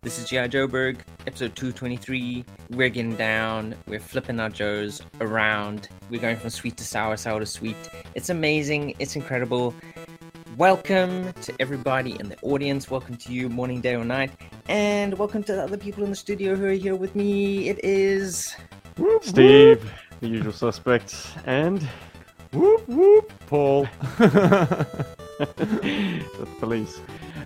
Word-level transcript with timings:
This 0.00 0.18
is 0.18 0.28
G.I. 0.28 0.48
Joeberg, 0.48 0.98
episode 1.26 1.56
223. 1.56 2.44
We're 2.70 2.88
getting 2.88 3.16
down. 3.16 3.74
We're 3.86 4.00
flipping 4.00 4.38
our 4.38 4.50
Joes 4.50 5.02
around. 5.20 5.88
We're 6.10 6.20
going 6.20 6.36
from 6.36 6.50
sweet 6.50 6.76
to 6.76 6.84
sour, 6.84 7.16
sour 7.16 7.40
to 7.40 7.46
sweet. 7.46 7.76
It's 8.14 8.28
amazing. 8.28 8.94
It's 8.98 9.16
incredible. 9.16 9.74
Welcome 10.56 11.32
to 11.32 11.54
everybody 11.58 12.18
in 12.20 12.28
the 12.28 12.38
audience. 12.42 12.90
Welcome 12.90 13.16
to 13.16 13.32
you, 13.32 13.48
morning, 13.48 13.80
day, 13.80 13.94
or 13.94 14.04
night. 14.04 14.30
And 14.68 15.18
welcome 15.18 15.42
to 15.44 15.54
the 15.54 15.62
other 15.62 15.78
people 15.78 16.04
in 16.04 16.10
the 16.10 16.16
studio 16.16 16.54
who 16.54 16.66
are 16.66 16.72
here 16.72 16.96
with 16.96 17.16
me. 17.16 17.68
It 17.68 17.82
is. 17.82 18.54
Steve, 19.22 19.90
the 20.20 20.28
usual 20.28 20.52
suspects, 20.52 21.32
and 21.46 21.86
Whoop 22.52 22.88
whoop, 22.88 23.32
Paul. 23.46 23.86
the 24.18 24.86
police. 26.58 27.00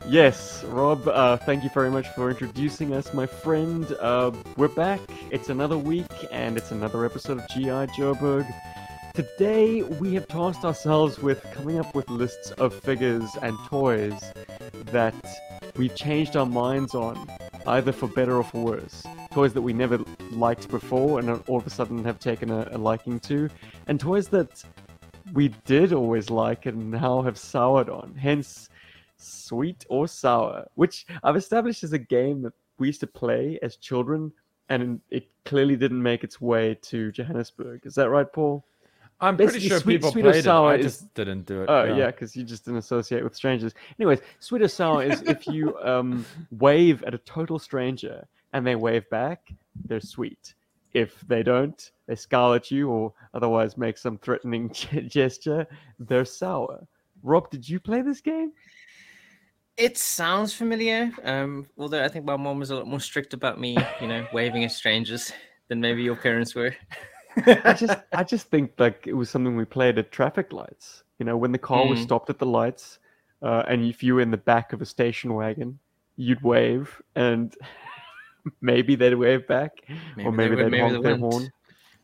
Yes, 0.09 0.62
Rob, 0.65 1.07
uh, 1.09 1.37
thank 1.39 1.65
you 1.65 1.71
very 1.75 1.91
much 1.91 2.07
for 2.15 2.31
introducing 2.31 2.95
us, 2.95 3.12
my 3.12 3.27
friend. 3.27 3.91
Uh, 4.01 4.31
we're 4.57 4.69
back. 4.69 5.01
It's 5.31 5.48
another 5.48 5.77
week, 5.77 6.07
and 6.31 6.57
it's 6.57 6.71
another 6.71 7.05
episode 7.05 7.41
of 7.41 7.48
G.I. 7.48 7.87
Joeberg. 7.87 8.47
Today, 9.12 9.83
we 9.83 10.15
have 10.15 10.29
tasked 10.29 10.65
ourselves 10.65 11.19
with 11.19 11.43
coming 11.53 11.81
up 11.81 11.93
with 11.97 12.09
lists 12.09 12.53
of 12.53 12.73
figures 12.73 13.29
and 13.43 13.59
toys 13.67 14.23
that 14.87 15.15
we've 15.77 15.97
changed 15.97 16.37
our 16.37 16.47
minds 16.47 16.95
on, 16.95 17.29
either 17.67 17.93
for 17.93 18.07
better 18.07 18.37
or 18.37 18.45
for 18.45 18.65
worse. 18.65 19.05
Toys 19.33 19.55
that 19.55 19.63
we 19.63 19.73
never 19.73 19.99
liked 20.33 20.69
before 20.69 21.19
and 21.19 21.31
all 21.47 21.57
of 21.57 21.67
a 21.67 21.71
sudden 21.71 22.05
have 22.05 22.19
taken 22.19 22.51
a, 22.51 22.69
a 22.73 22.77
liking 22.79 23.19
to, 23.21 23.49
and 23.87 23.99
toys 23.99 24.29
that 24.29 24.63
we 25.33 25.49
did 25.65 25.95
always 25.95 26.29
like 26.29 26.67
and 26.67 26.91
now 26.91 27.23
have 27.23 27.39
soured 27.39 27.89
on. 27.89 28.15
Hence, 28.15 28.69
sweet 29.17 29.87
or 29.89 30.06
sour, 30.06 30.67
which 30.75 31.06
I've 31.25 31.37
established 31.37 31.83
as 31.83 31.95
a 31.95 31.98
game 31.98 32.43
that 32.43 32.53
we 32.79 32.89
used 32.89 33.01
to 33.01 33.06
play 33.06 33.59
as 33.62 33.77
children, 33.77 34.31
and 34.69 35.01
it 35.09 35.29
clearly 35.47 35.77
didn't 35.77 36.03
make 36.03 36.25
its 36.25 36.39
way 36.39 36.77
to 36.83 37.11
Johannesburg. 37.11 37.87
Is 37.87 37.95
that 37.95 38.11
right, 38.11 38.31
Paul? 38.31 38.62
I'm 39.19 39.37
pretty 39.37 39.53
Basically, 39.53 39.69
sure 39.71 39.81
sweet- 39.81 39.95
people 39.95 40.11
sweet 40.12 40.27
or 40.27 40.31
played 40.33 40.41
it. 40.41 40.45
sour 40.45 40.73
I 40.73 40.75
is- 40.77 40.84
just 40.84 41.15
didn't 41.15 41.47
do 41.47 41.62
it. 41.62 41.71
Oh 41.71 41.84
yeah, 41.84 42.06
because 42.11 42.37
you 42.37 42.45
just 42.45 42.67
didn't 42.67 42.78
associate 42.81 43.25
with 43.25 43.34
strangers. 43.34 43.73
Anyways, 43.99 44.21
sweet 44.41 44.61
or 44.61 44.69
sour 44.69 45.03
is 45.05 45.23
if 45.23 45.47
you 45.47 45.78
um, 45.78 46.27
wave 46.51 47.03
at 47.05 47.15
a 47.15 47.19
total 47.19 47.59
stranger 47.59 48.27
and 48.53 48.67
they 48.67 48.75
wave 48.75 49.08
back, 49.11 49.53
they're 49.89 50.00
sweet. 50.00 50.55
If 50.92 51.20
they 51.22 51.42
don't, 51.42 51.91
they 52.06 52.14
scowl 52.17 52.55
at 52.55 52.70
you 52.70 52.91
or 52.91 53.14
otherwise 53.34 53.78
make 53.78 53.97
some 53.97 54.19
threatening 54.19 54.70
gesture, 55.09 55.67
they're 55.98 56.25
sour. 56.25 56.86
Rob, 57.22 57.50
did 57.50 57.69
you 57.69 57.81
play 57.81 58.03
this 58.03 58.20
game? 58.20 58.53
It 59.77 59.97
sounds 59.97 60.53
familiar. 60.53 61.11
Um, 61.25 61.67
although 61.78 62.05
I 62.05 62.09
think 62.09 62.25
my 62.27 62.36
mom 62.36 62.59
was 62.59 62.70
a 62.70 62.77
lot 62.77 62.86
more 62.86 63.00
strict 63.00 63.33
about 63.33 63.59
me, 63.59 63.78
you 63.98 64.06
know, 64.06 64.27
waving 64.33 64.64
at 64.64 64.72
strangers 64.72 65.33
than 65.69 65.81
maybe 65.81 66.03
your 66.03 66.16
parents 66.16 66.55
were. 66.55 66.75
I 67.64 67.72
just 67.72 67.98
I 68.14 68.22
just 68.25 68.48
think 68.48 68.72
like 68.78 69.06
it 69.06 69.14
was 69.14 69.31
something 69.31 69.56
we 69.56 69.64
played 69.64 69.98
at 69.98 70.12
traffic 70.12 70.53
lights. 70.53 71.05
You 71.19 71.25
know, 71.25 71.37
when 71.37 71.53
the 71.53 71.59
car 71.59 71.87
was 71.87 71.98
Mm. 71.98 72.03
stopped 72.03 72.31
at 72.31 72.39
the 72.39 72.47
lights, 72.47 72.98
uh, 73.42 73.62
and 73.69 73.84
if 73.84 74.03
you 74.03 74.14
were 74.14 74.20
in 74.20 74.31
the 74.31 74.37
back 74.37 74.72
of 74.72 74.83
a 74.83 74.87
station 74.87 75.33
wagon, 75.34 75.78
you'd 76.16 76.42
wave, 76.42 77.00
and 77.16 77.55
maybe 78.61 78.95
they'd 78.95 79.15
wave 79.15 79.47
back, 79.47 79.73
Maybe 80.17 80.29
or 80.29 80.31
they 80.31 80.37
maybe 80.37 80.57
would, 80.57 80.65
they'd 80.65 80.71
maybe 80.71 80.81
honk 80.81 80.93
they 80.95 81.01
their 81.03 81.17
wouldn't. 81.17 81.33
horn. 81.33 81.53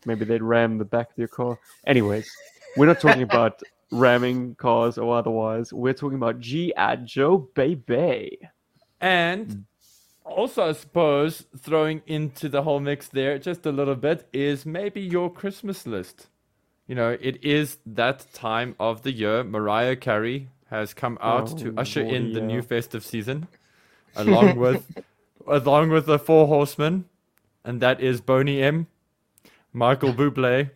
Maybe 0.06 0.24
they'd 0.24 0.42
ram 0.42 0.78
the 0.78 0.84
back 0.84 1.10
of 1.10 1.18
your 1.18 1.28
car. 1.28 1.58
Anyways, 1.86 2.30
we're 2.76 2.86
not 2.86 3.00
talking 3.00 3.22
about 3.22 3.60
ramming 3.90 4.54
cars 4.56 4.98
or 4.98 5.16
otherwise. 5.16 5.72
We're 5.72 5.94
talking 5.94 6.16
about 6.16 6.40
G.I. 6.40 6.96
Joe 6.96 7.48
Baby. 7.54 8.38
And 9.00 9.50
hmm. 9.50 9.60
also, 10.24 10.68
I 10.68 10.72
suppose 10.72 11.44
throwing 11.58 12.02
into 12.06 12.48
the 12.48 12.62
whole 12.62 12.80
mix 12.80 13.08
there 13.08 13.38
just 13.38 13.66
a 13.66 13.72
little 13.72 13.96
bit 13.96 14.28
is 14.32 14.64
maybe 14.66 15.00
your 15.00 15.32
Christmas 15.32 15.86
list. 15.86 16.28
You 16.86 16.94
know, 16.94 17.18
it 17.20 17.44
is 17.44 17.78
that 17.86 18.26
time 18.32 18.74
of 18.80 19.02
the 19.02 19.12
year. 19.12 19.44
Mariah 19.44 19.96
Carey 19.96 20.48
has 20.70 20.94
come 20.94 21.18
out 21.20 21.58
to 21.58 21.74
Oh, 21.76 21.80
usher 21.80 22.00
in 22.00 22.32
the 22.32 22.40
Lordy, 22.40 22.54
new 22.54 22.62
festive 22.62 23.04
season, 23.04 23.46
along 24.16 24.56
with 24.56 24.84
along 25.50 25.90
with 25.90 26.06
the 26.06 26.18
four 26.18 26.46
horsemen, 26.46 27.06
and 27.64 27.80
that 27.80 28.00
is 28.00 28.20
Boney 28.20 28.62
M, 28.62 28.86
Michael 29.72 30.12
Bublé, 30.12 30.70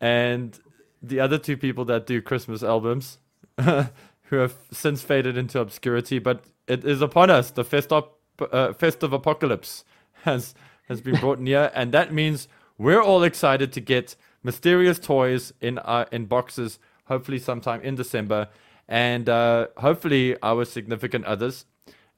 and 0.00 0.58
the 1.02 1.20
other 1.20 1.38
two 1.38 1.56
people 1.56 1.84
that 1.86 2.06
do 2.06 2.22
Christmas 2.22 2.62
albums, 2.62 3.18
who 3.60 4.36
have 4.36 4.54
since 4.72 5.02
faded 5.02 5.36
into 5.36 5.60
obscurity. 5.60 6.18
But 6.18 6.44
it 6.66 6.84
is 6.84 7.02
upon 7.02 7.30
us. 7.30 7.50
The 7.50 7.64
festive, 7.64 8.04
uh, 8.40 8.72
festive 8.72 9.12
apocalypse 9.12 9.84
has 10.22 10.54
has 10.88 11.00
been 11.00 11.16
brought 11.16 11.40
near, 11.50 11.70
and 11.74 11.92
that 11.92 12.12
means 12.12 12.48
we're 12.78 13.02
all 13.02 13.22
excited 13.22 13.72
to 13.72 13.80
get 13.80 14.16
mysterious 14.42 14.98
toys 14.98 15.52
in 15.60 15.78
uh, 15.78 16.06
in 16.12 16.26
boxes. 16.26 16.78
Hopefully, 17.06 17.38
sometime 17.38 17.80
in 17.82 17.94
December, 17.94 18.48
and 18.88 19.28
uh, 19.28 19.66
hopefully 19.78 20.36
our 20.42 20.64
significant 20.64 21.24
others 21.24 21.66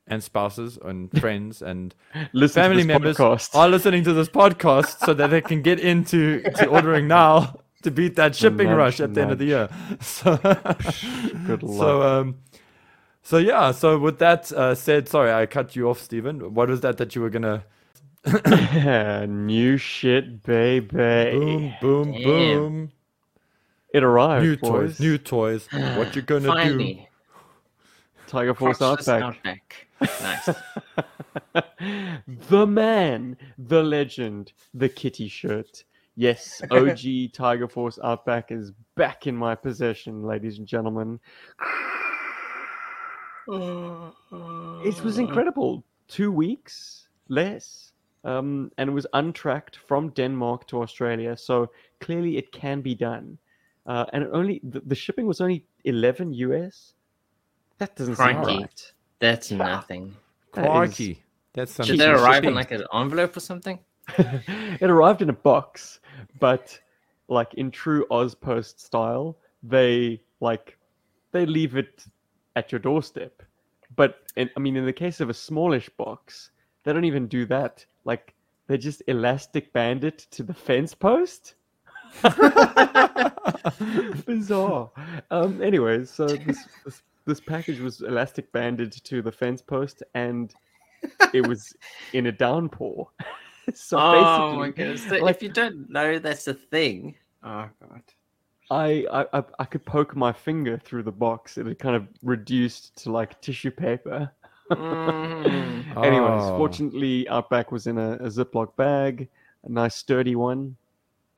and 0.06 0.22
spouses 0.22 0.78
and 0.84 1.10
friends 1.20 1.62
and 1.62 1.94
Listen 2.32 2.62
family 2.62 2.84
members 2.84 3.16
podcast. 3.16 3.54
are 3.54 3.68
listening 3.68 4.04
to 4.04 4.12
this 4.12 4.28
podcast 4.28 4.98
so 5.04 5.14
that 5.14 5.30
they 5.30 5.40
can 5.40 5.62
get 5.62 5.80
into 5.80 6.42
to 6.42 6.66
ordering 6.66 7.08
now 7.08 7.60
to 7.82 7.90
beat 7.90 8.16
that 8.16 8.34
shipping 8.40 8.68
Nudge, 8.68 8.76
rush 8.76 9.00
at 9.00 9.14
the 9.14 9.22
end 9.22 9.30
of 9.32 9.38
the 9.38 9.46
year. 9.46 9.68
So, 10.00 10.36
Good 11.46 11.62
luck. 11.62 11.78
so 11.78 12.02
um, 12.02 12.36
so 13.22 13.38
yeah. 13.38 13.72
So 13.72 13.98
with 13.98 14.18
that 14.18 14.52
uh, 14.52 14.74
said, 14.74 15.08
sorry 15.08 15.32
I 15.32 15.46
cut 15.46 15.74
you 15.76 15.88
off, 15.88 16.00
Stephen. 16.00 16.54
What 16.54 16.68
was 16.68 16.80
that 16.82 16.98
that 16.98 17.14
you 17.14 17.22
were 17.22 17.30
gonna 17.30 17.64
New 19.26 19.76
shit, 19.76 20.42
baby. 20.42 20.88
boom, 20.96 21.74
boom, 21.80 22.12
Damn. 22.12 22.22
boom? 22.22 22.92
It 23.92 24.02
arrived. 24.02 24.44
New 24.44 24.56
boys. 24.56 24.70
toys, 24.70 25.00
new 25.00 25.18
toys. 25.18 25.68
What 25.70 26.16
you 26.16 26.22
gonna 26.22 26.40
do? 26.40 26.46
Finally, 26.48 27.08
Tiger 28.26 28.54
Force 28.54 28.78
Crotchless 28.78 29.08
Outback. 29.08 29.22
Outback. 29.22 29.86
Nice. 30.22 30.50
the 32.48 32.66
man, 32.66 33.36
the 33.58 33.82
legend, 33.82 34.52
the 34.72 34.88
kitty 34.88 35.28
shirt. 35.28 35.84
Yes, 36.16 36.62
OG 36.70 36.98
Tiger 37.32 37.68
Force 37.68 37.98
Outback 38.02 38.52
is 38.52 38.72
back 38.96 39.26
in 39.26 39.36
my 39.36 39.54
possession, 39.54 40.22
ladies 40.22 40.58
and 40.58 40.66
gentlemen. 40.66 41.20
It 43.46 45.04
was 45.04 45.18
incredible. 45.18 45.84
Two 46.08 46.32
weeks 46.32 47.08
less. 47.28 47.92
Um, 48.24 48.70
and 48.78 48.88
it 48.88 48.92
was 48.92 49.06
untracked 49.12 49.76
from 49.76 50.08
Denmark 50.10 50.66
to 50.68 50.80
Australia, 50.80 51.36
so 51.36 51.70
clearly 52.00 52.38
it 52.38 52.52
can 52.52 52.80
be 52.80 52.94
done. 52.94 53.38
Uh, 53.86 54.06
and 54.14 54.24
it 54.24 54.30
only 54.32 54.62
the, 54.64 54.80
the 54.80 54.94
shipping 54.94 55.26
was 55.26 55.42
only 55.42 55.66
11 55.84 56.32
US. 56.32 56.94
That 57.78 57.94
doesn't 57.96 58.16
seem 58.16 58.24
Crikey. 58.24 58.60
right. 58.60 58.92
That's 59.20 59.50
nothing. 59.50 60.14
That 60.54 60.64
is- 60.64 60.70
Crikey. 60.70 61.24
That's 61.54 61.72
some 61.72 61.86
Did 61.86 61.92
Jesus, 61.92 62.06
that 62.06 62.20
arrive 62.20 62.44
in 62.44 62.54
like 62.54 62.72
an 62.72 62.82
envelope 62.92 63.36
or 63.36 63.40
something? 63.40 63.78
it 64.18 64.90
arrived 64.90 65.22
in 65.22 65.30
a 65.30 65.34
box, 65.34 66.00
but 66.40 66.78
like 67.28 67.54
in 67.54 67.70
true 67.70 68.04
AusPost 68.10 68.80
style, 68.80 69.38
they 69.62 70.20
like 70.40 70.76
they 71.30 71.46
leave 71.46 71.76
it 71.76 72.04
at 72.56 72.72
your 72.72 72.80
doorstep. 72.80 73.40
But 73.96 74.18
in, 74.36 74.50
I 74.56 74.60
mean, 74.60 74.76
in 74.76 74.84
the 74.84 74.92
case 74.92 75.20
of 75.20 75.30
a 75.30 75.34
smallish 75.34 75.88
box, 75.90 76.50
they 76.82 76.92
don't 76.92 77.04
even 77.04 77.28
do 77.28 77.46
that. 77.46 77.86
Like 78.04 78.34
they 78.66 78.76
just 78.76 79.04
elastic 79.06 79.72
band 79.72 80.02
it 80.02 80.26
to 80.32 80.42
the 80.42 80.54
fence 80.54 80.92
post. 80.92 81.54
Bizarre. 84.26 84.90
Um. 85.30 85.62
Anyways, 85.62 86.10
so 86.10 86.26
this, 86.26 86.66
this 86.84 87.02
this 87.26 87.40
package 87.40 87.80
was 87.80 88.00
elastic 88.02 88.50
banded 88.52 88.92
to 88.92 89.22
the 89.22 89.32
fence 89.32 89.62
post, 89.62 90.02
and 90.14 90.54
it 91.32 91.46
was 91.46 91.74
in 92.12 92.26
a 92.26 92.32
downpour. 92.32 93.08
so 93.74 93.98
oh 93.98 94.56
my 94.56 94.70
goodness! 94.70 95.06
So 95.08 95.16
like- 95.16 95.36
if 95.36 95.42
you 95.42 95.48
don't 95.48 95.88
know 95.90 96.18
that's 96.18 96.46
a 96.48 96.54
thing, 96.54 97.14
oh 97.42 97.68
god. 97.80 98.02
I, 98.70 99.06
I 99.12 99.38
I- 99.38 99.44
I 99.58 99.64
could 99.66 99.84
poke 99.84 100.16
my 100.16 100.32
finger 100.32 100.78
through 100.82 101.02
the 101.02 101.12
box. 101.12 101.58
It 101.58 101.66
had 101.66 101.78
kind 101.78 101.96
of 101.96 102.08
reduced 102.22 102.96
to 103.04 103.12
like 103.12 103.40
tissue 103.42 103.70
paper. 103.70 104.30
Mm. 104.70 105.96
Anyways, 106.04 106.42
Oh. 106.42 106.56
fortunately, 106.56 107.28
Outback 107.28 107.70
was 107.70 107.86
in 107.86 107.98
a, 107.98 108.12
a 108.14 108.28
Ziploc 108.28 108.74
bag, 108.76 109.28
a 109.64 109.68
nice 109.68 109.94
sturdy 109.94 110.34
one. 110.34 110.76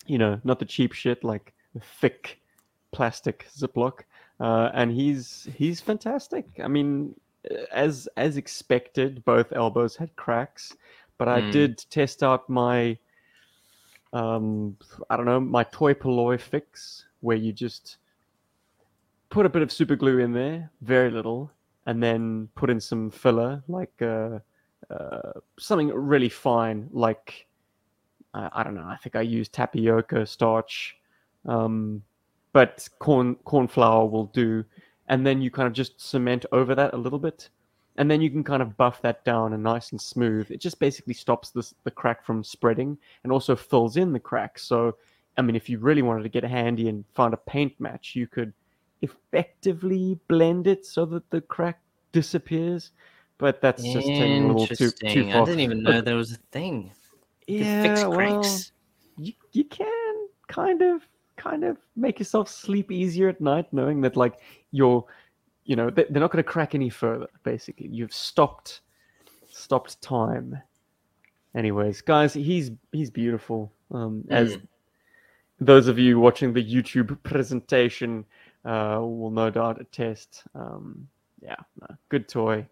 You 0.07 0.19
know, 0.19 0.41
not 0.45 0.61
the 0.61 0.65
cheap 0.65 0.93
shit 0.93 1.25
like 1.25 1.53
thick 2.01 2.41
plastic 2.93 3.47
Ziploc. 3.53 4.01
Uh, 4.39 4.71
and 4.75 4.93
he's 4.93 5.49
he's 5.55 5.81
fantastic. 5.81 6.47
I 6.63 6.69
mean, 6.69 7.15
uh, 7.51 7.55
as 7.73 8.09
as 8.17 8.37
expected, 8.37 9.25
both 9.25 9.53
elbows 9.53 9.97
had 9.97 10.15
cracks, 10.17 10.77
but 11.19 11.29
I 11.29 11.41
Mm. 11.41 11.53
did 11.53 11.79
test 11.91 12.23
out 12.23 12.49
my 12.49 12.99
um, 14.13 14.77
I 15.11 15.17
don't 15.17 15.27
know, 15.27 15.41
my 15.41 15.65
toy 15.65 15.95
Poloi 15.95 16.41
fix, 16.41 17.05
where 17.21 17.37
you 17.37 17.53
just 17.53 17.99
put 19.31 19.47
a 19.47 19.49
bit 19.49 19.63
of 19.63 19.73
super 19.73 19.97
glue 19.97 20.19
in 20.19 20.33
there, 20.33 20.71
very 20.83 21.11
little, 21.11 21.51
and 21.87 22.03
then 22.03 22.49
put 22.55 22.71
in 22.71 22.81
some 22.81 23.11
filler, 23.11 23.63
like 23.69 23.93
uh, 24.01 24.39
uh, 24.91 25.33
something 25.59 25.89
really 25.89 26.29
fine, 26.29 26.89
like 26.93 27.47
I, 28.35 28.49
I 28.53 28.63
don't 28.63 28.75
know. 28.75 28.87
I 28.87 28.97
think 28.97 29.17
I 29.17 29.23
used 29.23 29.53
tapioca 29.53 30.25
starch, 30.27 30.97
um, 31.47 32.03
but 32.57 32.89
corn 33.01 33.35
corn 33.45 33.69
flour 33.69 34.07
will 34.07 34.29
do. 34.33 34.65
And 35.09 35.27
then 35.27 35.43
you 35.43 35.51
kind 35.51 35.67
of 35.67 35.75
just 35.75 36.01
cement 36.01 36.47
over 36.53 36.75
that 36.75 36.95
a 36.95 36.97
little 36.97 37.19
bit, 37.19 37.51
and 37.99 38.11
then 38.11 38.23
you 38.23 38.31
can 38.31 38.43
kind 38.43 38.63
of 38.63 38.79
buff 38.79 39.03
that 39.03 39.23
down 39.27 39.53
and 39.53 39.63
nice 39.63 39.93
and 39.93 40.01
smooth. 40.01 40.51
It 40.51 40.63
just 40.63 40.81
basically 40.81 41.13
stops 41.13 41.51
this, 41.51 41.75
the 41.85 41.91
crack 41.91 42.25
from 42.25 42.43
spreading 42.43 42.97
and 43.25 43.31
also 43.31 43.57
fills 43.57 43.99
in 43.99 44.11
the 44.11 44.19
crack. 44.19 44.59
So, 44.59 44.97
I 45.37 45.43
mean, 45.43 45.55
if 45.55 45.69
you 45.69 45.79
really 45.81 46.01
wanted 46.01 46.23
to 46.23 46.31
get 46.31 46.45
handy 46.45 46.89
and 46.89 47.05
find 47.13 47.35
a 47.35 47.37
paint 47.37 47.79
match, 47.79 48.15
you 48.17 48.27
could 48.27 48.55
effectively 49.03 50.19
blend 50.27 50.67
it 50.67 50.87
so 50.87 51.05
that 51.05 51.29
the 51.29 51.43
crack 51.43 51.79
disappears. 52.13 52.91
But 53.37 53.61
that's 53.61 53.93
just 53.93 54.07
taking 54.17 54.45
a 54.45 54.47
little 54.47 54.67
too 54.67 54.91
too 55.11 55.25
far. 55.25 55.43
I 55.43 55.45
didn't 55.45 55.61
even 55.61 55.83
know 55.83 56.01
there 56.01 56.17
was 56.17 56.33
a 56.33 56.39
thing. 56.53 56.91
You 57.47 57.59
could 57.59 57.69
fix 57.83 58.01
Yeah, 58.01 58.07
well, 58.07 58.63
you 59.19 59.35
you 59.53 59.65
can 59.65 60.15
kind 60.49 60.81
of 60.81 61.03
kind 61.37 61.65
of 61.65 61.77
make 61.97 62.19
yourself 62.19 62.49
sleep 62.49 62.91
easier 62.91 63.29
at 63.29 63.41
night 63.41 63.67
knowing 63.73 64.01
that 64.01 64.17
like 64.17 64.41
you're 64.73 65.05
you 65.65 65.77
know 65.77 65.91
they- 65.91 66.07
they're 66.11 66.21
not 66.21 66.31
going 66.31 66.43
to 66.45 66.51
crack 66.51 66.75
any 66.75 66.89
further 66.91 67.27
basically. 67.43 67.89
You've 67.89 68.13
stopped 68.13 68.81
stopped 69.51 70.01
time. 70.03 70.59
Anyways 71.55 72.01
guys 72.03 72.35
he's 72.35 72.71
he's 72.93 73.11
beautiful. 73.11 73.73
Um 73.91 74.25
as 74.31 74.59
those 75.61 75.87
of 75.89 75.99
you 75.99 76.21
watching 76.21 76.53
the 76.53 76.63
youtube 76.63 77.17
presentation 77.23 78.25
uh 78.65 78.99
will 79.01 79.31
no 79.31 79.49
doubt 79.51 79.81
attest 79.81 80.45
um 80.55 81.09
yeah 81.41 81.57
no, 81.81 81.97
good 82.09 82.29
toy. 82.29 82.67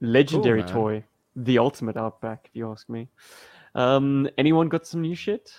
Legendary 0.00 0.60
man. 0.62 0.68
toy. 0.72 1.04
The 1.36 1.58
ultimate 1.58 1.96
outback 1.96 2.46
if 2.48 2.56
you 2.56 2.70
ask 2.70 2.88
me. 2.88 3.08
Um 3.74 4.28
anyone 4.38 4.68
got 4.68 4.86
some 4.86 5.00
new 5.02 5.14
shit 5.14 5.52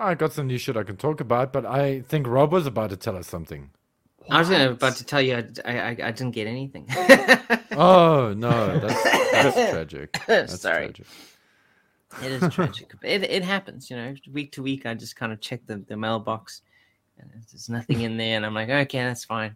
I 0.00 0.14
got 0.14 0.32
some 0.32 0.46
new 0.46 0.58
shit 0.58 0.76
I 0.76 0.82
can 0.82 0.96
talk 0.96 1.20
about, 1.20 1.52
but 1.52 1.66
I 1.66 2.00
think 2.00 2.26
Rob 2.26 2.52
was 2.52 2.66
about 2.66 2.90
to 2.90 2.96
tell 2.96 3.16
us 3.16 3.26
something. 3.26 3.70
I 4.30 4.38
was 4.38 4.48
gonna, 4.48 4.70
about 4.70 4.96
to 4.96 5.04
tell 5.04 5.20
you 5.20 5.36
I, 5.36 5.44
I, 5.64 5.78
I, 5.78 5.88
I 5.90 6.10
didn't 6.12 6.30
get 6.32 6.46
anything. 6.46 6.86
Oh 7.72 8.34
no, 8.36 8.78
that's 8.78 9.02
that's 9.32 9.70
tragic. 9.70 10.18
That's 10.26 10.60
Sorry. 10.60 10.86
tragic. 10.86 11.06
It 12.24 12.32
is 12.32 12.52
tragic. 12.52 12.92
it, 13.02 13.22
it 13.22 13.44
happens, 13.44 13.88
you 13.88 13.96
know. 13.96 14.14
Week 14.32 14.50
to 14.52 14.62
week, 14.62 14.86
I 14.86 14.94
just 14.94 15.14
kind 15.14 15.32
of 15.32 15.40
check 15.40 15.60
the, 15.66 15.76
the 15.76 15.96
mailbox, 15.96 16.62
and 17.18 17.30
there's 17.32 17.68
nothing 17.68 18.00
in 18.00 18.16
there, 18.16 18.36
and 18.36 18.44
I'm 18.44 18.54
like, 18.54 18.68
okay, 18.68 18.98
that's 19.04 19.24
fine, 19.24 19.54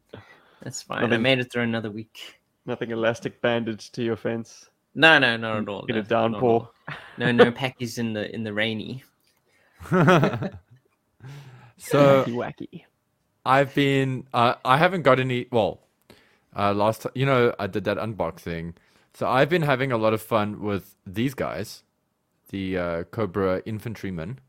that's 0.62 0.80
fine. 0.80 1.12
I 1.12 1.16
made 1.16 1.40
it 1.40 1.50
through 1.52 1.62
another 1.64 1.90
week. 1.90 2.38
nothing 2.66 2.92
elastic 2.92 3.40
bandage 3.40 3.90
to 3.92 4.02
your 4.04 4.16
fence 4.16 4.70
No, 4.94 5.18
no, 5.18 5.36
not 5.36 5.58
at 5.58 5.68
all. 5.68 5.84
in 5.86 5.96
no, 5.96 6.00
a 6.00 6.02
not 6.04 6.12
at 6.12 6.12
all. 6.12 6.28
downpour 6.30 6.70
No, 7.18 7.32
no 7.32 7.50
packies 7.50 7.98
in 7.98 8.12
the 8.12 8.32
in 8.34 8.44
the 8.44 8.52
rainy. 8.52 9.02
so 11.76 12.24
wacky 12.24 12.32
wacky 12.34 12.84
I've 13.46 13.74
been 13.74 14.26
uh, 14.32 14.54
I 14.64 14.78
haven't 14.78 15.02
got 15.02 15.20
any 15.20 15.46
well 15.50 15.80
uh, 16.56 16.72
last 16.72 17.02
time 17.02 17.12
you 17.14 17.26
know 17.26 17.54
I 17.58 17.66
did 17.66 17.84
that 17.84 17.98
unboxing. 17.98 18.74
So 19.12 19.28
I've 19.28 19.48
been 19.48 19.62
having 19.62 19.92
a 19.92 19.96
lot 19.96 20.12
of 20.12 20.20
fun 20.22 20.60
with 20.60 20.96
these 21.06 21.34
guys, 21.34 21.84
the 22.50 22.78
uh, 22.78 23.02
Cobra 23.04 23.62
infantrymen. 23.64 24.40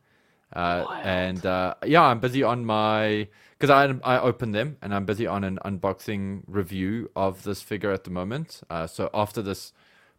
Uh, 0.54 0.86
and 1.04 1.46
uh, 1.46 1.76
yeah, 1.86 2.04
I'm 2.04 2.20
busy 2.20 2.42
on 2.42 2.66
my 2.66 3.28
because 3.60 3.70
I 3.70 3.94
I 4.04 4.20
opened 4.20 4.56
them 4.56 4.78
and 4.82 4.94
I'm 4.96 5.06
busy 5.06 5.28
on 5.28 5.44
an 5.44 5.60
unboxing 5.66 6.44
review 6.48 7.12
of 7.16 7.44
this 7.44 7.62
figure 7.62 7.92
at 7.92 8.06
the 8.06 8.12
moment. 8.12 8.62
Uh, 8.70 8.88
so 8.88 9.10
after 9.14 9.42
this 9.42 9.74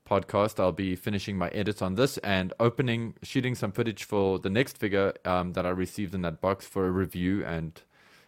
podcast, 0.06 0.61
I'll 0.61 0.73
be 0.73 0.97
finishing 0.97 1.37
my 1.37 1.49
edits 1.49 1.82
on 1.82 1.97
this 1.97 2.19
and 2.19 2.53
opening, 2.61 3.14
shooting 3.23 3.55
some 3.55 3.73
footage 3.73 4.05
for 4.05 4.38
the 4.38 4.50
next 4.50 4.79
figure 4.79 5.12
um, 5.25 5.53
that 5.55 5.67
I 5.67 5.70
received 5.70 6.14
in 6.14 6.23
that 6.23 6.41
box 6.41 6.67
for 6.67 6.87
a 6.87 6.91
review 6.91 7.44
and 7.44 7.81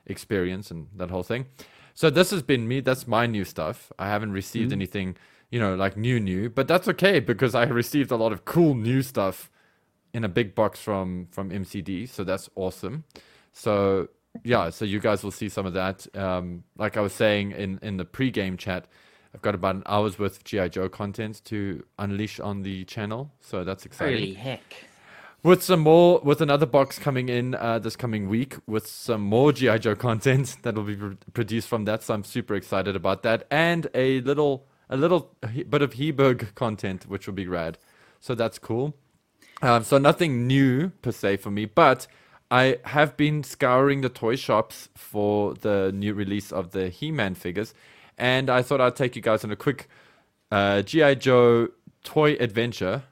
experience 0.06 0.70
and 0.70 0.88
that 0.96 1.10
whole 1.10 1.22
thing. 1.22 1.46
So 1.94 2.10
this 2.10 2.30
has 2.30 2.42
been 2.42 2.68
me. 2.68 2.80
That's 2.80 3.06
my 3.06 3.26
new 3.26 3.44
stuff. 3.44 3.92
I 3.98 4.08
haven't 4.08 4.32
received 4.32 4.72
anything, 4.72 5.16
you 5.50 5.58
know, 5.58 5.74
like 5.74 5.96
new 5.96 6.20
new, 6.20 6.48
but 6.48 6.68
that's 6.68 6.86
okay 6.88 7.18
because 7.18 7.54
I 7.54 7.64
received 7.64 8.10
a 8.10 8.16
lot 8.16 8.32
of 8.32 8.44
cool 8.44 8.74
new 8.74 9.02
stuff 9.02 9.50
in 10.14 10.24
a 10.24 10.28
big 10.28 10.54
box 10.54 10.80
from 10.80 11.26
from 11.30 11.50
MCD. 11.50 12.08
So 12.08 12.24
that's 12.24 12.48
awesome. 12.54 13.04
So 13.52 14.08
yeah, 14.44 14.70
so 14.70 14.84
you 14.84 15.00
guys 15.00 15.24
will 15.24 15.32
see 15.32 15.48
some 15.48 15.66
of 15.66 15.74
that. 15.74 16.06
Um, 16.16 16.64
like 16.76 16.96
I 16.96 17.00
was 17.00 17.12
saying 17.12 17.52
in 17.52 17.78
in 17.82 17.96
the 17.96 18.04
pre-game 18.04 18.56
chat, 18.56 18.86
I've 19.34 19.42
got 19.42 19.54
about 19.54 19.76
an 19.76 19.82
hour's 19.86 20.18
worth 20.18 20.38
of 20.38 20.44
GI 20.44 20.70
Joe 20.70 20.88
content 20.88 21.42
to 21.46 21.84
unleash 21.98 22.40
on 22.40 22.62
the 22.62 22.84
channel. 22.84 23.30
So 23.40 23.64
that's 23.64 23.84
exciting 23.84 24.14
Holy 24.14 24.34
heck! 24.34 24.88
with 25.42 25.62
some 25.62 25.80
more 25.80 26.20
with 26.24 26.40
another 26.40 26.66
box 26.66 26.98
coming 26.98 27.28
in 27.28 27.54
uh, 27.54 27.78
this 27.78 27.94
coming 27.94 28.28
week 28.28 28.56
with 28.66 28.86
some 28.86 29.20
more 29.20 29.52
gi 29.52 29.78
joe 29.78 29.94
content 29.94 30.56
that 30.62 30.74
will 30.74 30.82
be 30.82 30.96
pr- 30.96 31.12
produced 31.32 31.68
from 31.68 31.84
that 31.84 32.02
so 32.02 32.14
i'm 32.14 32.24
super 32.24 32.54
excited 32.54 32.96
about 32.96 33.22
that 33.22 33.46
and 33.50 33.86
a 33.94 34.20
little 34.22 34.66
a 34.90 34.96
little 34.96 35.32
bit 35.68 35.82
of 35.82 35.94
heberg 35.94 36.54
content 36.54 37.06
which 37.08 37.26
will 37.26 37.34
be 37.34 37.46
rad 37.46 37.78
so 38.20 38.34
that's 38.34 38.58
cool 38.58 38.96
um, 39.62 39.84
so 39.84 39.98
nothing 39.98 40.46
new 40.46 40.88
per 41.02 41.12
se 41.12 41.36
for 41.36 41.50
me 41.50 41.64
but 41.64 42.08
i 42.50 42.78
have 42.86 43.16
been 43.16 43.44
scouring 43.44 44.00
the 44.00 44.08
toy 44.08 44.34
shops 44.34 44.88
for 44.96 45.54
the 45.54 45.92
new 45.94 46.14
release 46.14 46.50
of 46.50 46.72
the 46.72 46.88
he-man 46.88 47.34
figures 47.34 47.74
and 48.18 48.50
i 48.50 48.60
thought 48.62 48.80
i'd 48.80 48.94
take 48.96 49.16
you 49.16 49.22
guys 49.22 49.42
on 49.44 49.50
a 49.50 49.56
quick 49.56 49.88
uh, 50.52 50.82
gi 50.82 51.14
joe 51.16 51.68
toy 52.04 52.32
adventure 52.40 53.02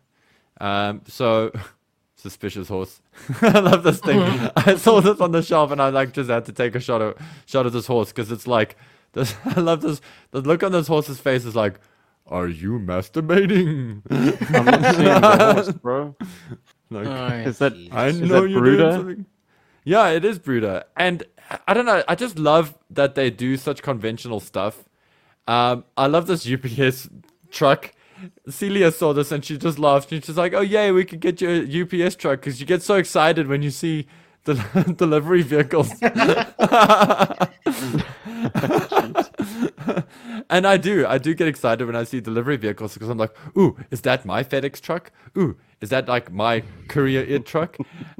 um, 0.61 1.03
so 1.07 1.53
suspicious 2.17 2.69
horse. 2.69 3.03
I 3.43 3.59
love 3.61 3.83
this 3.83 4.01
thing. 4.01 4.21
I 4.57 4.77
saw 4.77 5.03
this 5.03 5.21
on 5.21 5.33
the 5.33 5.43
shelf 5.43 5.71
and 5.71 5.83
I 5.83 5.91
like 5.91 6.13
just 6.15 6.31
had 6.31 6.47
to 6.47 6.53
take 6.53 6.75
a 6.75 6.81
shot 6.81 7.03
of 7.03 7.15
shot 7.45 7.67
of 7.67 7.75
this 7.75 7.87
horse 7.87 8.09
because 8.09 8.33
it's 8.33 8.47
like 8.47 8.77
this. 9.13 9.35
I 9.45 9.61
love 9.61 9.83
this. 9.83 10.01
The 10.31 10.41
look 10.41 10.63
on 10.63 10.73
this 10.73 10.87
horse's 10.89 11.21
face 11.21 11.45
is 11.45 11.55
like, 11.55 11.79
"Are 12.27 12.49
you 12.49 12.79
masturbating?" 12.79 14.01
i'm 14.11 14.65
not 14.65 14.95
seeing 14.95 15.05
the 15.05 15.53
horse 15.55 15.73
bro 15.73 16.17
like, 16.91 17.07
Oh, 17.07 17.27
Is 17.49 17.59
that- 17.59 17.75
jeez. 17.75 17.93
I 17.93 18.07
Is 18.09 18.21
know 18.23 18.43
that 18.43 18.49
you're 18.49 18.61
Bruder? 18.61 18.83
doing 18.85 18.93
something. 18.97 19.27
Yeah, 19.85 20.09
it 20.09 20.25
is 20.25 20.39
Bruder, 20.39 20.85
and 20.97 21.23
I 21.69 21.75
don't 21.75 21.85
know. 21.87 22.03
I 22.09 22.15
just 22.15 22.39
love 22.39 22.77
that 22.91 23.15
they 23.15 23.29
do 23.31 23.57
such 23.59 23.83
conventional 23.83 24.41
stuff. 24.41 24.85
Um, 25.47 25.85
I 25.97 26.07
love 26.07 26.27
this 26.27 26.49
UPS 26.51 27.09
truck. 27.51 27.93
Celia 28.49 28.91
saw 28.91 29.13
this 29.13 29.31
and 29.31 29.45
she 29.45 29.59
just 29.59 29.79
laughed. 29.79 30.11
And 30.13 30.25
she's 30.25 30.37
like, 30.37 30.55
"Oh 30.55 30.63
yay, 30.63 30.91
we 30.91 31.05
could 31.05 31.21
get 31.21 31.41
you 31.41 31.51
a 31.51 31.83
UPS 32.07 32.17
truck 32.17 32.41
because 32.41 32.61
you 32.61 32.67
get 32.67 32.83
so 32.83 32.97
excited 32.97 33.47
when 33.47 33.63
you 33.63 33.71
see 33.71 34.07
the 34.45 34.55
delivery 34.97 35.43
vehicles." 35.43 35.91
and 40.51 40.67
I 40.67 40.77
do, 40.77 41.07
I 41.07 41.19
do 41.19 41.35
get 41.35 41.49
excited 41.49 41.87
when 41.87 41.97
I 41.97 42.05
see 42.05 42.21
delivery 42.21 42.57
vehicles 42.57 42.95
because 42.95 43.09
I'm 43.09 43.19
like, 43.19 43.35
"Ooh, 43.57 43.77
is 43.91 44.01
that 44.03 44.25
my 44.25 44.43
FedEx 44.43 44.81
truck? 44.81 45.13
Ooh, 45.37 45.57
is 45.81 45.91
that 45.91 46.09
like 46.09 46.33
my 46.33 46.63
courier 46.89 47.39
truck?" 47.41 47.77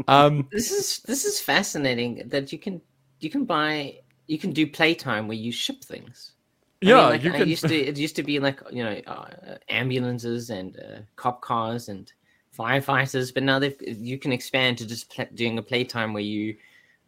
Um, 0.09 0.49
This 0.53 0.71
is 0.71 1.01
this 1.01 1.25
is 1.25 1.41
fascinating 1.41 2.29
that 2.29 2.53
you 2.53 2.59
can 2.59 2.81
you 3.21 3.31
can 3.31 3.45
buy 3.45 4.01
you 4.27 4.39
can 4.39 4.53
do 4.53 4.67
playtime 4.67 5.29
where 5.29 5.37
you 5.37 5.53
ship 5.53 5.83
things. 5.83 6.33
I 6.85 6.87
mean, 6.87 6.97
yeah, 6.97 7.07
like, 7.07 7.25
I 7.25 7.39
can. 7.39 7.49
used 7.49 7.67
to 7.67 7.77
it 7.89 7.97
used 7.97 8.17
to 8.17 8.23
be 8.23 8.39
like 8.39 8.61
you 8.71 8.85
know 8.85 9.01
uh, 9.07 9.57
ambulances 9.69 10.51
and 10.51 10.79
uh, 10.79 10.99
cop 11.17 11.41
cars 11.41 11.89
and 11.89 12.13
firefighters, 12.57 13.33
but 13.33 13.43
now 13.43 13.59
they've 13.59 13.77
you 13.81 14.19
can 14.19 14.33
expand 14.33 14.79
to 14.79 14.87
just 14.87 15.11
pl- 15.11 15.29
doing 15.35 15.59
a 15.59 15.63
playtime 15.63 16.13
where 16.13 16.23
you 16.23 16.57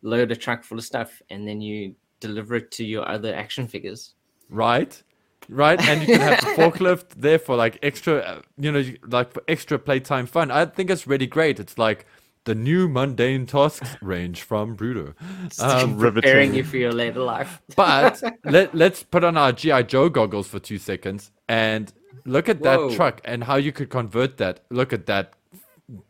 load 0.02 0.30
a 0.30 0.36
truck 0.36 0.62
full 0.62 0.78
of 0.78 0.84
stuff 0.84 1.20
and 1.30 1.46
then 1.46 1.60
you 1.60 1.94
deliver 2.20 2.56
it 2.56 2.70
to 2.72 2.84
your 2.84 3.08
other 3.08 3.34
action 3.34 3.66
figures. 3.66 4.14
Right, 4.48 5.02
right, 5.48 5.80
and 5.80 6.00
you 6.00 6.06
can 6.06 6.20
have 6.20 6.40
the 6.40 6.46
forklift 6.62 7.10
there 7.16 7.38
for 7.38 7.56
like 7.56 7.78
extra, 7.82 8.18
uh, 8.18 8.40
you 8.56 8.72
know, 8.72 8.84
like 9.06 9.32
for 9.32 9.42
extra 9.48 9.78
playtime 9.78 10.26
fun. 10.26 10.50
I 10.50 10.66
think 10.66 10.90
it's 10.90 11.06
really 11.06 11.26
great. 11.26 11.60
It's 11.60 11.76
like 11.78 12.06
the 12.48 12.54
new 12.54 12.88
mundane 12.88 13.44
tasks 13.44 13.94
range 14.00 14.40
from 14.40 14.74
Bruder. 14.74 15.14
Um, 15.60 15.98
Preparing 15.98 16.54
you 16.54 16.64
for 16.64 16.78
your 16.78 16.92
later 16.92 17.20
life. 17.20 17.60
but 17.76 18.22
let 18.42 18.74
let's 18.74 19.02
put 19.02 19.22
on 19.22 19.36
our 19.36 19.52
GI 19.52 19.82
Joe 19.82 20.08
goggles 20.08 20.48
for 20.48 20.58
two 20.58 20.78
seconds 20.78 21.30
and 21.46 21.92
look 22.24 22.48
at 22.48 22.62
that 22.62 22.92
truck 22.92 23.20
and 23.26 23.44
how 23.44 23.56
you 23.56 23.70
could 23.70 23.90
convert 23.90 24.38
that. 24.38 24.60
Look 24.70 24.94
at 24.94 25.04
that 25.04 25.34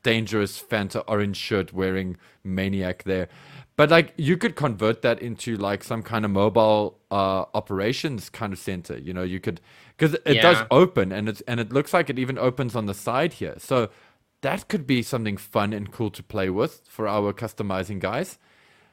dangerous 0.05 0.63
Fanta 0.63 1.03
orange 1.09 1.37
shirt 1.37 1.73
wearing 1.73 2.17
maniac 2.45 3.03
there. 3.03 3.29
But 3.75 3.91
like 3.91 4.15
you 4.17 4.37
could 4.37 4.55
convert 4.55 5.03
that 5.03 5.21
into 5.21 5.57
like 5.57 5.83
some 5.83 6.05
kind 6.05 6.25
of 6.25 6.31
mobile 6.31 7.01
uh, 7.11 7.47
operations 7.53 8.31
kind 8.31 8.53
of 8.53 8.61
center. 8.61 8.97
You 8.97 9.13
know, 9.13 9.25
you 9.25 9.41
could 9.41 9.61
because 9.97 10.15
it 10.25 10.41
does 10.41 10.65
open 10.71 11.11
and 11.11 11.29
it's 11.29 11.41
and 11.49 11.59
it 11.59 11.73
looks 11.73 11.93
like 11.93 12.09
it 12.09 12.19
even 12.19 12.39
opens 12.39 12.77
on 12.77 12.87
the 12.87 12.95
side 12.95 13.35
here. 13.35 13.57
So 13.59 13.91
that 14.43 14.69
could 14.69 14.87
be 14.87 15.03
something 15.03 15.37
fun 15.37 15.73
and 15.73 15.91
cool 15.91 16.11
to 16.11 16.23
play 16.23 16.51
with 16.51 16.83
for 16.87 17.09
our 17.09 17.33
customizing 17.33 17.99
guys. 17.99 18.39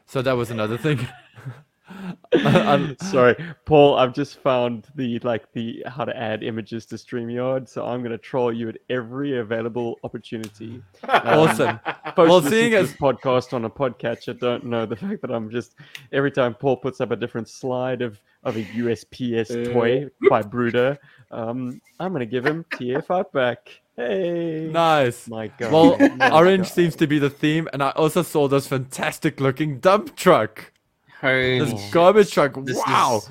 So 0.06 0.22
that 0.22 0.34
was 0.34 0.52
another 0.52 0.78
thing. 0.78 1.08
I'm 2.34 2.98
sorry, 3.00 3.36
Paul. 3.66 3.96
I've 3.98 4.14
just 4.14 4.40
found 4.40 4.88
the 4.96 5.20
like 5.20 5.52
the 5.54 5.84
how 5.88 6.06
to 6.06 6.16
add 6.18 6.44
images 6.44 6.86
to 6.88 6.96
Streamyard, 6.96 7.70
so 7.70 7.86
I'm 7.86 8.02
gonna 8.02 8.18
troll 8.18 8.52
you 8.52 8.70
at 8.70 8.78
every 8.90 9.38
available 9.38 10.00
opportunity. 10.04 10.82
awesome. 11.08 11.80
Folks 12.16 12.30
Well, 12.30 12.42
seeing 12.42 12.74
as- 12.74 12.92
this 12.92 13.00
podcast 13.00 13.54
on 13.54 13.66
a 13.66 13.70
podcatcher 13.70 14.38
don't 14.40 14.66
know 14.66 14.86
the 14.86 14.96
fact 14.96 15.22
that 15.22 15.32
I'm 15.32 15.50
just 15.52 15.76
every 16.12 16.32
time 16.32 16.56
Paul 16.56 16.78
puts 16.78 17.02
up 17.02 17.12
a 17.12 17.16
different 17.16 17.48
slide 17.48 18.02
of 18.02 18.20
of 18.44 18.58
a 18.58 18.64
USPS 18.64 19.74
toy 19.74 20.08
by 20.30 20.42
Bruder, 20.42 20.98
um, 21.32 21.82
I'm 22.00 22.12
gonna 22.12 22.26
give 22.26 22.46
him 22.46 22.66
TF 22.74 23.12
Outback. 23.12 23.82
Hey, 23.96 24.70
Nice. 24.72 25.28
my 25.28 25.48
God. 25.48 25.72
Well, 25.72 26.10
my 26.18 26.32
orange 26.32 26.68
God. 26.68 26.74
seems 26.74 26.96
to 26.98 27.08
be 27.08 27.20
the 27.20 27.30
theme, 27.30 27.70
and 27.72 27.82
I 27.82 27.92
also 27.92 28.24
saw 28.24 28.48
this 28.48 28.68
fantastic 28.68 29.40
looking 29.40 29.80
dump 29.80 30.16
truck. 30.16 30.72
Holy 31.22 31.60
This 31.60 31.92
garbage 31.92 32.32
truck. 32.32 32.54
This 32.66 32.82
wow. 32.86 33.18
is- 33.24 33.30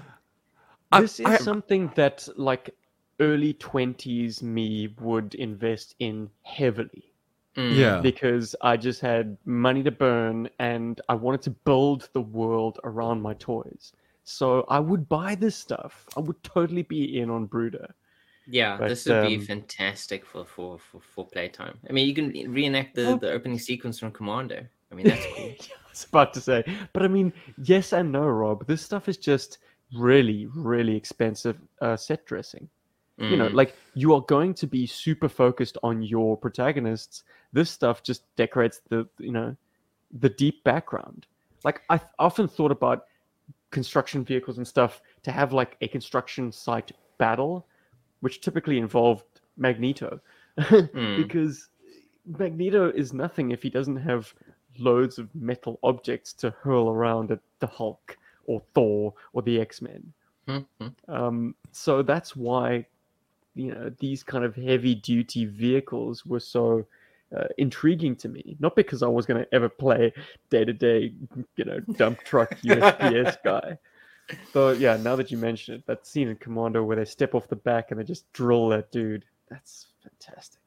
I- 0.93 1.01
This 1.03 1.21
is 1.21 1.27
I- 1.27 1.37
something 1.39 1.93
that 1.97 2.27
like 2.37 2.71
early 3.21 3.55
20s 3.55 4.43
me 4.43 4.95
would 5.01 5.35
invest 5.35 5.95
in 5.99 6.31
heavily. 6.43 7.11
Mm. 7.57 7.77
Yeah. 7.77 8.01
because 8.01 8.57
I 8.63 8.77
just 8.77 9.01
had 9.01 9.37
money 9.45 9.85
to 9.85 9.93
burn 9.93 10.51
and 10.59 11.01
I 11.09 11.15
wanted 11.15 11.41
to 11.43 11.51
build 11.51 12.09
the 12.13 12.21
world 12.21 12.81
around 12.83 13.23
my 13.23 13.35
toys. 13.35 13.93
So 14.25 14.65
I 14.69 14.81
would 14.81 15.09
buy 15.09 15.37
this 15.37 15.55
stuff. 15.55 16.05
I 16.17 16.21
would 16.21 16.43
totally 16.43 16.83
be 16.83 17.21
in 17.21 17.31
on 17.31 17.47
Bruder. 17.47 17.95
Yeah, 18.47 18.77
But, 18.79 18.89
this 18.89 19.07
would 19.07 19.27
be 19.27 19.37
um, 19.37 19.41
fantastic 19.43 20.27
for, 20.27 20.45
for, 20.45 20.79
for, 20.79 21.01
for 21.01 21.27
playtime. 21.27 21.79
I 21.89 21.93
mean, 21.93 22.09
you 22.09 22.15
can 22.15 22.31
reenact 22.53 22.95
the, 22.95 23.19
the 23.19 23.31
opening 23.31 23.59
sequence 23.59 23.99
from 23.99 24.13
Commando. 24.13 24.65
I 24.91 24.95
mean, 24.95 25.07
that's 25.07 25.27
cool. 25.35 25.55
I 25.61 25.91
was 25.91 26.07
about 26.09 26.35
to 26.35 26.41
say, 26.41 26.65
but 26.93 27.03
I 27.03 27.09
mean, 27.09 27.33
yes 27.63 27.93
and 27.93 28.13
no, 28.13 28.27
Rob. 28.27 28.67
This 28.67 28.83
stuff 28.83 29.09
is 29.09 29.17
just 29.17 29.59
really, 29.97 30.47
really 30.55 30.97
expensive 30.97 31.57
uh, 31.81 31.97
set 31.97 32.27
dressing. 32.27 32.69
You 33.17 33.37
know, 33.37 33.49
Mm. 33.49 33.55
like 33.55 33.77
you 33.95 34.13
are 34.13 34.23
going 34.23 34.55
to 34.55 34.67
be 34.67 34.87
super 34.87 35.29
focused 35.29 35.79
on 35.85 36.03
your 36.03 36.37
protagonists. 36.37 37.23
This 37.53 37.71
stuff 37.71 38.03
just 38.03 38.25
decorates 38.35 38.81
the, 38.89 39.07
you 39.21 39.31
know, 39.31 39.57
the 40.19 40.31
deep 40.31 40.65
background. 40.65 41.27
Like 41.63 41.83
I 41.89 42.01
often 42.19 42.49
thought 42.49 42.73
about 42.73 43.07
construction 43.71 44.25
vehicles 44.25 44.59
and 44.59 44.67
stuff 44.67 45.01
to 45.23 45.31
have 45.31 45.53
like 45.53 45.77
a 45.81 45.87
construction 45.87 46.51
site 46.51 46.91
battle, 47.19 47.65
which 48.25 48.41
typically 48.41 48.79
involved 48.79 49.27
Magneto, 49.59 50.19
Mm. 50.59 51.17
because 51.23 51.69
Magneto 52.25 52.91
is 52.91 53.13
nothing 53.13 53.51
if 53.51 53.63
he 53.63 53.69
doesn't 53.69 53.97
have 53.97 54.33
loads 54.79 55.19
of 55.19 55.29
metal 55.35 55.79
objects 55.83 56.33
to 56.33 56.51
hurl 56.63 56.89
around 56.89 57.31
at 57.31 57.41
the 57.59 57.67
Hulk 57.67 58.17
or 58.47 58.63
Thor 58.73 59.13
or 59.35 59.43
the 59.43 59.61
X 59.61 59.83
Men. 59.83 60.13
Mhm. 60.49 60.93
Um, 61.07 61.55
so 61.73 62.03
that's 62.03 62.35
why, 62.35 62.87
you 63.55 63.75
know, 63.75 63.93
these 63.99 64.23
kind 64.23 64.45
of 64.45 64.55
heavy 64.57 64.95
duty 64.95 65.45
vehicles 65.45 66.25
were 66.25 66.41
so 66.41 66.87
uh, 67.37 67.49
intriguing 67.59 68.17
to 68.17 68.29
me. 68.31 68.57
Not 68.59 68.75
because 68.75 69.03
I 69.03 69.09
was 69.09 69.27
going 69.27 69.45
to 69.45 69.55
ever 69.55 69.69
play 69.69 70.13
day 70.49 70.65
to 70.65 70.73
day, 70.73 71.13
you 71.57 71.65
know, 71.65 71.81
dump 71.99 72.21
truck 72.21 72.51
USPS 72.63 73.37
guy. 73.45 73.77
So 74.53 74.71
yeah, 74.71 74.97
now 74.97 75.17
that 75.17 75.31
you 75.31 75.37
mention 75.39 75.75
it, 75.75 75.87
that 75.87 76.07
scene 76.07 76.29
in 76.29 76.37
Commando 76.37 76.83
where 76.83 76.97
they 76.97 77.05
step 77.05 77.35
off 77.35 77.49
the 77.49 77.57
back 77.57 77.91
and 77.91 78.01
they 78.01 78.05
just 78.05 78.31
drill 78.33 78.69
that 78.71 78.91
dude, 78.91 79.25
that's 79.51 79.89
fantastic. 80.03 80.61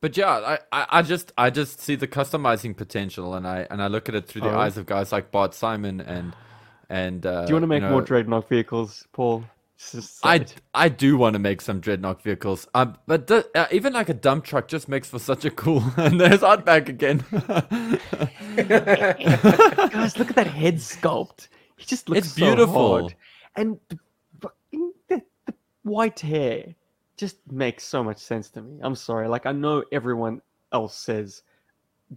But 0.00 0.16
yeah, 0.16 0.30
I, 0.30 0.58
I, 0.72 0.86
I 0.98 1.02
just 1.02 1.32
I 1.36 1.50
just 1.50 1.80
see 1.80 1.94
the 1.94 2.08
customizing 2.08 2.74
potential, 2.76 3.34
and 3.34 3.46
I 3.46 3.66
and 3.70 3.82
I 3.82 3.88
look 3.88 4.08
at 4.08 4.14
it 4.14 4.26
through 4.26 4.40
the 4.42 4.54
Oh. 4.54 4.58
eyes 4.58 4.78
of 4.78 4.86
guys 4.86 5.12
like 5.12 5.30
Bart 5.30 5.52
Simon 5.54 6.00
and 6.00 6.34
and. 6.88 7.24
Uh, 7.26 7.44
Do 7.44 7.50
you 7.50 7.54
want 7.56 7.64
to 7.64 7.68
make 7.68 7.82
more 7.82 8.00
know, 8.00 8.06
Dreadnok 8.06 8.48
vehicles, 8.48 9.06
Paul? 9.12 9.44
I. 10.24 10.44
I 10.74 10.88
do 10.90 11.16
want 11.16 11.32
to 11.34 11.38
make 11.38 11.60
some 11.62 11.80
dreadnok 11.80 12.20
vehicles. 12.22 12.68
Um, 12.74 12.98
but 13.06 13.26
the, 13.28 13.48
uh, 13.54 13.66
even 13.70 13.92
like 13.94 14.08
a 14.10 14.14
dump 14.14 14.44
truck 14.44 14.68
just 14.68 14.88
makes 14.88 15.08
for 15.08 15.18
such 15.18 15.44
a 15.46 15.50
cool. 15.50 15.82
And 15.96 16.20
there's 16.20 16.42
Outback 16.42 16.88
again. 16.90 17.24
Guys, 17.30 17.48
look 20.18 20.28
at 20.30 20.36
that 20.36 20.46
head 20.46 20.76
sculpt. 20.76 21.48
He 21.80 21.86
just 21.86 22.08
looks 22.10 22.26
It's 22.26 22.36
so 22.36 22.44
beautiful. 22.44 23.10
And 23.56 23.80
the, 23.88 23.98
the, 24.70 25.22
the 25.46 25.54
white 25.82 26.20
hair 26.20 26.74
just 27.16 27.38
makes 27.50 27.84
so 27.84 28.04
much 28.04 28.18
sense 28.18 28.50
to 28.50 28.60
me. 28.60 28.78
I'm 28.82 28.94
sorry. 28.94 29.28
Like, 29.28 29.46
I 29.46 29.52
know 29.52 29.82
everyone 29.90 30.42
else 30.72 30.94
says, 30.94 31.42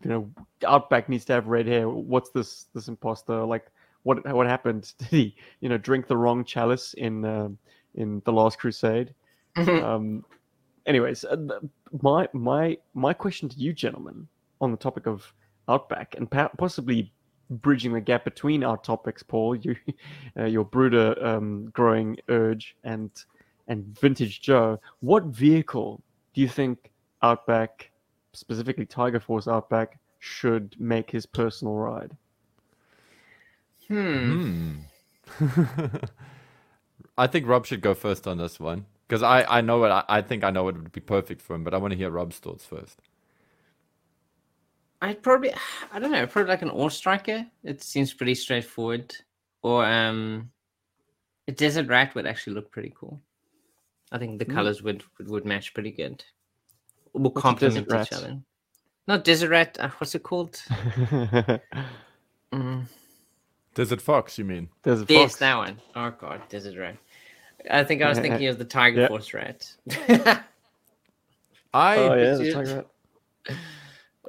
you 0.04 0.10
know, 0.10 0.30
Outback 0.68 1.08
needs 1.08 1.24
to 1.26 1.34
have 1.34 1.48
red 1.48 1.66
hair. 1.66 1.88
What's 1.88 2.32
this 2.32 2.66
this 2.74 2.90
imposter? 2.90 3.46
Like, 3.46 3.72
what 4.04 4.26
what 4.34 4.48
happened? 4.48 4.94
Did 5.00 5.08
he, 5.08 5.36
you 5.62 5.70
know, 5.70 5.78
drink 5.78 6.08
the 6.08 6.18
wrong 6.18 6.44
chalice 6.44 6.94
in 6.96 7.24
um 7.24 7.58
in 7.96 8.22
the 8.26 8.34
Last 8.34 8.60
Crusade? 8.60 9.14
um, 9.56 10.26
anyways, 10.86 11.24
uh, 11.24 11.38
my 12.02 12.28
my 12.34 12.78
my 12.94 13.14
question 13.14 13.48
to 13.50 13.58
you, 13.58 13.72
gentlemen, 13.72 14.28
on 14.60 14.72
the 14.72 14.78
topic 14.78 15.08
of 15.08 15.34
Outback 15.70 16.16
and 16.18 16.30
possibly 16.58 17.14
bridging 17.62 17.94
the 17.94 18.02
gap 18.02 18.24
between 18.24 18.64
our 18.64 18.78
topics, 18.78 19.24
Paul, 19.24 19.56
you, 19.56 19.76
uh, 20.38 20.46
your 20.46 20.66
Bruder 20.66 21.16
um, 21.26 21.66
growing 21.72 22.18
urge 22.30 22.76
and 22.84 23.12
and 23.68 23.98
vintage 24.00 24.42
Joe. 24.42 24.80
What 25.00 25.26
vehicle 25.26 26.02
do 26.34 26.42
you 26.42 26.48
think 26.48 26.92
Outback, 27.22 27.90
specifically 28.34 28.86
Tiger 28.86 29.20
Force 29.20 29.48
Outback, 29.48 29.98
should 30.20 30.76
make 30.80 31.10
his 31.10 31.26
personal 31.26 31.76
ride? 31.76 32.12
Hmm. 33.88 34.80
Hmm. 35.38 35.86
I 37.18 37.28
think 37.28 37.48
Rob 37.48 37.66
should 37.66 37.82
go 37.82 37.94
first 37.94 38.28
on 38.28 38.38
this 38.38 38.60
one 38.60 38.86
because 39.08 39.22
I, 39.24 39.44
I 39.44 39.62
know 39.62 39.78
what 39.78 39.92
I, 39.92 40.04
I 40.10 40.22
think 40.22 40.44
I 40.44 40.50
know 40.50 40.64
what 40.64 40.76
would 40.76 40.92
be 40.92 41.02
perfect 41.02 41.42
for 41.42 41.56
him, 41.56 41.64
but 41.64 41.74
I 41.74 41.78
want 41.78 41.92
to 41.92 41.98
hear 41.98 42.10
Rob's 42.10 42.40
thoughts 42.40 42.66
first. 42.66 43.00
I'd 45.04 45.22
probably, 45.22 45.52
I 45.92 46.00
don't 46.00 46.12
know, 46.12 46.26
probably 46.26 46.50
like 46.50 46.62
an 46.62 46.70
AWE 46.72 46.90
Striker. 46.90 47.46
It 47.66 47.84
seems 47.84 48.14
pretty 48.14 48.36
straightforward. 48.36 49.14
Or 49.62 49.86
um, 49.86 50.50
a 51.48 51.52
Desert 51.52 51.88
Rat 51.90 52.16
would 52.16 52.26
actually 52.26 52.54
look 52.54 52.72
pretty 52.72 52.94
cool. 52.98 53.20
I 54.14 54.18
think 54.18 54.40
the 54.40 54.46
Hmm. 54.46 54.54
colors 54.56 54.82
would, 54.82 55.04
would 55.18 55.28
would 55.28 55.46
match 55.46 55.74
pretty 55.74 55.92
good. 55.92 56.24
Will 57.12 57.24
What's 57.32 57.42
complement 57.42 57.88
Desert 57.90 58.06
each 58.06 58.12
Rat? 58.12 58.24
other. 58.24 58.40
Not 59.08 59.24
Desert 59.26 59.50
Rat. 59.50 59.78
Uh, 59.80 59.90
what's 59.98 60.16
it 60.16 60.24
called? 60.24 60.62
Mm, 62.54 62.86
Desert 63.74 64.00
Fox, 64.00 64.38
you 64.38 64.46
mean? 64.46 64.70
Desert 64.84 65.10
a 65.10 65.14
yes, 65.14 65.32
fox. 65.32 65.40
that 65.40 65.58
one. 65.58 65.82
Oh 65.96 66.12
god, 66.12 66.48
Desert 66.50 66.78
Rat. 66.78 66.98
I 67.72 67.84
think 67.84 68.04
I 68.04 68.10
was 68.10 68.20
thinking 68.20 68.46
of 68.48 68.60
the 68.60 68.66
Tiger 68.66 69.02
yeah. 69.02 69.08
Force 69.08 69.34
Rat. 69.34 69.74
I, 71.74 71.98
Oh 71.98 72.14
yeah, 72.16 72.36
the. 72.36 72.54
Tiger 72.54 72.86
Rat. 73.48 73.58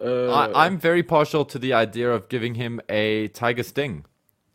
Uh, 0.04 0.30
I 0.30 0.66
I'm 0.66 0.78
very 0.78 1.02
partial 1.02 1.44
to 1.46 1.58
the 1.58 1.72
idea 1.72 2.12
of 2.12 2.28
giving 2.28 2.54
him 2.54 2.80
a 2.88 3.28
Tiger 3.28 3.62
Sting. 3.62 4.04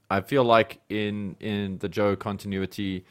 I 0.10 0.22
feel 0.22 0.44
like 0.44 0.80
in 0.90 1.36
in 1.40 1.80
the 1.80 1.90
Joe 1.90 2.16
continuity, 2.16 3.06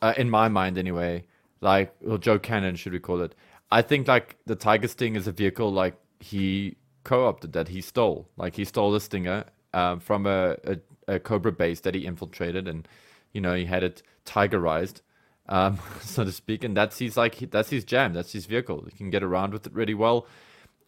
uh, 0.00 0.14
in 0.16 0.30
my 0.30 0.48
mind 0.48 0.78
anyway, 0.78 1.24
like 1.60 1.94
or 2.06 2.18
Joe 2.18 2.38
canon 2.38 2.76
should 2.76 2.92
we 2.92 3.00
call 3.00 3.20
it? 3.20 3.34
I 3.70 3.82
think 3.82 4.08
like 4.08 4.36
the 4.46 4.56
Tiger 4.56 4.88
Sting 4.88 5.14
is 5.14 5.26
a 5.26 5.32
vehicle 5.32 5.70
like 5.70 5.94
he 6.20 6.76
co-opted 7.04 7.52
that 7.52 7.68
he 7.68 7.80
stole, 7.80 8.28
like 8.36 8.56
he 8.56 8.64
stole 8.64 8.90
the 8.90 9.00
Stinger 9.00 9.44
um, 9.74 10.00
from 10.00 10.26
a, 10.26 10.56
a 10.64 10.78
a 11.06 11.18
Cobra 11.18 11.52
base 11.52 11.80
that 11.80 11.94
he 11.94 12.06
infiltrated, 12.06 12.66
and 12.66 12.88
you 13.32 13.40
know 13.42 13.54
he 13.54 13.66
had 13.66 13.82
it 13.82 14.02
tigerized, 14.24 15.02
um, 15.48 15.78
so 16.00 16.24
to 16.24 16.32
speak, 16.32 16.64
and 16.64 16.74
that's 16.74 16.98
his 16.98 17.16
like 17.18 17.50
that's 17.50 17.70
his 17.70 17.84
jam, 17.84 18.14
that's 18.14 18.32
his 18.32 18.46
vehicle. 18.46 18.86
He 18.90 18.96
can 18.96 19.10
get 19.10 19.22
around 19.22 19.52
with 19.52 19.66
it 19.66 19.74
really 19.74 19.94
well. 19.94 20.26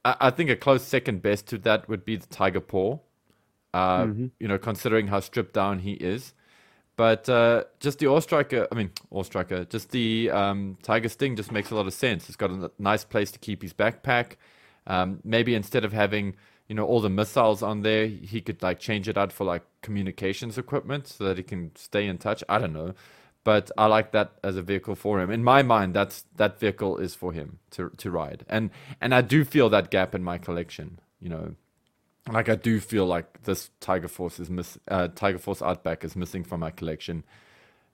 I, 0.05 0.17
I 0.21 0.31
think 0.31 0.51
a 0.51 0.57
close 0.57 0.83
second 0.85 1.23
best 1.23 1.47
to 1.49 1.59
that 1.59 1.89
would 1.89 2.05
be 2.05 2.17
the 2.17 2.27
Tiger 2.27 2.61
Paw. 2.61 2.99
Uh, 3.73 4.09
You 4.41 4.49
know, 4.49 4.59
considering 4.59 5.09
how 5.09 5.21
stripped 5.21 5.53
down 5.55 5.81
he 5.81 5.93
is. 5.93 6.35
But 6.97 7.29
uh, 7.29 7.65
just 7.81 7.99
the 7.99 8.07
AWE 8.09 8.21
Striker, 8.21 8.69
I 8.71 8.75
mean, 8.75 8.91
AWE 9.11 9.25
Striker, 9.25 9.65
just 9.65 9.91
the 9.91 10.31
um, 10.31 10.77
Tiger 10.83 11.09
Sting 11.09 11.35
just 11.37 11.51
makes 11.53 11.71
a 11.71 11.75
lot 11.75 11.87
of 11.87 11.95
sense. 11.95 12.27
He's 12.27 12.37
got 12.37 12.51
a 12.51 12.71
nice 12.79 13.05
place 13.05 13.31
to 13.33 13.39
keep 13.39 13.63
his 13.63 13.73
backpack. 13.73 14.33
Um, 14.87 15.21
maybe 15.25 15.55
instead 15.55 15.85
of 15.85 15.93
having, 15.93 16.37
you 16.69 16.75
know, 16.75 16.85
all 16.85 17.01
the 17.01 17.09
missiles 17.11 17.63
on 17.63 17.83
there, 17.83 18.07
he 18.07 18.41
could 18.43 18.63
like 18.63 18.81
change 18.81 19.09
it 19.09 19.17
out 19.17 19.33
for 19.33 19.45
like 19.45 19.63
communications 19.83 20.59
equipment 20.59 21.07
so 21.07 21.25
that 21.25 21.39
he 21.39 21.43
can 21.43 21.71
stay 21.75 22.07
in 22.07 22.19
touch. 22.19 22.45
I 22.49 22.59
don't 22.59 22.73
know. 22.75 22.95
But 23.43 23.71
I 23.79 23.87
like 23.87 24.13
that 24.13 24.33
as 24.45 24.57
a 24.57 24.63
vehicle 24.63 24.95
for 24.95 25.21
him. 25.21 25.31
In 25.31 25.43
my 25.43 25.63
mind, 25.63 25.95
that's 25.95 26.25
that 26.37 26.61
vehicle 26.61 26.99
is 26.99 27.15
for 27.15 27.33
him 27.33 27.59
to 27.71 27.91
to 27.97 28.11
ride. 28.11 28.45
And 28.49 28.71
and 29.01 29.15
I 29.15 29.23
do 29.23 29.45
feel 29.45 29.69
that 29.71 29.91
gap 29.91 30.15
in 30.15 30.23
my 30.23 30.37
collection, 30.39 31.01
you 31.21 31.31
know, 31.31 31.55
like 32.31 32.49
I 32.49 32.55
do 32.55 32.81
feel 32.81 33.07
like 33.07 33.43
this 33.45 33.71
Tiger 33.81 34.09
Force 34.09 34.39
is 34.39 34.51
miss 34.51 34.79
uh, 34.89 35.09
Tiger 35.09 35.39
Force 35.39 35.63
Outback 35.63 36.05
is 36.05 36.15
missing 36.17 36.45
from 36.45 36.61
my 36.61 36.71
collection 36.71 37.25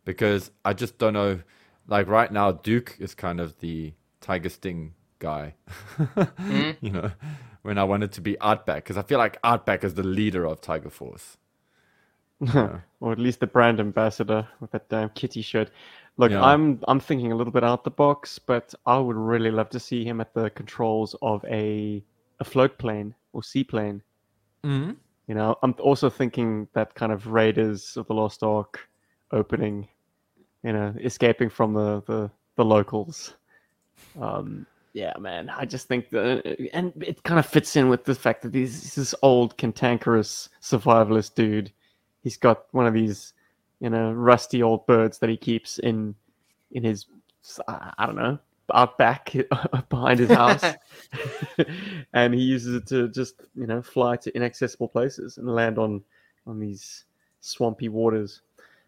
because 0.04 0.50
I 0.64 0.72
just 0.72 0.98
don't 0.98 1.12
know. 1.14 1.40
Like 1.86 2.08
right 2.08 2.32
now, 2.32 2.50
Duke 2.50 2.96
is 2.98 3.14
kind 3.14 3.40
of 3.40 3.60
the 3.60 3.92
Tiger 4.20 4.48
Sting 4.48 4.94
guy. 5.18 5.54
Mm. 6.46 6.76
you 6.80 6.90
know, 6.90 7.10
when 7.62 7.78
I 7.78 7.84
wanted 7.84 8.12
to 8.12 8.20
be 8.20 8.40
Outback, 8.40 8.84
because 8.84 8.96
I 8.96 9.02
feel 9.02 9.18
like 9.18 9.38
Outback 9.42 9.82
is 9.84 9.94
the 9.94 10.02
leader 10.02 10.46
of 10.46 10.60
Tiger 10.60 10.90
Force. 10.90 11.36
Yeah. 12.40 12.80
or 13.00 13.12
at 13.12 13.18
least 13.18 13.40
the 13.40 13.46
brand 13.46 13.80
ambassador 13.80 14.46
with 14.60 14.70
that 14.72 14.88
damn 14.88 15.10
kitty 15.10 15.42
shirt. 15.42 15.70
Look, 16.18 16.32
Yeah. 16.32 16.42
I'm 16.44 16.80
I'm 16.88 17.00
thinking 17.00 17.32
a 17.32 17.36
little 17.36 17.52
bit 17.52 17.64
out 17.64 17.84
the 17.84 17.90
box, 17.90 18.38
but 18.38 18.74
I 18.86 18.98
would 18.98 19.16
really 19.16 19.50
love 19.50 19.70
to 19.70 19.80
see 19.80 20.04
him 20.04 20.20
at 20.20 20.34
the 20.34 20.50
controls 20.50 21.14
of 21.22 21.44
a 21.44 22.02
a 22.40 22.44
float 22.44 22.78
plane 22.78 23.14
or 23.32 23.42
seaplane. 23.42 24.02
Mm-hmm. 24.64 24.92
You 25.28 25.34
know, 25.34 25.56
I'm 25.62 25.74
also 25.80 26.08
thinking 26.08 26.68
that 26.72 26.94
kind 26.94 27.12
of 27.12 27.26
Raiders 27.26 27.96
of 27.96 28.06
the 28.06 28.14
Lost 28.14 28.42
Ark 28.42 28.88
opening, 29.32 29.88
you 30.62 30.72
know, 30.72 30.94
escaping 31.00 31.50
from 31.50 31.74
the 31.74 32.02
the, 32.06 32.30
the 32.56 32.64
locals. 32.64 33.34
Um, 34.20 34.66
yeah, 34.92 35.12
man, 35.18 35.50
I 35.50 35.66
just 35.66 35.88
think 35.88 36.08
that, 36.08 36.70
and 36.72 36.92
it 37.02 37.22
kind 37.22 37.38
of 37.38 37.44
fits 37.44 37.76
in 37.76 37.90
with 37.90 38.04
the 38.04 38.14
fact 38.14 38.40
that 38.42 38.54
he's, 38.54 38.82
he's 38.82 38.94
this 38.94 39.14
old, 39.20 39.58
cantankerous 39.58 40.48
survivalist 40.62 41.34
dude. 41.34 41.70
He's 42.26 42.36
got 42.36 42.64
one 42.72 42.88
of 42.88 42.92
these, 42.92 43.34
you 43.78 43.88
know, 43.88 44.10
rusty 44.10 44.60
old 44.60 44.84
birds 44.84 45.20
that 45.20 45.30
he 45.30 45.36
keeps 45.36 45.78
in 45.78 46.16
in 46.72 46.82
his, 46.82 47.06
I 47.68 48.04
don't 48.04 48.16
know, 48.16 48.40
out 48.74 48.98
back 48.98 49.32
behind 49.88 50.18
his 50.18 50.30
house. 50.30 50.64
And 52.12 52.34
he 52.34 52.40
uses 52.40 52.74
it 52.74 52.86
to 52.88 53.06
just 53.10 53.36
you 53.54 53.68
know 53.68 53.80
fly 53.80 54.16
to 54.16 54.34
inaccessible 54.34 54.88
places 54.88 55.38
and 55.38 55.48
land 55.48 55.78
on 55.78 56.02
on 56.48 56.58
these 56.58 57.04
swampy 57.42 57.88
waters. 57.88 58.42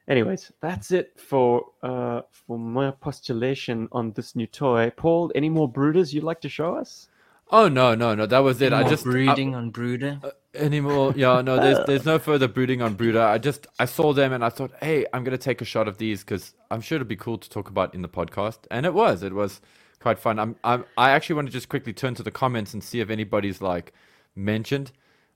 Anyways 0.09 0.51
that's 0.61 0.91
it 0.91 1.13
for 1.21 1.65
uh 1.85 2.23
for 2.33 2.59
my 2.59 2.91
postulation 2.91 3.89
on 3.93 4.11
this 4.15 4.35
new 4.35 4.49
toy. 4.49 4.91
Paul 4.97 5.31
any 5.37 5.49
more 5.49 5.71
Bruders 5.71 6.13
you'd 6.13 6.25
like 6.25 6.41
to 6.41 6.49
show 6.49 6.75
us 6.75 7.09
Oh 7.51 7.69
no, 7.69 7.95
no, 7.95 8.15
no! 8.15 8.27
That 8.27 8.41
was 8.41 8.61
it. 8.61 8.73
I 8.73 8.81
More 8.83 8.91
just 8.91 9.07
I- 9.07 9.11
brooding 9.11 9.55
on 9.55 9.71
Bruder. 9.71 10.21
anymore. 10.55 11.15
Yeah, 11.17 11.41
no, 11.41 11.57
there's 11.57 11.79
there's 11.87 12.05
no 12.05 12.19
further 12.19 12.49
brooding 12.49 12.83
on 12.83 12.95
Bruder. 12.95 13.23
I 13.23 13.39
just 13.39 13.67
I 13.79 13.85
saw 13.87 14.13
them 14.13 14.33
and 14.33 14.45
I 14.45 14.49
thought, 14.51 14.73
hey, 14.83 15.07
I'm 15.13 15.25
gonna 15.25 15.39
take 15.39 15.61
a 15.61 15.65
shot 15.65 15.89
of 15.89 15.99
these 15.99 16.21
because 16.25 16.55
I'm 16.71 16.81
sure 16.81 16.97
it'd 16.97 17.09
be 17.09 17.17
cool 17.17 17.39
to 17.39 17.49
talk 17.49 17.69
about 17.71 17.95
in 17.95 18.03
the 18.03 18.09
podcast, 18.09 18.59
and 18.71 18.85
it 18.85 18.93
was. 18.95 19.23
It 19.23 19.33
was 19.33 19.61
quite 20.01 20.19
fun. 20.19 20.39
I'm, 20.39 20.57
I'm 20.63 20.85
I 20.97 21.11
actually 21.11 21.37
want 21.37 21.49
to 21.49 21.53
just 21.53 21.69
quickly 21.69 21.93
turn 21.93 22.15
to 22.17 22.23
the 22.23 22.31
comments 22.31 22.75
and 22.75 22.85
see 22.85 23.01
if 23.01 23.09
anybody's 23.11 23.61
like 23.63 23.93
mentioned. 24.37 24.93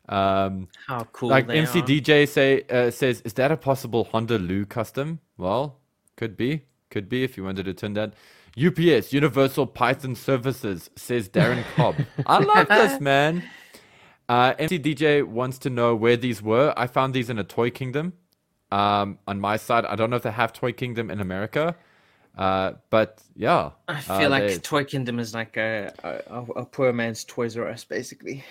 Um, 0.08 0.68
How 0.88 1.04
cool 1.12 1.30
like 1.30 1.48
MC 1.48 1.78
are. 1.80 1.82
DJ 1.82 2.28
say 2.28 2.62
uh, 2.68 2.90
says, 2.90 3.22
is 3.24 3.32
that 3.34 3.50
a 3.52 3.56
possible 3.56 4.04
Honda 4.04 4.38
Lu 4.38 4.66
custom? 4.66 5.20
Well, 5.38 5.78
could 6.16 6.36
be, 6.36 6.62
could 6.90 7.08
be 7.08 7.22
if 7.24 7.36
you 7.36 7.44
wanted 7.44 7.64
to 7.66 7.74
turn 7.74 7.94
that. 7.94 8.12
UPS 8.56 9.12
Universal 9.12 9.66
Python 9.68 10.14
Services 10.14 10.90
says 10.96 11.28
Darren 11.28 11.64
Cobb. 11.76 11.96
I 12.26 12.38
love 12.38 12.68
this 12.68 13.00
man. 13.00 13.42
Uh, 14.28 14.54
MC 14.58 14.78
DJ 14.78 15.24
wants 15.24 15.58
to 15.58 15.70
know 15.70 15.94
where 15.94 16.16
these 16.16 16.42
were. 16.42 16.72
I 16.76 16.86
found 16.86 17.14
these 17.14 17.28
in 17.30 17.38
a 17.38 17.44
Toy 17.44 17.70
Kingdom. 17.70 18.12
Um, 18.70 19.18
on 19.26 19.40
my 19.40 19.56
side, 19.56 19.84
I 19.84 19.96
don't 19.96 20.08
know 20.10 20.16
if 20.16 20.22
they 20.22 20.30
have 20.30 20.52
Toy 20.52 20.72
Kingdom 20.72 21.10
in 21.10 21.20
America, 21.20 21.76
uh, 22.38 22.72
but 22.88 23.22
yeah, 23.36 23.72
I 23.88 23.94
uh, 23.98 24.18
feel 24.18 24.30
like 24.30 24.44
they- 24.48 24.58
Toy 24.58 24.84
Kingdom 24.84 25.18
is 25.18 25.34
like 25.34 25.56
a, 25.58 25.92
a 26.02 26.34
a- 26.38 26.60
a 26.62 26.64
poor 26.64 26.90
man's 26.92 27.24
Toys 27.24 27.56
R 27.56 27.68
Us, 27.68 27.84
basically. 27.84 28.44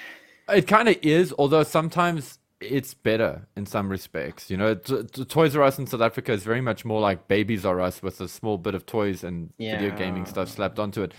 It 0.49 0.67
kind 0.67 0.89
of 0.89 0.97
is, 1.01 1.33
although 1.39 1.63
sometimes 1.63 2.37
it's 2.61 2.93
better 2.93 3.47
in 3.55 3.65
some 3.65 3.89
respects. 3.89 4.49
You 4.51 4.57
know, 4.57 4.75
t- 4.75 5.03
t- 5.03 5.25
Toys 5.25 5.55
R 5.55 5.63
Us 5.63 5.79
in 5.79 5.87
South 5.87 6.01
Africa 6.01 6.31
is 6.31 6.43
very 6.43 6.61
much 6.61 6.85
more 6.85 7.01
like 7.01 7.27
Babies 7.27 7.65
R 7.65 7.81
Us 7.81 8.01
with 8.03 8.21
a 8.21 8.27
small 8.27 8.57
bit 8.57 8.75
of 8.75 8.85
toys 8.85 9.23
and 9.23 9.51
video 9.57 9.91
gaming 9.97 10.25
stuff 10.25 10.49
slapped 10.49 10.79
onto 10.79 11.01
it. 11.03 11.13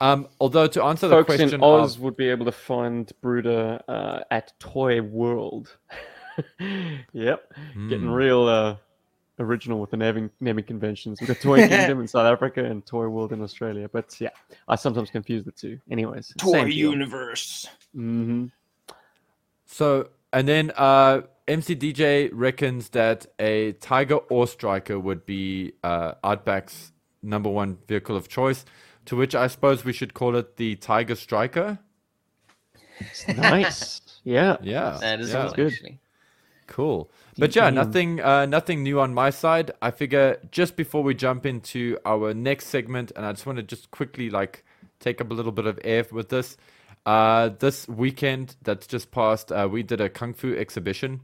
Um, 0.00 0.28
although 0.40 0.66
to 0.68 0.82
answer 0.84 1.08
the 1.08 1.16
folks 1.16 1.26
question, 1.26 1.54
in 1.54 1.62
oz 1.62 1.96
of, 1.96 2.02
would 2.02 2.16
be 2.16 2.28
able 2.28 2.44
to 2.46 2.52
find 2.52 3.10
Bruder 3.20 3.80
uh, 3.88 4.20
at 4.30 4.52
toy 4.60 5.02
world 5.02 5.76
yep 7.12 7.52
getting 7.88 8.02
Hmm. 8.06 8.10
real 8.10 8.46
uh 8.46 8.76
original 9.40 9.80
with 9.80 9.90
the 9.90 9.96
naming 9.96 10.30
naming 10.40 10.64
conventions 10.64 11.20
we've 11.20 11.26
got 11.28 11.40
toy 11.40 11.56
kingdom 11.68 12.00
in 12.00 12.06
south 12.06 12.26
africa 12.26 12.64
and 12.64 12.84
toy 12.86 13.08
world 13.08 13.32
in 13.32 13.40
australia 13.42 13.88
but 13.92 14.20
yeah 14.20 14.28
i 14.68 14.76
sometimes 14.76 15.10
confuse 15.10 15.42
the 15.44 15.50
two 15.52 15.78
anyways 15.90 16.32
Toy 16.38 16.64
Universe. 16.64 17.66
hmm 17.92 18.46
so 19.66 20.08
and 20.32 20.46
then 20.48 20.72
uh, 20.76 21.22
MC 21.46 21.74
DJ 21.76 22.30
reckons 22.32 22.90
that 22.90 23.26
a 23.38 23.72
Tiger 23.72 24.18
AWE 24.30 24.46
Striker 24.46 24.98
would 24.98 25.24
be 25.26 25.72
uh, 25.82 26.14
Outback's 26.24 26.92
number 27.22 27.48
one 27.50 27.78
vehicle 27.86 28.16
of 28.16 28.28
choice. 28.28 28.64
To 29.06 29.16
which 29.16 29.34
I 29.34 29.46
suppose 29.46 29.84
we 29.84 29.92
should 29.94 30.12
call 30.12 30.36
it 30.36 30.56
the 30.56 30.76
Tiger 30.76 31.14
Striker. 31.14 31.78
nice 33.36 34.00
yeah 34.24 34.56
Yeah, 34.60 34.98
That 35.00 35.20
is 35.20 35.30
yeah. 35.30 35.44
cool, 35.46 35.52
good. 35.54 35.72
actually. 35.72 36.00
Cool. 36.66 37.10
But 37.38 37.56
yeah, 37.56 37.70
nothing 37.70 38.20
uh, 38.20 38.44
nothing 38.46 38.82
new 38.82 39.00
on 39.00 39.14
my 39.14 39.30
side. 39.30 39.70
I 39.80 39.90
figure 39.90 40.38
just 40.50 40.76
before 40.76 41.02
we 41.02 41.14
jump 41.14 41.46
into 41.46 41.96
our 42.04 42.34
next 42.34 42.66
segment, 42.66 43.12
and 43.16 43.24
I 43.24 43.32
just 43.32 43.46
want 43.46 43.56
to 43.56 43.62
just 43.62 43.90
quickly 43.90 44.28
like 44.28 44.64
take 45.00 45.20
up 45.22 45.30
a 45.30 45.34
little 45.34 45.52
bit 45.52 45.64
of 45.66 45.78
air 45.84 46.04
with 46.12 46.28
this. 46.28 46.56
Uh, 47.08 47.48
this 47.58 47.88
weekend 47.88 48.54
that's 48.60 48.86
just 48.86 49.10
passed, 49.10 49.50
uh, 49.50 49.66
we 49.70 49.82
did 49.82 49.98
a 49.98 50.10
kung 50.10 50.34
fu 50.34 50.54
exhibition. 50.54 51.22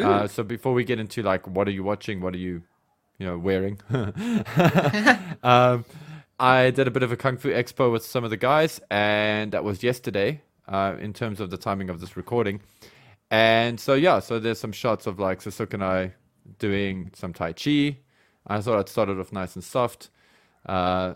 Uh, 0.00 0.28
so 0.28 0.44
before 0.44 0.72
we 0.72 0.84
get 0.84 1.00
into 1.00 1.24
like 1.24 1.44
what 1.48 1.66
are 1.66 1.72
you 1.72 1.82
watching, 1.82 2.20
what 2.20 2.34
are 2.34 2.38
you, 2.38 2.62
you 3.18 3.26
know, 3.26 3.36
wearing, 3.36 3.80
um, 5.42 5.84
I 6.38 6.70
did 6.70 6.86
a 6.86 6.92
bit 6.92 7.02
of 7.02 7.10
a 7.10 7.16
kung 7.16 7.36
fu 7.36 7.48
expo 7.48 7.90
with 7.90 8.04
some 8.04 8.22
of 8.22 8.30
the 8.30 8.36
guys, 8.36 8.80
and 8.92 9.50
that 9.50 9.64
was 9.64 9.82
yesterday. 9.82 10.40
Uh, 10.68 10.94
in 11.00 11.12
terms 11.12 11.40
of 11.40 11.50
the 11.50 11.56
timing 11.56 11.90
of 11.90 11.98
this 11.98 12.16
recording, 12.16 12.60
and 13.28 13.80
so 13.80 13.94
yeah, 13.94 14.20
so 14.20 14.38
there's 14.38 14.60
some 14.60 14.70
shots 14.70 15.08
of 15.08 15.18
like 15.18 15.40
Sasuke 15.40 15.74
and 15.74 15.82
I 15.82 16.14
doing 16.60 17.10
some 17.14 17.32
Tai 17.32 17.54
Chi. 17.54 17.96
I 18.46 18.60
thought 18.60 18.78
I'd 18.78 18.88
start 18.88 19.08
it 19.08 19.18
off 19.18 19.32
nice 19.32 19.56
and 19.56 19.64
soft. 19.64 20.10
Uh, 20.64 21.14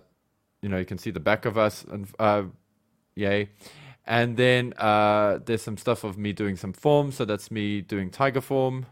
you 0.61 0.69
know, 0.69 0.79
you 0.79 0.87
can 0.87 0.99
see 0.99 1.13
the 1.13 1.21
back 1.21 1.45
of 1.45 1.57
us 1.57 1.85
and 1.85 2.09
uh, 2.19 2.45
yay. 3.15 3.51
And 4.07 4.37
then 4.37 4.75
uh, 4.79 5.39
there's 5.45 5.63
some 5.63 5.77
stuff 5.77 6.05
of 6.05 6.19
me 6.19 6.33
doing 6.33 6.57
some 6.57 6.73
form. 6.73 7.13
So 7.13 7.25
that's 7.25 7.51
me 7.51 7.81
doing 7.81 8.11
tiger 8.11 8.41
form. 8.41 8.87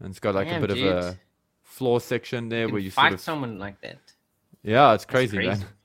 And 0.00 0.10
it's 0.10 0.20
got 0.20 0.34
like 0.34 0.48
Damn, 0.48 0.58
a 0.62 0.66
bit 0.66 0.70
dude. 0.74 0.86
of 0.86 1.04
a 1.04 1.20
floor 1.64 2.00
section 2.00 2.48
there 2.48 2.68
You 2.68 2.74
where 2.74 2.80
you 2.80 2.90
fight 2.90 3.10
sort 3.10 3.12
of 3.12 3.20
someone 3.20 3.58
like 3.58 3.80
that. 3.82 4.14
yeah, 4.62 4.94
it's 4.94 5.04
crazy, 5.04 5.38
crazy. 5.38 5.40
man. 5.40 5.66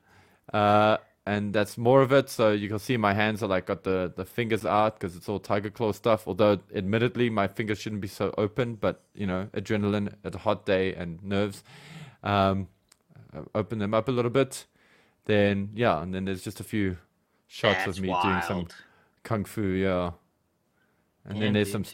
Uh, 0.54 0.98
and 1.26 1.54
that's 1.54 1.78
more 1.78 2.02
of 2.02 2.12
it. 2.12 2.30
So 2.30 2.52
you 2.52 2.68
can 2.68 2.80
see 2.80 2.98
my 2.98 3.14
hands 3.14 3.42
are 3.44 3.48
like 3.48 3.68
got 3.68 3.84
the, 3.84 4.12
the 4.16 4.26
fingers 4.26 4.66
out 4.66 5.00
because 5.00 5.16
it's 5.16 5.30
all 5.30 5.40
tiger 5.40 5.70
claw 5.70 5.94
stuff. 5.94 6.28
Although, 6.28 6.60
admittedly, 6.76 7.30
my 7.30 7.48
fingers 7.48 7.80
shouldn't 7.80 8.02
be 8.02 8.08
so 8.10 8.34
open, 8.38 8.76
but 8.76 9.02
you 9.14 9.26
know, 9.28 9.48
adrenaline 9.54 10.14
at 10.26 10.36
a 10.36 10.40
hot 10.40 10.66
day 10.66 10.94
and 10.94 11.24
nerves, 11.24 11.64
um, 12.24 12.68
open 13.56 13.80
them 13.80 13.94
up 13.94 14.08
a 14.08 14.12
little 14.12 14.32
bit. 14.32 14.66
Then 15.26 15.70
yeah, 15.76 16.02
and 16.02 16.14
then 16.14 16.26
there's 16.26 16.44
just 16.44 16.60
a 16.60 16.64
few 16.64 16.98
shots 17.52 17.86
That's 17.86 17.88
of 17.88 18.00
me 18.00 18.16
doing 18.16 18.42
some 18.42 18.68
kung 19.24 19.46
fu, 19.46 19.62
yeah. 19.62 20.12
And 21.26 21.42
then 21.42 21.54
Damn, 21.54 21.54
there's 21.54 21.70
some, 21.72 21.86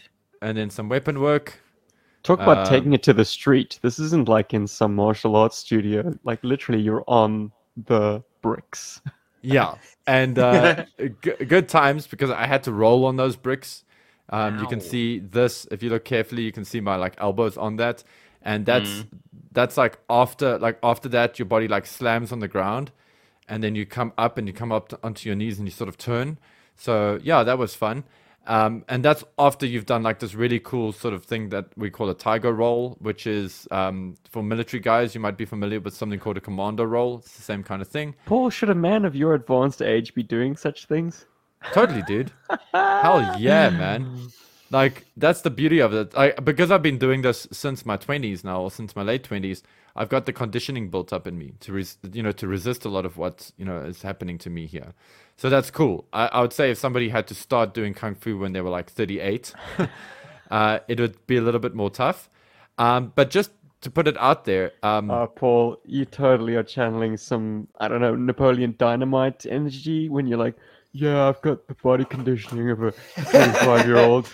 and 0.42 0.58
then 0.58 0.70
some 0.70 0.90
weapon 0.90 1.20
work. 1.22 1.60
talk 2.24 2.42
about 2.42 2.64
Uh, 2.64 2.64
taking 2.64 2.94
it 2.94 3.04
to 3.04 3.14
the 3.14 3.26
street 3.26 3.80
this 3.82 4.00
isn't 4.00 4.28
like 4.28 4.54
in 4.54 4.68
some 4.68 4.94
martial 4.96 5.36
arts 5.36 5.58
studio 5.58 6.18
like 6.24 6.44
literally 6.44 6.82
you're 6.82 7.04
on 7.08 7.52
the 7.86 8.22
bricks 8.42 9.02
Yeah, 9.42 9.76
and 10.06 10.38
uh, 10.40 10.74
g- 11.22 11.46
good 11.48 11.70
times 11.70 12.08
because 12.08 12.30
I 12.32 12.48
had 12.48 12.64
to 12.64 12.72
roll 12.74 13.06
on 13.06 13.16
those 13.18 13.36
bricks. 13.36 13.84
Um, 14.30 14.58
you 14.58 14.68
can 14.68 14.82
see 14.82 15.20
this 15.20 15.68
if 15.72 15.82
you 15.84 15.90
look 15.90 16.06
carefully. 16.06 16.44
You 16.44 16.52
can 16.52 16.66
see 16.66 16.82
my 16.82 16.96
like 16.96 17.16
elbows 17.18 17.58
on 17.58 17.78
that, 17.78 18.04
and 18.42 18.66
that's 18.66 19.06
Mm. 19.06 19.10
that's 19.52 19.78
like 19.78 20.00
after 20.10 20.58
like 20.60 20.80
after 20.84 21.08
that 21.10 21.40
your 21.40 21.46
body 21.46 21.68
like 21.68 21.86
slams 21.86 22.32
on 22.32 22.40
the 22.40 22.48
ground, 22.48 22.92
and 23.48 23.64
then 23.64 23.76
you 23.76 23.86
come 23.86 24.14
up 24.18 24.38
and 24.38 24.48
you 24.48 24.54
come 24.54 24.72
up 24.72 24.90
to, 24.90 25.00
onto 25.04 25.28
your 25.30 25.36
knees 25.36 25.58
and 25.58 25.68
you 25.68 25.72
sort 25.72 25.88
of 25.88 25.98
turn. 25.98 26.38
So 26.76 27.20
yeah, 27.24 27.44
that 27.44 27.58
was 27.58 27.76
fun. 27.76 28.04
Um, 28.46 28.86
and 28.88 29.04
that's 29.04 29.26
after 29.38 29.66
you've 29.66 29.86
done 29.86 30.04
like 30.04 30.20
this 30.20 30.34
really 30.34 30.60
cool 30.60 30.94
sort 30.94 31.14
of 31.14 31.26
thing 31.26 31.50
that 31.50 31.66
we 31.76 31.90
call 31.90 32.10
a 32.10 32.14
tiger 32.14 32.54
roll, 32.54 32.96
which 33.02 33.28
is 33.28 33.68
um, 33.72 34.16
for 34.30 34.42
military 34.42 34.80
guys. 34.80 35.14
You 35.14 35.20
might 35.20 35.38
be 35.38 35.44
familiar 35.44 35.82
with 35.82 35.94
something 35.94 36.18
called 36.18 36.38
a 36.38 36.42
commando 36.42 36.86
roll. 36.86 37.18
It's 37.18 37.36
the 37.36 37.42
same 37.42 37.62
kind 37.62 37.82
of 37.82 37.90
thing. 37.90 38.16
paul 38.26 38.50
should 38.50 38.70
a 38.70 38.76
man 38.76 39.04
of 39.04 39.16
your 39.16 39.34
advanced 39.34 39.82
age 39.82 40.14
be 40.14 40.24
doing 40.24 40.56
such 40.56 40.86
things 40.86 41.26
Totally, 41.74 42.02
dude. 42.04 42.32
Hell 42.74 43.36
yeah, 43.40 43.70
man. 43.70 44.30
Like 44.70 45.06
that's 45.16 45.42
the 45.42 45.50
beauty 45.50 45.80
of 45.80 45.94
it. 45.94 46.14
I 46.16 46.32
because 46.32 46.72
I've 46.72 46.82
been 46.82 46.98
doing 46.98 47.22
this 47.22 47.48
since 47.52 47.86
my 47.86 47.98
twenties 47.98 48.44
now, 48.44 48.62
or 48.62 48.72
since 48.72 48.96
my 48.96 49.04
late 49.04 49.24
twenties. 49.24 49.64
I've 49.98 50.10
got 50.10 50.26
the 50.26 50.34
conditioning 50.34 50.90
built 50.90 51.12
up 51.12 51.28
in 51.28 51.38
me 51.38 51.54
to 51.62 51.74
res- 51.74 51.98
you 52.12 52.24
know 52.24 52.32
to 52.34 52.48
resist 52.48 52.86
a 52.86 52.90
lot 52.90 53.06
of 53.06 53.18
what 53.18 53.52
you 53.58 53.66
know 53.66 53.80
is 53.80 54.02
happening 54.02 54.38
to 54.40 54.50
me 54.50 54.68
here. 54.68 54.94
So 55.36 55.50
that's 55.50 55.72
cool. 55.72 56.06
I, 56.14 56.28
I 56.28 56.42
would 56.42 56.54
say 56.54 56.72
if 56.72 56.78
somebody 56.78 57.10
had 57.10 57.28
to 57.28 57.36
start 57.36 57.74
doing 57.74 57.94
kung 57.94 58.16
fu 58.16 58.38
when 58.38 58.54
they 58.54 58.62
were 58.62 58.70
like 58.70 58.90
thirty 58.90 59.20
eight, 59.20 59.54
uh, 60.52 60.80
it 60.88 61.00
would 61.00 61.26
be 61.28 61.38
a 61.38 61.42
little 61.42 61.60
bit 61.60 61.76
more 61.76 61.90
tough. 61.90 62.30
Um, 62.78 63.12
but 63.16 63.30
just 63.32 63.52
to 63.82 63.92
put 63.92 64.08
it 64.08 64.18
out 64.18 64.46
there. 64.46 64.72
Um, 64.84 65.10
Uh, 65.12 65.28
Paul, 65.28 65.78
you 65.86 66.06
totally 66.06 66.56
are 66.56 66.64
channeling 66.64 67.18
some, 67.18 67.68
I 67.80 67.88
don't 67.88 68.02
know, 68.02 68.16
Napoleon 68.16 68.76
Dynamite 68.78 69.46
energy 69.46 70.10
when 70.10 70.28
you're 70.28 70.38
like, 70.40 70.56
yeah, 70.94 71.28
I've 71.28 71.42
got 71.42 71.68
the 71.68 71.76
body 71.76 72.06
conditioning 72.06 72.70
of 72.72 72.82
a 72.82 72.92
25 73.32 73.86
year 73.86 73.98
old. 73.98 74.28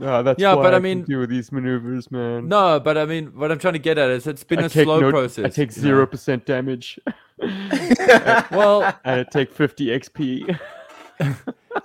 Uh, 0.00 0.22
that's 0.22 0.40
Yeah, 0.40 0.54
why 0.54 0.62
but 0.64 0.74
I 0.74 0.76
can 0.78 0.82
mean- 0.82 1.02
do 1.04 1.26
these 1.26 1.52
maneuvers, 1.52 2.10
man. 2.10 2.48
no, 2.48 2.80
but 2.80 2.98
I 2.98 3.04
mean, 3.04 3.26
what 3.36 3.52
I'm 3.52 3.58
trying 3.58 3.74
to 3.74 3.78
get 3.78 3.96
at 3.96 4.10
is 4.10 4.26
it's 4.26 4.42
been 4.44 4.58
I 4.58 4.64
a 4.64 4.68
slow 4.68 4.98
no- 5.00 5.10
process. 5.10 5.44
I 5.44 5.48
take 5.48 5.76
you 5.76 5.82
know? 5.82 5.88
zero 5.88 6.06
percent 6.06 6.46
damage, 6.46 6.98
Well, 7.38 8.82
and 9.04 9.20
I 9.20 9.24
take 9.30 9.52
50 9.52 9.86
XP. 9.86 10.58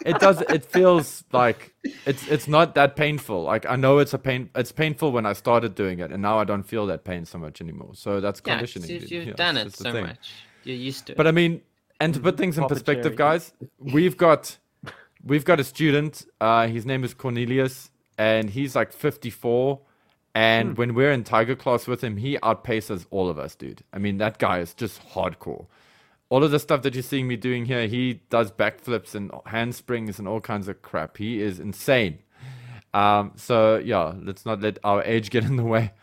it 0.05 0.19
does. 0.19 0.41
It 0.41 0.65
feels 0.65 1.23
like 1.31 1.73
it's 2.07 2.27
it's 2.27 2.47
not 2.47 2.73
that 2.75 2.95
painful. 2.95 3.43
Like 3.43 3.65
I 3.67 3.75
know 3.75 3.99
it's 3.99 4.13
a 4.13 4.17
pain. 4.17 4.49
It's 4.55 4.71
painful 4.71 5.11
when 5.11 5.25
I 5.27 5.33
started 5.33 5.75
doing 5.75 5.99
it, 5.99 6.11
and 6.11 6.21
now 6.21 6.39
I 6.39 6.43
don't 6.45 6.63
feel 6.63 6.87
that 6.87 7.03
pain 7.03 7.25
so 7.25 7.37
much 7.37 7.61
anymore. 7.61 7.91
So 7.93 8.19
that's 8.21 8.41
Yeah, 8.45 8.53
conditioning. 8.55 8.89
you've, 8.89 9.11
you've 9.11 9.27
Yeah, 9.27 9.33
done 9.33 9.57
it 9.57 9.73
so 9.75 9.91
thing. 9.91 10.05
much. 10.07 10.31
You're 10.63 10.75
used 10.77 11.05
to 11.07 11.11
it. 11.13 11.15
But 11.17 11.27
I 11.27 11.31
mean, 11.31 11.61
and 11.99 12.13
to 12.15 12.19
put 12.19 12.37
things 12.37 12.57
in 12.57 12.63
Papa 12.63 12.73
perspective, 12.73 13.15
Cherry. 13.15 13.17
guys, 13.17 13.53
we've 13.77 14.17
got 14.17 14.57
we've 15.23 15.45
got 15.45 15.59
a 15.59 15.63
student. 15.63 16.25
Uh, 16.41 16.65
his 16.67 16.85
name 16.87 17.03
is 17.03 17.13
Cornelius, 17.13 17.91
and 18.19 18.49
he's 18.49 18.75
like 18.75 18.91
54. 18.91 19.79
And 20.35 20.77
when 20.77 20.93
we're 20.93 21.11
in 21.11 21.23
Tiger 21.23 21.55
class 21.55 21.87
with 21.87 22.03
him, 22.03 22.17
he 22.17 22.37
outpaces 22.37 23.07
all 23.09 23.29
of 23.29 23.39
us, 23.39 23.55
dude. 23.55 23.81
I 23.91 23.97
mean, 23.97 24.17
that 24.19 24.37
guy 24.37 24.59
is 24.59 24.75
just 24.75 25.01
hardcore. 25.09 25.65
All 26.29 26.43
of 26.43 26.51
the 26.51 26.59
stuff 26.59 26.83
that 26.83 26.93
you're 26.93 27.01
seeing 27.01 27.27
me 27.27 27.35
doing 27.35 27.65
here, 27.65 27.87
he 27.87 28.21
does 28.29 28.51
backflips 28.51 29.15
and 29.15 29.31
handsprings 29.47 30.19
and 30.19 30.27
all 30.27 30.39
kinds 30.39 30.67
of 30.67 30.83
crap. 30.83 31.17
He 31.17 31.41
is 31.41 31.59
insane. 31.59 32.19
Um, 32.93 33.31
so 33.35 33.77
yeah, 33.77 34.13
let's 34.21 34.45
not 34.45 34.61
let 34.61 34.77
our 34.83 35.03
age 35.03 35.29
get 35.31 35.45
in 35.45 35.55
the 35.55 35.63
way. 35.63 35.93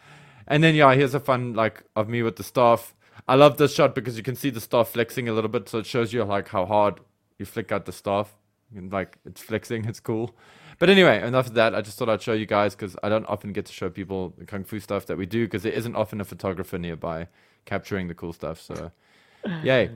And 0.49 0.65
then 0.65 0.75
yeah, 0.75 0.93
here's 0.95 1.15
a 1.15 1.21
fun 1.21 1.55
like 1.55 1.85
of 1.95 2.09
me 2.09 2.23
with 2.23 2.37
the 2.37 2.45
staff. 2.45 2.95
I 3.29 3.35
love 3.35 3.59
this 3.59 3.75
shot 3.75 3.95
because 3.95 4.17
you 4.17 4.23
can 4.23 4.37
see 4.37 4.51
the 4.51 4.61
staff 4.61 4.89
flexing 4.89 5.29
a 5.29 5.33
little 5.33 5.51
bit, 5.51 5.69
so 5.69 5.79
it 5.79 5.87
shows 5.87 6.13
you 6.13 6.25
like 6.25 6.49
how 6.49 6.65
hard 6.65 7.01
you 7.39 7.45
flick 7.45 7.73
out 7.73 7.85
the 7.85 7.93
staff. 7.93 8.37
And 8.75 8.93
like 8.93 9.19
it's 9.25 9.43
flexing, 9.43 9.85
it's 9.85 10.01
cool. 10.01 10.35
But 10.79 10.91
anyway, 10.91 11.27
enough 11.27 11.47
of 11.47 11.55
that. 11.55 11.75
I 11.75 11.81
just 11.81 11.99
thought 11.99 12.09
I'd 12.09 12.23
show 12.23 12.35
you 12.35 12.47
guys 12.47 12.75
because 12.75 12.97
I 13.03 13.09
don't 13.09 13.27
often 13.27 13.53
get 13.53 13.67
to 13.67 13.73
show 13.73 13.89
people 13.89 14.35
the 14.37 14.45
kung 14.45 14.65
fu 14.65 14.79
stuff 14.79 15.07
that 15.07 15.17
we 15.17 15.27
do 15.27 15.47
because 15.47 15.63
there 15.63 15.73
isn't 15.73 15.97
often 15.97 16.21
a 16.21 16.25
photographer 16.25 16.79
nearby 16.79 17.29
capturing 17.65 18.09
the 18.09 18.15
cool 18.15 18.33
stuff. 18.33 18.61
So, 18.61 18.91
yay. 19.63 19.91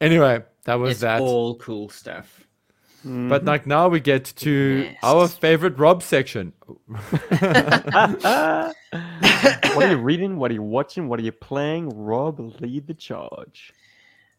Anyway, 0.00 0.42
that 0.64 0.74
was 0.74 0.92
it's 0.92 1.00
that. 1.00 1.20
all 1.20 1.56
cool 1.56 1.88
stuff. 1.88 2.44
But 3.04 3.44
like 3.44 3.66
now 3.66 3.88
we 3.88 4.00
get 4.00 4.24
to 4.38 4.90
our 5.02 5.28
favorite 5.28 5.78
Rob 5.78 6.02
section. 6.02 6.52
what 6.66 7.22
are 8.92 9.90
you 9.90 9.96
reading? 9.96 10.36
What 10.36 10.50
are 10.50 10.54
you 10.54 10.62
watching? 10.62 11.08
What 11.08 11.20
are 11.20 11.22
you 11.22 11.32
playing? 11.32 11.90
Rob, 11.90 12.40
lead 12.60 12.86
the 12.86 12.94
charge. 12.94 13.72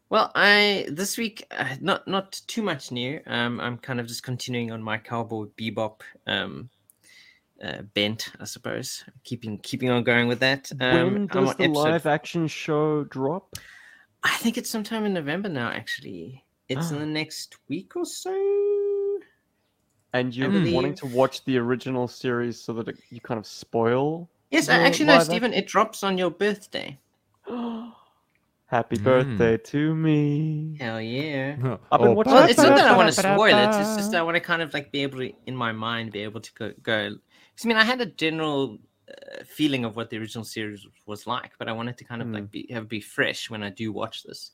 Well, 0.10 0.32
I 0.34 0.88
this 0.90 1.18
week 1.18 1.46
uh, 1.52 1.76
not 1.82 2.08
not 2.08 2.42
too 2.48 2.64
much 2.64 2.92
new. 2.92 3.22
Um, 3.28 3.60
I'm 3.60 3.78
kind 3.78 4.00
of 4.00 4.08
just 4.08 4.24
continuing 4.24 4.72
on 4.72 4.82
my 4.82 4.98
cowboy 4.98 5.46
bebop 5.58 6.02
um, 6.26 6.70
uh, 7.64 7.84
bent, 7.94 8.32
I 8.40 8.46
suppose. 8.46 9.04
Keeping 9.24 9.60
keeping 9.60 9.92
on 9.92 10.04
going 10.04 10.28
with 10.28 10.40
that. 10.40 10.72
Um, 10.82 11.14
when 11.14 11.28
does 11.28 11.56
the 11.56 11.66
episode- 11.66 11.72
live 11.74 12.06
action 12.08 12.48
show 12.48 13.04
drop? 13.04 13.56
I 14.24 14.36
think 14.38 14.58
it's 14.58 14.70
sometime 14.70 15.06
in 15.06 15.14
November 15.14 15.48
now. 15.48 15.70
Actually, 15.70 16.44
it's 16.68 16.90
in 16.90 16.98
Ah. 16.98 17.02
the 17.02 17.06
next 17.06 17.58
week 17.70 17.96
or 17.96 18.06
so. 18.06 18.34
And 20.12 20.36
you're 20.36 20.50
believe- 20.50 20.74
wanting 20.74 20.96
to 20.96 21.06
watch 21.06 21.46
the 21.46 21.58
original 21.58 22.08
series 22.08 22.60
so 22.60 22.74
that 22.74 22.88
it, 22.88 22.98
you 23.12 23.22
kind 23.22 23.38
of 23.38 23.46
spoil? 23.46 24.28
Yes, 24.50 24.68
actually, 24.68 25.06
no, 25.06 25.20
Stephen. 25.20 25.54
It 25.54 25.68
drops 25.68 26.04
on 26.04 26.18
your 26.18 26.32
birthday. 26.32 26.98
Happy 28.70 28.98
Mm. 28.98 29.04
birthday 29.04 29.58
to 29.58 29.96
me. 29.96 30.78
Hell 30.80 31.02
yeah. 31.02 31.56
I've 31.92 32.00
been 32.00 32.10
Oh, 32.10 32.12
watching 32.12 32.34
Well, 32.34 32.48
it's 32.48 32.58
not 32.60 32.76
that 32.78 32.86
I 32.92 32.96
want 32.96 33.08
to 33.12 33.20
spoil 33.20 33.58
it. 33.58 33.68
It's 33.70 33.96
just 33.98 34.14
I 34.14 34.22
want 34.22 34.36
to 34.36 34.40
kind 34.42 34.62
of 34.62 34.74
like 34.76 34.92
be 34.92 35.02
able 35.02 35.20
to, 35.20 35.32
in 35.48 35.56
my 35.56 35.72
mind, 35.72 36.12
be 36.12 36.20
able 36.22 36.40
to 36.42 36.54
go. 36.54 36.72
go. 36.84 37.10
'cause, 37.10 37.66
I 37.66 37.68
mean, 37.68 37.78
I 37.78 37.84
had 37.84 38.00
a 38.00 38.06
general 38.06 38.78
uh, 39.10 39.44
feeling 39.44 39.86
of 39.86 39.96
what 39.96 40.12
the 40.12 40.18
original 40.18 40.44
series 40.46 40.86
was 41.08 41.26
like, 41.26 41.52
but 41.58 41.68
I 41.68 41.72
wanted 41.72 41.98
to 41.98 42.04
kind 42.04 42.22
of 42.22 42.28
Hmm. 42.28 42.34
like 42.36 42.52
be 42.52 42.68
have 42.72 42.88
be 42.88 43.02
fresh 43.02 43.50
when 43.50 43.64
I 43.64 43.72
do 43.72 43.92
watch 43.92 44.22
this. 44.22 44.52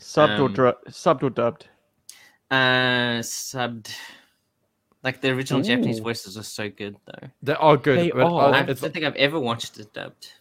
Subbed 0.00 0.38
or 0.38 0.46
um, 0.46 0.52
dru- 0.54 0.80
subbed 0.88 1.22
or 1.22 1.28
dubbed? 1.28 1.68
Uh, 2.50 3.20
subbed. 3.20 3.94
Like 5.04 5.20
the 5.20 5.28
original 5.30 5.60
Japanese 5.62 5.98
voices 5.98 6.38
are 6.38 6.42
so 6.42 6.70
good, 6.70 6.96
though. 7.04 7.28
They 7.42 7.52
are 7.54 7.76
good. 7.76 7.98
They 7.98 8.10
but, 8.12 8.26
uh, 8.26 8.34
are. 8.34 8.54
I 8.54 8.60
it's, 8.62 8.80
don't 8.80 8.92
think 8.94 9.04
I've 9.04 9.14
ever 9.16 9.38
watched 9.38 9.78
it 9.78 9.92
dubbed. 9.92 10.32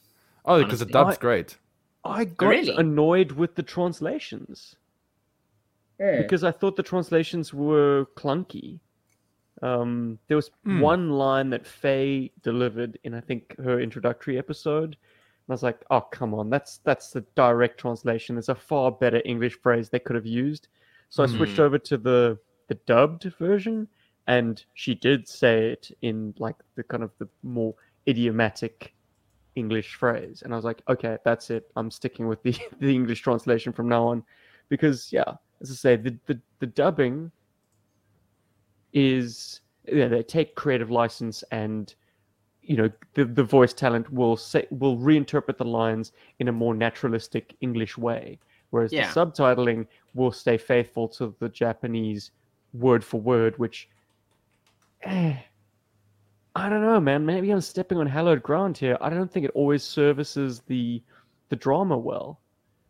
oh, 0.46 0.64
because 0.64 0.80
the 0.80 0.86
honestly. 0.86 0.94
dub's 0.94 1.18
I- 1.18 1.20
great. 1.20 1.58
I 2.06 2.26
got 2.26 2.68
really? 2.68 2.74
annoyed 2.76 3.34
with 3.34 3.54
the 3.54 3.62
translations 3.62 4.78
because 6.16 6.44
I 6.44 6.52
thought 6.52 6.76
the 6.76 6.84
translations 6.84 7.54
were 7.54 8.08
clunky. 8.16 8.80
Um, 9.64 10.20
there 10.30 10.38
was 10.38 10.52
Hmm. 10.66 10.90
one 10.90 11.12
line 11.12 11.52
that 11.52 11.68
Faye 11.68 12.34
delivered 12.44 13.00
in 13.06 13.16
I 13.16 13.22
think 13.22 13.58
her 13.60 13.82
introductory 13.82 14.40
episode, 14.40 14.96
and 14.96 15.50
I 15.50 15.54
was 15.54 15.64
like, 15.64 15.86
"Oh, 15.92 16.02
come 16.02 16.36
on, 16.36 16.52
that's 16.52 16.80
that's 16.80 17.12
the 17.12 17.22
direct 17.36 17.80
translation. 17.80 18.36
There's 18.36 18.50
a 18.50 18.56
far 18.56 18.92
better 18.92 19.22
English 19.26 19.60
phrase 19.62 19.90
they 19.90 20.00
could 20.00 20.18
have 20.18 20.28
used." 20.28 20.70
So 21.10 21.24
I 21.24 21.28
switched 21.28 21.60
Hmm. 21.60 21.62
over 21.62 21.80
to 21.80 21.98
the 21.98 22.40
the 22.70 22.76
dubbed 22.88 23.26
version, 23.40 23.90
and 24.28 24.64
she 24.76 24.96
did 24.96 25.28
say 25.30 25.72
it 25.74 25.92
in 26.04 26.36
like 26.40 26.58
the 26.76 26.84
kind 26.84 27.04
of 27.04 27.14
the 27.20 27.30
more 27.44 27.76
idiomatic 28.10 28.96
English 29.58 29.96
phrase, 29.96 30.44
and 30.44 30.54
I 30.54 30.56
was 30.56 30.66
like, 30.66 30.82
"Okay, 30.88 31.18
that's 31.26 31.50
it. 31.50 31.72
I'm 31.76 31.92
sticking 31.92 32.28
with 32.28 32.42
the 32.44 32.56
the 32.80 32.94
English 32.94 33.22
translation 33.22 33.74
from 33.74 33.90
now 33.90 34.08
on," 34.08 34.24
because 34.70 35.12
yeah, 35.12 35.32
as 35.62 35.72
I 35.72 35.76
say, 35.76 35.96
the 35.98 36.18
the, 36.28 36.40
the 36.60 36.68
dubbing 36.68 37.32
is 38.94 39.62
yeah, 39.86 40.08
they 40.08 40.24
take 40.24 40.56
creative 40.56 40.92
license 40.92 41.44
and 41.52 41.94
you 42.62 42.78
know 42.78 42.90
the 43.14 43.26
the 43.26 43.44
voice 43.44 43.74
talent 43.74 44.12
will 44.12 44.36
say 44.38 44.68
will 44.72 44.98
reinterpret 44.98 45.58
the 45.58 45.66
lines 45.66 46.12
in 46.40 46.48
a 46.48 46.52
more 46.52 46.76
naturalistic 46.76 47.56
English 47.62 47.98
way, 47.98 48.40
whereas 48.72 48.92
Yeah. 48.92 49.08
the 49.14 49.20
subtitling 49.20 49.88
will 50.14 50.32
stay 50.32 50.58
faithful 50.58 51.08
to 51.10 51.36
the 51.40 51.50
Japanese 51.50 52.32
word 52.74 53.04
for 53.04 53.22
word, 53.22 53.58
which 53.58 53.90
eh, 55.04 55.38
I 56.58 56.70
don't 56.70 56.82
know, 56.82 57.00
man. 57.00 57.26
Maybe 57.26 57.52
I'm 57.52 57.62
stepping 57.62 58.00
on 58.00 58.08
hallowed 58.08 58.42
ground 58.42 58.78
here. 58.78 58.98
I 59.00 59.10
don't 59.10 59.32
think 59.32 59.46
it 59.46 59.52
always 59.54 59.84
services 59.84 60.62
the 60.68 61.02
the 61.50 61.56
drama 61.56 61.98
well 61.98 62.42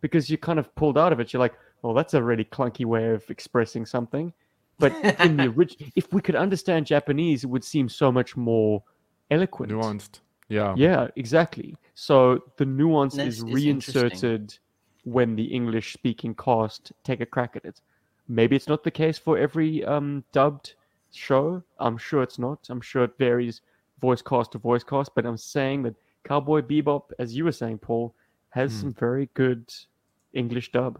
because 0.01 0.29
you're 0.29 0.37
kind 0.37 0.57
of 0.57 0.73
pulled 0.75 0.97
out 0.97 1.11
of 1.11 1.19
it. 1.19 1.33
You're 1.33 1.41
like, 1.41 1.53
oh, 1.83 1.93
that's 1.93 2.13
a 2.13 2.23
really 2.23 2.45
clunky 2.45 2.85
way 2.85 3.09
of 3.09 3.29
expressing 3.29 3.85
something. 3.85 4.33
But 4.79 4.93
in 5.19 5.37
the 5.37 5.47
original, 5.57 5.89
if 5.95 6.13
we 6.13 6.21
could 6.21 6.35
understand 6.35 6.85
Japanese, 6.85 7.43
it 7.43 7.47
would 7.47 7.63
seem 7.63 7.89
so 7.89 8.11
much 8.11 8.37
more 8.37 8.83
eloquent. 9.29 9.71
Nuanced. 9.71 10.21
Yeah. 10.49 10.73
Yeah, 10.77 11.07
exactly. 11.17 11.75
So 11.93 12.43
the 12.55 12.65
nuance 12.65 13.15
This 13.15 13.39
is 13.39 13.43
is 13.43 13.43
reinserted 13.43 14.57
when 15.03 15.35
the 15.35 15.43
English 15.43 15.93
speaking 15.93 16.35
cast 16.35 16.93
take 17.03 17.19
a 17.19 17.25
crack 17.25 17.55
at 17.55 17.65
it. 17.65 17.81
Maybe 18.29 18.55
it's 18.55 18.67
not 18.67 18.83
the 18.83 18.91
case 18.91 19.17
for 19.17 19.37
every 19.37 19.83
um, 19.83 20.23
dubbed 20.31 20.75
show. 21.11 21.63
I'm 21.79 21.97
sure 21.97 22.23
it's 22.23 22.39
not. 22.39 22.59
I'm 22.69 22.81
sure 22.81 23.03
it 23.03 23.17
varies 23.17 23.61
voice 23.99 24.21
cast 24.21 24.51
to 24.53 24.57
voice 24.57 24.83
cast, 24.83 25.13
but 25.15 25.25
I'm 25.25 25.37
saying 25.37 25.83
that 25.83 25.95
Cowboy 26.23 26.61
Bebop, 26.61 27.11
as 27.19 27.35
you 27.35 27.45
were 27.45 27.51
saying, 27.51 27.79
Paul, 27.79 28.13
has 28.49 28.71
Hmm. 28.73 28.81
some 28.81 28.93
very 28.93 29.29
good 29.33 29.73
English 30.33 30.71
dub. 30.71 30.99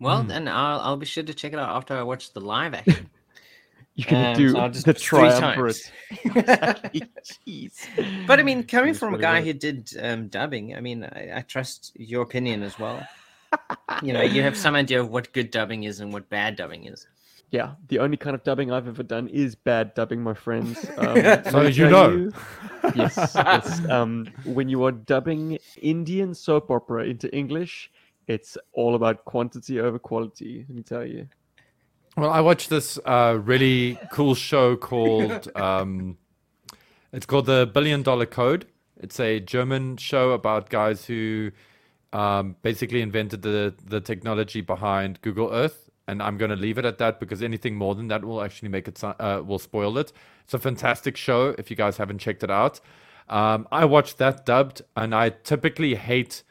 Well, 0.00 0.22
Hmm. 0.22 0.28
then 0.28 0.48
I'll 0.48 0.80
I'll 0.80 0.96
be 0.96 1.06
sure 1.06 1.24
to 1.24 1.34
check 1.34 1.52
it 1.52 1.58
out 1.58 1.70
after 1.74 1.94
I 1.96 2.02
watch 2.02 2.32
the 2.32 2.40
live 2.40 2.74
action. 2.74 3.08
You 3.96 4.04
can 4.04 4.16
Um, 4.26 4.34
do 4.34 4.50
so 4.50 4.58
I'll 4.58 4.70
just 4.76 4.84
the 4.84 4.92
watch 4.92 5.08
three 5.08 5.18
triumvirate. 5.20 5.90
Exactly. 6.36 7.08
Jeez. 7.24 7.88
But 8.26 8.40
I 8.40 8.42
mean, 8.42 8.62
coming 8.64 8.92
from 8.92 9.14
a 9.14 9.18
guy 9.18 9.40
who 9.42 9.54
did 9.54 9.90
um, 9.98 10.28
dubbing, 10.28 10.76
I 10.76 10.80
mean, 10.80 11.02
I, 11.04 11.38
I 11.38 11.40
trust 11.40 11.92
your 11.96 12.22
opinion 12.22 12.62
as 12.62 12.78
well. 12.78 13.00
you 14.02 14.12
know, 14.12 14.20
you 14.20 14.42
have 14.42 14.54
some 14.56 14.74
idea 14.74 15.00
of 15.00 15.08
what 15.08 15.32
good 15.32 15.50
dubbing 15.50 15.84
is 15.84 16.00
and 16.00 16.12
what 16.12 16.28
bad 16.28 16.56
dubbing 16.56 16.84
is. 16.84 17.06
Yeah, 17.50 17.74
the 17.88 18.00
only 18.00 18.16
kind 18.16 18.34
of 18.34 18.42
dubbing 18.42 18.72
I've 18.72 18.88
ever 18.88 19.04
done 19.04 19.28
is 19.28 19.54
bad 19.54 19.94
dubbing, 19.94 20.22
my 20.22 20.34
friends. 20.34 20.84
Um, 20.98 21.16
So 21.50 21.60
let 21.60 21.76
you 21.76 21.88
tell 21.88 22.10
know. 22.10 22.30
yes, 22.94 23.32
yes. 23.34 23.88
Um, 23.88 24.28
when 24.44 24.68
you 24.68 24.84
are 24.84 24.92
dubbing 24.92 25.58
Indian 25.80 26.34
soap 26.34 26.70
opera 26.70 27.04
into 27.04 27.32
English, 27.34 27.90
it's 28.26 28.58
all 28.72 28.94
about 28.94 29.24
quantity 29.24 29.80
over 29.80 29.98
quality. 29.98 30.64
Let 30.68 30.76
me 30.76 30.82
tell 30.82 31.06
you. 31.06 31.28
Well, 32.16 32.30
I 32.30 32.40
watched 32.40 32.70
this 32.70 32.98
uh, 33.04 33.38
really 33.42 33.98
cool 34.10 34.34
show 34.34 34.74
called 34.76 35.48
um, 35.54 36.16
it's 37.12 37.26
called 37.26 37.46
the 37.46 37.70
Billion 37.72 38.02
Dollar 38.02 38.26
Code. 38.26 38.66
It's 38.96 39.20
a 39.20 39.38
German 39.40 39.98
show 39.98 40.32
about 40.32 40.70
guys 40.70 41.04
who 41.04 41.52
um, 42.12 42.56
basically 42.62 43.02
invented 43.02 43.42
the 43.42 43.74
the 43.84 44.00
technology 44.00 44.62
behind 44.62 45.20
Google 45.22 45.52
Earth. 45.52 45.85
And 46.08 46.22
I'm 46.22 46.38
going 46.38 46.50
to 46.50 46.56
leave 46.56 46.78
it 46.78 46.84
at 46.84 46.98
that 46.98 47.18
because 47.18 47.42
anything 47.42 47.74
more 47.74 47.94
than 47.94 48.08
that 48.08 48.24
will 48.24 48.42
actually 48.42 48.68
make 48.68 48.86
it 48.86 49.02
uh, 49.02 49.42
will 49.44 49.58
spoil 49.58 49.98
it. 49.98 50.12
It's 50.44 50.54
a 50.54 50.58
fantastic 50.58 51.16
show 51.16 51.54
if 51.58 51.70
you 51.70 51.76
guys 51.76 51.96
haven't 51.96 52.18
checked 52.18 52.44
it 52.44 52.50
out. 52.50 52.80
Um, 53.28 53.66
I 53.72 53.84
watched 53.84 54.18
that 54.18 54.46
dubbed, 54.46 54.82
and 54.96 55.14
I 55.14 55.30
typically 55.30 55.96
hate 55.96 56.44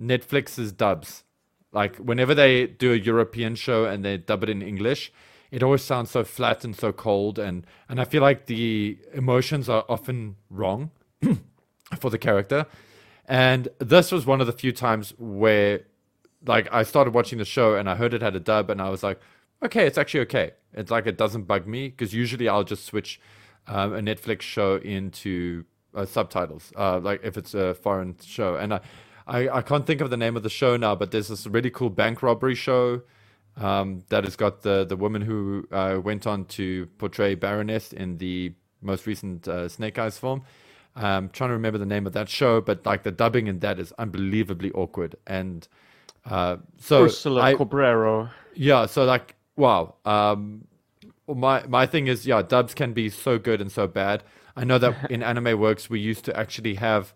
Netflix's 0.00 0.70
dubs. 0.70 1.24
Like 1.72 1.96
whenever 1.96 2.34
they 2.34 2.66
do 2.66 2.92
a 2.92 2.96
European 2.96 3.54
show 3.54 3.84
and 3.84 4.04
they 4.04 4.16
dub 4.16 4.44
it 4.44 4.48
in 4.48 4.62
English, 4.62 5.12
it 5.50 5.62
always 5.62 5.82
sounds 5.82 6.10
so 6.10 6.22
flat 6.22 6.64
and 6.64 6.76
so 6.76 6.92
cold, 6.92 7.38
and 7.38 7.66
and 7.88 8.00
I 8.00 8.04
feel 8.04 8.22
like 8.22 8.46
the 8.46 8.98
emotions 9.12 9.68
are 9.68 9.84
often 9.88 10.36
wrong 10.48 10.90
for 11.98 12.10
the 12.10 12.18
character. 12.18 12.66
And 13.26 13.68
this 13.78 14.10
was 14.10 14.26
one 14.26 14.40
of 14.40 14.48
the 14.48 14.52
few 14.52 14.72
times 14.72 15.14
where, 15.16 15.82
like, 16.44 16.68
I 16.72 16.82
started 16.82 17.14
watching 17.14 17.38
the 17.38 17.44
show 17.44 17.74
and 17.74 17.88
I 17.88 17.94
heard 17.94 18.14
it 18.14 18.22
had 18.22 18.36
a 18.36 18.40
dub, 18.40 18.70
and 18.70 18.80
I 18.80 18.88
was 18.88 19.02
like, 19.02 19.20
okay, 19.62 19.86
it's 19.86 19.98
actually 19.98 20.20
okay. 20.20 20.52
It's 20.72 20.90
like 20.90 21.06
it 21.06 21.18
doesn't 21.18 21.44
bug 21.44 21.66
me 21.66 21.88
because 21.88 22.14
usually 22.14 22.48
I'll 22.48 22.64
just 22.64 22.86
switch 22.86 23.20
um, 23.66 23.94
a 23.94 24.00
Netflix 24.00 24.42
show 24.42 24.76
into 24.76 25.64
uh, 25.94 26.06
subtitles, 26.06 26.72
uh, 26.76 26.98
like 27.00 27.20
if 27.22 27.36
it's 27.36 27.54
a 27.54 27.74
foreign 27.74 28.16
show. 28.24 28.56
And 28.56 28.74
I, 28.74 28.80
I, 29.26 29.48
I 29.48 29.62
can't 29.62 29.86
think 29.86 30.00
of 30.00 30.10
the 30.10 30.16
name 30.16 30.36
of 30.36 30.42
the 30.42 30.50
show 30.50 30.76
now, 30.76 30.94
but 30.94 31.10
there's 31.10 31.28
this 31.28 31.46
really 31.46 31.70
cool 31.70 31.90
bank 31.90 32.22
robbery 32.22 32.54
show 32.54 33.02
um, 33.56 34.04
that 34.08 34.24
has 34.24 34.36
got 34.36 34.62
the 34.62 34.84
the 34.84 34.96
woman 34.96 35.22
who 35.22 35.66
uh, 35.72 36.00
went 36.02 36.26
on 36.26 36.44
to 36.46 36.86
portray 36.98 37.34
Baroness 37.34 37.92
in 37.92 38.18
the 38.18 38.54
most 38.80 39.06
recent 39.06 39.46
uh, 39.46 39.68
Snake 39.68 39.98
Eyes 39.98 40.18
film. 40.18 40.42
I'm 40.96 41.28
trying 41.28 41.50
to 41.50 41.54
remember 41.54 41.78
the 41.78 41.86
name 41.86 42.06
of 42.06 42.12
that 42.14 42.28
show, 42.28 42.60
but 42.60 42.84
like 42.84 43.02
the 43.02 43.12
dubbing 43.12 43.46
in 43.46 43.60
that 43.60 43.78
is 43.78 43.92
unbelievably 43.98 44.72
awkward. 44.72 45.16
And 45.26 45.66
uh, 46.24 46.56
so 46.78 47.04
Ursula 47.04 47.42
I, 47.42 47.54
Corberó. 47.54 48.30
yeah, 48.54 48.86
so 48.86 49.04
like 49.04 49.34
wow. 49.56 49.94
Um, 50.04 50.66
my 51.28 51.64
my 51.66 51.86
thing 51.86 52.06
is 52.06 52.26
yeah, 52.26 52.42
dubs 52.42 52.74
can 52.74 52.92
be 52.92 53.08
so 53.08 53.38
good 53.38 53.60
and 53.60 53.70
so 53.70 53.86
bad. 53.86 54.22
I 54.56 54.64
know 54.64 54.78
that 54.78 55.10
in 55.10 55.22
Anime 55.22 55.58
Works 55.58 55.88
we 55.88 56.00
used 56.00 56.24
to 56.26 56.36
actually 56.36 56.74
have 56.74 57.14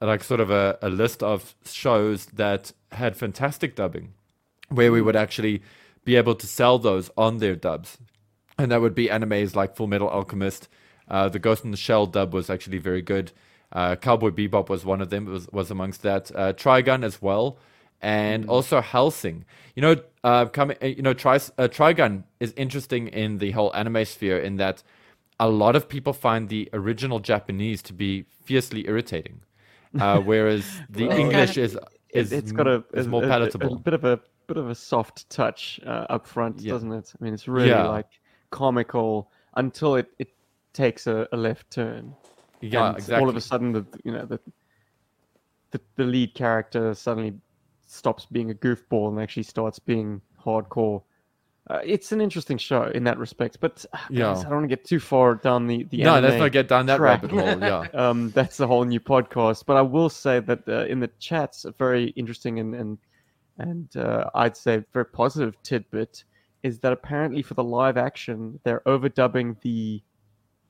like 0.00 0.22
sort 0.22 0.40
of 0.40 0.50
a, 0.50 0.78
a 0.80 0.88
list 0.88 1.22
of 1.22 1.56
shows 1.64 2.26
that 2.26 2.72
had 2.92 3.16
fantastic 3.16 3.74
dubbing, 3.74 4.12
where 4.68 4.92
we 4.92 5.02
would 5.02 5.16
actually 5.16 5.62
be 6.04 6.16
able 6.16 6.34
to 6.36 6.46
sell 6.46 6.78
those 6.78 7.10
on 7.16 7.38
their 7.38 7.56
dubs, 7.56 7.98
and 8.58 8.70
that 8.70 8.80
would 8.80 8.94
be 8.94 9.08
animes 9.08 9.56
like 9.56 9.76
Full 9.76 9.86
Metal 9.88 10.08
Alchemist. 10.08 10.68
Uh, 11.08 11.28
the 11.28 11.38
Ghost 11.38 11.64
in 11.64 11.70
the 11.70 11.76
Shell 11.76 12.06
dub 12.06 12.34
was 12.34 12.50
actually 12.50 12.78
very 12.78 13.02
good. 13.02 13.32
Uh, 13.72 13.96
Cowboy 13.96 14.30
Bebop 14.30 14.68
was 14.68 14.84
one 14.84 15.00
of 15.00 15.10
them. 15.10 15.24
Was 15.24 15.48
was 15.48 15.70
amongst 15.70 16.02
that. 16.02 16.30
Uh, 16.34 16.52
Trigun 16.52 17.02
as 17.02 17.20
well, 17.20 17.58
and 18.02 18.46
also 18.48 18.80
Hellsing. 18.80 19.44
You 19.74 19.82
know, 19.82 19.96
uh, 20.24 20.46
coming. 20.46 20.76
You 20.82 21.02
know, 21.02 21.14
Tri- 21.14 21.36
uh, 21.36 21.68
Trigun 21.68 22.24
is 22.40 22.52
interesting 22.56 23.08
in 23.08 23.38
the 23.38 23.50
whole 23.52 23.74
anime 23.74 24.04
sphere 24.04 24.38
in 24.38 24.56
that 24.56 24.82
a 25.40 25.48
lot 25.48 25.76
of 25.76 25.88
people 25.88 26.12
find 26.12 26.48
the 26.48 26.68
original 26.72 27.20
Japanese 27.20 27.80
to 27.82 27.92
be 27.92 28.24
fiercely 28.44 28.86
irritating, 28.88 29.40
uh, 30.00 30.18
whereas 30.30 30.64
the 30.90 31.06
Well, 31.06 31.18
English 31.18 31.56
yeah. 31.56 31.64
is 31.64 31.74
It, 31.74 31.82
is 32.20 32.32
it's 32.32 32.52
got 32.52 32.66
a, 32.66 32.82
is 32.94 33.06
a- 33.06 33.08
more 33.08 33.22
a- 33.22 33.26
a- 33.26 33.28
palatable. 33.28 33.74
A, 33.74 33.78
bit 33.78 33.94
of 33.94 34.04
a 34.04 34.18
bit 34.46 34.56
of 34.56 34.68
a 34.70 34.74
soft 34.74 35.28
touch 35.30 35.78
uh, 35.86 36.06
up 36.08 36.26
front, 36.26 36.60
Yeah. 36.60 36.72
doesn't 36.72 36.90
it? 36.92 37.12
I 37.20 37.24
mean, 37.24 37.34
it's 37.34 37.46
really 37.46 37.68
Yeah. 37.68 37.86
like 37.86 38.08
comical 38.50 39.30
until 39.56 39.94
it, 39.96 40.08
it 40.18 40.30
takes 40.72 41.06
a, 41.06 41.28
a 41.32 41.36
left 41.36 41.70
turn. 41.70 42.14
yeah, 42.60 42.88
and 42.88 42.96
exactly. 42.96 43.22
all 43.22 43.28
of 43.28 43.36
a 43.36 43.40
sudden 43.40 43.72
the 43.72 43.84
you 44.04 44.10
know 44.12 44.24
the, 44.24 44.40
the 45.70 45.80
the 45.96 46.04
lead 46.04 46.34
character 46.34 46.94
suddenly 46.94 47.34
stops 47.90 48.26
being 48.26 48.50
a 48.50 48.54
goofball 48.54 49.08
and 49.08 49.20
actually 49.20 49.42
starts 49.44 49.78
being 49.78 50.20
hardcore. 50.44 51.02
Uh, 51.68 51.80
it's 51.84 52.12
an 52.12 52.20
interesting 52.22 52.56
show 52.56 52.84
in 52.94 53.04
that 53.04 53.18
respect, 53.18 53.58
but 53.60 53.84
uh, 53.92 53.98
Yeah. 54.08 54.30
I 54.30 54.42
don't 54.44 54.52
want 54.52 54.64
to 54.64 54.68
get 54.68 54.84
too 54.86 54.98
far 55.00 55.34
down 55.34 55.66
the 55.66 55.84
the 55.84 56.02
no, 56.02 56.18
let's 56.18 56.36
not 56.36 56.52
get 56.52 56.66
down 56.68 56.86
that 56.86 56.96
track. 56.96 57.22
rabbit 57.22 57.30
hole. 57.30 57.60
Yeah, 57.60 57.86
um, 58.08 58.30
that's 58.30 58.58
a 58.60 58.66
whole 58.66 58.84
new 58.84 59.00
podcast. 59.00 59.66
But 59.66 59.76
I 59.76 59.82
will 59.82 60.08
say 60.08 60.40
that 60.40 60.66
uh, 60.66 60.86
in 60.86 61.00
the 61.00 61.10
chats, 61.18 61.66
a 61.66 61.72
very 61.72 62.06
interesting 62.10 62.58
and 62.58 62.74
and 62.74 62.98
and 63.58 63.96
uh, 63.96 64.30
I'd 64.34 64.56
say 64.56 64.82
very 64.94 65.04
positive 65.06 65.60
tidbit 65.62 66.24
is 66.62 66.78
that 66.80 66.92
apparently 66.92 67.42
for 67.42 67.54
the 67.54 67.64
live 67.64 67.96
action, 67.98 68.58
they're 68.64 68.82
overdubbing 68.86 69.60
the 69.60 70.02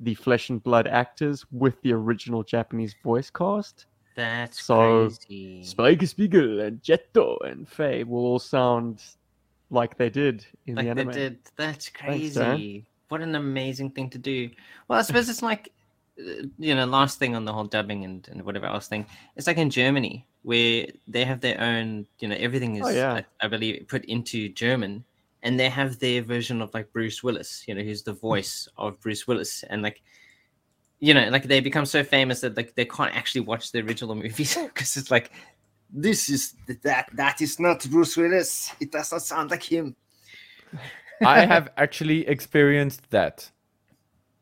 the 0.00 0.14
flesh 0.14 0.50
and 0.50 0.62
blood 0.62 0.87
actors 0.88 1.44
with 1.52 1.81
the 1.83 1.92
original 1.92 2.42
Japanese 2.42 2.94
voice 3.04 3.31
cast. 3.31 3.87
That's 4.18 4.61
So, 4.64 5.07
crazy. 5.07 5.62
Spike 5.62 6.02
Spiegel 6.07 6.61
and 6.61 6.83
Jetto 6.83 7.38
and 7.44 7.68
Faye 7.68 8.02
will 8.02 8.24
all 8.26 8.40
sound 8.40 9.00
like 9.70 9.96
they 9.96 10.11
did 10.11 10.44
in 10.66 10.74
like 10.74 10.87
the 10.88 10.94
they 10.94 11.00
anime. 11.02 11.14
did. 11.14 11.38
That's 11.57 11.88
Thanks, 11.88 12.35
crazy. 12.35 12.85
what 13.11 13.20
an 13.20 13.37
amazing 13.37 13.90
thing 13.92 14.11
to 14.11 14.18
do. 14.18 14.50
Well, 14.88 14.98
I 14.98 15.02
suppose 15.02 15.28
it's 15.28 15.40
like, 15.42 15.70
uh, 16.18 16.46
you 16.59 16.74
know, 16.74 16.85
last 16.85 17.20
thing 17.20 17.37
on 17.37 17.44
the 17.44 17.52
whole 17.52 17.64
dubbing 17.64 18.04
and, 18.04 18.26
and 18.33 18.42
whatever 18.42 18.66
else 18.66 18.88
thing. 18.88 19.07
It's 19.37 19.46
like 19.46 19.57
in 19.59 19.70
Germany 19.70 20.26
where 20.42 20.87
they 21.07 21.24
have 21.24 21.40
their 21.40 21.61
own, 21.61 22.04
you 22.18 22.26
know, 22.26 22.37
everything 22.40 22.74
is, 22.74 22.87
Oh, 22.87 22.88
yeah. 22.90 23.12
I, 23.14 23.24
I 23.44 23.46
believe, 23.48 23.87
put 23.87 24.04
into 24.07 24.48
German. 24.48 25.04
And 25.44 25.61
they 25.61 25.68
have 25.68 26.00
their 26.00 26.22
version 26.22 26.61
of 26.61 26.74
like 26.74 26.92
Bruce 26.92 27.22
Willis, 27.22 27.62
you 27.68 27.74
know, 27.76 27.83
who's 27.83 28.02
the 28.02 28.14
voice 28.14 28.66
of 28.76 29.00
Bruce 29.00 29.28
Willis. 29.28 29.62
And 29.70 29.83
like, 29.83 30.02
you 31.00 31.14
know, 31.14 31.28
like 31.28 31.44
they 31.44 31.61
become 31.61 31.87
so 31.87 32.02
famous 32.02 32.40
that 32.40 32.56
like 32.56 32.74
they 32.74 32.84
can't 32.84 33.14
actually 33.14 33.42
watch 33.42 33.72
the 33.72 33.80
original 33.80 34.14
movies 34.14 34.56
because 34.62 34.96
it's 34.96 35.11
like, 35.11 35.30
this 35.90 36.28
is 36.28 36.54
that 36.82 37.08
that 37.14 37.40
is 37.40 37.58
not 37.58 37.88
Bruce 37.90 38.16
Willis. 38.16 38.72
It 38.80 38.92
does 38.92 39.12
not 39.12 39.22
sound 39.22 39.50
like 39.50 39.62
him. 39.62 39.96
I 41.24 41.40
have 41.46 41.70
actually 41.76 42.26
experienced 42.26 43.11
that. 43.11 43.50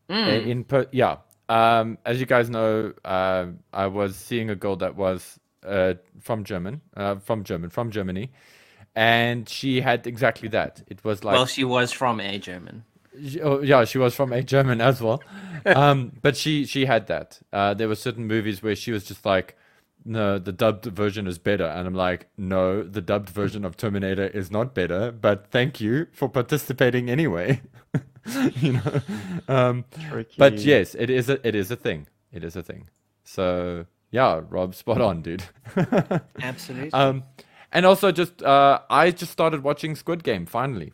Mm. 0.08 0.46
in 0.46 0.62
per- 0.62 0.86
yeah 0.92 1.16
um 1.48 1.98
as 2.06 2.20
you 2.20 2.26
guys 2.26 2.48
know 2.48 2.92
uh, 3.04 3.46
i 3.72 3.88
was 3.88 4.14
seeing 4.14 4.50
a 4.50 4.54
girl 4.54 4.76
that 4.76 4.94
was 4.94 5.40
uh 5.66 5.94
from 6.20 6.44
german 6.44 6.80
uh 6.96 7.16
from 7.16 7.42
german 7.42 7.70
from 7.70 7.90
germany 7.90 8.30
and 8.96 9.46
she 9.46 9.82
had 9.82 10.06
exactly 10.06 10.48
that 10.48 10.82
it 10.88 11.04
was 11.04 11.22
like 11.22 11.34
well, 11.34 11.46
she 11.46 11.64
was 11.64 11.92
from 11.92 12.18
a 12.18 12.38
German. 12.38 12.82
She- 13.24 13.40
oh, 13.40 13.60
yeah 13.60 13.84
she 13.84 13.98
was 13.98 14.14
from 14.14 14.32
a 14.32 14.42
german 14.42 14.80
as 14.80 15.00
well 15.00 15.22
um 15.64 16.12
but 16.22 16.36
she 16.36 16.64
she 16.64 16.86
had 16.86 17.06
that 17.06 17.40
uh 17.52 17.74
there 17.74 17.88
were 17.88 17.94
certain 17.94 18.26
movies 18.26 18.62
where 18.62 18.76
she 18.76 18.92
was 18.92 19.04
just 19.04 19.24
like 19.24 19.56
no 20.04 20.38
the 20.38 20.52
dubbed 20.52 20.84
version 20.84 21.26
is 21.26 21.38
better 21.38 21.64
and 21.64 21.86
i'm 21.86 21.94
like 21.94 22.28
no 22.36 22.82
the 22.82 23.00
dubbed 23.00 23.28
version 23.28 23.64
of 23.64 23.76
terminator 23.76 24.26
is 24.28 24.50
not 24.50 24.74
better 24.74 25.10
but 25.10 25.48
thank 25.50 25.80
you 25.80 26.06
for 26.12 26.28
participating 26.28 27.10
anyway 27.10 27.60
you 28.54 28.72
know 28.74 29.00
um 29.48 29.84
but 30.36 30.54
yes, 30.58 30.94
it 30.94 31.10
is 31.10 31.28
a 31.28 31.46
it 31.46 31.54
is 31.54 31.70
a 31.70 31.76
thing. 31.76 32.06
It 32.32 32.42
is 32.44 32.56
a 32.56 32.62
thing. 32.62 32.88
So 33.24 33.86
yeah, 34.10 34.40
Rob, 34.48 34.74
spot 34.74 35.00
on, 35.00 35.22
dude. 35.22 35.44
Absolutely. 36.42 36.92
um, 36.92 37.22
and 37.72 37.86
also 37.86 38.12
just 38.12 38.42
uh, 38.42 38.80
I 38.90 39.10
just 39.12 39.32
started 39.32 39.62
watching 39.62 39.94
Squid 39.96 40.22
Game 40.24 40.44
finally, 40.46 40.92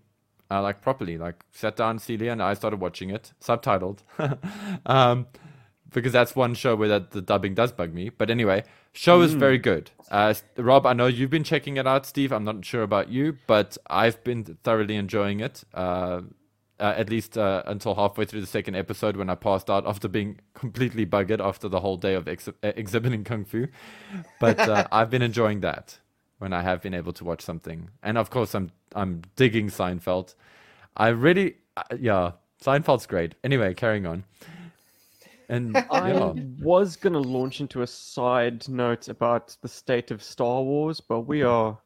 uh, 0.52 0.62
like 0.62 0.82
properly. 0.82 1.16
Like 1.16 1.44
sat 1.52 1.76
down, 1.76 1.98
Celia 1.98 2.32
and 2.32 2.42
I 2.42 2.54
started 2.54 2.80
watching 2.80 3.10
it, 3.10 3.32
subtitled, 3.40 4.00
um, 4.86 5.26
because 5.92 6.12
that's 6.12 6.36
one 6.36 6.54
show 6.54 6.76
where 6.76 6.88
that 6.88 7.12
the 7.12 7.22
dubbing 7.22 7.54
does 7.54 7.72
bug 7.72 7.94
me. 7.94 8.10
But 8.10 8.30
anyway, 8.30 8.64
show 8.92 9.22
is 9.22 9.34
very 9.34 9.58
good. 9.58 9.90
Uh, 10.10 10.34
Rob, 10.56 10.86
I 10.86 10.92
know 10.92 11.06
you've 11.06 11.30
been 11.30 11.44
checking 11.44 11.76
it 11.78 11.86
out. 11.86 12.04
Steve, 12.06 12.32
I'm 12.32 12.44
not 12.44 12.64
sure 12.64 12.82
about 12.82 13.08
you, 13.08 13.38
but 13.46 13.78
I've 13.88 14.22
been 14.24 14.58
thoroughly 14.62 14.96
enjoying 14.96 15.40
it. 15.40 15.64
Uh, 15.72 16.22
uh, 16.80 16.94
at 16.96 17.08
least 17.08 17.38
uh, 17.38 17.62
until 17.66 17.94
halfway 17.94 18.24
through 18.24 18.40
the 18.40 18.46
second 18.46 18.74
episode 18.74 19.16
when 19.16 19.30
I 19.30 19.36
passed 19.36 19.70
out 19.70 19.86
after 19.86 20.08
being 20.08 20.40
completely 20.54 21.06
buggered 21.06 21.40
after 21.40 21.68
the 21.68 21.78
whole 21.78 21.96
day 21.96 22.14
of 22.14 22.26
ex- 22.26 22.48
uh, 22.48 22.52
exhibiting 22.62 23.22
kung 23.22 23.44
fu. 23.44 23.68
But 24.40 24.58
uh, 24.58 24.88
I've 24.92 25.08
been 25.08 25.22
enjoying 25.22 25.60
that 25.60 25.98
when 26.42 26.52
I 26.52 26.60
have 26.60 26.82
been 26.82 26.92
able 26.92 27.12
to 27.12 27.24
watch 27.24 27.40
something, 27.40 27.88
and 28.02 28.18
of 28.18 28.28
course 28.30 28.52
I'm 28.56 28.72
I'm 28.96 29.22
digging 29.36 29.68
Seinfeld. 29.68 30.34
I 30.96 31.08
really, 31.08 31.54
uh, 31.76 31.84
yeah, 31.98 32.32
Seinfeld's 32.60 33.06
great. 33.06 33.36
Anyway, 33.44 33.74
carrying 33.74 34.06
on. 34.06 34.24
And 35.48 35.76
I 35.90 36.12
yeah, 36.12 36.32
was 36.58 36.96
gonna 36.96 37.20
launch 37.20 37.60
into 37.60 37.82
a 37.82 37.86
side 37.86 38.68
note 38.68 39.06
about 39.06 39.56
the 39.62 39.68
state 39.68 40.10
of 40.10 40.20
Star 40.20 40.62
Wars, 40.62 41.00
but 41.00 41.20
we 41.20 41.42
are 41.44 41.78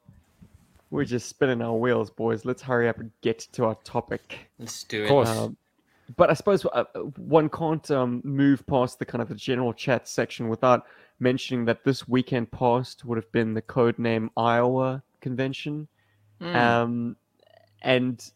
we're 0.90 1.04
just 1.04 1.28
spinning 1.28 1.60
our 1.60 1.76
wheels, 1.76 2.08
boys. 2.08 2.46
Let's 2.46 2.62
hurry 2.62 2.88
up 2.88 2.98
and 2.98 3.10
get 3.20 3.40
to 3.52 3.66
our 3.66 3.74
topic. 3.84 4.48
Let's 4.58 4.84
do 4.84 5.00
it. 5.00 5.00
of 5.00 5.04
it. 5.04 5.08
course. 5.10 5.28
Um, 5.28 5.56
but 6.16 6.30
I 6.30 6.32
suppose 6.32 6.64
uh, 6.72 6.84
one 7.16 7.50
can't 7.50 7.90
um, 7.90 8.22
move 8.24 8.66
past 8.66 8.98
the 8.98 9.04
kind 9.04 9.20
of 9.20 9.28
the 9.28 9.34
general 9.34 9.74
chat 9.74 10.08
section 10.08 10.48
without 10.48 10.86
mentioning 11.18 11.64
that 11.66 11.84
this 11.84 12.06
weekend 12.08 12.50
past 12.50 13.04
would 13.04 13.16
have 13.16 13.30
been 13.32 13.54
the 13.54 13.62
code 13.62 13.98
name 13.98 14.30
Iowa 14.36 15.02
convention, 15.20 15.88
Mm. 16.40 16.54
um, 16.54 17.16
and 17.82 18.30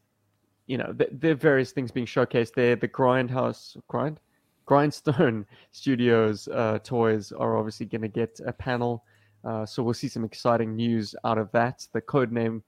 you 0.66 0.79
know 0.79 0.93
th- 0.93 1.11
there 1.12 1.33
are 1.33 1.35
various 1.35 1.73
things 1.73 1.90
being 1.90 2.07
showcased 2.07 2.55
there. 2.55 2.75
The 2.77 2.88
Grindhouse 2.88 3.77
grind 3.88 4.21
Grindstone 4.66 5.45
Studios 5.73 6.49
uh, 6.49 6.79
toys 6.83 7.33
are 7.33 7.59
obviously 7.59 7.87
going 7.87 8.03
to 8.03 8.09
get 8.09 8.40
a 8.47 8.53
panel, 8.53 9.05
uh, 9.45 9.66
so 9.66 9.83
we'll 9.83 9.93
see 9.95 10.09
some 10.09 10.25
exciting 10.25 10.75
news 10.77 11.14
out 11.25 11.37
of 11.38 11.53
that. 11.53 11.87
The 11.93 12.01
codename 12.01 12.62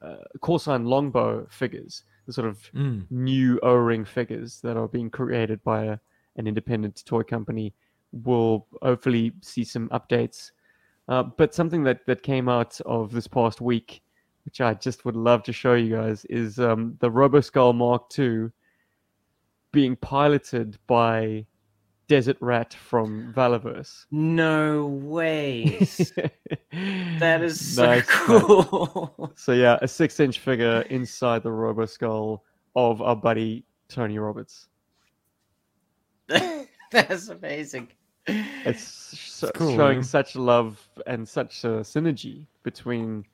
uh, 0.00 0.16
call 0.40 0.58
sign 0.60 0.84
Longbow 0.84 1.46
figures, 1.50 2.04
the 2.26 2.32
sort 2.32 2.46
of 2.48 2.58
Mm. 2.74 3.06
new 3.10 3.58
O-ring 3.64 4.04
figures 4.04 4.60
that 4.60 4.76
are 4.76 4.88
being 4.88 5.10
created 5.10 5.62
by 5.64 5.84
a, 5.86 5.98
an 6.36 6.46
independent 6.46 7.02
toy 7.04 7.22
company 7.24 7.74
we'll 8.12 8.66
hopefully 8.82 9.32
see 9.42 9.64
some 9.64 9.88
updates. 9.88 10.52
Uh, 11.08 11.22
but 11.22 11.54
something 11.54 11.82
that, 11.84 12.06
that 12.06 12.22
came 12.22 12.48
out 12.48 12.80
of 12.86 13.12
this 13.12 13.26
past 13.26 13.60
week, 13.60 14.02
which 14.44 14.60
I 14.60 14.74
just 14.74 15.04
would 15.04 15.16
love 15.16 15.42
to 15.44 15.52
show 15.52 15.74
you 15.74 15.96
guys, 15.96 16.24
is 16.26 16.58
um, 16.58 16.96
the 17.00 17.10
RoboSkull 17.10 17.74
Mark 17.74 18.04
II 18.18 18.50
being 19.72 19.96
piloted 19.96 20.78
by 20.86 21.46
Desert 22.08 22.36
Rat 22.40 22.74
from 22.74 23.32
Valaverse. 23.34 24.04
No 24.10 24.86
way. 24.86 25.64
that 27.18 27.42
is 27.42 27.74
so 27.74 27.86
Nice, 27.86 28.06
cool. 28.06 29.32
So 29.34 29.52
yeah, 29.52 29.78
a 29.80 29.88
six-inch 29.88 30.38
figure 30.38 30.82
inside 30.90 31.42
the 31.42 31.50
RoboSkull 31.50 32.40
of 32.76 33.00
our 33.00 33.16
buddy 33.16 33.64
Tony 33.88 34.18
Roberts. 34.18 34.68
That's 36.28 37.28
amazing. 37.28 37.88
It's 38.26 38.82
so, 38.82 39.50
cool, 39.54 39.74
showing 39.74 39.98
man. 39.98 40.04
such 40.04 40.36
love 40.36 40.88
and 41.06 41.28
such 41.28 41.64
a 41.64 41.80
synergy 41.80 42.46
between 42.62 43.24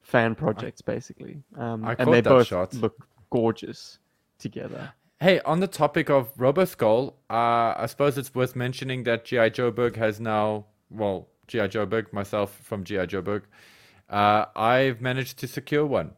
fan 0.00 0.34
projects, 0.34 0.82
basically. 0.82 1.42
Um, 1.56 1.84
I 1.84 1.94
and 1.98 2.12
they 2.12 2.20
that 2.20 2.28
both 2.28 2.48
shot. 2.48 2.74
look 2.74 3.06
gorgeous 3.30 3.98
together. 4.38 4.92
Hey, 5.20 5.40
on 5.40 5.60
the 5.60 5.68
topic 5.68 6.10
of 6.10 6.34
RoboSkull, 6.36 7.12
uh, 7.30 7.74
I 7.76 7.86
suppose 7.86 8.18
it's 8.18 8.34
worth 8.34 8.56
mentioning 8.56 9.04
that 9.04 9.24
GI 9.24 9.50
Joburg 9.50 9.94
has 9.94 10.18
now, 10.18 10.66
well, 10.90 11.28
GI 11.46 11.68
Joburg, 11.68 12.12
myself 12.12 12.58
from 12.64 12.82
GI 12.82 13.06
Joburg, 13.06 13.42
uh, 14.10 14.46
I've 14.56 15.00
managed 15.00 15.38
to 15.38 15.46
secure 15.46 15.86
one, 15.86 16.12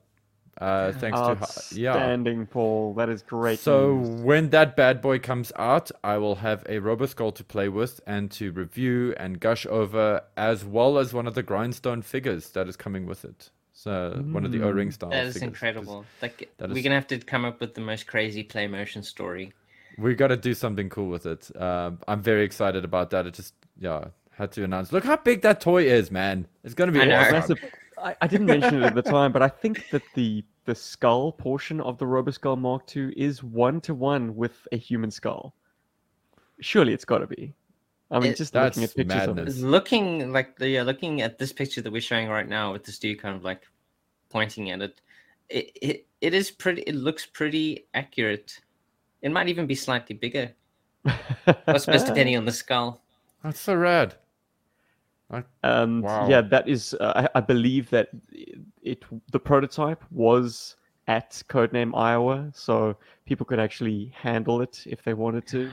uh, 0.60 0.92
thanks 0.92 1.18
to 1.18 1.34
Hi- 1.34 1.46
yeah. 1.72 1.90
Outstanding, 1.90 2.46
Paul. 2.46 2.94
That 2.94 3.08
is 3.08 3.22
great. 3.22 3.58
So 3.58 3.96
news. 3.96 4.22
when 4.22 4.50
that 4.50 4.76
bad 4.76 5.00
boy 5.02 5.18
comes 5.18 5.52
out, 5.56 5.90
I 6.02 6.18
will 6.18 6.36
have 6.36 6.62
a 6.66 6.78
RoboSkull 6.80 7.34
to 7.36 7.44
play 7.44 7.68
with 7.68 8.00
and 8.06 8.30
to 8.32 8.52
review 8.52 9.14
and 9.16 9.40
gush 9.40 9.66
over, 9.66 10.22
as 10.36 10.64
well 10.64 10.98
as 10.98 11.12
one 11.12 11.26
of 11.26 11.34
the 11.34 11.42
grindstone 11.42 12.02
figures 12.02 12.50
that 12.50 12.68
is 12.68 12.76
coming 12.76 13.06
with 13.06 13.24
it. 13.24 13.50
So 13.72 14.22
one 14.30 14.44
of 14.44 14.52
the 14.52 14.62
O-ring 14.62 14.90
style. 14.92 15.10
That 15.10 15.26
is 15.26 15.34
figures, 15.34 15.42
'cause 15.42 15.42
incredible. 15.48 16.04
Like 16.22 16.48
that 16.58 16.70
we're 16.70 16.76
is- 16.78 16.84
gonna 16.84 16.94
have 16.94 17.08
to 17.08 17.18
come 17.18 17.44
up 17.44 17.60
with 17.60 17.74
the 17.74 17.80
most 17.80 18.06
crazy 18.06 18.42
play 18.42 18.66
motion 18.66 19.02
story. 19.02 19.52
We 19.98 20.14
got 20.14 20.28
to 20.28 20.36
do 20.36 20.54
something 20.54 20.88
cool 20.88 21.08
with 21.08 21.24
it. 21.26 21.50
Um, 21.60 21.98
I'm 22.08 22.20
very 22.22 22.44
excited 22.44 22.84
about 22.84 23.10
that. 23.10 23.26
It 23.26 23.34
just 23.34 23.54
yeah 23.78 24.06
had 24.32 24.50
to 24.52 24.64
announce. 24.64 24.92
Look 24.92 25.04
how 25.04 25.16
big 25.16 25.42
that 25.42 25.60
toy 25.60 25.84
is, 25.84 26.10
man. 26.10 26.46
It's 26.64 26.74
gonna 26.74 26.90
be 26.92 27.00
I 27.00 27.04
know. 27.04 27.36
awesome. 27.38 27.56
Massive- 27.96 28.16
I, 28.20 28.24
I 28.24 28.26
didn't 28.26 28.46
mention 28.46 28.83
it 28.83 28.87
at 28.87 28.94
the 28.94 29.02
time, 29.02 29.33
but 29.33 29.42
I 29.42 29.48
think 29.48 29.88
that 29.90 30.02
the 30.14 30.44
the 30.66 30.74
skull 30.74 31.30
portion 31.33 31.80
of 31.83 31.98
the 31.98 32.07
RoboSkull 32.07 32.59
Mark 32.59 32.96
II 32.96 33.12
is 33.16 33.42
one 33.42 33.80
to 33.83 33.94
one 33.94 34.35
with 34.35 34.66
a 34.72 34.76
human 34.78 35.11
skull. 35.11 35.54
Surely 36.61 36.94
it's 36.94 37.04
got 37.04 37.18
to 37.18 37.26
be. 37.26 37.52
I 38.11 38.18
mean, 38.18 38.33
It- 38.33 38.37
just 38.37 38.54
looking 38.54 38.85
at 38.85 38.94
pictures 38.94 39.28
of 39.28 39.38
it. 39.38 39.57
Looking 39.57 40.33
like 40.33 40.57
the 40.57 40.68
yeah, 40.68 40.83
looking 40.83 41.20
at 41.22 41.38
this 41.38 41.52
picture 41.52 41.83
that 41.83 41.92
we're 41.92 42.00
showing 42.00 42.28
right 42.28 42.48
now 42.48 42.72
with 42.72 42.85
this 42.85 42.98
dude 42.98 43.20
kind 43.20 43.37
of 43.37 43.44
like 43.44 43.62
pointing 44.30 44.70
at 44.70 44.80
it. 44.83 45.00
It 45.48 45.70
it, 45.83 46.07
it 46.20 46.35
is 46.35 46.50
pretty. 46.50 46.83
It 46.83 46.94
looks 46.94 47.26
pretty 47.26 47.87
accurate. 47.94 48.61
It 49.22 49.33
might 49.33 49.48
even 49.48 49.66
be 49.66 49.74
slightly 49.74 50.14
bigger. 50.16 50.52
I 51.07 51.76
suppose 51.78 52.04
depending 52.04 52.37
on 52.37 52.44
the 52.44 52.52
skull. 52.52 53.02
That's 53.42 53.61
so 53.61 53.74
rad. 53.74 54.14
And 55.62 56.04
Wow. 56.04 56.28
yeah, 56.28 56.42
that 56.42 56.68
is. 56.68 56.94
Uh, 57.00 57.28
I, 57.34 57.38
I 57.38 57.40
believe 57.40 57.88
that 57.90 58.08
it, 58.30 58.58
it 58.82 59.04
the 59.32 59.40
prototype 59.40 60.04
was 60.10 60.76
at 61.06 61.42
Codename 61.48 61.96
Iowa, 61.96 62.50
so 62.54 62.96
people 63.26 63.46
could 63.46 63.58
actually 63.58 64.12
handle 64.16 64.60
it 64.60 64.82
if 64.87 65.02
they 65.02 65.14
wanted 65.14 65.46
to, 65.48 65.72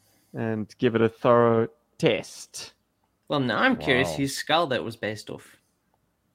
and 0.34 0.74
give 0.78 0.94
it 0.94 1.02
a 1.02 1.08
thorough 1.08 1.68
test. 1.98 2.74
Well, 3.28 3.40
now 3.40 3.58
I'm 3.58 3.76
curious 3.76 4.14
Wow. 4.14 4.16
whose 4.16 4.36
skull 4.36 4.68
that 4.68 4.84
was 4.84 4.94
based 4.96 5.28
off. 5.28 5.56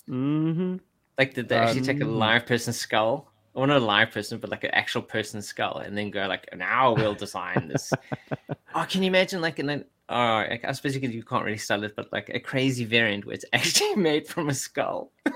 hmm 0.07 0.77
Like, 1.17 1.33
did 1.33 1.49
they 1.49 1.57
actually 1.57 1.81
take 1.81 2.01
a 2.01 2.05
Um, 2.05 2.11
live 2.19 2.45
person's 2.45 2.79
skull? 2.79 3.31
Or 3.53 3.65
not 3.65 3.77
a 3.81 3.85
live 3.85 4.11
person, 4.11 4.37
but 4.39 4.51
like 4.51 4.63
an 4.63 4.71
actual 4.71 5.01
person's 5.01 5.47
skull, 5.47 5.79
and 5.79 5.97
then 5.97 6.11
go 6.11 6.27
like, 6.27 6.47
now 6.55 6.93
we'll 6.93 7.15
design 7.15 7.67
this. 7.67 7.97
oh, 8.75 8.85
can 8.89 9.03
you 9.03 9.07
imagine 9.09 9.41
like 9.41 9.59
an? 9.59 9.85
Oh, 10.09 10.15
I 10.15 10.59
I 10.63 10.71
suppose 10.71 10.95
you, 10.95 11.01
can, 11.01 11.11
you 11.11 11.23
can't 11.23 11.43
really 11.43 11.57
sell 11.57 11.83
it, 11.83 11.95
but 11.95 12.11
like 12.11 12.29
a 12.29 12.39
crazy 12.39 12.85
variant 12.85 13.25
where 13.25 13.35
it's 13.35 13.45
actually 13.53 13.95
made 13.95 14.27
from 14.27 14.49
a 14.49 14.53
skull. 14.53 15.11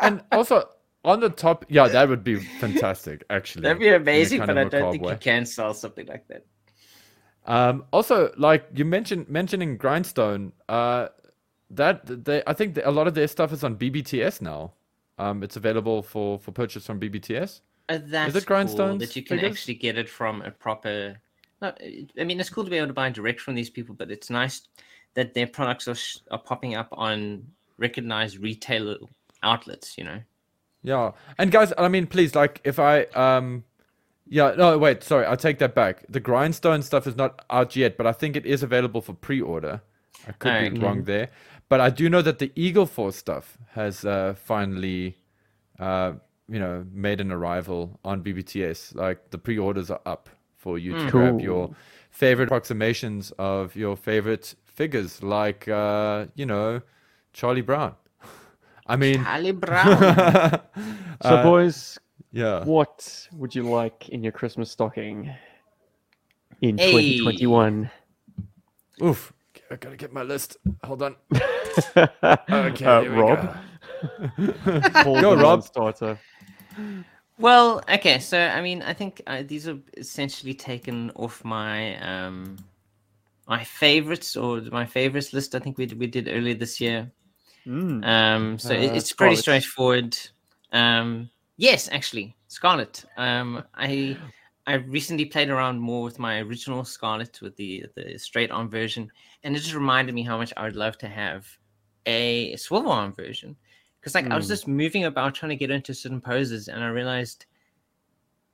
And 0.00 0.22
also 0.32 0.68
on 1.04 1.20
the 1.20 1.28
top, 1.28 1.64
yeah, 1.68 1.88
that 1.88 2.08
would 2.08 2.24
be 2.24 2.36
fantastic. 2.36 3.24
Actually, 3.28 3.62
That'd 3.62 3.80
be 3.80 3.88
amazing, 3.88 4.40
but 4.40 4.56
I 4.56 4.64
don't 4.64 4.92
think 4.92 5.02
way. 5.02 5.12
you 5.12 5.18
can 5.18 5.44
sell 5.44 5.74
something 5.74 6.06
like 6.06 6.26
that. 6.28 6.46
Um, 7.46 7.84
also, 7.92 8.32
like 8.36 8.66
you 8.74 8.84
mentioned, 8.84 9.28
mentioning 9.28 9.76
Grindstone, 9.76 10.52
uh, 10.68 11.08
that 11.70 12.24
they, 12.24 12.42
I 12.46 12.52
think 12.52 12.78
a 12.82 12.90
lot 12.90 13.06
of 13.06 13.14
their 13.14 13.28
stuff 13.28 13.52
is 13.52 13.64
on 13.64 13.76
BBTS 13.76 14.40
now. 14.40 14.72
Um, 15.18 15.42
it's 15.42 15.56
available 15.56 16.02
for 16.02 16.38
for 16.38 16.52
purchase 16.52 16.86
from 16.86 17.00
BBTS. 17.00 17.60
Uh, 17.88 17.98
that's 18.04 18.44
cool 18.44 18.98
that 18.98 19.16
you 19.16 19.22
can 19.22 19.38
figures? 19.38 19.52
actually 19.52 19.74
get 19.74 19.98
it 19.98 20.08
from 20.08 20.42
a 20.42 20.50
proper. 20.50 21.16
I 21.62 22.24
mean, 22.24 22.40
it's 22.40 22.50
cool 22.50 22.64
to 22.64 22.70
be 22.70 22.76
able 22.76 22.88
to 22.88 22.92
buy 22.92 23.10
direct 23.10 23.40
from 23.40 23.54
these 23.54 23.70
people, 23.70 23.94
but 23.94 24.10
it's 24.10 24.30
nice 24.30 24.62
that 25.14 25.34
their 25.34 25.46
products 25.46 25.88
are 25.88 25.94
sh- 25.94 26.18
are 26.30 26.38
popping 26.38 26.74
up 26.74 26.88
on 26.92 27.44
recognized 27.76 28.38
retail 28.38 28.96
outlets. 29.42 29.98
You 29.98 30.04
know, 30.04 30.20
Yeah, 30.82 31.12
and 31.38 31.50
guys, 31.50 31.72
I 31.76 31.88
mean, 31.88 32.06
please, 32.06 32.34
like, 32.34 32.60
if 32.64 32.78
I, 32.78 33.02
um, 33.14 33.64
yeah, 34.26 34.54
no, 34.56 34.78
wait, 34.78 35.02
sorry, 35.02 35.26
I 35.26 35.36
take 35.36 35.58
that 35.58 35.74
back. 35.74 36.04
The 36.08 36.20
Grindstone 36.20 36.82
stuff 36.82 37.06
is 37.06 37.16
not 37.16 37.44
out 37.50 37.76
yet, 37.76 37.96
but 37.96 38.06
I 38.06 38.12
think 38.12 38.36
it 38.36 38.46
is 38.46 38.62
available 38.62 39.02
for 39.02 39.12
pre-order. 39.12 39.82
I 40.26 40.32
could 40.32 40.74
be 40.74 40.80
wrong 40.80 41.04
there, 41.04 41.30
but 41.68 41.80
I 41.80 41.90
do 41.90 42.08
know 42.08 42.22
that 42.22 42.38
the 42.38 42.52
Eagle 42.54 42.86
Force 42.86 43.16
stuff 43.16 43.58
has 43.72 44.04
uh, 44.04 44.34
finally, 44.34 45.16
uh, 45.78 46.12
you 46.48 46.58
know, 46.58 46.84
made 46.92 47.20
an 47.20 47.32
arrival 47.32 47.98
on 48.04 48.22
BBTS. 48.22 48.94
Like 48.94 49.30
the 49.30 49.38
pre-orders 49.38 49.90
are 49.90 50.00
up 50.04 50.28
for 50.60 50.78
you 50.78 50.92
to 50.92 51.10
grab 51.10 51.40
your 51.40 51.70
favorite 52.10 52.44
approximations 52.48 53.32
of 53.38 53.74
your 53.74 53.96
favorite 53.96 54.54
figures, 54.66 55.22
like, 55.22 55.66
uh, 55.68 56.26
you 56.34 56.44
know, 56.44 56.82
Charlie 57.32 57.62
Brown. 57.62 57.94
I 58.86 58.96
mean, 58.96 59.24
Ali 59.26 59.52
Brown. 59.64 59.98
So, 61.22 61.28
uh, 61.28 61.42
boys, 61.42 61.98
yeah. 62.30 62.62
what 62.64 63.26
would 63.32 63.54
you 63.54 63.62
like 63.62 64.10
in 64.10 64.22
your 64.22 64.32
Christmas 64.32 64.70
stocking 64.70 65.32
in 66.60 66.76
Hey. 66.76 67.16
2021? 67.18 67.90
Oof. 69.02 69.32
I 69.70 69.76
gotta 69.76 69.96
get 69.96 70.12
my 70.12 70.22
list. 70.24 70.58
Hold 70.84 71.02
on. 71.02 71.16
okay, 71.96 72.08
Okay, 72.52 72.84
here 72.84 73.02
we 73.02 73.08
Rob. 73.22 73.56
Paul 75.04 75.20
Go, 75.22 75.30
the 75.36 75.42
Rob. 75.42 75.60
non-starter. 75.60 76.18
Well, 77.40 77.82
okay, 77.88 78.18
so 78.18 78.38
I 78.38 78.60
mean, 78.60 78.82
I 78.82 78.92
think 78.92 79.22
uh, 79.26 79.42
these 79.46 79.66
are 79.66 79.78
essentially 79.96 80.54
taken 80.54 81.10
off 81.16 81.42
my 81.44 81.96
um 82.00 82.58
my 83.48 83.64
favorites 83.64 84.36
or 84.36 84.60
my 84.70 84.84
favorites 84.86 85.32
list. 85.32 85.54
I 85.54 85.58
think 85.58 85.78
we 85.78 85.86
we 85.86 86.06
did 86.06 86.28
earlier 86.28 86.54
this 86.54 86.80
year. 86.80 87.10
Mm. 87.66 88.04
Um, 88.06 88.58
so 88.58 88.72
it- 88.74 88.90
Uh, 88.90 88.94
it's 88.94 89.12
pretty 89.12 89.36
straightforward. 89.42 90.16
Um, 90.72 91.30
yes, 91.56 91.88
actually, 91.92 92.36
Scarlett. 92.48 93.04
Um, 93.16 93.64
I 93.74 94.16
I 94.66 94.74
recently 94.74 95.24
played 95.24 95.48
around 95.48 95.80
more 95.80 96.02
with 96.04 96.18
my 96.18 96.40
original 96.40 96.84
Scarlett 96.84 97.40
with 97.40 97.56
the 97.56 97.86
the 97.96 98.18
straight 98.18 98.50
arm 98.50 98.68
version, 98.68 99.10
and 99.42 99.56
it 99.56 99.60
just 99.60 99.74
reminded 99.74 100.14
me 100.14 100.22
how 100.22 100.36
much 100.36 100.52
I 100.56 100.64
would 100.64 100.76
love 100.76 100.98
to 100.98 101.08
have 101.08 101.46
a 102.06 102.54
swivel 102.56 102.92
arm 102.92 103.12
version. 103.12 103.56
Because 104.00 104.14
like 104.14 104.30
I 104.30 104.36
was 104.36 104.46
Mm. 104.46 104.48
just 104.48 104.66
moving 104.68 105.04
about 105.04 105.34
trying 105.34 105.50
to 105.50 105.56
get 105.56 105.70
into 105.70 105.92
certain 105.94 106.20
poses, 106.20 106.68
and 106.68 106.82
I 106.82 106.88
realized 106.88 107.44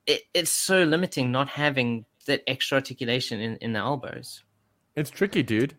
it, 0.05 0.23
it's 0.33 0.51
so 0.51 0.83
limiting 0.83 1.31
not 1.31 1.49
having 1.49 2.05
that 2.25 2.43
extra 2.47 2.75
articulation 2.75 3.39
in, 3.39 3.55
in 3.57 3.73
the 3.73 3.79
elbows. 3.79 4.43
It's 4.95 5.09
tricky, 5.09 5.43
dude. 5.43 5.75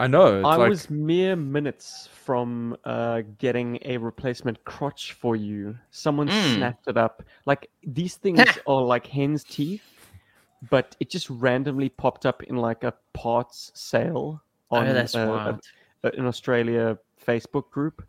I 0.00 0.06
know. 0.06 0.38
It's 0.38 0.46
I 0.46 0.54
like, 0.56 0.68
was 0.68 0.90
mere 0.90 1.34
minutes 1.34 2.08
from 2.24 2.76
uh, 2.84 3.22
getting 3.38 3.78
a 3.84 3.96
replacement 3.96 4.64
crotch 4.64 5.12
for 5.14 5.34
you. 5.34 5.76
Someone 5.90 6.28
Mm. 6.28 6.54
snapped 6.56 6.86
it 6.86 6.96
up. 6.96 7.24
Like 7.46 7.68
these 7.84 8.14
things 8.14 8.38
are 8.68 8.82
like 8.82 9.06
hen's 9.08 9.42
teeth, 9.42 9.82
but 10.70 10.94
it 11.00 11.10
just 11.10 11.28
randomly 11.30 11.88
popped 11.88 12.26
up 12.26 12.44
in 12.44 12.56
like 12.56 12.84
a 12.84 12.94
parts 13.12 13.72
sale 13.74 14.40
on 14.70 14.86
oh, 14.86 14.92
that's 14.92 15.16
uh, 15.16 15.58
a- 16.02 16.06
a- 16.08 16.12
an 16.12 16.26
Australia 16.26 16.96
Facebook 17.26 17.70
group, 17.70 18.06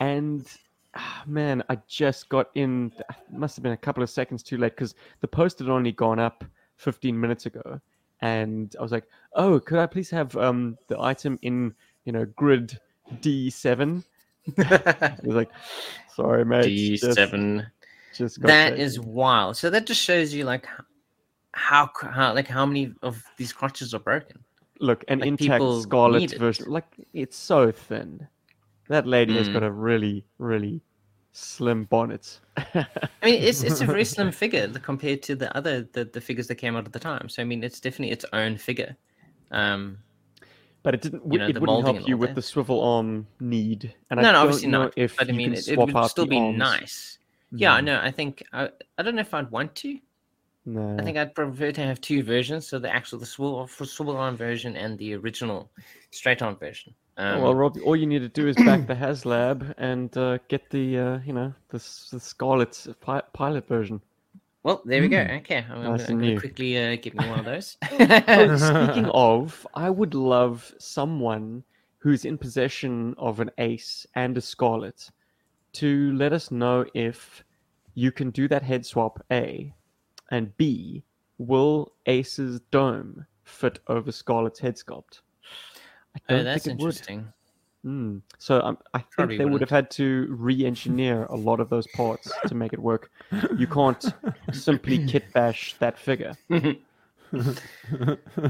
and 0.00 0.46
ah, 0.94 1.22
man, 1.26 1.62
I 1.68 1.78
just 1.86 2.28
got 2.28 2.50
in. 2.54 2.92
Must 3.30 3.56
have 3.56 3.62
been 3.62 3.72
a 3.72 3.76
couple 3.76 4.02
of 4.02 4.10
seconds 4.10 4.42
too 4.42 4.56
late 4.56 4.76
because 4.76 4.94
the 5.20 5.28
post 5.28 5.58
had 5.58 5.68
only 5.68 5.92
gone 5.92 6.18
up 6.18 6.44
15 6.76 7.18
minutes 7.18 7.46
ago, 7.46 7.80
and 8.20 8.74
I 8.78 8.82
was 8.82 8.92
like, 8.92 9.04
"Oh, 9.34 9.60
could 9.60 9.78
I 9.78 9.86
please 9.86 10.10
have 10.10 10.36
um 10.36 10.76
the 10.88 11.00
item 11.00 11.38
in 11.42 11.74
you 12.04 12.12
know 12.12 12.24
grid 12.36 12.78
D7?" 13.20 14.04
I 14.58 15.16
was 15.22 15.36
like, 15.36 15.50
"Sorry, 16.14 16.44
mate, 16.44 16.66
D7. 16.66 17.66
Just, 18.14 18.40
got 18.40 18.48
That 18.48 18.70
taken." 18.70 18.80
is 18.80 19.00
wild. 19.00 19.56
So 19.56 19.70
that 19.70 19.86
just 19.86 20.00
shows 20.00 20.32
you 20.32 20.44
like 20.44 20.66
how 21.52 21.90
how 22.00 22.34
like 22.34 22.48
how 22.48 22.66
many 22.66 22.92
of 23.02 23.22
these 23.36 23.52
crotches 23.52 23.94
are 23.94 24.00
broken. 24.00 24.44
look, 24.80 25.04
an 25.08 25.20
Like, 25.20 25.28
intact 25.40 25.64
Scarlett 25.82 26.36
version, 26.38 26.66
like 26.68 26.86
it's 27.12 27.36
so 27.36 27.70
thin. 27.72 28.28
That 28.88 29.06
lady 29.06 29.34
has 29.36 29.48
Mm. 29.48 29.52
got 29.54 29.62
a 29.62 29.70
really, 29.70 30.24
really 30.38 30.80
slim 31.32 31.84
bonnet. 31.84 32.38
I 32.56 32.86
mean, 33.24 33.42
it's 33.42 33.62
it's 33.62 33.80
a 33.80 33.86
very 33.86 34.04
slim 34.14 34.30
figure 34.30 34.68
compared 34.68 35.22
to 35.24 35.34
the 35.34 35.54
other 35.56 35.82
the, 35.92 36.04
the 36.04 36.20
figures 36.20 36.46
that 36.48 36.56
came 36.56 36.76
out 36.76 36.86
at 36.86 36.92
the 36.92 36.98
time. 36.98 37.28
So 37.28 37.42
I 37.42 37.44
mean, 37.44 37.64
it's 37.64 37.80
definitely 37.80 38.12
its 38.12 38.24
own 38.32 38.56
figure. 38.58 38.96
Um, 39.50 39.98
But 40.82 40.94
it 40.94 41.00
didn't. 41.02 41.22
You 41.32 41.38
know, 41.38 41.48
it 41.48 41.58
wouldn't 41.60 41.84
help 41.86 42.06
you 42.08 42.16
with 42.18 42.30
that. 42.30 42.34
the 42.36 42.42
swivel 42.42 42.82
arm 42.82 43.26
need. 43.40 43.94
And 44.10 44.20
no, 44.20 44.28
I 44.28 44.32
no, 44.32 44.40
obviously 44.42 44.68
not. 44.68 44.92
if 44.96 45.16
But 45.16 45.28
I 45.28 45.32
mean, 45.32 45.54
it, 45.54 45.66
it 45.68 45.78
would 45.78 46.10
still 46.10 46.26
be 46.26 46.36
arms. 46.38 46.58
nice. 46.58 47.18
Yeah, 47.52 47.80
No. 47.80 47.94
no, 47.96 48.00
I 48.02 48.10
think 48.10 48.42
I, 48.52 48.68
I 48.98 49.02
don't 49.02 49.14
know 49.14 49.20
if 49.22 49.32
I'd 49.32 49.50
want 49.50 49.74
to. 49.76 49.98
No. 50.66 50.96
I 50.98 51.02
think 51.04 51.16
I'd 51.18 51.34
prefer 51.34 51.72
to 51.72 51.80
have 51.82 52.00
two 52.00 52.22
versions, 52.22 52.66
so 52.66 52.78
the 52.78 52.92
actual 52.92 53.18
the 53.18 53.26
swivel 53.26 53.66
swivel 53.68 54.16
arm 54.16 54.36
version 54.36 54.76
and 54.76 54.98
the 54.98 55.14
original 55.14 55.70
straight 56.10 56.42
arm 56.42 56.56
version. 56.56 56.94
Um, 57.16 57.42
well, 57.42 57.54
Rob, 57.54 57.78
all 57.84 57.94
you 57.96 58.06
need 58.06 58.20
to 58.20 58.28
do 58.28 58.48
is 58.48 58.56
back 58.56 58.86
the 58.86 58.94
HasLab 58.94 59.74
and 59.78 60.16
uh, 60.16 60.38
get 60.48 60.68
the, 60.70 60.98
uh, 60.98 61.18
you 61.24 61.32
know, 61.32 61.54
the, 61.68 61.78
the 62.10 62.18
Scarlett 62.20 62.86
pi- 63.00 63.22
pilot 63.32 63.68
version. 63.68 64.00
well, 64.64 64.82
there 64.84 65.00
we 65.00 65.08
go. 65.08 65.20
Okay, 65.20 65.64
I'm, 65.70 65.84
Nice 65.84 66.06
going 66.06 66.20
to 66.20 66.40
quickly 66.40 66.76
uh, 66.76 66.96
get 66.96 67.14
me 67.14 67.28
one 67.28 67.38
of 67.38 67.44
those. 67.44 67.76
Oh, 67.92 68.56
speaking 68.56 69.06
of, 69.14 69.66
I 69.74 69.90
would 69.90 70.14
love 70.14 70.74
someone 70.78 71.62
who's 71.98 72.24
in 72.24 72.36
possession 72.36 73.14
of 73.16 73.40
an 73.40 73.50
ace 73.58 74.06
and 74.16 74.36
a 74.36 74.40
Scarlett 74.40 75.08
to 75.74 76.12
let 76.14 76.32
us 76.32 76.50
know 76.50 76.84
if 76.94 77.44
you 77.94 78.10
can 78.10 78.30
do 78.30 78.48
that 78.48 78.62
head 78.62 78.84
swap, 78.84 79.24
A, 79.30 79.72
and 80.30 80.56
B, 80.56 81.04
will 81.38 81.92
Ace's 82.06 82.60
dome 82.70 83.24
fit 83.44 83.78
over 83.86 84.10
Scarlett's 84.10 84.58
head 84.58 84.76
sculpt? 84.76 85.20
I 86.16 86.20
oh, 86.28 86.36
don't 86.36 86.44
that's 86.44 86.64
think 86.64 86.80
it 86.80 86.82
would. 86.82 86.88
interesting. 86.90 87.32
Mm. 87.84 88.22
So 88.38 88.60
um, 88.62 88.78
I 88.94 88.98
think 89.00 89.10
Probably 89.10 89.36
they 89.36 89.44
would 89.44 89.60
have 89.60 89.70
wouldn't. 89.70 89.70
had 89.70 89.90
to 89.92 90.26
re-engineer 90.30 91.24
a 91.26 91.36
lot 91.36 91.60
of 91.60 91.68
those 91.68 91.86
parts 91.88 92.30
to 92.46 92.54
make 92.54 92.72
it 92.72 92.78
work. 92.78 93.10
You 93.58 93.66
can't 93.66 94.02
simply 94.52 95.06
kit 95.06 95.30
bash 95.32 95.74
that 95.80 95.98
figure. 95.98 96.34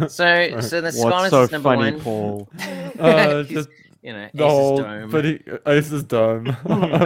So, 0.09 0.61
so 0.61 0.81
the 0.81 0.93
What's 0.93 1.01
Scarlett 1.01 1.31
so 1.31 1.43
is 1.43 1.51
number 1.53 1.75
funny, 1.75 1.93
one. 1.93 2.01
Paul? 2.01 2.49
Uh, 2.99 3.43
He's, 3.45 3.49
just 3.49 3.69
you 4.03 4.13
know, 4.13 4.29
the 4.35 4.45
Ace's 4.45 4.53
whole, 4.53 4.77
dome. 4.79 5.11
but 5.11 5.25
he, 5.25 5.41
Ace's 5.67 6.05
dome 6.05 6.45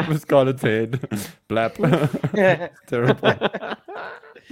with 0.09 0.21
Scarlett's 0.23 0.63
head. 0.63 0.93
Blap. 1.49 1.75
Terrible. 2.87 3.77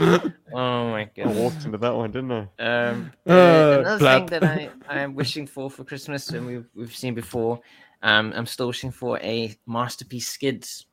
Oh 0.01 0.91
my 0.91 1.09
god! 1.17 1.27
I 1.27 1.33
walked 1.33 1.65
into 1.65 1.79
that 1.79 1.95
one, 1.95 2.11
didn't 2.11 2.33
I? 2.33 2.49
Um, 2.59 3.13
Uh, 3.27 3.81
another 3.81 4.05
blap. 4.05 4.19
thing 4.19 4.27
that 4.27 4.45
I 4.45 4.71
I 4.89 5.01
am 5.01 5.15
wishing 5.15 5.47
for 5.47 5.71
for 5.71 5.85
Christmas, 5.85 6.29
and 6.31 6.47
we've 6.47 6.67
we've 6.75 6.95
seen 6.95 7.15
before. 7.15 7.61
Um, 8.03 8.33
I'm 8.37 8.47
still 8.47 8.67
wishing 8.69 8.91
for 8.91 9.19
a 9.21 9.57
masterpiece 9.67 10.29
skids. 10.29 10.87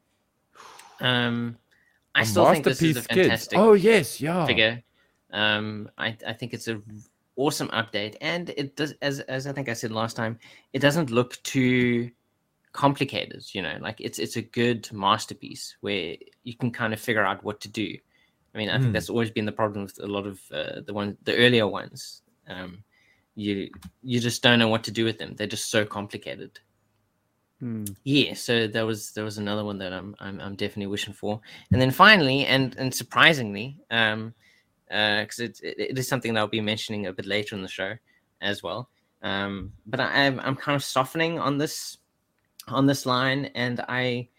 Um, 1.02 1.58
I 2.16 2.22
A 2.22 2.26
still 2.26 2.46
think 2.46 2.66
this 2.66 2.82
is 2.82 2.98
a 2.98 3.02
masterpiece 3.02 3.08
kids. 3.08 3.48
fantastic 3.48 3.60
Oh 3.60 3.74
yes, 3.74 4.22
yeah. 4.22 4.46
figure. 4.46 4.84
Um, 5.32 5.90
I 5.98 6.16
I 6.28 6.34
think 6.34 6.54
it's 6.54 6.68
a 6.68 6.82
awesome 7.36 7.70
update, 7.70 8.16
and 8.22 8.50
it 8.52 8.76
does 8.76 8.94
as 9.02 9.20
as 9.22 9.48
I 9.48 9.52
think 9.52 9.68
I 9.70 9.74
said 9.74 9.92
last 9.92 10.16
time, 10.16 10.40
it 10.74 10.80
doesn't 10.80 11.10
look 11.10 11.42
too 11.44 12.12
complicated. 12.72 13.44
You 13.54 13.62
know, 13.64 13.78
like 13.82 14.00
it's 14.00 14.20
it's 14.20 14.38
a 14.38 14.42
good 14.42 14.92
masterpiece 14.94 15.76
where 15.82 16.16
you 16.44 16.56
can 16.56 16.72
kind 16.72 16.94
of 16.94 17.00
figure 17.00 17.24
out 17.26 17.44
what 17.44 17.60
to 17.62 17.68
do. 17.70 17.98
I 18.54 18.58
mean, 18.58 18.70
I 18.70 18.78
think 18.78 18.90
Mm. 18.90 18.94
that's 18.94 19.10
always 19.10 19.32
been 19.32 19.46
the 19.46 19.52
problem 19.52 19.84
with 19.84 20.00
a 20.00 20.08
lot 20.08 20.28
of 20.28 20.40
uh, 20.52 20.82
the 20.86 20.94
one 20.94 21.18
the 21.24 21.36
earlier 21.38 21.68
ones. 21.68 22.22
Um, 22.48 22.84
you 23.36 23.70
you 24.04 24.20
just 24.20 24.44
don't 24.44 24.60
know 24.60 24.68
what 24.68 24.84
to 24.84 24.92
do 24.92 25.06
with 25.06 25.18
them. 25.18 25.36
They're 25.36 25.48
just 25.48 25.72
so 25.72 25.86
complicated. 25.86 26.60
Hmm. 27.60 27.86
Yeah, 28.04 28.34
so 28.34 28.68
there 28.68 28.86
was 28.86 29.12
there 29.14 29.24
was 29.24 29.38
another 29.38 29.64
one 29.64 29.78
that 29.80 29.94
I'm 29.94 30.16
I'm, 30.20 30.40
I'm 30.40 30.56
definitely 30.56 30.88
wishing 30.88 31.14
for, 31.14 31.42
and 31.72 31.82
then 31.82 31.92
finally 31.92 32.46
and 32.46 32.76
and 32.78 32.94
surprisingly, 32.94 33.80
um, 33.90 34.34
because 34.88 35.40
it, 35.40 35.60
it 35.64 35.80
it 35.80 35.98
is 35.98 36.08
something 36.08 36.34
that 36.34 36.40
I'll 36.40 36.48
be 36.48 36.62
mentioning 36.62 37.08
a 37.08 37.14
bit 37.14 37.26
later 37.26 37.56
in 37.56 37.62
the 37.62 37.68
show 37.68 37.96
as 38.42 38.62
well. 38.62 38.90
Um, 39.22 39.72
but 39.86 40.00
I, 40.00 40.26
I'm 40.26 40.40
I'm 40.42 40.56
kind 40.56 40.76
of 40.76 40.84
softening 40.84 41.40
on 41.40 41.58
this 41.58 41.98
on 42.68 42.86
this 42.86 43.06
line, 43.06 43.46
and 43.56 43.80
I 43.88 44.30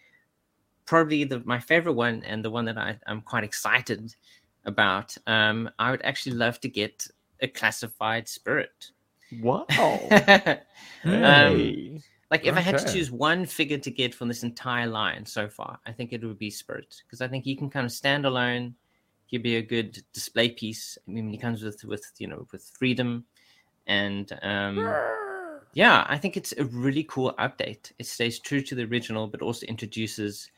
probably 0.85 1.23
the 1.23 1.41
my 1.45 1.59
favorite 1.59 1.93
one 1.93 2.23
and 2.23 2.43
the 2.43 2.51
one 2.51 2.65
that 2.65 2.77
I 2.77 2.97
I'm 3.07 3.21
quite 3.21 3.43
excited 3.43 4.15
about. 4.65 5.15
Um, 5.27 5.69
I 5.79 5.91
would 5.91 6.01
actually 6.03 6.35
love 6.35 6.59
to 6.61 6.69
get 6.69 7.07
a 7.41 7.47
classified 7.47 8.27
spirit. 8.27 8.91
Wow. 9.41 9.65
Um, 11.05 12.01
like 12.31 12.45
if 12.45 12.57
I 12.57 12.61
had 12.61 12.79
to 12.79 12.91
choose 12.91 13.11
one 13.11 13.45
figure 13.45 13.77
to 13.77 13.91
get 13.91 14.15
from 14.15 14.27
this 14.27 14.41
entire 14.41 14.87
line 14.87 15.25
so 15.25 15.47
far, 15.47 15.79
I 15.85 15.91
think 15.91 16.13
it 16.13 16.23
would 16.23 16.39
be 16.39 16.49
Spirit 16.49 17.03
because 17.05 17.21
I 17.21 17.27
think 17.27 17.43
he 17.43 17.55
can 17.55 17.69
kind 17.69 17.85
of 17.85 17.91
stand 17.91 18.25
alone. 18.25 18.73
He'd 19.27 19.43
be 19.43 19.57
a 19.57 19.61
good 19.61 20.03
display 20.13 20.49
piece. 20.49 20.97
I 21.07 21.11
mean, 21.11 21.29
he 21.29 21.37
comes 21.37 21.61
with 21.61 21.83
with 21.85 22.11
you 22.17 22.27
know 22.27 22.47
with 22.51 22.63
freedom, 22.77 23.25
and 23.85 24.31
um, 24.41 24.77
yeah, 25.73 26.05
I 26.09 26.17
think 26.17 26.37
it's 26.37 26.53
a 26.57 26.65
really 26.65 27.03
cool 27.03 27.33
update. 27.37 27.91
It 27.99 28.07
stays 28.07 28.39
true 28.39 28.61
to 28.61 28.75
the 28.75 28.85
original, 28.85 29.27
but 29.27 29.41
also 29.41 29.67
introduces 29.67 30.49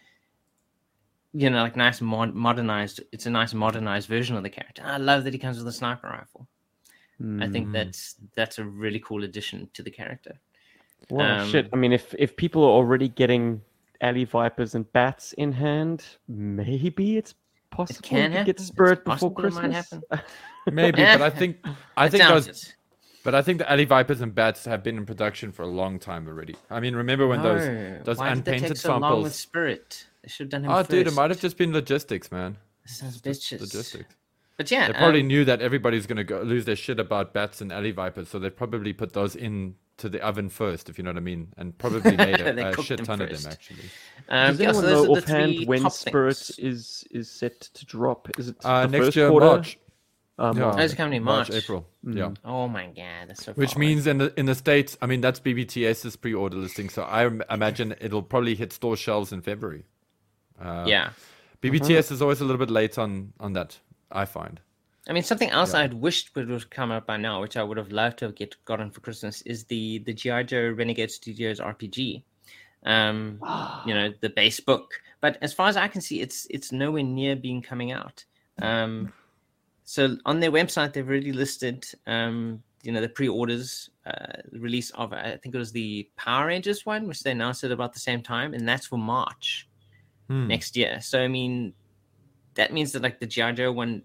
you 1.34 1.50
know 1.50 1.62
like 1.62 1.76
nice 1.76 2.02
mod- 2.02 2.34
modernized. 2.36 3.02
It's 3.12 3.26
a 3.26 3.30
nice 3.30 3.54
modernized 3.54 4.08
version 4.08 4.36
of 4.38 4.44
the 4.44 4.50
character. 4.50 4.82
I 4.86 4.98
love 4.98 5.24
that 5.26 5.34
he 5.34 5.40
comes 5.40 5.58
with 5.58 5.68
a 5.68 5.72
sniper 5.72 6.08
rifle. 6.08 6.48
I 7.42 7.48
think 7.48 7.70
Mm. 7.70 7.74
that's 7.74 8.16
that's 8.36 8.60
a 8.60 8.64
really 8.64 9.00
cool 9.00 9.24
addition 9.24 9.70
to 9.74 9.82
the 9.82 9.90
character. 9.90 10.40
Well, 11.10 11.48
shit. 11.48 11.66
um, 11.66 11.72
I 11.74 11.78
mean, 11.78 11.92
if 11.94 12.14
if 12.20 12.36
people 12.36 12.64
are 12.64 12.70
already 12.72 13.10
getting 13.10 13.62
alley 14.02 14.24
vipers 14.26 14.76
and 14.76 14.92
bats 14.94 15.34
in 15.34 15.52
hand, 15.52 16.06
maybe 16.28 17.18
it's 17.18 17.34
possible 17.72 18.08
can 18.08 18.32
to 18.32 18.38
happen. 18.38 18.46
get 18.46 18.56
It's 18.58 18.66
spirit 18.68 19.04
before 19.04 19.32
possible 19.32 19.52
might 19.52 19.72
Christmas. 19.72 19.94
Maybe, 20.72 21.02
but 21.04 21.22
I 21.22 21.30
think 21.32 21.58
I 21.66 22.06
I 22.06 22.10
think 22.10 22.22
doubt 22.22 22.34
those 22.36 22.48
it. 22.48 22.76
But 23.28 23.36
I 23.36 23.42
think 23.42 23.58
the 23.58 23.70
alley 23.70 23.84
vipers 23.84 24.22
and 24.22 24.34
bats 24.34 24.64
have 24.64 24.84
been 24.84 24.96
in 24.96 25.06
production 25.06 25.52
for 25.52 25.64
a 25.64 25.68
long 25.68 26.00
time 26.00 26.30
already. 26.30 26.56
I 26.72 26.80
mean, 26.80 26.96
remember 26.96 27.28
when 27.28 27.42
those 27.42 27.68
No, 27.68 28.00
those 28.06 28.18
why 28.20 28.34
did 28.34 28.46
they 28.46 28.58
take 28.58 28.78
so 28.78 28.98
long 28.98 29.02
with 29.22 29.34
samples? 29.34 29.36
Spirit? 29.36 30.08
They 30.22 30.30
should 30.30 30.46
have 30.46 30.50
done 30.52 30.64
him 30.64 30.72
Oh, 30.72 30.78
first. 30.78 30.92
dude, 30.92 31.08
it 31.08 31.14
might 31.14 31.30
have 31.32 31.42
just 31.42 31.58
been 31.58 31.74
logistics, 31.74 32.32
man. 32.32 32.56
Sons 32.86 33.18
of 33.18 33.24
bitches. 33.24 33.60
Logistics. 33.60 34.16
But 34.56 34.72
yeah, 34.72 34.88
They 34.88 34.94
probably 34.94 35.20
um, 35.20 35.28
knew 35.28 35.44
that 35.44 35.62
everybody's 35.62 36.08
gonna 36.08 36.24
go 36.24 36.40
lose 36.42 36.64
their 36.64 36.78
shit 36.78 37.02
about 37.02 37.34
bats 37.34 37.60
and 37.60 37.70
alley 37.74 37.92
vipers, 37.92 38.30
so 38.30 38.40
they 38.40 38.50
probably 38.50 38.94
put 38.94 39.12
those 39.12 39.36
in 39.36 39.76
to 39.98 40.08
the 40.08 40.22
oven 40.22 40.48
first, 40.48 40.88
if 40.88 40.98
you 40.98 41.04
know 41.04 41.10
what 41.10 41.18
I 41.18 41.20
mean, 41.20 41.50
and 41.58 41.78
probably 41.78 42.00
made 42.16 42.40
They 42.40 42.62
a 42.64 42.82
shit 42.82 42.96
them 43.00 43.06
ton 43.08 43.20
of 43.20 43.30
them 43.30 43.52
actually. 43.52 43.90
um, 44.30 44.52
Does 44.56 44.60
yeah, 44.62 44.72
so 44.72 44.78
anyone 44.80 44.86
those 44.86 45.06
know 45.06 45.12
offhand 45.18 45.68
when 45.68 45.90
spirit 45.90 46.38
things. 46.38 46.60
is 46.60 47.04
is 47.12 47.30
set 47.30 47.60
to 47.60 47.86
drop? 47.86 48.30
Is 48.40 48.48
it 48.48 48.56
Uh, 48.64 48.84
the 48.86 48.92
next 48.94 49.06
first 49.08 49.18
year, 49.18 49.30
quarter? 49.30 49.46
March. 49.48 49.78
Uh, 50.40 50.54
Yeah. 50.56 50.62
March. 50.62 50.92
Oh, 50.92 50.96
coming 50.96 51.18
in 51.18 51.24
March. 51.24 51.50
April. 51.50 51.88
Yeah. 52.04 52.34
Oh 52.46 52.68
my 52.68 52.86
god, 52.88 53.30
that's 53.30 53.44
so. 53.44 53.54
Which 53.54 53.72
far 53.74 53.80
away. 53.82 53.88
means 53.88 54.08
in 54.08 54.18
the 54.20 54.34
in 54.40 54.46
the 54.46 54.56
states, 54.56 54.98
I 55.02 55.06
mean 55.08 55.22
that's 55.22 55.40
BBTS's 55.40 56.16
pre-order 56.16 56.58
listing, 56.58 56.90
so 56.90 57.04
I 57.04 57.30
imagine 57.54 57.96
it'll 58.00 58.22
probably 58.24 58.54
hit 58.56 58.72
store 58.72 58.96
shelves 58.96 59.32
in 59.32 59.42
February. 59.42 59.86
Uh, 60.62 60.86
yeah. 60.88 61.10
BBTS 61.62 62.12
is 62.12 62.22
always 62.22 62.40
a 62.40 62.46
little 62.46 62.60
bit 62.60 62.70
late 62.70 62.98
on 63.00 63.34
on 63.40 63.54
that. 63.54 63.80
I 64.12 64.26
find. 64.26 64.62
I 65.10 65.14
mean, 65.14 65.24
something 65.24 65.50
else 65.50 65.74
Yeah. 65.74 65.82
I'd 65.82 65.94
wished 65.94 66.36
would 66.36 66.50
have 66.50 66.70
come 66.70 66.92
out 66.92 67.08
by 67.08 67.18
now, 67.18 67.42
which 67.42 67.58
I 67.58 67.64
would 67.64 67.78
have 67.78 67.92
loved 67.92 68.20
to 68.20 68.26
have 68.26 68.36
get 68.36 68.56
gotten 68.66 68.92
for 68.92 69.00
Christmas, 69.02 69.42
is 69.44 69.64
the 69.66 70.00
the 70.00 70.14
GI 70.14 70.44
Joe 70.44 70.70
Renegade 70.70 71.10
Studios 71.12 71.60
RPG. 71.60 72.24
Um, 72.86 73.40
you 73.88 73.94
know, 73.94 74.14
the 74.22 74.30
base 74.30 74.60
book. 74.60 75.02
But 75.20 75.38
as 75.42 75.52
far 75.54 75.68
as 75.68 75.78
I 75.78 75.88
can 75.88 76.02
see, 76.02 76.22
it's 76.22 76.46
it's 76.52 76.72
nowhere 76.72 77.04
near 77.04 77.36
being 77.36 77.62
coming 77.64 77.92
out. 77.92 78.24
Um, 78.62 79.12
so 79.90 80.18
on 80.26 80.42
their 80.42 80.52
website, 80.52 80.92
they've 80.92 81.08
already 81.08 81.32
listed, 81.32 81.86
um, 82.08 82.62
you 82.84 82.92
know, 82.92 83.00
the 83.00 83.08
pre-orders 83.08 83.90
uh, 84.06 84.42
release 84.52 84.92
of 84.92 85.14
I 85.14 85.38
think 85.42 85.56
it 85.56 85.58
was 85.58 85.72
the 85.72 86.10
Power 86.18 86.48
Rangers 86.48 86.86
one, 86.86 87.08
which 87.08 87.24
they 87.24 87.32
announced 87.32 87.64
at 87.64 87.72
about 87.72 87.94
the 87.94 88.00
same 88.02 88.22
time, 88.22 88.54
and 88.54 88.68
that's 88.68 88.88
for 88.88 88.98
March 88.98 89.70
Hmm. 90.28 90.48
next 90.48 90.76
year. 90.76 91.00
So 91.00 91.22
I 91.24 91.30
mean, 91.30 91.74
that 92.56 92.74
means 92.74 92.92
that 92.92 93.02
like 93.02 93.22
the 93.22 93.26
GI 93.26 93.54
Joe 93.54 93.72
one, 93.72 94.04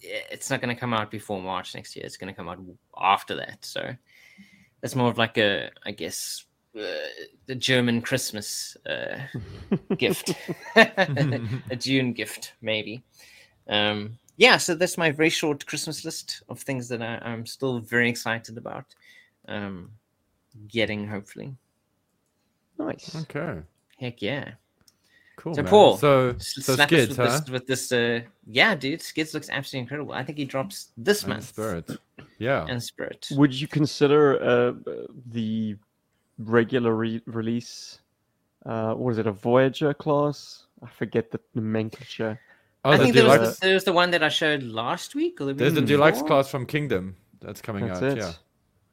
it's 0.00 0.48
not 0.48 0.60
going 0.60 0.72
to 0.72 0.80
come 0.80 0.94
out 0.94 1.10
before 1.10 1.42
March 1.42 1.74
next 1.74 1.96
year. 1.96 2.06
It's 2.06 2.16
going 2.16 2.32
to 2.32 2.36
come 2.36 2.48
out 2.48 2.60
after 2.96 3.34
that. 3.34 3.64
So 3.64 3.92
that's 4.80 4.94
more 4.94 5.10
of 5.10 5.18
like 5.18 5.38
a, 5.38 5.70
I 5.84 5.90
guess, 5.90 6.44
uh, 6.78 6.84
the 7.46 7.56
German 7.56 8.00
Christmas 8.00 8.76
uh, 8.88 9.18
gift, 9.98 10.36
a 10.76 11.76
June 11.76 12.12
gift 12.12 12.54
maybe. 12.62 13.02
Um, 13.68 14.18
yeah, 14.40 14.56
so 14.56 14.74
that's 14.74 14.96
my 14.96 15.10
very 15.12 15.28
short 15.30 15.66
Christmas 15.66 16.02
list 16.04 16.42
of 16.48 16.58
things 16.60 16.88
that 16.88 17.02
I, 17.02 17.20
I'm 17.22 17.44
still 17.44 17.78
very 17.78 18.08
excited 18.08 18.56
about 18.56 18.86
um, 19.46 19.90
getting. 20.66 21.06
Hopefully, 21.06 21.54
Nice. 22.78 23.14
Okay. 23.22 23.60
heck 23.98 24.22
yeah. 24.22 24.52
Cool. 25.36 25.54
So 25.54 25.62
man. 25.62 25.70
Paul, 25.70 25.96
So 25.98 26.34
so 26.38 26.74
slap 26.74 26.92
us 26.92 26.98
skids, 27.04 27.08
with 27.08 27.16
huh? 27.18 27.38
this, 27.38 27.50
with 27.50 27.66
this 27.66 27.92
uh, 27.92 28.20
yeah, 28.46 28.74
dude, 28.74 29.00
Skids 29.02 29.32
looks 29.34 29.48
absolutely 29.50 29.80
incredible. 29.84 30.12
I 30.14 30.24
think 30.24 30.38
he 30.38 30.44
drops 30.46 30.88
this 30.96 31.22
And 31.22 31.30
month. 31.34 31.44
spirit. 31.44 31.90
Yeah. 32.38 32.64
And 32.68 32.82
Spirit. 32.82 33.28
Would 33.32 33.52
you 33.54 33.68
consider 33.68 34.42
uh, 34.42 34.72
the 35.32 35.76
regular 36.38 36.94
re- 36.94 37.22
release? 37.26 38.00
Uh, 38.64 38.94
what 38.94 39.10
is 39.12 39.18
it? 39.18 39.26
A 39.26 39.32
Voyager 39.32 39.92
class? 39.94 40.66
I 40.82 40.88
forget 40.88 41.30
the 41.30 41.40
nomenclature. 41.54 42.38
Oh, 42.84 42.90
I 42.92 42.96
the 42.96 43.02
think 43.04 43.14
there 43.14 43.26
was, 43.28 43.58
the, 43.58 43.66
there 43.66 43.74
was 43.74 43.84
the 43.84 43.92
one 43.92 44.10
that 44.12 44.22
I 44.22 44.28
showed 44.30 44.62
last 44.62 45.14
week. 45.14 45.40
Or 45.40 45.46
the 45.46 45.54
There's 45.54 45.74
the 45.74 45.82
deluxe 45.82 46.22
class 46.22 46.48
from 46.48 46.64
Kingdom 46.66 47.16
that's 47.40 47.60
coming 47.60 47.86
That's 47.86 48.00
out. 48.00 48.12
it. 48.12 48.18
Yeah. 48.18 48.32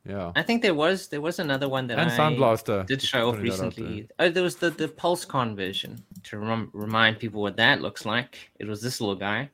Yeah. 0.06 0.32
I 0.38 0.42
think 0.42 0.62
there 0.62 0.74
was 0.74 1.08
there 1.10 1.20
was 1.20 1.38
another 1.40 1.68
one 1.68 1.88
that 1.88 2.00
And 2.00 2.10
I 2.10 2.18
Soundblaster 2.18 2.86
did 2.86 3.02
show 3.02 3.28
off 3.30 3.36
putting 3.36 3.50
that 3.52 3.54
out 3.62 3.76
there. 3.76 3.86
recently. 3.86 4.10
Oh, 4.20 4.30
there 4.30 4.44
was 4.44 4.56
the 4.56 4.70
the 4.70 4.88
PulseCon 4.88 5.56
version 5.56 6.02
to 6.24 6.38
rem- 6.40 6.70
remind 6.74 7.20
people 7.20 7.42
what 7.42 7.58
that 7.58 7.82
looks 7.82 8.06
like. 8.06 8.52
It 8.60 8.68
was 8.68 8.82
this 8.82 9.02
little 9.02 9.16
guy. 9.18 9.50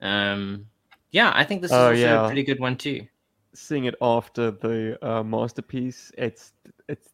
Um, 0.00 0.66
yeah, 1.12 1.30
I 1.34 1.44
think 1.44 1.62
this 1.62 1.70
is 1.70 1.76
Oh, 1.76 1.88
also 1.90 1.94
yeah. 2.00 2.24
a 2.24 2.26
pretty 2.26 2.42
good 2.42 2.58
one 2.60 2.76
too. 2.76 3.06
Seeing 3.54 3.84
it 3.84 3.94
after 4.00 4.50
the 4.50 4.98
uh, 5.06 5.22
masterpiece, 5.22 6.10
it's 6.18 6.52
it's 6.88 7.09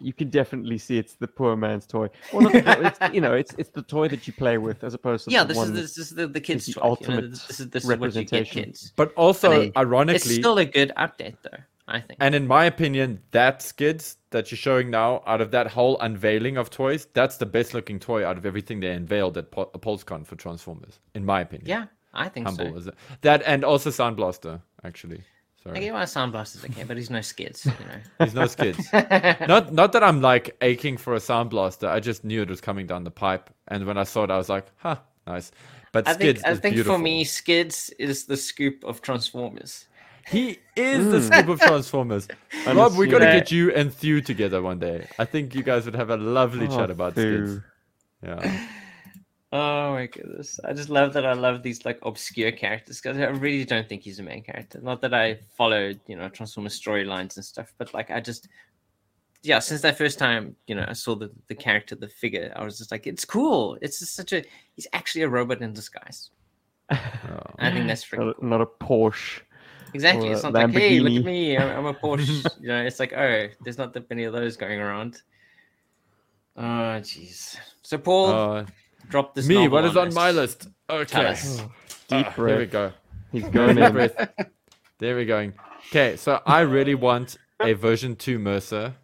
you 0.00 0.12
can 0.12 0.30
definitely 0.30 0.78
see 0.78 0.98
it's 0.98 1.14
the 1.14 1.26
poor 1.28 1.56
man's 1.56 1.86
toy. 1.86 2.08
Well, 2.32 2.42
not 2.42 2.54
it's, 2.54 3.14
you 3.14 3.20
know, 3.20 3.34
it's 3.34 3.54
it's 3.58 3.70
the 3.70 3.82
toy 3.82 4.08
that 4.08 4.26
you 4.26 4.32
play 4.32 4.58
with 4.58 4.82
as 4.84 4.94
opposed 4.94 5.24
to 5.26 5.30
Yeah, 5.30 5.44
this 5.44 5.56
one 5.56 5.68
is 5.76 5.94
this 5.94 5.98
is 5.98 6.10
the, 6.10 6.26
the 6.26 6.40
kids' 6.40 6.66
the 6.66 6.72
toy. 6.74 6.80
you 6.80 6.84
know, 6.84 6.90
ultimate 6.90 7.30
this 7.30 7.60
is 7.60 7.70
this 7.70 7.84
is 7.84 7.88
what 7.88 7.94
you 7.94 7.98
get 7.98 8.32
representation. 8.32 8.64
kids. 8.64 8.92
But 8.96 9.12
also, 9.14 9.70
And 9.74 10.10
it- 10.10 10.16
It's 10.16 10.30
still 10.34 10.58
a 10.58 10.64
good 10.64 10.92
update 10.96 11.36
though. 11.42 11.58
I 11.90 12.00
think. 12.00 12.18
and 12.20 12.34
in 12.34 12.46
my 12.46 12.66
opinion, 12.66 13.18
that 13.30 13.62
skids 13.62 14.18
that 14.30 14.50
you're 14.50 14.58
showing 14.58 14.90
now, 14.90 15.22
out 15.26 15.40
of 15.40 15.50
that 15.52 15.68
whole 15.68 15.98
unveiling 16.00 16.58
of 16.58 16.68
toys, 16.68 17.06
that's 17.14 17.38
the 17.38 17.46
best 17.46 17.72
looking 17.72 17.98
toy 17.98 18.26
out 18.26 18.36
of 18.36 18.44
everything 18.44 18.80
they 18.80 18.90
unveiled 18.90 19.38
at 19.38 19.50
Pul- 19.50 19.70
PulseCon 19.78 20.26
for 20.26 20.36
Transformers, 20.36 21.00
in 21.14 21.24
my 21.24 21.40
opinion. 21.40 21.66
yeah, 21.66 21.86
I 22.12 22.28
think 22.28 22.46
Humble 22.46 22.72
so. 22.72 22.76
as 22.76 22.86
it. 22.88 22.94
That 23.22 23.42
and 23.46 23.64
also 23.64 23.88
Sound 23.88 24.16
Blaster, 24.18 24.60
actually. 24.84 25.22
I 25.68 25.74
Sorry. 25.74 25.80
get 25.80 25.92
why 25.94 26.04
Sound 26.06 26.32
Blaster's 26.32 26.64
okay, 26.64 26.84
but 26.84 26.96
he's 26.96 27.10
no 27.10 27.20
skids. 27.20 27.66
You 27.66 27.72
know. 27.72 28.00
He's 28.24 28.34
no 28.34 28.46
skids. 28.46 28.92
not 28.92 29.72
not 29.72 29.92
that 29.92 30.02
I'm 30.02 30.20
like 30.20 30.56
aching 30.62 30.96
for 30.96 31.14
a 31.14 31.20
sound 31.20 31.50
blaster. 31.50 31.88
I 31.88 32.00
just 32.00 32.24
knew 32.24 32.42
it 32.42 32.48
was 32.48 32.60
coming 32.60 32.86
down 32.86 33.04
the 33.04 33.10
pipe, 33.10 33.50
and 33.68 33.86
when 33.86 33.98
I 33.98 34.04
saw 34.04 34.24
it, 34.24 34.30
I 34.30 34.38
was 34.38 34.48
like, 34.48 34.66
"Huh, 34.76 34.96
nice." 35.26 35.52
But 35.92 36.08
I 36.08 36.14
skids 36.14 36.42
think 36.42 36.56
I 36.56 36.60
think 36.60 36.74
beautiful. 36.74 36.96
for 36.96 37.02
me, 37.02 37.24
Skids 37.24 37.90
is 37.98 38.24
the 38.24 38.36
scoop 38.36 38.84
of 38.84 39.02
Transformers. 39.02 39.86
he 40.26 40.58
is 40.76 41.10
the 41.10 41.18
mm. 41.18 41.26
scoop 41.26 41.48
of 41.48 41.60
Transformers. 41.60 42.28
I'm 42.66 42.76
Rob, 42.76 42.94
we 42.96 43.06
got 43.06 43.20
to 43.20 43.24
get 43.24 43.50
you 43.50 43.72
and 43.72 43.92
Thew 43.92 44.20
together 44.20 44.60
one 44.60 44.78
day. 44.78 45.06
I 45.18 45.24
think 45.24 45.54
you 45.54 45.62
guys 45.62 45.84
would 45.86 45.96
have 45.96 46.10
a 46.10 46.16
lovely 46.16 46.66
oh, 46.66 46.76
chat 46.76 46.90
Oh, 46.90 46.92
about 46.92 47.14
Thew. 47.14 47.46
skids. 47.46 47.64
Yeah, 48.22 48.68
Oh 49.50 49.92
my 49.94 50.06
goodness! 50.06 50.60
I 50.62 50.74
just 50.74 50.90
love 50.90 51.14
that. 51.14 51.24
I 51.24 51.32
love 51.32 51.62
these 51.62 51.84
like 51.86 51.98
obscure 52.02 52.52
characters 52.52 53.00
because 53.00 53.16
I 53.16 53.24
really 53.28 53.64
don't 53.64 53.88
think 53.88 54.02
he's 54.02 54.18
a 54.18 54.22
main 54.22 54.42
character. 54.42 54.78
Not 54.82 55.00
that 55.00 55.14
I 55.14 55.38
followed, 55.56 56.00
you 56.06 56.16
know, 56.16 56.28
Transformers 56.28 56.78
storylines 56.78 57.36
and 57.36 57.44
stuff, 57.44 57.72
but 57.78 57.94
like 57.94 58.10
I 58.10 58.20
just, 58.20 58.48
yeah, 59.42 59.58
since 59.60 59.80
that 59.80 59.96
first 59.96 60.18
time, 60.18 60.54
you 60.66 60.74
know, 60.74 60.84
I 60.86 60.92
saw 60.92 61.14
the 61.14 61.30
the 61.46 61.54
character, 61.54 61.94
the 61.94 62.08
figure, 62.08 62.52
I 62.56 62.62
was 62.62 62.76
just 62.76 62.90
like, 62.90 63.06
it's 63.06 63.24
cool. 63.24 63.78
It's 63.80 64.00
just 64.00 64.14
such 64.14 64.34
a. 64.34 64.44
He's 64.74 64.86
actually 64.92 65.22
a 65.22 65.28
robot 65.30 65.62
in 65.62 65.72
disguise. 65.72 66.28
Oh. 66.90 66.96
I 67.58 67.70
think 67.70 67.86
that's 67.86 68.04
freaking 68.04 68.26
not, 68.26 68.36
cool. 68.40 68.48
not 68.48 68.60
a 68.60 68.66
Porsche. 68.66 69.40
Exactly. 69.94 70.28
It's 70.28 70.42
a 70.42 70.50
not 70.50 70.52
like, 70.52 70.70
hey, 70.72 71.00
look 71.00 71.20
at 71.20 71.24
me, 71.24 71.56
I'm, 71.56 71.78
I'm 71.78 71.86
a 71.86 71.94
Porsche. 72.02 72.46
you 72.60 72.68
know, 72.68 72.82
it's 72.82 73.00
like, 73.00 73.14
oh, 73.14 73.48
there's 73.62 73.78
not 73.78 73.94
that 73.94 74.10
many 74.10 74.24
of 74.24 74.34
those 74.34 74.58
going 74.58 74.78
around. 74.78 75.22
Oh, 76.56 77.00
jeez. 77.00 77.56
So 77.82 77.96
Paul, 77.96 78.30
Uh, 78.30 78.66
drop 79.08 79.34
this. 79.34 79.46
me, 79.46 79.68
what 79.68 79.84
is 79.84 79.96
on 79.96 80.08
us. 80.08 80.14
my 80.14 80.30
list? 80.30 80.68
Okay, 80.90 81.26
us. 81.26 81.58
Deep 82.08 82.26
Ah, 82.26 82.32
here 82.36 82.58
we 82.58 82.66
go. 82.66 82.92
He's 83.32 83.44
going 83.48 83.76
Deep 83.76 83.84
in. 83.84 83.92
breath. 83.92 84.30
There 84.98 85.16
we 85.16 85.26
going. 85.26 85.52
Okay, 85.90 86.16
so 86.16 86.40
I 86.46 86.60
really 86.60 86.94
want 86.94 87.36
a 87.60 87.72
version 87.74 88.16
two 88.16 88.38
Mercer, 88.38 88.94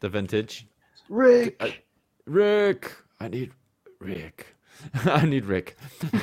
the 0.00 0.08
vintage. 0.08 0.66
Rick. 1.08 1.84
Rick, 2.26 2.92
I 3.20 3.28
need 3.28 3.52
Rick. 4.00 4.46
I 4.94 5.26
need 5.26 5.44
Rick. 5.44 5.76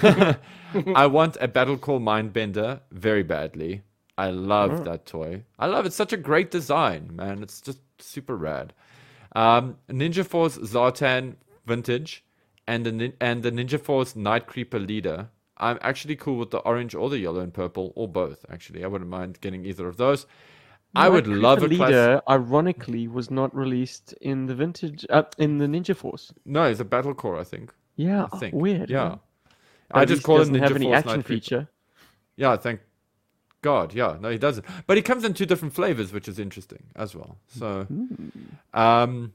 I 0.96 1.06
want 1.06 1.38
a 1.40 1.48
Battle 1.48 1.78
Corps 1.78 2.00
Mindbender 2.00 2.82
very 2.92 3.24
badly. 3.24 3.84
I 4.18 4.32
love 4.32 4.84
that 4.86 5.06
toy. 5.06 5.44
I 5.60 5.68
love 5.68 5.86
it. 5.86 5.90
It's 5.90 5.96
such 5.96 6.12
a 6.14 6.18
great 6.18 6.50
design, 6.50 7.12
man. 7.14 7.44
It's 7.44 7.62
just 7.62 7.80
super 8.00 8.36
rad. 8.36 8.74
Um, 9.36 9.78
Ninja 9.90 10.26
Force 10.26 10.58
Zartan 10.58 11.36
Vintage 11.68 12.24
and 12.68 12.86
the 12.86 13.14
and 13.22 13.44
the 13.44 13.52
Ninja 13.52 13.80
Force 13.80 14.16
Night 14.16 14.48
Creeper 14.48 14.80
Leader. 14.80 15.30
I'm 15.60 15.80
actually 15.82 16.16
cool 16.16 16.38
with 16.38 16.52
the 16.52 16.60
orange 16.60 16.94
or 16.94 17.10
the 17.10 17.18
yellow 17.18 17.40
and 17.40 17.52
purple 17.54 17.92
or 17.96 18.08
both. 18.08 18.46
Actually, 18.50 18.84
I 18.84 18.88
wouldn't 18.88 19.10
mind 19.10 19.40
getting 19.42 19.66
either 19.66 19.88
of 19.88 19.98
those. 19.98 20.28
I 20.96 21.10
would 21.10 21.26
Night 21.28 21.38
love 21.38 21.58
a 21.64 21.68
Creeper 21.68 21.76
class- 21.78 21.90
leader. 21.90 22.22
Ironically, 22.30 23.08
was 23.08 23.32
not 23.32 23.56
released 23.56 24.14
in 24.22 24.46
the 24.46 24.54
vintage 24.56 25.06
uh, 25.10 25.24
in 25.40 25.58
the 25.58 25.66
Ninja 25.66 25.96
Force. 25.96 26.32
No, 26.46 26.64
it's 26.66 26.80
a 26.80 26.86
Battle 26.86 27.14
Corps, 27.16 27.40
I 27.40 27.44
think. 27.44 27.74
Yeah, 27.96 28.28
I 28.32 28.38
think. 28.38 28.54
weird. 28.54 28.90
Yeah. 28.90 29.16
I 29.92 30.04
At 30.04 30.10
just 30.10 30.22
call 30.24 30.36
him 30.36 30.40
doesn't 30.54 30.56
Ninja 30.56 30.62
have 30.62 30.76
any 30.76 30.86
Force 30.86 30.98
action 30.98 31.16
Night 31.18 31.26
Creeper. 31.26 31.42
feature. 31.42 31.68
Yeah, 32.36 32.56
thank 32.58 32.82
God. 33.64 33.94
Yeah, 33.96 34.18
no, 34.22 34.30
he 34.30 34.38
doesn't. 34.38 34.66
But 34.86 34.98
he 34.98 35.02
comes 35.04 35.24
in 35.26 35.34
two 35.34 35.46
different 35.48 35.74
flavors, 35.74 36.14
which 36.14 36.28
is 36.28 36.38
interesting 36.38 36.84
as 36.96 37.16
well. 37.16 37.38
So, 37.48 37.86
Hmm. 37.86 38.28
um, 38.74 39.34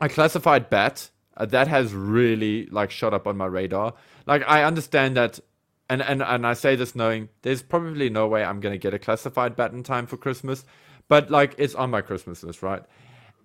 I 0.00 0.08
classified 0.08 0.68
Bat. 0.68 1.10
Uh, 1.36 1.46
that 1.46 1.68
has 1.68 1.92
really 1.92 2.66
like 2.66 2.90
shot 2.90 3.12
up 3.14 3.26
on 3.26 3.36
my 3.36 3.46
radar. 3.46 3.94
Like 4.26 4.42
I 4.46 4.64
understand 4.64 5.16
that, 5.16 5.40
and 5.88 6.02
and 6.02 6.22
and 6.22 6.46
I 6.46 6.54
say 6.54 6.76
this 6.76 6.94
knowing 6.94 7.28
there's 7.42 7.62
probably 7.62 8.08
no 8.10 8.26
way 8.26 8.44
I'm 8.44 8.60
gonna 8.60 8.78
get 8.78 8.94
a 8.94 8.98
classified 8.98 9.56
Bat 9.56 9.72
in 9.72 9.82
time 9.82 10.06
for 10.06 10.16
Christmas, 10.16 10.64
but 11.08 11.30
like 11.30 11.54
it's 11.58 11.74
on 11.74 11.90
my 11.90 12.02
Christmas 12.02 12.42
list, 12.42 12.62
right? 12.62 12.82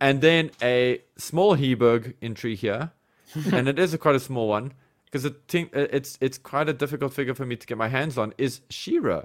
And 0.02 0.22
then 0.22 0.52
a 0.62 1.02
small 1.18 1.58
Heberg 1.58 2.14
entry 2.22 2.56
here, 2.56 2.92
and 3.52 3.68
it 3.68 3.80
is 3.80 3.94
a 3.94 3.98
quite 3.98 4.16
a 4.16 4.20
small 4.20 4.48
one 4.48 4.74
because 5.06 5.26
it 5.26 5.36
it's 5.74 6.18
it's 6.22 6.38
quite 6.38 6.70
a 6.70 6.74
difficult 6.74 7.14
figure 7.14 7.34
for 7.34 7.46
me 7.46 7.56
to 7.56 7.66
get 7.66 7.78
my 7.78 7.88
hands 7.88 8.18
on. 8.18 8.34
Is 8.38 8.62
She-Ra 8.70 9.24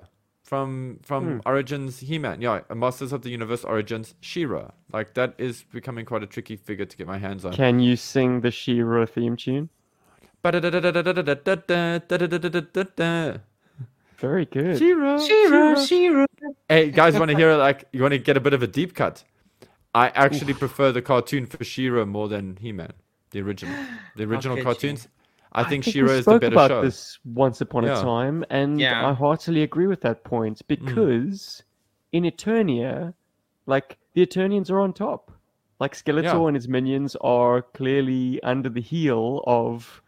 from 0.54 1.00
from 1.02 1.24
hmm. 1.24 1.38
Origins 1.46 2.00
He-Man? 2.00 2.40
Yeah, 2.40 2.60
a 2.70 2.74
Masters 2.74 3.12
of 3.12 3.22
the 3.22 3.30
Universe 3.30 3.64
Origins 3.64 4.14
She-Ra. 4.20 4.70
Like 4.92 5.14
that 5.14 5.34
is 5.38 5.64
becoming 5.72 6.04
quite 6.06 6.22
a 6.22 6.26
tricky 6.26 6.56
figure 6.56 6.84
to 6.84 6.96
get 6.96 7.06
my 7.08 7.18
hands 7.18 7.44
on. 7.44 7.52
Can 7.52 7.80
you 7.80 7.96
sing 7.96 8.40
the 8.40 8.52
She-Ra 8.52 9.06
theme 9.06 9.36
tune? 9.36 9.68
Very 14.18 14.44
good. 14.44 14.78
She-Ra, 14.78 15.18
She-Ra, 15.18 15.74
She-Ra. 15.74 16.26
Hey 16.68 16.90
guys, 16.90 17.18
want 17.18 17.30
to 17.32 17.36
hear 17.36 17.50
it 17.50 17.56
like 17.56 17.84
you 17.92 18.02
want 18.02 18.12
to 18.12 18.18
get 18.18 18.36
a 18.36 18.40
bit 18.40 18.54
of 18.54 18.62
a 18.62 18.68
deep 18.68 18.94
cut? 18.94 19.24
I 19.92 20.08
actually 20.10 20.54
prefer 20.54 20.92
the 20.92 21.02
cartoon 21.02 21.46
for 21.46 21.64
She-Ra 21.64 22.04
more 22.04 22.28
than 22.28 22.58
He-Man, 22.60 22.92
the 23.32 23.40
original, 23.40 23.74
the 24.16 24.24
original 24.24 24.56
could 24.56 24.60
you? 24.60 24.64
cartoons. 24.64 25.08
I 25.54 25.64
think 25.64 25.86
we 25.86 25.92
She-Ra 25.92 26.10
is 26.10 26.16
the 26.18 26.22
spoke 26.22 26.40
better 26.40 26.54
about 26.54 26.70
show. 26.70 26.82
this 26.82 27.18
once 27.24 27.60
upon 27.60 27.84
Yeah. 27.84 27.98
a 27.98 28.02
time, 28.02 28.44
and 28.50 28.80
Yeah. 28.80 29.08
I 29.08 29.12
heartily 29.12 29.62
agree 29.62 29.86
with 29.86 30.00
that 30.00 30.24
point 30.24 30.58
Mm. 30.58 30.66
because 30.66 31.62
in 32.12 32.24
Eternia, 32.24 33.14
like 33.66 33.98
the 34.14 34.26
Eternians 34.26 34.70
are 34.70 34.80
on 34.80 34.92
top. 34.92 35.30
Like 35.80 35.94
Skeletor 35.94 36.24
Yeah. 36.24 36.46
and 36.46 36.56
his 36.56 36.68
minions 36.68 37.16
are 37.20 37.62
clearly 37.62 38.42
under 38.42 38.68
the 38.68 38.80
heel 38.80 39.42
of 39.46 40.00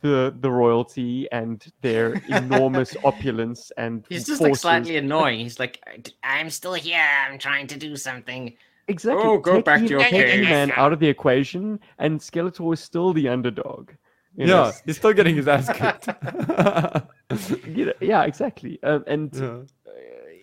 the 0.00 0.34
the 0.40 0.50
royalty 0.50 1.28
and 1.32 1.64
their 1.82 2.14
enormous 2.28 2.96
opulence 3.04 3.70
and 3.76 4.04
He's 4.08 4.26
just 4.26 4.40
like 4.40 4.56
slightly 4.56 4.96
annoying. 4.96 5.40
He's 5.40 5.58
like, 5.58 5.80
I'm 6.24 6.50
still 6.50 6.74
here. 6.74 7.00
I'm 7.28 7.38
trying 7.38 7.66
to 7.68 7.76
do 7.78 7.96
something. 7.96 8.54
Exactly. 8.88 9.22
Oh, 9.24 9.38
go 9.38 9.56
take 9.56 9.64
back 9.64 9.80
to 9.82 9.86
your 9.88 10.00
take 10.00 10.10
cave. 10.10 10.40
He-Man 10.40 10.72
out 10.76 10.92
of 10.92 10.98
the 10.98 11.08
equation, 11.08 11.78
and 11.98 12.18
Skeletor 12.20 12.72
is 12.72 12.80
still 12.80 13.12
the 13.12 13.28
underdog. 13.28 13.90
You 14.38 14.46
know? 14.46 14.66
Yeah, 14.66 14.72
he's 14.86 14.96
still 14.96 15.12
getting 15.12 15.34
his 15.36 15.48
ass 15.48 15.68
kicked. 15.74 16.08
Know, 17.66 17.92
yeah, 18.00 18.22
exactly. 18.24 18.78
Um, 18.82 19.04
and 19.06 19.34
Yeah. 19.34 19.58
uh, 19.86 19.90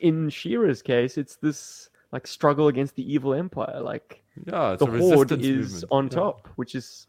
in 0.02 0.30
She-Ra's 0.30 0.82
case, 0.84 1.18
it's 1.18 1.38
this 1.38 1.90
like 2.12 2.28
struggle 2.28 2.68
against 2.68 2.96
the 2.96 3.12
evil 3.14 3.34
empire. 3.34 3.80
Like 3.82 4.22
yeah, 4.46 4.74
it's 4.74 4.80
the 4.84 4.92
a 4.92 5.00
horde 5.00 5.32
resistance 5.32 5.46
is 5.46 5.72
movement. 5.74 5.86
on 5.92 6.04
Yeah. 6.06 6.10
top, 6.10 6.48
which 6.58 6.76
is 6.76 7.08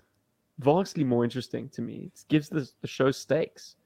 vastly 0.61 1.05
more 1.05 1.25
interesting 1.25 1.69
to 1.71 1.83
me. 1.83 2.11
It 2.15 2.25
gives 2.29 2.49
the 2.49 2.71
the 2.81 2.87
show 2.89 3.11
stakes. 3.11 3.77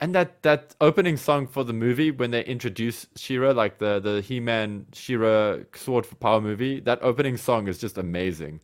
And 0.00 0.14
that 0.14 0.42
that 0.42 0.74
opening 0.80 1.18
song 1.18 1.46
for 1.46 1.62
the 1.64 1.74
movie 1.74 2.10
when 2.10 2.30
they 2.30 2.42
introduce 2.44 3.06
She-Ra, 3.16 3.50
like 3.50 3.78
the 3.78 4.00
the 4.00 4.22
He-Man 4.22 4.86
She-Ra 4.94 5.58
Sword 5.74 6.06
for 6.06 6.14
Power 6.14 6.40
movie, 6.40 6.80
that 6.80 7.02
opening 7.02 7.36
song 7.36 7.68
is 7.68 7.76
just 7.78 7.98
amazing. 7.98 8.60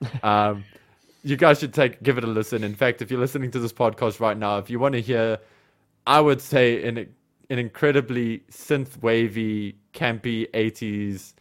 um, 0.22 0.64
you 1.28 1.36
guys 1.36 1.60
should 1.60 1.74
take 1.74 2.02
give 2.02 2.16
it 2.18 2.24
a 2.24 2.26
listen. 2.26 2.64
In 2.64 2.74
fact, 2.74 3.02
if 3.02 3.10
you're 3.10 3.20
listening 3.20 3.50
to 3.52 3.58
this 3.58 3.72
podcast 3.72 4.18
right 4.20 4.36
now, 4.36 4.58
if 4.58 4.70
you 4.70 4.78
want 4.78 4.94
to 4.94 5.00
hear, 5.00 5.38
I 6.06 6.20
would 6.20 6.40
say 6.40 6.86
an 6.88 6.96
an 7.50 7.58
incredibly 7.58 8.38
synth 8.50 9.00
wavy, 9.02 9.76
campy 9.92 10.50
'80s 10.52 11.34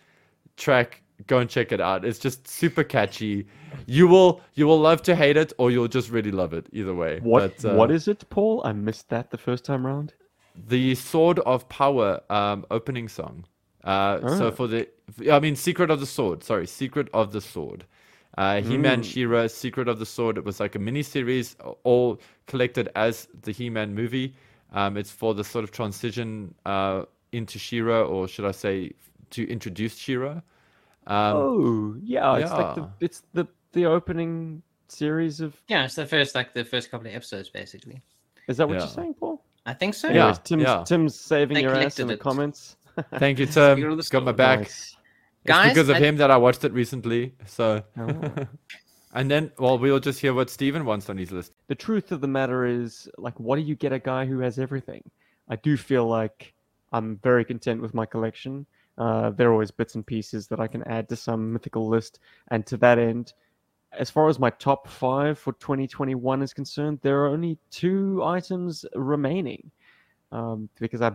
track 0.57 1.01
go 1.25 1.39
and 1.39 1.49
check 1.49 1.71
it 1.71 1.81
out. 1.81 2.05
It's 2.05 2.19
just 2.19 2.47
super 2.47 2.83
catchy. 2.83 3.47
You 3.87 4.07
will 4.07 4.41
you 4.55 4.67
will 4.67 4.79
love 4.79 5.01
to 5.03 5.15
hate 5.15 5.37
it, 5.37 5.53
or 5.57 5.71
you'll 5.71 5.87
just 5.87 6.09
really 6.09 6.31
love 6.31 6.53
it. 6.53 6.67
Either 6.71 6.93
way. 6.93 7.19
What 7.21 7.61
But, 7.61 7.65
uh, 7.71 7.75
what 7.75 7.89
is 7.91 8.07
it, 8.07 8.29
Paul? 8.29 8.61
I 8.65 8.73
missed 8.73 9.09
that 9.09 9.31
the 9.31 9.37
first 9.37 9.63
time 9.65 9.85
round. 9.85 10.13
the 10.67 10.95
Sword 10.95 11.39
of 11.39 11.69
Power 11.69 12.19
um, 12.31 12.65
opening 12.71 13.07
song? 13.07 13.45
Uh, 13.83 14.19
So 14.37 14.47
Oh. 14.47 14.51
for 14.51 14.67
the 14.67 14.87
I 15.31 15.39
mean 15.39 15.55
Secret 15.55 15.89
of 15.89 15.99
the 15.99 16.05
Sword. 16.05 16.43
Sorry, 16.43 16.67
Secret 16.67 17.07
of 17.13 17.31
the 17.31 17.41
Sword. 17.41 17.85
Uh, 18.37 18.61
He-Man, 18.61 19.01
Mm. 19.01 19.03
She-Ra, 19.03 19.47
Secret 19.47 19.87
of 19.87 19.97
the 19.99 20.05
Sword. 20.05 20.37
It 20.37 20.43
was 20.45 20.59
like 20.59 20.75
a 20.75 20.79
mini 20.79 21.01
series, 21.01 21.55
all 21.83 22.19
collected 22.45 22.89
as 22.95 23.27
the 23.41 23.51
He-Man 23.51 23.95
movie. 23.95 24.35
Um, 24.73 24.95
it's 24.97 25.09
for 25.11 25.33
the 25.33 25.43
sort 25.43 25.63
of 25.63 25.71
transition 25.71 26.53
uh, 26.65 27.03
into 27.31 27.57
She-Ra, 27.57 28.01
or 28.03 28.27
should 28.27 28.45
I 28.45 28.51
say, 28.51 28.91
to 29.31 29.49
introduce 29.49 29.97
She-Ra. 29.97 30.41
Um, 31.07 31.35
oh, 31.37 31.95
yeah, 32.03 32.35
it's 32.37 32.51
like 32.51 32.75
the 32.75 32.89
it's 32.99 33.23
the 33.33 33.47
the 33.71 33.85
opening 33.85 34.61
series 34.89 35.39
of. 35.39 35.55
Yeah, 35.69 35.85
it's 35.85 35.95
the 35.95 36.05
first 36.05 36.35
like 36.35 36.53
the 36.53 36.65
first 36.65 36.91
couple 36.91 37.07
of 37.07 37.15
episodes 37.15 37.47
basically. 37.49 38.01
Is 38.49 38.57
that 38.57 38.67
what 38.67 38.73
Yeah. 38.75 38.79
you're 38.81 38.87
saying, 38.89 39.13
Paul? 39.13 39.41
I 39.65 39.73
think 39.73 39.93
so. 39.93 40.09
Yeah. 40.09 40.15
Anyways, 40.27 40.39
Tim's, 40.39 40.63
yeah. 40.63 40.83
Tim's 40.85 41.15
saving 41.19 41.55
They 41.55 41.61
your 41.61 41.71
ass 41.71 41.77
collected 41.95 42.01
in 42.03 42.07
the 42.09 42.13
it. 42.15 42.19
comments. 42.19 42.75
Thank 43.19 43.39
you, 43.39 43.45
Tim. 43.55 43.77
Secret 43.77 43.91
of 43.93 43.97
the 43.97 44.09
Got 44.11 44.23
my 44.25 44.31
back. 44.33 44.59
Nice. 44.59 44.96
It's 45.47 45.73
because 45.73 45.89
of 45.89 45.95
I- 45.97 45.99
him 45.99 46.17
that 46.17 46.31
I 46.31 46.37
watched 46.37 46.63
it 46.63 46.73
recently. 46.73 47.33
So, 47.45 47.83
Oh. 47.97 48.47
and 49.13 49.29
then, 49.31 49.51
well, 49.57 49.77
we'll 49.79 49.99
just 49.99 50.19
hear 50.19 50.33
what 50.33 50.49
Steven 50.49 50.85
wants 50.85 51.09
on 51.09 51.17
his 51.17 51.31
list. 51.31 51.53
the 51.67 51.75
truth 51.75 52.11
of 52.11 52.21
the 52.21 52.27
matter 52.27 52.65
is, 52.65 53.09
like, 53.17 53.39
what 53.39 53.55
do 53.55 53.61
you 53.61 53.75
get 53.75 53.91
a 53.93 53.99
guy 53.99 54.25
who 54.25 54.39
has 54.39 54.59
everything? 54.59 55.03
I 55.49 55.55
do 55.55 55.77
feel 55.77 56.05
like 56.07 56.53
I'm 56.91 57.17
very 57.17 57.45
content 57.45 57.81
with 57.81 57.93
my 57.93 58.05
collection. 58.05 58.65
Uh, 58.97 59.29
there 59.31 59.49
are 59.49 59.53
always 59.53 59.71
bits 59.71 59.95
and 59.95 60.05
pieces 60.05 60.47
that 60.47 60.59
I 60.59 60.67
can 60.67 60.83
add 60.83 61.07
to 61.09 61.15
some 61.15 61.53
mythical 61.53 61.87
list, 61.87 62.19
and 62.49 62.65
to 62.65 62.77
that 62.77 62.97
end, 62.99 63.33
as 63.93 64.09
far 64.09 64.27
as 64.27 64.39
my 64.39 64.49
top 64.49 64.87
five 64.87 65.39
for 65.39 65.53
2021 65.53 66.41
is 66.41 66.53
concerned, 66.53 66.99
there 67.01 67.19
are 67.23 67.27
only 67.27 67.57
two 67.71 68.21
items 68.23 68.85
remaining. 68.95 69.71
Um, 70.31 70.67
because 70.79 71.01
I 71.01 71.11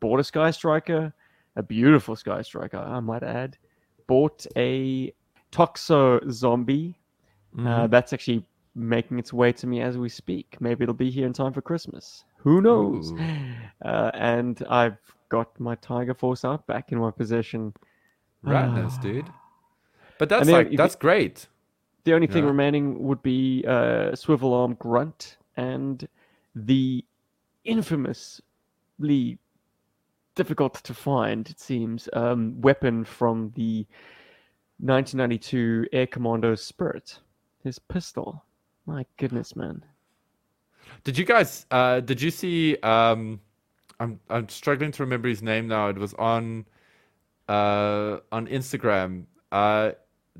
bought 0.00 0.20
a 0.20 0.24
Sky 0.24 0.50
Striker, 0.50 1.12
a 1.56 1.62
beautiful 1.62 2.16
Sky 2.16 2.40
Striker, 2.42 2.78
I 2.78 3.00
might 3.00 3.22
add. 3.22 3.58
Bought 4.06 4.46
a 4.56 5.12
Toxo 5.52 6.20
Zombie, 6.30 6.98
Mm-hmm. 7.56 7.66
uh, 7.68 7.86
that's 7.86 8.12
actually 8.12 8.44
making 8.74 9.20
its 9.20 9.32
way 9.32 9.52
to 9.52 9.66
me 9.68 9.80
as 9.80 9.96
we 9.96 10.08
speak. 10.08 10.56
Maybe 10.58 10.82
it'll 10.82 10.92
be 10.92 11.08
here 11.08 11.24
in 11.24 11.32
time 11.32 11.52
for 11.52 11.62
Christmas. 11.62 12.24
Who 12.38 12.60
knows? 12.60 13.12
Uh, 13.84 14.10
and 14.14 14.60
I've 14.68 14.98
got 15.28 15.58
my 15.60 15.76
Tiger 15.76 16.14
Force 16.14 16.44
out 16.44 16.66
back 16.66 16.90
in 16.90 16.98
my 16.98 17.12
possession. 17.12 17.72
Ratness, 18.44 19.00
dude. 19.00 19.30
But 20.18 20.28
that's 20.28 20.46
then 20.46 20.52
like 20.52 20.76
that's 20.76 20.96
great. 20.96 21.46
The 22.02 22.12
only 22.14 22.26
thing 22.26 22.42
Yeah. 22.42 22.48
remaining 22.50 23.02
would 23.04 23.22
be 23.22 23.64
uh, 23.68 24.16
Swivel 24.16 24.52
Arm 24.52 24.74
Grunt 24.74 25.36
and 25.56 26.06
the 26.56 27.04
infamously 27.64 29.38
difficult 30.34 30.74
to 30.74 30.94
find, 30.94 31.48
it 31.48 31.60
seems, 31.60 32.08
um, 32.12 32.60
weapon 32.60 33.04
from 33.04 33.52
the 33.54 33.86
1992 34.78 35.86
Air 35.92 36.06
Commando 36.06 36.54
Spirit. 36.54 37.18
His 37.62 37.78
pistol. 37.78 38.44
My 38.86 39.06
goodness, 39.16 39.56
man. 39.56 39.84
Did 41.04 41.16
you 41.16 41.24
guys? 41.24 41.66
Uh, 41.70 42.00
did 42.00 42.20
you 42.20 42.30
see? 42.30 42.76
Um, 42.82 43.40
I'm 44.00 44.20
I'm 44.28 44.48
struggling 44.48 44.92
to 44.92 45.02
remember 45.02 45.28
his 45.28 45.42
name 45.42 45.68
now. 45.68 45.88
It 45.88 45.96
was 45.96 46.12
on, 46.14 46.66
uh, 47.48 48.18
on 48.30 48.46
Instagram. 48.48 49.24
Uh, 49.50 49.92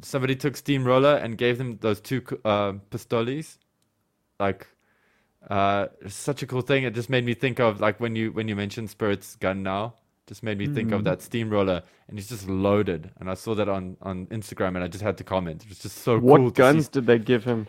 somebody 0.03 0.37
took 0.37 0.57
Steamroller 0.57 1.17
and 1.17 1.39
gave 1.39 1.57
them 1.59 1.79
those 1.81 2.01
two 2.01 2.23
uh, 2.45 2.75
pistoles. 2.91 3.59
Like, 4.39 4.67
uh, 5.51 5.89
such 6.09 6.43
a 6.43 6.47
cool 6.47 6.63
thing. 6.63 6.85
It 6.85 6.95
just 6.95 7.11
made 7.11 7.25
me 7.25 7.35
think 7.35 7.61
of 7.61 7.81
like 7.81 8.01
when 8.01 8.17
you 8.17 8.33
when 8.33 8.49
you 8.49 8.57
mentioned 8.57 8.91
Spirit's 8.91 9.37
gun 9.37 9.63
now. 9.63 9.95
Just 10.27 10.43
made 10.43 10.57
me 10.57 10.67
think 10.67 10.91
of 10.91 11.03
Mhm. 11.03 11.05
that 11.05 11.21
steamroller, 11.21 11.83
and 12.09 12.19
he's 12.19 12.31
just 12.31 12.49
loaded. 12.49 13.11
And 13.21 13.31
I 13.31 13.35
saw 13.35 13.55
that 13.57 13.69
on 13.69 13.97
on 14.01 14.27
Instagram, 14.29 14.69
and 14.75 14.83
I 14.83 14.89
just 14.89 15.05
had 15.05 15.19
to 15.19 15.25
comment. 15.25 15.63
It 15.65 15.69
was 15.69 15.81
just 15.81 15.99
so 15.99 16.19
what 16.19 16.39
cool. 16.39 16.49
see 16.49 16.55
guns 16.55 16.89
did 16.89 17.07
they 17.07 17.19
give 17.19 17.45
him? 17.45 17.67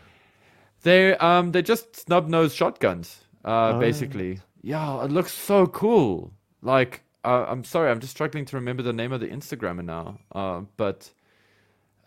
they 0.84 1.16
um 1.18 1.52
they're 1.52 1.62
just 1.62 1.96
snub 1.96 2.30
nosed 2.30 2.56
shotguns, 2.56 3.26
uh 3.44 3.74
Oh. 3.76 3.80
basically. 3.80 4.40
Yeah, 4.62 5.04
it 5.04 5.12
looks 5.12 5.34
so 5.34 5.68
cool. 5.68 6.32
Like 6.62 7.04
uh, 7.26 7.46
I'm 7.50 7.64
sorry, 7.64 7.90
I'm 7.92 8.00
just 8.00 8.12
struggling 8.14 8.46
to 8.46 8.56
remember 8.56 8.84
the 8.84 8.94
name 8.94 9.12
of 9.12 9.20
the 9.20 9.28
Instagrammer 9.28 9.84
now. 9.84 10.20
Uh, 10.32 10.62
but 10.78 11.12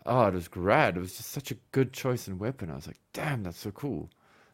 oh, 0.05 0.25
it 0.27 0.33
was 0.33 0.47
grad. 0.47 0.95
It 0.97 1.01
was 1.01 1.15
just 1.17 1.29
such 1.29 1.51
a 1.51 1.55
good 1.73 1.91
choice 1.93 2.27
in 2.27 2.39
weapon. 2.39 2.71
I 2.71 2.75
was 2.75 2.87
like, 2.87 2.99
damn, 3.13 3.43
that's 3.43 3.59
so 3.59 3.69
cool. 3.71 4.09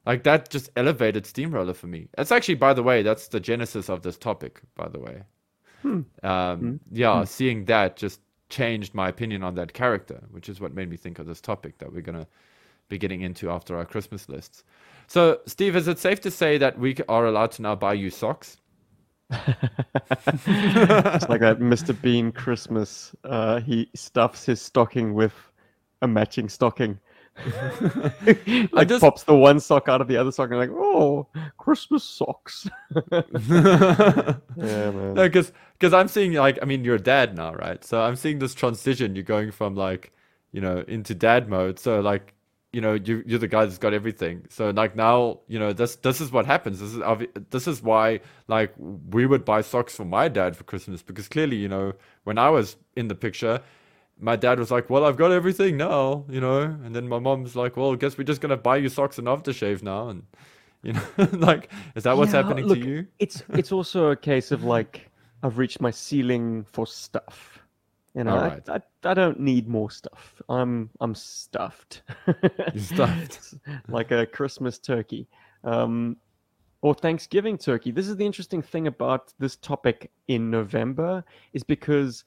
Like 0.05 0.23
that 0.23 0.49
just 0.49 0.69
elevated 0.75 1.25
Steamroller 1.25 1.73
for 1.73 1.87
me. 1.87 2.07
That's 2.17 2.31
actually, 2.31 2.55
by 2.55 2.73
the 2.73 2.83
way, 2.83 3.01
that's 3.03 3.27
the 3.29 3.39
genesis 3.39 3.89
of 3.89 4.01
this 4.03 4.17
topic. 4.17 4.61
By 4.75 4.87
the 4.89 4.99
way, 4.99 5.23
Hmm. 5.81 6.01
um, 6.23 6.79
yeah, 6.91 7.23
seeing 7.25 7.65
that 7.65 7.97
just 7.97 8.21
changed 8.49 8.93
my 8.93 9.09
opinion 9.09 9.43
on 9.43 9.55
that 9.55 9.73
character, 9.73 10.23
which 10.31 10.49
is 10.49 10.61
what 10.61 10.73
made 10.73 10.89
me 10.89 10.97
think 10.97 11.19
of 11.19 11.25
this 11.27 11.41
topic 11.41 11.77
that 11.79 11.91
we're 11.91 12.01
gonna 12.01 12.27
be 12.89 12.97
getting 12.97 13.21
into 13.21 13.49
after 13.49 13.77
our 13.77 13.85
Christmas 13.85 14.29
lists. 14.29 14.63
So, 15.07 15.39
Steve, 15.47 15.75
is 15.75 15.87
it 15.87 15.99
safe 15.99 16.21
to 16.21 16.31
say 16.31 16.57
that 16.57 16.77
we 16.79 16.95
are 17.09 17.25
allowed 17.25 17.51
to 17.53 17.61
now 17.61 17.75
buy 17.75 17.93
you 17.93 18.09
socks? 18.09 18.57
it's 19.29 21.29
like 21.29 21.41
that 21.41 21.59
Mr. 21.59 21.99
Bean 21.99 22.31
Christmas. 22.31 23.15
Uh, 23.23 23.59
he 23.59 23.89
stuffs 23.95 24.45
his 24.45 24.61
stocking 24.61 25.13
with 25.13 25.33
a 26.01 26.07
matching 26.07 26.49
stocking. 26.49 26.99
like 28.71 28.87
just- 28.87 29.01
pops 29.01 29.23
the 29.23 29.35
one 29.35 29.59
sock 29.59 29.89
out 29.89 30.01
of 30.01 30.07
the 30.07 30.17
other 30.17 30.31
sock 30.31 30.49
and 30.49 30.59
like, 30.59 30.69
oh, 30.71 31.27
Christmas 31.57 32.03
socks. 32.03 32.67
yeah, 33.11 34.33
man. 34.55 35.13
No, 35.13 35.23
because 35.23 35.51
because 35.77 35.93
I'm 35.93 36.07
seeing 36.07 36.33
like 36.33 36.57
I 36.61 36.65
mean 36.65 36.83
you're 36.83 36.95
a 36.95 37.01
dad 37.01 37.35
now, 37.35 37.53
right? 37.53 37.83
So 37.83 38.01
I'm 38.01 38.15
seeing 38.15 38.39
this 38.39 38.53
transition. 38.55 39.15
You're 39.15 39.23
going 39.23 39.51
from 39.51 39.75
like 39.75 40.13
you 40.51 40.61
know 40.61 40.83
into 40.87 41.13
dad 41.13 41.49
mode. 41.49 41.77
So 41.79 41.99
like 41.99 42.33
you 42.71 42.81
know 42.81 42.93
you 42.93 43.23
you're 43.25 43.39
the 43.39 43.47
guy 43.47 43.65
that's 43.65 43.77
got 43.77 43.93
everything. 43.93 44.45
So 44.49 44.69
like 44.69 44.95
now 44.95 45.39
you 45.47 45.59
know 45.59 45.73
this 45.73 45.97
this 45.97 46.21
is 46.21 46.31
what 46.31 46.45
happens. 46.45 46.79
This 46.79 46.93
is 46.93 47.27
this 47.49 47.67
is 47.67 47.81
why 47.83 48.21
like 48.47 48.73
we 48.77 49.25
would 49.25 49.43
buy 49.43 49.61
socks 49.61 49.95
for 49.95 50.05
my 50.05 50.29
dad 50.29 50.55
for 50.55 50.63
Christmas 50.63 51.01
because 51.01 51.27
clearly 51.27 51.57
you 51.57 51.67
know 51.67 51.93
when 52.23 52.37
I 52.37 52.49
was 52.49 52.77
in 52.95 53.09
the 53.09 53.15
picture. 53.15 53.61
My 54.19 54.35
dad 54.35 54.59
was 54.59 54.71
like, 54.71 54.89
"Well, 54.89 55.05
I've 55.05 55.17
got 55.17 55.31
everything 55.31 55.77
now, 55.77 56.25
you 56.29 56.39
know," 56.39 56.61
and 56.61 56.95
then 56.95 57.07
my 57.07 57.19
mom's 57.19 57.55
like, 57.55 57.75
"Well, 57.77 57.93
I 57.93 57.95
guess 57.95 58.17
we're 58.17 58.23
just 58.23 58.41
gonna 58.41 58.57
buy 58.57 58.77
you 58.77 58.89
socks 58.89 59.17
and 59.17 59.27
aftershave 59.27 59.83
now," 59.83 60.09
and 60.09 60.23
you 60.83 60.93
know, 60.93 61.03
like, 61.33 61.71
is 61.95 62.03
that 62.03 62.17
what's 62.17 62.31
Yeah, 62.31 62.39
happening 62.43 62.65
look, 62.65 62.77
to 62.79 62.79
you? 62.79 63.07
It's 63.19 63.43
it's 63.55 63.71
also 63.71 64.07
a 64.11 64.15
case 64.15 64.51
of 64.51 64.63
like 64.63 65.09
I've 65.43 65.57
reached 65.57 65.81
my 65.81 65.91
ceiling 65.91 66.63
for 66.63 66.87
stuff. 66.87 67.59
You 68.15 68.23
know, 68.23 68.37
I, 68.37 68.75
I, 68.75 68.81
I 69.03 69.13
don't 69.13 69.39
need 69.39 69.67
more 69.67 69.91
stuff. 69.91 70.41
I'm 70.47 70.89
I'm 71.01 71.15
stuffed. 71.15 72.03
You're 72.71 72.83
stuffed. 72.83 73.55
like 73.89 74.11
a 74.11 74.25
Christmas 74.25 74.79
turkey. 74.79 75.27
Um, 75.63 76.17
or 76.81 76.93
Thanksgiving 76.93 77.57
turkey. 77.57 77.91
This 77.91 78.07
is 78.07 78.15
the 78.15 78.25
interesting 78.25 78.61
thing 78.61 78.87
about 78.87 79.33
this 79.39 79.55
topic 79.55 80.11
in 80.27 80.51
November, 80.51 81.23
is 81.53 81.63
because 81.63 82.23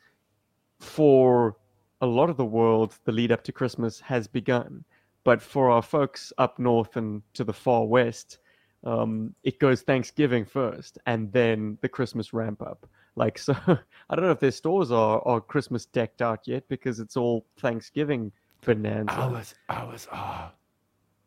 for 0.81 1.57
a 2.01 2.07
lot 2.07 2.31
of 2.31 2.37
the 2.37 2.45
world, 2.45 2.97
the 3.05 3.13
lead 3.13 3.33
up 3.33 3.43
to 3.45 3.53
Christmas 3.53 4.01
has 4.01 4.27
begun. 4.27 4.85
But 5.25 5.43
for 5.43 5.71
our 5.71 5.83
folks 5.83 6.33
up 6.39 6.59
north 6.59 6.97
and 6.97 7.23
to 7.35 7.45
the 7.45 7.53
far 7.53 7.85
west, 7.85 8.39
um, 8.85 9.35
it 9.43 9.59
goes 9.59 9.83
Thanksgiving 9.83 10.45
first 10.45 10.99
and 11.07 11.33
then 11.33 11.77
the 11.81 11.89
Christmas 11.89 12.33
ramp 12.33 12.63
up. 12.63 12.87
Like, 13.17 13.39
so 13.47 13.55
I 13.67 14.15
don't 14.15 14.25
know 14.25 14.31
if 14.31 14.41
their 14.41 14.51
stores 14.51 14.91
are, 14.91 15.21
are 15.27 15.41
Christmas 15.41 15.87
decked 15.87 16.23
out 16.23 16.47
yet 16.47 16.69
because 16.69 17.01
it's 17.01 17.17
all 17.17 17.45
Thanksgiving 17.59 18.33
bonanza. 18.65 19.13
Ours, 19.13 19.55
ours 19.69 20.09
are. 20.11 20.53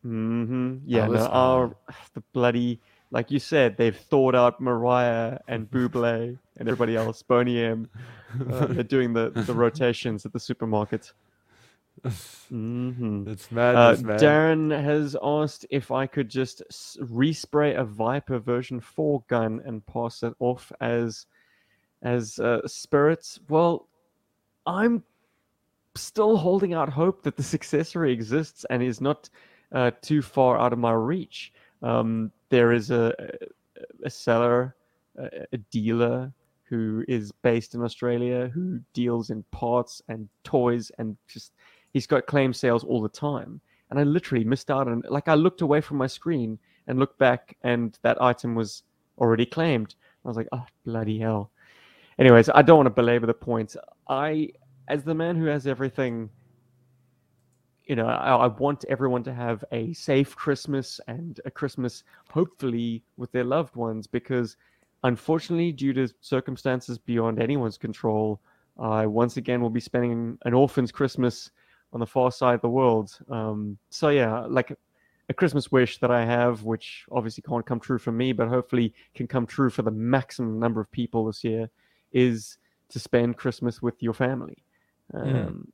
Mm-hmm. 0.04 0.78
Yeah, 0.84 1.06
was 1.06 1.20
no, 1.20 1.26
our 1.28 1.76
the 2.14 2.22
bloody 2.32 2.80
like 3.12 3.30
you 3.30 3.38
said, 3.38 3.76
they've 3.76 3.96
thawed 3.96 4.34
out 4.34 4.60
Mariah 4.60 5.38
and 5.46 5.70
Buble 5.70 6.38
and 6.56 6.68
everybody 6.68 6.96
else. 6.96 7.22
Boney 7.22 7.62
M. 7.62 7.88
Uh, 8.50 8.64
they're 8.64 8.82
doing 8.82 9.12
the, 9.12 9.28
the 9.28 9.52
rotations 9.52 10.24
at 10.24 10.32
the 10.32 10.40
supermarket. 10.40 11.12
Mm-hmm. 12.02 13.28
It's 13.28 13.52
Uh, 13.52 13.96
man. 14.02 14.18
Darren 14.18 14.82
has 14.82 15.14
asked 15.22 15.66
if 15.68 15.90
I 15.90 16.06
could 16.06 16.30
just 16.30 16.62
respray 16.98 17.78
a 17.78 17.84
Viper 17.84 18.38
version 18.38 18.80
4 18.80 19.22
gun 19.28 19.60
and 19.66 19.84
pass 19.84 20.22
it 20.22 20.32
off 20.38 20.72
as 20.80 21.26
as 22.00 22.38
uh, 22.38 22.66
spirits. 22.66 23.38
Well, 23.50 23.86
I'm 24.64 25.04
still 25.94 26.38
holding 26.38 26.72
out 26.72 26.88
hope 26.88 27.24
that 27.24 27.36
this 27.36 27.52
accessory 27.60 28.12
exists 28.12 28.64
and 28.70 28.82
is 28.82 29.02
not 29.02 29.28
uh, 29.72 29.90
too 30.00 30.22
far 30.22 30.58
out 30.58 30.72
of 30.72 30.78
my 30.78 30.92
reach. 30.92 31.52
Um, 31.82 32.32
there 32.52 32.72
is 32.72 32.90
a, 32.90 33.14
a- 34.04 34.10
seller, 34.10 34.76
a, 35.18 35.46
a 35.54 35.56
dealer 35.72 36.30
who 36.68 37.02
is 37.08 37.32
based 37.42 37.74
in 37.74 37.82
Australia, 37.82 38.50
who 38.52 38.78
deals 38.92 39.30
in 39.30 39.42
parts 39.50 40.02
and 40.08 40.28
toys 40.44 40.92
and 40.98 41.16
just 41.26 41.52
he's 41.94 42.06
got 42.06 42.26
claim 42.26 42.52
sales 42.52 42.84
all 42.84 43.00
the 43.00 43.08
time. 43.08 43.58
And 43.90 43.98
I 43.98 44.04
literally 44.04 44.44
missed 44.44 44.70
out 44.70 44.86
on 44.86 45.02
like 45.08 45.28
I 45.28 45.34
looked 45.34 45.62
away 45.62 45.80
from 45.80 45.96
my 45.96 46.06
screen 46.06 46.58
and 46.86 46.98
looked 46.98 47.18
back 47.18 47.56
and 47.62 47.98
that 48.02 48.20
item 48.20 48.54
was 48.54 48.82
already 49.18 49.46
claimed. 49.46 49.94
I 50.24 50.28
was 50.28 50.36
like, 50.36 50.48
oh 50.52 50.66
bloody 50.84 51.18
hell. 51.18 51.50
Anyways, 52.18 52.50
I 52.54 52.60
don't 52.60 52.76
want 52.76 52.86
to 52.86 52.90
belabor 53.02 53.26
the 53.26 53.34
point. 53.34 53.76
I 54.08 54.50
as 54.88 55.04
the 55.04 55.14
man 55.14 55.36
who 55.36 55.46
has 55.46 55.66
everything 55.66 56.28
you 57.92 57.96
know, 57.96 58.06
I, 58.06 58.34
I, 58.34 58.46
want 58.46 58.86
everyone 58.88 59.22
to 59.24 59.34
have 59.34 59.62
a 59.70 59.92
safe 59.92 60.34
Christmas 60.34 60.98
and 61.08 61.38
a 61.44 61.50
Christmas, 61.50 62.04
hopefully, 62.30 63.02
with 63.18 63.30
their 63.32 63.44
loved 63.44 63.76
ones, 63.76 64.06
because 64.06 64.56
unfortunately, 65.04 65.72
due 65.72 65.92
to 65.92 66.08
circumstances 66.22 66.96
beyond 66.96 67.38
anyone's 67.38 67.76
control, 67.76 68.40
I 68.80 69.04
once 69.04 69.36
again 69.36 69.60
will 69.60 69.68
be 69.68 69.78
spending 69.78 70.38
an 70.46 70.54
orphan's 70.54 70.90
Christmas 70.90 71.50
on 71.92 72.00
the 72.00 72.06
far 72.06 72.32
side 72.32 72.54
of 72.54 72.62
the 72.62 72.70
world. 72.70 73.18
Um, 73.28 73.76
so, 73.90 74.08
yeah, 74.08 74.40
like 74.48 74.74
a 75.28 75.34
Christmas 75.34 75.70
wish 75.70 75.98
that 75.98 76.10
I 76.10 76.24
have, 76.24 76.62
which 76.62 77.04
obviously 77.12 77.42
can't 77.46 77.66
come 77.66 77.78
true 77.78 77.98
for 77.98 78.10
me, 78.10 78.32
but 78.32 78.48
hopefully 78.48 78.94
can 79.14 79.26
come 79.26 79.44
true 79.44 79.68
for 79.68 79.82
the 79.82 79.90
maximum 79.90 80.58
number 80.58 80.80
of 80.80 80.90
people 80.92 81.26
this 81.26 81.44
year, 81.44 81.68
is 82.10 82.56
to 82.88 82.98
spend 82.98 83.36
Christmas 83.36 83.82
with 83.82 84.02
your 84.02 84.14
family. 84.14 84.64
Hmm. 85.10 85.18
Um, 85.18 85.26
mm 85.26 85.66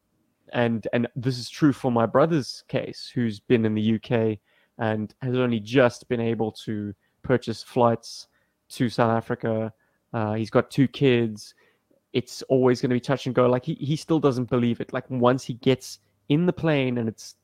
and 0.53 0.87
and 0.93 1.09
this 1.17 1.39
is 1.39 1.49
true 1.49 1.73
for 1.73 1.91
my 1.91 2.07
brother's 2.07 2.65
case, 2.69 3.11
who's 3.13 3.41
been 3.41 3.65
in 3.65 3.75
the 3.75 3.97
UK 3.97 4.39
and 4.79 5.15
has 5.23 5.37
only 5.37 5.61
just 5.61 6.09
been 6.09 6.21
able 6.21 6.53
to 6.53 6.95
purchase 7.23 7.63
flights 7.63 8.29
to 8.71 8.89
South 8.89 9.11
Africa. 9.11 9.73
Uh, 10.13 10.35
he's 10.35 10.51
got 10.51 10.71
two 10.71 10.89
kids. 10.89 11.55
It's 12.13 12.43
always 12.43 12.81
going 12.81 12.91
to 12.91 12.95
be 12.95 13.01
touch 13.01 13.27
and 13.27 13.35
go. 13.35 13.49
Like 13.49 13.65
he, 13.65 13.75
he 13.75 13.97
still 13.97 14.21
doesn't 14.21 14.49
believe 14.49 14.81
it. 14.81 14.93
Like 14.93 15.09
once 15.11 15.45
he 15.45 15.55
gets 15.55 15.99
in 16.29 16.47
the 16.47 16.53
plane 16.53 16.99
and 16.99 17.09
it's 17.09 17.35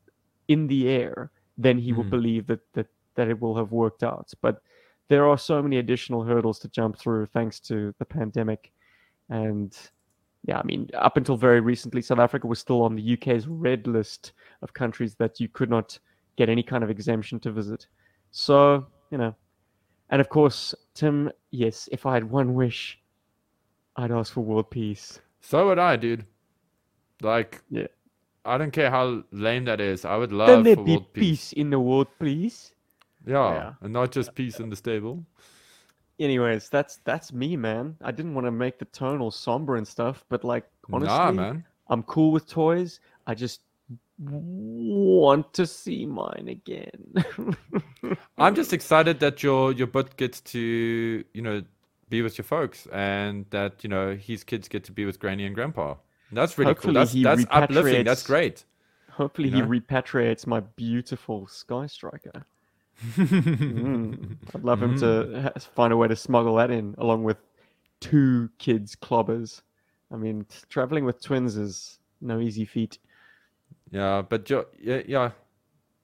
in 0.49 0.67
the 0.67 0.89
air, 0.89 1.31
then 1.59 1.79
he 1.79 1.93
mm. 1.93 1.97
will 1.97 2.05
hmm. 2.05 2.11
believe 2.11 2.47
that, 2.47 2.61
that 2.73 2.87
that 3.15 3.29
it 3.29 3.41
will 3.41 3.57
have 3.57 3.73
worked 3.73 4.03
out. 4.03 4.33
But 4.41 4.63
there 5.09 5.29
are 5.29 5.39
so 5.39 5.63
many 5.63 5.79
additional 5.79 6.23
hurdles 6.23 6.59
to 6.61 6.69
jump 6.69 6.99
through 6.99 7.27
thanks 7.27 7.61
to 7.61 7.95
the 7.99 8.05
pandemic. 8.05 8.73
And 9.29 9.77
yeah, 10.47 10.59
I 10.59 10.63
mean, 10.63 10.91
up 10.95 11.17
until 11.17 11.37
very 11.37 11.61
recently, 11.61 12.03
South 12.03 12.19
Africa 12.19 12.47
was 12.47 12.59
still 12.59 12.83
on 12.83 12.95
the 12.95 13.15
UK's 13.15 13.47
red 13.47 13.87
list 13.87 14.33
of 14.61 14.75
countries 14.75 15.15
that 15.17 15.41
you 15.41 15.49
could 15.49 15.71
not 15.71 15.99
get 16.37 16.49
any 16.49 16.63
kind 16.63 16.85
of 16.85 16.91
exemption 16.91 17.41
to 17.41 17.51
visit. 17.51 17.87
So, 18.31 18.87
you 19.11 19.17
know, 19.17 19.35
and 20.11 20.21
of 20.21 20.29
course, 20.29 20.75
Tim, 20.93 21.31
yes, 21.51 21.89
if 21.93 22.05
I 22.05 22.15
had 22.15 22.31
one 22.31 22.55
wish, 22.55 22.99
I'd 23.97 24.13
ask 24.13 24.33
for 24.33 24.43
world 24.43 24.71
peace. 24.71 25.21
So 25.41 25.69
would 25.69 25.79
I, 25.79 25.97
dude. 25.97 26.27
Like, 27.23 27.63
yeah. 27.71 27.87
I 28.45 28.59
don't 28.59 28.73
care 28.73 28.91
how 28.91 29.25
lame 29.31 29.65
that 29.65 29.81
is. 29.81 30.05
I 30.05 30.17
would 30.17 30.33
love 30.33 30.49
Can 30.49 30.63
there 30.63 30.77
be 30.77 30.99
peace. 30.99 31.07
peace 31.15 31.53
in 31.55 31.71
the 31.71 31.81
world, 31.81 32.09
please? 32.19 32.75
Yeah, 33.27 33.55
yeah, 33.55 33.73
and 33.81 33.95
not 33.95 34.13
just 34.13 34.35
peace 34.35 34.61
in 34.61 34.69
the 34.69 34.77
stable 34.77 35.25
anyways, 36.19 36.69
that's 36.69 36.97
that's 37.05 37.33
me, 37.33 37.57
man. 37.57 37.97
I 38.03 38.11
didn't 38.11 38.35
want 38.35 38.47
to 38.47 38.51
make 38.51 38.79
the 38.79 38.85
tone 38.87 39.21
all 39.21 39.31
somber 39.31 39.77
and 39.77 39.87
stuff, 39.87 40.25
but 40.29 40.45
like 40.45 40.65
honestly, 40.93 41.17
nah, 41.17 41.33
man. 41.33 41.65
I'm 41.89 42.03
cool 42.05 42.33
with 42.33 42.47
toys. 42.47 43.01
I 43.27 43.35
just 43.35 43.61
want 44.19 45.53
to 45.55 45.67
see 45.67 46.07
mine 46.07 46.49
again. 46.49 47.57
I'm 48.39 48.55
just 48.55 48.73
excited 48.73 49.21
that 49.21 49.43
your 49.43 49.73
your 49.73 49.87
butt 49.87 50.17
gets 50.17 50.41
to 50.41 51.25
you 51.33 51.43
know 51.43 51.63
be 52.09 52.23
with 52.23 52.39
your 52.39 52.45
folks, 52.45 52.87
and 52.93 53.47
that 53.51 53.83
you 53.83 53.91
know 53.91 54.15
his 54.15 54.45
kids 54.45 54.69
get 54.69 54.85
to 54.85 54.93
be 54.93 55.05
with 55.05 55.19
Granny 55.19 55.47
and 55.47 55.55
Grandpa. 55.55 55.97
That's 56.33 56.59
really 56.59 56.71
Hopefully 56.71 56.95
cool. 56.95 57.01
That's 57.01 57.13
that's 57.13 57.47
uplifting. 57.51 58.05
That's 58.05 58.27
great. 58.27 58.65
Hopefully, 59.11 59.49
you 59.49 59.59
know? 59.59 59.65
he 59.65 59.81
repatriates 59.81 60.47
my 60.47 60.61
beautiful 60.61 61.47
Sky 61.47 61.87
Striker 61.87 62.45
mm. 63.17 64.37
I'd 64.55 64.65
love 64.65 64.83
him 64.83 64.97
mm. 64.97 65.53
to 65.55 65.61
find 65.75 65.93
a 65.93 65.97
way 65.97 66.09
to 66.09 66.17
smuggle 66.17 66.57
that 66.57 66.71
in 66.71 66.95
along 66.99 67.25
with 67.25 67.39
two 68.01 68.51
kids' 68.59 68.97
clobbers. 68.97 69.63
I 70.13 70.17
mean, 70.17 70.47
traveling 70.69 71.05
with 71.05 71.23
twins 71.23 71.57
is 71.57 71.99
no 72.21 72.41
easy 72.41 72.65
feat. 72.65 72.99
Yeah, 73.91 74.23
but 74.23 74.45
jo- 74.45 74.67
yeah, 74.81 75.03
yeah, 75.07 75.31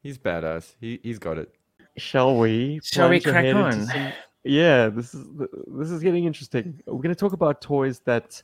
he's 0.02 0.18
badass. 0.18 0.74
He 0.80 1.00
he's 1.02 1.18
got 1.18 1.38
it. 1.38 1.52
Shall 1.96 2.36
we? 2.38 2.80
Shall 2.82 3.10
we 3.10 3.20
crack 3.20 3.54
on? 3.54 3.86
Some... 3.86 4.12
Yeah, 4.44 4.88
this 4.88 5.14
is 5.14 5.26
this 5.66 5.90
is 5.90 6.02
getting 6.02 6.24
interesting. 6.24 6.80
We're 6.86 7.02
going 7.02 7.14
to 7.14 7.20
talk 7.20 7.32
about 7.32 7.60
toys 7.60 8.00
that 8.00 8.42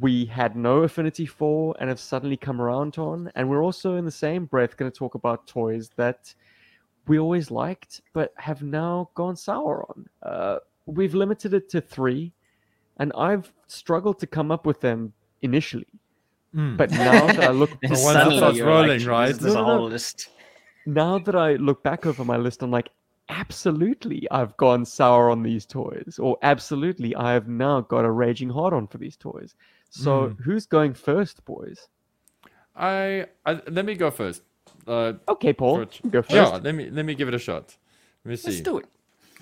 we 0.00 0.24
had 0.24 0.56
no 0.56 0.78
affinity 0.78 1.26
for 1.26 1.76
and 1.78 1.88
have 1.88 2.00
suddenly 2.00 2.36
come 2.36 2.60
around 2.60 2.98
on, 2.98 3.30
and 3.34 3.48
we're 3.48 3.62
also 3.62 3.96
in 3.96 4.04
the 4.04 4.10
same 4.10 4.46
breath 4.46 4.76
going 4.76 4.90
to 4.90 4.98
talk 4.98 5.14
about 5.14 5.46
toys 5.46 5.90
that 5.96 6.34
we 7.06 7.18
always 7.18 7.50
liked, 7.50 8.00
but 8.12 8.32
have 8.36 8.62
now 8.62 9.10
gone 9.14 9.36
sour 9.36 9.84
on. 9.88 10.08
Uh, 10.22 10.58
we've 10.86 11.14
limited 11.14 11.54
it 11.54 11.68
to 11.70 11.80
three, 11.80 12.32
and 12.98 13.12
I've 13.16 13.52
struggled 13.66 14.18
to 14.20 14.26
come 14.26 14.50
up 14.50 14.66
with 14.66 14.80
them 14.80 15.12
initially. 15.42 15.86
Mm. 16.54 16.76
But 16.76 16.90
now 16.92 17.26
that 17.26 17.40
I 17.40 17.50
look, 17.50 17.70
the 17.82 17.98
one 17.98 18.14
that 18.14 18.36
starts 18.36 18.60
rolling, 18.60 19.00
like, 19.00 19.08
right? 19.08 19.34
There's 19.34 19.54
a 19.54 19.64
whole 19.64 19.88
list. 19.88 20.30
Now 20.86 21.18
that 21.18 21.34
I 21.34 21.54
look 21.54 21.82
back 21.82 22.06
over 22.06 22.24
my 22.24 22.36
list, 22.36 22.62
I'm 22.62 22.70
like, 22.70 22.90
absolutely, 23.28 24.28
I've 24.30 24.56
gone 24.56 24.84
sour 24.84 25.30
on 25.30 25.42
these 25.42 25.66
toys, 25.66 26.18
or 26.20 26.38
absolutely, 26.42 27.14
I 27.16 27.32
have 27.32 27.48
now 27.48 27.80
got 27.80 28.04
a 28.04 28.10
raging 28.10 28.50
hard 28.50 28.72
on 28.72 28.86
for 28.86 28.98
these 28.98 29.16
toys. 29.16 29.54
So, 29.90 30.28
mm. 30.28 30.40
who's 30.40 30.66
going 30.66 30.94
first, 30.94 31.44
boys? 31.44 31.88
I, 32.76 33.26
I 33.46 33.60
let 33.68 33.84
me 33.84 33.94
go 33.94 34.10
first. 34.10 34.42
Uh, 34.86 35.14
okay, 35.28 35.52
Paul. 35.52 35.84
Go 36.10 36.22
first. 36.22 36.30
Yeah, 36.30 36.60
let 36.62 36.74
me 36.74 36.90
let 36.90 37.04
me 37.04 37.14
give 37.14 37.28
it 37.28 37.34
a 37.34 37.38
shot. 37.38 37.76
Let 38.24 38.30
me 38.30 38.36
see. 38.36 38.50
Let's 38.50 38.60
do 38.60 38.78
it. 38.78 38.86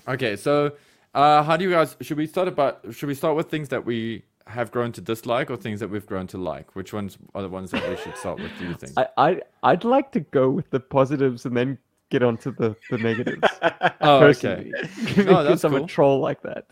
Okay, 0.07 0.35
so 0.35 0.73
uh, 1.13 1.43
how 1.43 1.57
do 1.57 1.63
you 1.63 1.71
guys? 1.71 1.95
Should 2.01 2.17
we 2.17 2.27
start 2.27 2.47
about? 2.47 2.81
Should 2.91 3.07
we 3.07 3.15
start 3.15 3.35
with 3.35 3.49
things 3.49 3.69
that 3.69 3.85
we 3.85 4.23
have 4.47 4.71
grown 4.71 4.91
to 4.93 5.01
dislike, 5.01 5.49
or 5.49 5.57
things 5.57 5.79
that 5.79 5.89
we've 5.89 6.05
grown 6.05 6.27
to 6.27 6.37
like? 6.37 6.75
Which 6.75 6.93
ones 6.93 7.17
are 7.35 7.41
the 7.41 7.49
ones 7.49 7.71
that 7.71 7.87
we 7.87 7.95
should 7.97 8.17
start 8.17 8.39
with? 8.39 8.51
Do 8.59 8.67
you 8.67 8.73
think? 8.75 8.93
I, 8.97 9.07
I 9.17 9.41
I'd 9.63 9.83
like 9.83 10.11
to 10.13 10.21
go 10.21 10.49
with 10.49 10.69
the 10.69 10.79
positives 10.79 11.45
and 11.45 11.55
then 11.55 11.77
get 12.09 12.23
onto 12.23 12.53
the 12.55 12.75
the 12.89 12.97
negatives. 12.97 13.41
oh, 14.01 14.25
okay. 14.25 14.71
no, 15.17 15.43
that's 15.47 15.63
I'm 15.63 15.75
a 15.75 15.85
troll 15.85 16.19
like 16.19 16.41
that. 16.43 16.67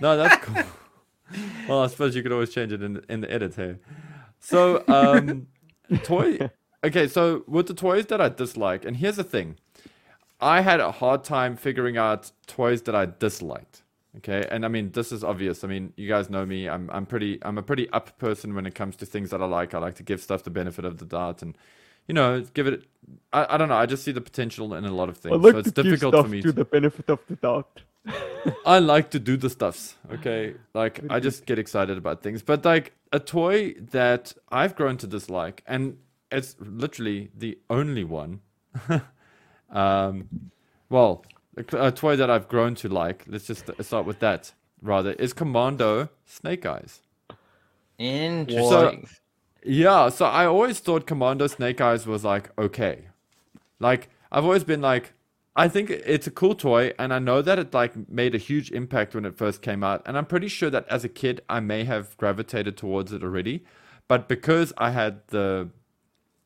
No, 0.00 0.16
that's 0.16 0.44
cool. 0.44 0.62
well, 1.68 1.82
I 1.82 1.86
suppose 1.86 2.14
you 2.16 2.22
could 2.22 2.32
always 2.32 2.50
change 2.50 2.72
it 2.72 2.82
in 2.82 3.02
in 3.08 3.20
the 3.20 3.32
edit 3.32 3.54
here. 3.54 3.78
So, 4.40 4.82
um, 4.88 5.46
toy 6.02 6.50
okay, 6.84 7.08
so 7.08 7.44
with 7.46 7.66
the 7.66 7.74
toys 7.74 8.06
that 8.06 8.20
I 8.20 8.28
dislike, 8.28 8.84
and 8.84 8.96
here's 8.96 9.16
the 9.16 9.24
thing 9.24 9.56
I 10.40 10.62
had 10.62 10.80
a 10.80 10.90
hard 10.90 11.24
time 11.24 11.56
figuring 11.56 11.96
out 11.96 12.30
toys 12.46 12.82
that 12.82 12.94
I 12.94 13.06
disliked. 13.06 13.82
Okay, 14.18 14.44
and 14.50 14.64
I 14.64 14.68
mean 14.68 14.90
this 14.90 15.12
is 15.12 15.22
obvious. 15.22 15.62
I 15.62 15.68
mean, 15.68 15.92
you 15.96 16.08
guys 16.08 16.28
know 16.28 16.44
me. 16.44 16.68
I'm 16.68 16.90
I'm 16.92 17.06
pretty 17.06 17.38
I'm 17.42 17.58
a 17.58 17.62
pretty 17.62 17.88
up 17.90 18.18
person 18.18 18.54
when 18.54 18.66
it 18.66 18.74
comes 18.74 18.96
to 18.96 19.06
things 19.06 19.30
that 19.30 19.40
I 19.40 19.46
like. 19.46 19.72
I 19.72 19.78
like 19.78 19.94
to 19.96 20.02
give 20.02 20.20
stuff 20.20 20.42
the 20.42 20.50
benefit 20.50 20.84
of 20.84 20.98
the 20.98 21.04
doubt, 21.04 21.42
and 21.42 21.56
you 22.08 22.14
know, 22.14 22.40
give 22.54 22.66
it. 22.66 22.84
I, 23.32 23.54
I 23.54 23.56
don't 23.56 23.68
know. 23.68 23.76
I 23.76 23.86
just 23.86 24.02
see 24.02 24.10
the 24.10 24.20
potential 24.20 24.74
in 24.74 24.84
a 24.84 24.92
lot 24.92 25.08
of 25.08 25.16
things. 25.16 25.36
Like 25.36 25.52
so 25.52 25.58
it's 25.58 25.72
difficult 25.72 26.14
for 26.16 26.28
me 26.28 26.42
to 26.42 26.50
the 26.50 26.64
benefit 26.64 27.08
of 27.08 27.20
the 27.28 27.36
doubt. 27.36 27.82
I 28.66 28.80
like 28.80 29.10
to 29.10 29.20
do 29.20 29.36
the 29.36 29.48
stuffs. 29.48 29.94
Okay, 30.12 30.54
like 30.74 31.00
I 31.08 31.20
just 31.20 31.46
get 31.46 31.60
excited 31.60 31.96
about 31.96 32.20
things. 32.20 32.42
But 32.42 32.64
like 32.64 32.92
a 33.12 33.20
toy 33.20 33.74
that 33.92 34.32
I've 34.48 34.74
grown 34.74 34.96
to 34.98 35.06
dislike, 35.06 35.62
and 35.68 35.98
it's 36.30 36.56
literally 36.58 37.30
the 37.36 37.58
only 37.68 38.04
one. 38.04 38.40
um, 39.70 40.28
well, 40.88 41.24
a, 41.56 41.86
a, 41.86 41.92
toy 41.92 42.16
that 42.16 42.30
I've 42.30 42.48
grown 42.48 42.74
to 42.76 42.88
like. 42.88 43.24
Let's 43.28 43.46
just 43.46 43.70
start 43.82 44.06
with 44.06 44.20
that. 44.20 44.52
Rather, 44.82 45.12
is 45.12 45.32
Commando 45.32 46.08
Snake 46.24 46.64
Eyes. 46.64 47.02
Interesting. 47.98 49.06
So, 49.06 49.14
yeah, 49.64 50.08
so 50.08 50.24
I 50.24 50.46
always 50.46 50.80
thought 50.80 51.06
Commando 51.06 51.46
Snake 51.46 51.80
Eyes 51.80 52.06
was 52.06 52.24
like 52.24 52.50
okay. 52.58 53.08
Like 53.78 54.08
I've 54.32 54.44
always 54.44 54.64
been 54.64 54.80
like, 54.80 55.12
I 55.54 55.68
think 55.68 55.90
it's 55.90 56.26
a 56.26 56.30
cool 56.30 56.54
toy, 56.54 56.92
and 56.98 57.12
I 57.12 57.18
know 57.18 57.42
that 57.42 57.58
it 57.58 57.74
like 57.74 58.08
made 58.08 58.34
a 58.34 58.38
huge 58.38 58.70
impact 58.70 59.14
when 59.14 59.26
it 59.26 59.36
first 59.36 59.60
came 59.60 59.84
out, 59.84 60.02
and 60.06 60.16
I'm 60.16 60.26
pretty 60.26 60.48
sure 60.48 60.70
that 60.70 60.88
as 60.88 61.04
a 61.04 61.08
kid 61.08 61.42
I 61.48 61.60
may 61.60 61.84
have 61.84 62.16
gravitated 62.16 62.78
towards 62.78 63.12
it 63.12 63.22
already, 63.22 63.64
but 64.08 64.28
because 64.28 64.72
I 64.78 64.92
had 64.92 65.20
the 65.28 65.68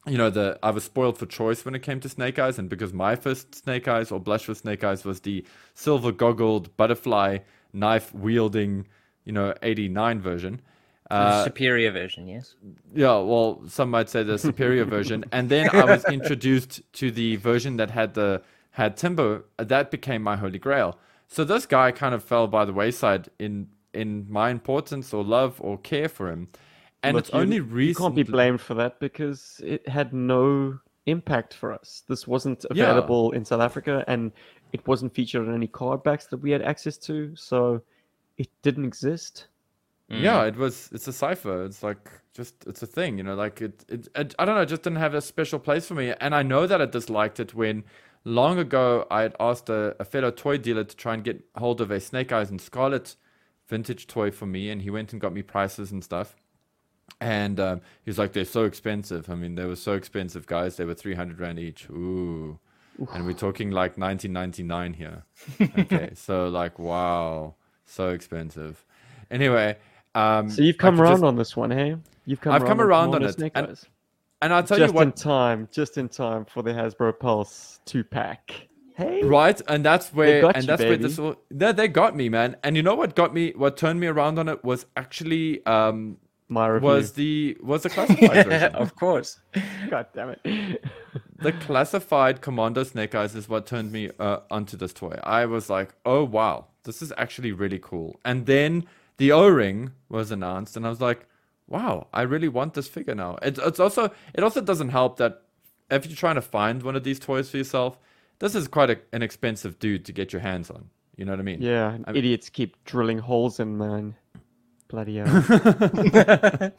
you 0.06 0.18
know, 0.18 0.30
the 0.30 0.58
I 0.62 0.70
was 0.70 0.84
spoiled 0.84 1.18
for 1.18 1.26
choice 1.26 1.64
when 1.64 1.74
it 1.74 1.82
came 1.82 2.00
to 2.00 2.08
Snake 2.08 2.38
Eyes, 2.38 2.58
and 2.58 2.68
because 2.68 2.92
my 2.92 3.16
first 3.16 3.54
Snake 3.54 3.88
Eyes 3.88 4.10
or 4.10 4.20
blush 4.20 4.48
with 4.48 4.58
Snake 4.58 4.84
Eyes 4.84 5.04
was 5.04 5.20
the 5.20 5.44
silver 5.74 6.12
goggled 6.12 6.76
butterfly 6.76 7.38
knife 7.72 8.14
wielding, 8.14 8.86
you 9.24 9.32
know, 9.32 9.54
eighty 9.62 9.88
nine 9.88 10.20
version. 10.20 10.60
Uh, 11.10 11.44
superior 11.44 11.90
version, 11.90 12.26
yes. 12.26 12.54
Yeah, 12.94 13.18
well, 13.18 13.62
some 13.68 13.90
might 13.90 14.08
say 14.08 14.22
the 14.22 14.38
superior 14.38 14.84
version, 14.84 15.24
and 15.32 15.48
then 15.48 15.68
I 15.70 15.84
was 15.84 16.04
introduced 16.06 16.80
to 16.94 17.10
the 17.10 17.36
version 17.36 17.76
that 17.76 17.90
had 17.90 18.14
the 18.14 18.42
had 18.72 18.96
Timber. 18.96 19.44
That 19.56 19.90
became 19.90 20.22
my 20.22 20.36
holy 20.36 20.58
grail. 20.58 20.98
So 21.28 21.44
this 21.44 21.66
guy 21.66 21.92
kind 21.92 22.14
of 22.14 22.22
fell 22.22 22.46
by 22.46 22.64
the 22.64 22.72
wayside 22.72 23.28
in 23.38 23.68
in 23.94 24.26
my 24.28 24.50
importance 24.50 25.14
or 25.14 25.24
love 25.24 25.60
or 25.60 25.78
care 25.78 26.08
for 26.08 26.30
him. 26.30 26.48
And 27.04 27.14
Look, 27.16 27.24
it's 27.26 27.32
you- 27.34 27.40
only 27.40 27.56
You 27.56 27.62
recently. 27.64 28.04
can't 28.06 28.14
be 28.16 28.22
blamed 28.32 28.60
for 28.60 28.74
that 28.74 28.98
because 28.98 29.60
it 29.64 29.86
had 29.88 30.12
no 30.12 30.78
impact 31.06 31.54
for 31.54 31.72
us. 31.72 32.02
This 32.08 32.26
wasn't 32.26 32.64
Yeah. 32.72 32.84
available 32.90 33.32
in 33.32 33.44
South 33.44 33.60
Africa, 33.60 34.04
and 34.08 34.32
it 34.72 34.86
wasn't 34.86 35.14
featured 35.14 35.46
on 35.46 35.54
any 35.54 35.66
card 35.68 36.02
backs 36.02 36.26
that 36.28 36.38
we 36.38 36.50
had 36.50 36.62
access 36.62 36.96
to, 36.98 37.34
so 37.36 37.82
it 38.38 38.48
didn't 38.62 38.84
exist. 38.86 39.46
Yeah, 40.08 40.44
Mm. 40.44 40.48
it 40.48 40.56
was. 40.56 40.90
It's 40.92 41.06
a 41.08 41.12
cipher. 41.12 41.64
It's 41.64 41.82
like 41.82 42.10
just 42.34 42.66
it's 42.66 42.82
a 42.82 42.86
thing, 42.86 43.18
you 43.18 43.24
know. 43.24 43.34
Like 43.34 43.62
it, 43.62 43.84
it, 43.88 44.08
it. 44.14 44.34
I 44.38 44.44
don't 44.44 44.54
know. 44.54 44.62
It 44.62 44.66
just 44.66 44.82
didn't 44.82 44.98
have 44.98 45.14
a 45.14 45.20
special 45.20 45.58
place 45.58 45.86
for 45.86 45.94
me, 45.94 46.12
and 46.20 46.34
I 46.34 46.42
know 46.42 46.66
that 46.66 46.80
I 46.82 46.86
disliked 46.86 47.38
it 47.40 47.54
when 47.54 47.84
long 48.24 48.58
ago 48.58 49.06
I 49.10 49.22
had 49.22 49.36
asked 49.38 49.68
a, 49.68 49.94
a 50.00 50.04
fellow 50.04 50.30
toy 50.30 50.56
dealer 50.58 50.84
to 50.84 50.96
try 50.96 51.14
and 51.14 51.22
get 51.24 51.44
hold 51.56 51.80
of 51.80 51.90
a 51.90 52.00
Snake 52.00 52.32
Eyes 52.32 52.50
and 52.50 52.60
Scarlett 52.60 53.16
vintage 53.68 54.06
toy 54.06 54.30
for 54.30 54.46
me, 54.46 54.68
and 54.70 54.82
he 54.82 54.90
went 54.90 55.12
and 55.12 55.20
got 55.20 55.32
me 55.32 55.42
prices 55.42 55.90
and 55.92 56.02
stuff. 56.04 56.36
And 57.20 57.58
um, 57.60 57.80
he 58.04 58.10
was 58.10 58.18
like, 58.18 58.32
"They're 58.32 58.44
so 58.44 58.64
expensive. 58.64 59.30
I 59.30 59.34
mean, 59.34 59.54
they 59.54 59.64
were 59.64 59.76
so 59.76 59.92
expensive, 59.94 60.46
guys. 60.46 60.76
They 60.76 60.84
were 60.84 60.94
three 60.94 61.14
hundred 61.14 61.40
rand 61.40 61.58
each. 61.58 61.88
Ooh." 61.90 62.58
And 63.12 63.26
we're 63.26 63.32
talking 63.32 63.70
like 63.70 63.98
1999 63.98 64.92
here. 64.94 65.24
Okay, 65.60 66.10
so 66.14 66.46
like, 66.48 66.78
wow, 66.78 67.54
so 67.84 68.10
expensive. 68.10 68.84
Anyway, 69.30 69.76
um, 70.14 70.48
So 70.48 70.62
you've 70.62 70.78
come 70.78 71.00
around 71.00 71.14
just- 71.14 71.24
on 71.24 71.36
this 71.36 71.56
one, 71.56 71.70
hey? 71.72 71.96
You've 72.24 72.40
come 72.40 72.52
I've 72.54 72.62
around 72.62 72.68
come 72.70 72.80
on 72.80 72.86
around 72.86 73.14
on 73.16 73.22
it, 73.24 73.40
and- 73.54 73.78
and 74.42 74.52
I'll 74.52 74.62
tell 74.62 74.78
just 74.78 74.92
you 74.92 74.96
what, 74.96 75.06
Just 75.16 75.24
in 75.26 75.30
time, 75.30 75.68
just 75.72 75.98
in 75.98 76.08
time 76.08 76.44
for 76.44 76.62
the 76.62 76.70
Hasbro 76.70 77.18
Pulse 77.18 77.80
two 77.84 78.04
pack. 78.04 78.68
Hey, 78.96 79.22
right? 79.24 79.60
And 79.66 79.84
that's 79.84 80.12
where, 80.12 80.46
and 80.46 80.62
you, 80.62 80.66
that's 80.68 80.82
where 80.82 80.96
this 80.96 81.18
all, 81.18 81.34
they, 81.50 81.72
they 81.72 81.88
got 81.88 82.14
me, 82.14 82.28
man. 82.28 82.56
And 82.62 82.76
you 82.76 82.82
know 82.82 82.94
what 82.94 83.16
got 83.16 83.34
me, 83.34 83.52
what 83.56 83.76
turned 83.76 83.98
me 83.98 84.06
around 84.06 84.38
on 84.38 84.48
it 84.48 84.62
was 84.62 84.86
actually, 84.96 85.64
um, 85.66 86.18
my 86.48 86.66
review. 86.66 86.88
was 86.88 87.12
the 87.12 87.56
was 87.62 87.82
the 87.82 87.90
classified 87.90 88.46
version. 88.48 88.74
of 88.74 88.94
course. 88.96 89.38
God 89.90 90.06
damn 90.14 90.36
it! 90.44 90.84
the 91.38 91.52
classified 91.52 92.40
Commando 92.40 92.84
Snake 92.84 93.14
Eyes 93.14 93.34
is 93.34 93.48
what 93.48 93.66
turned 93.66 93.92
me 93.92 94.10
uh, 94.18 94.38
onto 94.50 94.76
this 94.76 94.92
toy. 94.92 95.18
I 95.24 95.46
was 95.46 95.70
like, 95.70 95.94
oh 96.04 96.24
wow, 96.24 96.66
this 96.84 97.02
is 97.02 97.12
actually 97.16 97.52
really 97.52 97.78
cool. 97.78 98.20
And 98.24 98.46
then 98.46 98.84
the 99.16 99.32
O 99.32 99.48
ring 99.48 99.92
was 100.08 100.30
announced, 100.30 100.76
and 100.76 100.86
I 100.86 100.90
was 100.90 101.00
like, 101.00 101.26
wow, 101.66 102.08
I 102.12 102.22
really 102.22 102.48
want 102.48 102.74
this 102.74 102.88
figure 102.88 103.14
now. 103.14 103.38
It, 103.42 103.58
it's 103.58 103.80
also 103.80 104.10
it 104.34 104.44
also 104.44 104.60
doesn't 104.60 104.90
help 104.90 105.16
that 105.18 105.42
if 105.90 106.06
you're 106.06 106.16
trying 106.16 106.34
to 106.36 106.42
find 106.42 106.82
one 106.82 106.96
of 106.96 107.04
these 107.04 107.18
toys 107.18 107.50
for 107.50 107.56
yourself, 107.58 107.98
this 108.38 108.54
is 108.54 108.68
quite 108.68 108.90
a, 108.90 108.98
an 109.12 109.22
expensive 109.22 109.78
dude 109.78 110.04
to 110.06 110.12
get 110.12 110.32
your 110.32 110.40
hands 110.40 110.70
on. 110.70 110.88
You 111.16 111.24
know 111.24 111.32
what 111.32 111.38
I 111.40 111.44
mean? 111.44 111.62
yeah, 111.62 111.90
I'm- 112.06 112.16
idiots 112.16 112.48
keep 112.50 112.82
drilling 112.84 113.18
holes 113.18 113.60
in 113.60 113.76
mine. 113.76 114.16
Bloody 114.88 115.16
hell! 115.16 115.26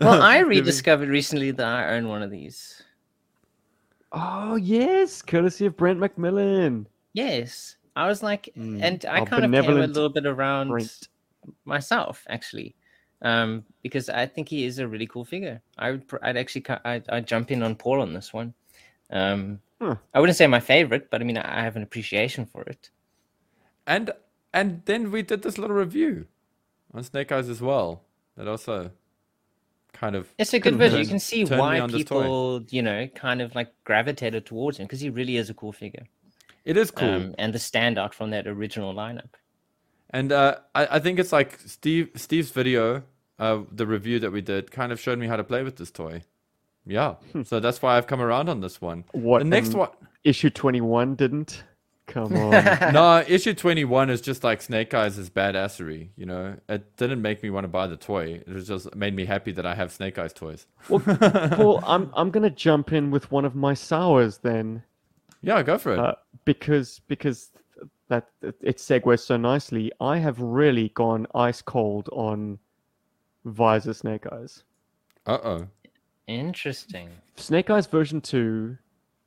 Well, 0.00 0.22
I 0.22 0.38
rediscovered 0.46 1.08
recently 1.08 1.50
that 1.52 1.66
I 1.66 1.94
own 1.96 2.08
one 2.08 2.22
of 2.22 2.30
these. 2.30 2.82
oh 4.12 4.56
yes, 4.56 5.22
courtesy 5.22 5.66
of 5.66 5.76
Brent 5.76 5.98
McMillan. 6.00 6.86
Yes. 7.12 7.76
I 7.96 8.06
was 8.08 8.22
like, 8.22 8.48
Mm, 8.56 8.80
and 8.82 9.04
I 9.04 9.20
our 9.20 9.26
kind 9.26 9.44
of 9.44 9.50
came 9.64 9.76
a 9.76 9.86
little 9.86 10.08
bit 10.08 10.24
around 10.26 10.68
Brent. 10.68 11.08
myself 11.64 12.24
actually, 12.28 12.74
um, 13.22 13.64
because 13.82 14.08
I 14.08 14.26
think 14.26 14.48
he 14.48 14.64
is 14.64 14.78
a 14.78 14.86
really 14.88 15.06
cool 15.06 15.24
figure. 15.24 15.60
I 15.76 15.90
would, 15.92 16.04
I'd 16.22 16.36
actually, 16.36 16.64
I'd, 16.84 17.08
I'd 17.10 17.26
jump 17.26 17.50
in 17.50 17.62
on 17.62 17.74
Paul 17.74 18.00
on 18.00 18.12
this 18.14 18.32
one. 18.32 18.54
Um, 19.10 19.60
Huh. 19.82 19.96
I 20.12 20.20
wouldn't 20.20 20.36
say 20.36 20.46
my 20.46 20.60
favorite, 20.60 21.10
but 21.10 21.22
I 21.22 21.24
mean, 21.24 21.38
I 21.38 21.62
have 21.62 21.74
an 21.74 21.82
appreciation 21.82 22.44
for 22.44 22.62
it. 22.64 22.90
And 23.86 24.10
and 24.52 24.82
then 24.84 25.10
we 25.10 25.22
did 25.22 25.40
this 25.42 25.56
little 25.56 25.74
review 25.76 26.26
on 26.94 27.02
Snake 27.02 27.32
Eyes 27.32 27.48
as 27.48 27.60
well. 27.60 28.02
That 28.36 28.48
also 28.48 28.90
kind 29.92 30.16
of 30.16 30.32
It's 30.38 30.54
a 30.54 30.58
good 30.58 30.78
Couldn't. 30.78 31.00
You 31.00 31.06
can 31.06 31.18
see 31.18 31.44
why 31.44 31.80
on 31.80 31.90
this 31.90 32.04
toy. 32.04 32.22
people, 32.22 32.64
you 32.70 32.82
know, 32.82 33.06
kind 33.08 33.40
of 33.42 33.54
like 33.54 33.72
gravitated 33.84 34.46
towards 34.46 34.78
him 34.78 34.86
because 34.86 35.00
he 35.00 35.10
really 35.10 35.36
is 35.36 35.50
a 35.50 35.54
cool 35.54 35.72
figure. 35.72 36.06
it 36.64 36.76
is 36.76 36.90
cool. 36.90 37.08
Um, 37.08 37.34
and 37.38 37.52
the 37.52 37.58
standout 37.58 38.14
from 38.14 38.30
that 38.30 38.46
original 38.46 38.94
lineup. 38.94 39.30
And 40.10 40.32
uh, 40.32 40.56
I, 40.74 40.96
I 40.96 40.98
think 40.98 41.18
it's 41.18 41.32
like 41.32 41.58
Steve 41.66 42.10
Steve's 42.16 42.50
video, 42.50 43.02
uh, 43.38 43.60
the 43.70 43.86
review 43.86 44.18
that 44.20 44.32
we 44.32 44.40
did, 44.40 44.70
kind 44.70 44.92
of 44.92 45.00
showed 45.00 45.18
me 45.18 45.26
how 45.26 45.36
to 45.36 45.44
play 45.44 45.62
with 45.62 45.76
this 45.76 45.90
toy. 45.90 46.22
Yeah, 46.86 47.16
so 47.44 47.60
that's 47.60 47.82
why 47.82 47.96
I've 47.96 48.06
come 48.06 48.20
around 48.20 48.48
on 48.48 48.60
this 48.60 48.80
one. 48.80 49.04
What 49.12 49.40
the 49.40 49.44
next 49.44 49.74
um, 49.74 49.80
one? 49.80 49.90
Issue 50.24 50.50
twenty 50.50 50.80
one 50.80 51.14
didn't. 51.14 51.62
Come 52.10 52.36
on. 52.36 52.92
No, 52.92 53.24
issue 53.26 53.54
twenty 53.54 53.84
one 53.84 54.10
is 54.10 54.20
just 54.20 54.44
like 54.44 54.60
Snake 54.60 54.92
Eyes' 54.92 55.16
is 55.16 55.30
badassery. 55.30 56.08
You 56.16 56.26
know, 56.26 56.56
it 56.68 56.96
didn't 56.96 57.22
make 57.22 57.42
me 57.42 57.50
want 57.50 57.64
to 57.64 57.68
buy 57.68 57.86
the 57.86 57.96
toy. 57.96 58.42
It 58.46 58.48
was 58.48 58.66
just 58.68 58.94
made 58.94 59.14
me 59.14 59.24
happy 59.24 59.52
that 59.52 59.64
I 59.64 59.74
have 59.74 59.92
Snake 59.92 60.18
Eyes 60.18 60.32
toys. 60.32 60.66
well, 60.88 61.00
Paul, 61.00 61.82
I'm 61.86 62.10
I'm 62.14 62.30
gonna 62.30 62.50
jump 62.50 62.92
in 62.92 63.10
with 63.10 63.30
one 63.30 63.44
of 63.44 63.54
my 63.54 63.74
sours 63.74 64.38
then. 64.38 64.82
Yeah, 65.42 65.62
go 65.62 65.78
for 65.78 65.92
it. 65.94 65.98
uh, 65.98 66.14
because 66.44 67.00
because 67.08 67.50
that 68.08 68.28
it 68.42 68.76
segues 68.78 69.20
so 69.20 69.36
nicely. 69.36 69.90
I 70.00 70.18
have 70.18 70.40
really 70.40 70.88
gone 70.90 71.26
ice 71.34 71.62
cold 71.62 72.08
on 72.12 72.58
Visor 73.44 73.94
Snake 73.94 74.26
Eyes. 74.32 74.64
Uh 75.26 75.38
oh. 75.44 75.66
Interesting. 76.26 77.10
Snake 77.36 77.70
Eyes 77.70 77.86
version 77.86 78.20
two, 78.20 78.76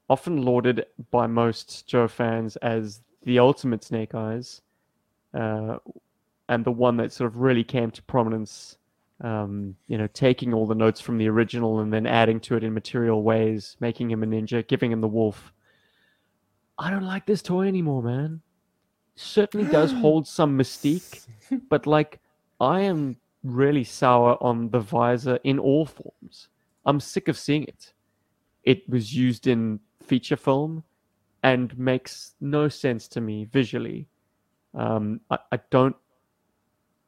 often 0.09 0.43
lauded 0.43 0.85
by 1.11 1.27
most 1.27 1.87
Joe 1.87 2.07
fans 2.07 2.55
as 2.57 3.01
the 3.23 3.39
ultimate 3.39 3.83
Snake 3.83 4.13
Eyes, 4.15 4.61
uh, 5.33 5.77
and 6.49 6.65
the 6.65 6.71
one 6.71 6.97
that 6.97 7.11
sort 7.11 7.29
of 7.29 7.37
really 7.37 7.63
came 7.63 7.91
to 7.91 8.01
prominence. 8.03 8.77
Um, 9.21 9.77
you 9.87 9.97
know, 9.97 10.07
taking 10.07 10.53
all 10.53 10.67
the 10.67 10.75
notes 10.75 10.99
from 10.99 11.17
the 11.17 11.29
original 11.29 11.79
and 11.79 11.93
then 11.93 12.05
adding 12.05 12.41
to 12.41 12.57
it 12.57 12.63
in 12.63 12.73
material 12.73 13.23
ways, 13.23 13.77
making 13.79 14.11
him 14.11 14.21
a 14.21 14.25
ninja, 14.25 14.67
giving 14.67 14.91
him 14.91 14.99
the 14.99 15.07
wolf. 15.07 15.53
I 16.77 16.89
don't 16.89 17.05
like 17.05 17.25
this 17.25 17.41
toy 17.41 17.67
anymore, 17.67 18.03
man. 18.03 18.41
Certainly 19.15 19.71
does 19.71 19.91
hold 20.01 20.27
some 20.27 20.57
mystique, 20.57 21.25
but 21.69 21.87
like, 21.87 22.19
I 22.59 22.81
am 22.81 23.15
really 23.43 23.83
sour 23.83 24.37
on 24.41 24.69
the 24.69 24.79
visor 24.79 25.39
in 25.43 25.59
all 25.59 25.85
forms. 25.85 26.49
I'm 26.85 26.99
sick 26.99 27.27
of 27.27 27.37
seeing 27.37 27.63
it. 27.63 27.93
It 28.63 28.87
was 28.89 29.15
used 29.15 29.47
in 29.47 29.79
feature 30.03 30.35
film 30.35 30.83
and 31.43 31.77
makes 31.77 32.35
no 32.39 32.69
sense 32.69 33.07
to 33.09 33.21
me 33.21 33.45
visually. 33.45 34.07
Um, 34.73 35.19
I, 35.29 35.37
I 35.51 35.59
don't 35.69 35.95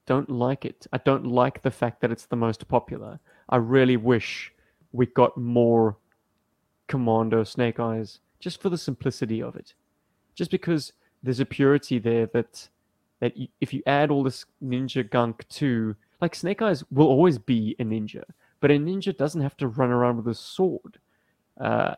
don't 0.05 0.29
like 0.29 0.65
it. 0.65 0.85
I 0.93 0.99
don't 0.99 1.25
like 1.25 1.63
the 1.63 1.71
fact 1.71 2.01
that 2.01 2.11
it's 2.11 2.27
the 2.27 2.35
most 2.35 2.67
popular. 2.67 3.19
I 3.49 3.55
really 3.57 3.97
wish 3.97 4.53
we 4.91 5.07
got 5.07 5.35
more 5.35 5.97
Commando 6.87 7.43
Snake 7.43 7.79
Eyes 7.79 8.19
just 8.39 8.61
for 8.61 8.69
the 8.69 8.77
simplicity 8.77 9.41
of 9.41 9.55
it. 9.55 9.73
Just 10.35 10.51
because 10.51 10.93
there's 11.23 11.39
a 11.39 11.45
purity 11.45 11.97
there 11.97 12.27
that 12.27 12.69
that 13.19 13.35
you, 13.35 13.47
if 13.61 13.73
you 13.73 13.81
add 13.87 14.11
all 14.11 14.23
this 14.23 14.45
ninja 14.63 15.09
gunk 15.09 15.47
to 15.49 15.95
like 16.21 16.35
Snake 16.35 16.61
Eyes 16.61 16.83
will 16.91 17.07
always 17.07 17.37
be 17.37 17.75
a 17.79 17.83
ninja, 17.83 18.23
but 18.59 18.71
a 18.71 18.75
ninja 18.75 19.15
doesn't 19.15 19.41
have 19.41 19.57
to 19.57 19.67
run 19.67 19.89
around 19.89 20.17
with 20.17 20.27
a 20.27 20.35
sword. 20.35 20.99
Uh, 21.59 21.95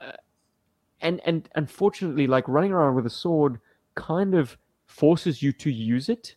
and 1.01 1.21
and 1.25 1.49
unfortunately, 1.55 2.27
like 2.27 2.47
running 2.47 2.71
around 2.71 2.95
with 2.95 3.05
a 3.05 3.11
sword 3.11 3.59
kind 3.95 4.35
of 4.35 4.57
forces 4.85 5.41
you 5.41 5.51
to 5.53 5.71
use 5.71 6.09
it. 6.09 6.35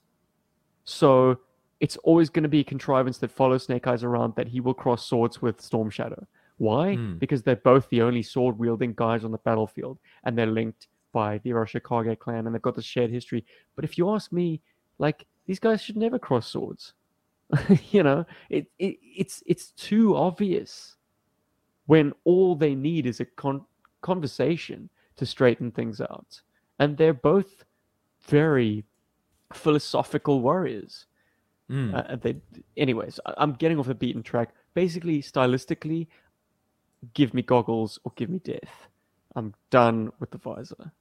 So 0.85 1.39
it's 1.79 1.97
always 1.99 2.29
going 2.29 2.43
to 2.43 2.49
be 2.49 2.61
a 2.61 2.65
contrivance 2.65 3.19
that 3.19 3.31
follows 3.31 3.65
Snake 3.65 3.87
Eyes 3.87 4.05
around 4.05 4.35
that 4.37 4.49
he 4.49 4.61
will 4.61 4.75
cross 4.75 5.07
swords 5.07 5.41
with 5.41 5.61
Storm 5.61 5.89
Shadow. 5.89 6.27
Why? 6.59 6.95
Hmm. 6.95 7.17
Because 7.17 7.43
they're 7.43 7.57
both 7.57 7.89
the 7.89 8.03
only 8.03 8.23
sword 8.23 8.59
wielding 8.59 8.93
guys 8.95 9.25
on 9.25 9.33
the 9.33 9.39
battlefield, 9.39 9.99
and 10.25 10.37
they're 10.37 10.47
linked 10.47 10.89
by 11.13 11.39
the 11.39 11.51
Arashikage 11.51 12.19
clan, 12.19 12.47
and 12.47 12.55
they've 12.55 12.63
got 12.63 12.77
this 12.77 12.85
shared 12.85 13.11
history. 13.11 13.45
But 13.77 13.85
if 13.85 13.97
you 13.97 14.11
ask 14.11 14.31
me, 14.33 14.61
like 14.99 15.27
these 15.47 15.59
guys 15.59 15.81
should 15.83 15.97
never 15.97 16.19
cross 16.19 16.47
swords. 16.47 16.93
you 17.91 18.03
know, 18.03 18.25
it, 18.49 18.67
it 18.79 18.99
it's 19.03 19.43
it's 19.47 19.71
too 19.73 20.17
obvious 20.17 20.97
when 21.87 22.13
all 22.25 22.55
they 22.55 22.75
need 22.75 23.07
is 23.07 23.19
a 23.21 23.25
con- 23.25 23.65
conversation 24.03 24.89
to 25.17 25.27
straighten 25.27 25.71
things 25.71 26.01
out, 26.01 26.41
and 26.79 26.97
they're 26.97 27.15
both 27.15 27.65
very 28.23 28.85
philosophical 29.53 30.41
warriors. 30.41 31.07
Mm. 31.71 31.95
Uh, 31.95 32.17
they, 32.17 32.37
anyways, 32.77 33.21
I- 33.27 33.35
I'm 33.39 33.55
getting 33.55 33.79
off 33.79 33.87
the 33.87 33.95
beaten 33.95 34.23
track. 34.23 34.55
Basically, 34.75 35.23
stylistically, 35.23 36.09
give 37.15 37.35
me 37.35 37.43
goggles 37.43 37.99
or 38.05 38.13
give 38.17 38.31
me 38.31 38.39
death. 38.41 38.89
I'm 39.37 39.55
done 39.71 40.11
with 40.19 40.31
the 40.31 40.39
visor. 40.39 40.93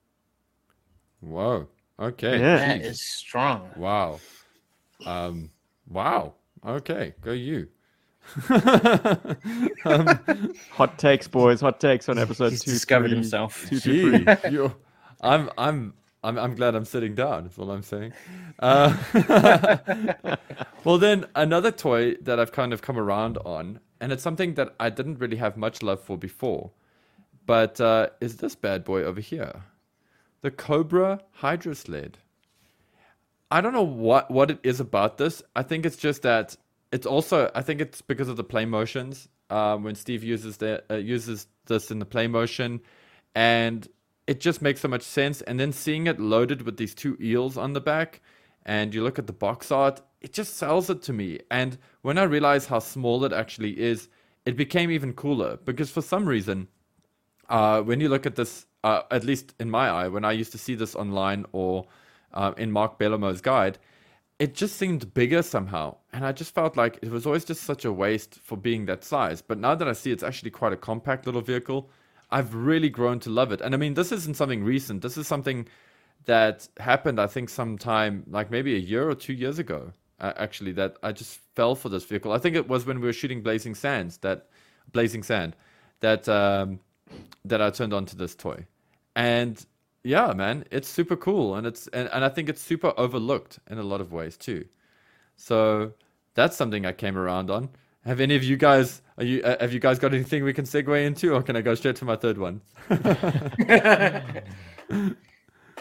Whoa. 1.21 1.67
Okay. 1.99 2.39
Yeah. 2.39 2.57
That 2.57 2.81
jeez. 2.81 2.85
is 2.85 3.05
strong. 3.05 3.69
Wow. 3.75 4.19
Um. 5.05 5.49
Wow. 5.87 6.35
Okay. 6.65 7.13
Go 7.21 7.31
you. 7.31 7.67
um, 9.85 10.53
Hot 10.71 10.97
takes, 10.97 11.27
boys. 11.27 11.61
Hot 11.61 11.79
takes 11.79 12.09
on 12.09 12.17
episode 12.17 12.51
He's 12.51 12.63
two. 12.63 12.71
discovered 12.71 13.09
three, 13.09 13.17
himself. 13.17 13.65
two, 13.69 13.79
two, 13.79 14.25
three. 14.25 14.35
gee, 14.49 14.67
I'm. 15.21 15.49
I'm. 15.57 15.93
I'm, 16.21 16.37
I'm 16.37 16.53
glad 16.55 16.75
I'm 16.75 16.83
sitting 16.83 17.15
down. 17.15 17.43
That's 17.43 17.57
all 17.57 17.71
I'm 17.71 17.81
saying. 17.81 18.11
Uh, 18.59 18.93
well, 20.83 20.97
then 20.97 21.25
another 21.33 21.71
toy 21.71 22.15
that 22.15 22.39
I've 22.41 22.51
kind 22.51 22.73
of 22.73 22.81
come 22.81 22.97
around 22.99 23.37
on, 23.45 23.79
and 24.01 24.11
it's 24.11 24.21
something 24.21 24.55
that 24.55 24.75
I 24.81 24.89
didn't 24.89 25.19
really 25.19 25.37
have 25.37 25.55
much 25.55 25.81
love 25.81 26.01
for 26.01 26.17
before, 26.17 26.71
but 27.45 27.79
uh, 27.79 28.07
is 28.19 28.35
this 28.37 28.53
bad 28.53 28.83
boy 28.83 29.03
over 29.03 29.21
here, 29.21 29.63
the 30.41 30.51
Cobra 30.51 31.21
Hydro 31.31 31.73
Sled. 31.73 32.17
I 33.49 33.61
don't 33.61 33.73
know 33.73 33.81
what 33.81 34.29
what 34.29 34.51
it 34.51 34.59
is 34.61 34.81
about 34.81 35.17
this. 35.17 35.41
I 35.55 35.63
think 35.63 35.85
it's 35.85 35.97
just 35.97 36.21
that 36.23 36.55
it's 36.91 37.05
also. 37.05 37.51
I 37.53 37.61
think 37.61 37.81
it's 37.81 38.01
because 38.01 38.27
of 38.27 38.37
the 38.37 38.43
play 38.43 38.65
motions. 38.65 39.27
Um, 39.49 39.83
when 39.83 39.95
Steve 39.95 40.23
uses 40.23 40.57
the 40.57 40.83
uh, 40.89 40.95
uses 40.95 41.47
this 41.65 41.91
in 41.91 41.99
the 41.99 42.05
play 42.05 42.27
motion, 42.27 42.81
and 43.35 43.87
it 44.27 44.39
just 44.39 44.61
makes 44.61 44.81
so 44.81 44.87
much 44.87 45.03
sense. 45.03 45.41
And 45.41 45.59
then 45.59 45.71
seeing 45.71 46.07
it 46.07 46.19
loaded 46.19 46.63
with 46.63 46.77
these 46.77 46.93
two 46.93 47.17
eels 47.21 47.57
on 47.57 47.73
the 47.73 47.81
back, 47.81 48.21
and 48.65 48.93
you 48.93 49.03
look 49.03 49.19
at 49.19 49.27
the 49.27 49.33
box 49.33 49.71
art, 49.71 50.01
it 50.21 50.33
just 50.33 50.55
sells 50.55 50.89
it 50.89 51.01
to 51.03 51.13
me. 51.13 51.39
And 51.49 51.77
when 52.01 52.17
I 52.17 52.23
realize 52.23 52.67
how 52.67 52.79
small 52.79 53.23
it 53.25 53.33
actually 53.33 53.79
is, 53.79 54.09
it 54.45 54.55
became 54.55 54.91
even 54.91 55.13
cooler 55.13 55.57
because 55.65 55.89
for 55.91 56.01
some 56.01 56.25
reason, 56.25 56.67
uh, 57.49 57.81
when 57.81 57.99
you 57.99 58.09
look 58.09 58.25
at 58.25 58.35
this, 58.35 58.65
uh, 58.83 59.01
at 59.11 59.23
least 59.23 59.53
in 59.59 59.69
my 59.69 59.89
eye, 59.89 60.07
when 60.07 60.25
I 60.25 60.31
used 60.31 60.51
to 60.51 60.57
see 60.57 60.75
this 60.75 60.95
online 60.95 61.45
or 61.51 61.85
uh, 62.33 62.53
in 62.57 62.71
Mark 62.71 62.99
Bellomo's 62.99 63.41
guide, 63.41 63.79
it 64.39 64.53
just 64.53 64.77
seemed 64.77 65.13
bigger 65.13 65.41
somehow. 65.41 65.97
And 66.13 66.25
I 66.25 66.31
just 66.31 66.55
felt 66.55 66.77
like 66.77 66.97
it 67.01 67.11
was 67.11 67.25
always 67.25 67.43
just 67.43 67.63
such 67.63 67.83
a 67.83 67.91
waste 67.91 68.39
for 68.41 68.57
being 68.57 68.85
that 68.85 69.03
size. 69.03 69.41
But 69.41 69.59
now 69.59 69.75
that 69.75 69.87
I 69.87 69.93
see 69.93 70.11
it's 70.11 70.23
actually 70.23 70.51
quite 70.51 70.71
a 70.71 70.77
compact 70.77 71.25
little 71.25 71.41
vehicle, 71.41 71.89
I've 72.31 72.55
really 72.55 72.89
grown 72.89 73.19
to 73.21 73.29
love 73.29 73.51
it. 73.51 73.59
And 73.59 73.73
I 73.75 73.77
mean, 73.77 73.95
this 73.95 74.11
isn't 74.13 74.37
something 74.37 74.63
recent. 74.63 75.01
This 75.01 75.17
is 75.17 75.27
something 75.27 75.67
that 76.25 76.67
happened, 76.77 77.19
I 77.19 77.27
think, 77.27 77.49
sometime 77.49 78.23
like 78.27 78.49
maybe 78.49 78.75
a 78.75 78.79
year 78.79 79.09
or 79.09 79.15
two 79.15 79.33
years 79.33 79.59
ago, 79.59 79.91
uh, 80.21 80.33
actually, 80.37 80.71
that 80.73 80.97
I 81.03 81.11
just 81.11 81.39
fell 81.55 81.75
for 81.75 81.89
this 81.89 82.05
vehicle. 82.05 82.31
I 82.31 82.37
think 82.37 82.55
it 82.55 82.67
was 82.69 82.85
when 82.85 82.99
we 83.01 83.07
were 83.07 83.13
shooting 83.13 83.41
Blazing 83.41 83.75
Sands, 83.75 84.17
that 84.17 84.47
Blazing 84.91 85.23
Sand, 85.23 85.55
that 85.99 86.29
um, 86.29 86.79
that 87.43 87.61
I 87.61 87.71
turned 87.71 87.93
on 87.93 88.05
to 88.05 88.15
this 88.15 88.35
toy. 88.35 88.65
And 89.15 89.65
yeah, 90.03 90.33
man, 90.33 90.65
it's 90.71 90.87
super 90.87 91.15
cool, 91.15 91.55
and 91.55 91.67
it's 91.67 91.87
and, 91.87 92.09
and 92.13 92.23
I 92.23 92.29
think 92.29 92.49
it's 92.49 92.61
super 92.61 92.93
overlooked 92.97 93.59
in 93.69 93.77
a 93.77 93.83
lot 93.83 94.01
of 94.01 94.11
ways 94.11 94.37
too. 94.37 94.65
So 95.35 95.93
that's 96.35 96.55
something 96.55 96.85
I 96.85 96.93
came 96.93 97.17
around 97.17 97.49
on. 97.49 97.69
Have 98.05 98.19
any 98.19 98.35
of 98.35 98.43
you 98.43 98.57
guys 98.57 99.01
are 99.19 99.25
you 99.25 99.41
uh, 99.43 99.57
have 99.59 99.73
you 99.73 99.81
guys 99.81 99.99
got 99.99 100.13
anything 100.13 100.45
we 100.45 100.53
can 100.53 100.65
segue 100.65 101.05
into, 101.05 101.33
or 101.33 101.43
can 101.43 101.57
I 101.57 101.61
go 101.61 101.75
straight 101.75 101.97
to 101.97 102.05
my 102.05 102.15
third 102.15 102.37
one? 102.37 102.61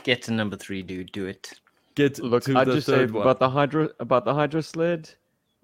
Get 0.02 0.22
to 0.22 0.32
number 0.32 0.56
three, 0.56 0.82
dude. 0.82 1.12
Do 1.12 1.26
it. 1.26 1.60
Get 1.94 2.18
Look, 2.18 2.42
to 2.44 2.56
I 2.56 2.64
the 2.64 2.74
just 2.74 2.86
say 2.86 2.94
third 2.94 3.12
one. 3.12 3.22
about 3.22 3.38
the 3.38 3.48
hydro 3.48 3.90
about 4.00 4.24
the 4.24 4.34
hydro 4.34 4.60
sled. 4.60 5.08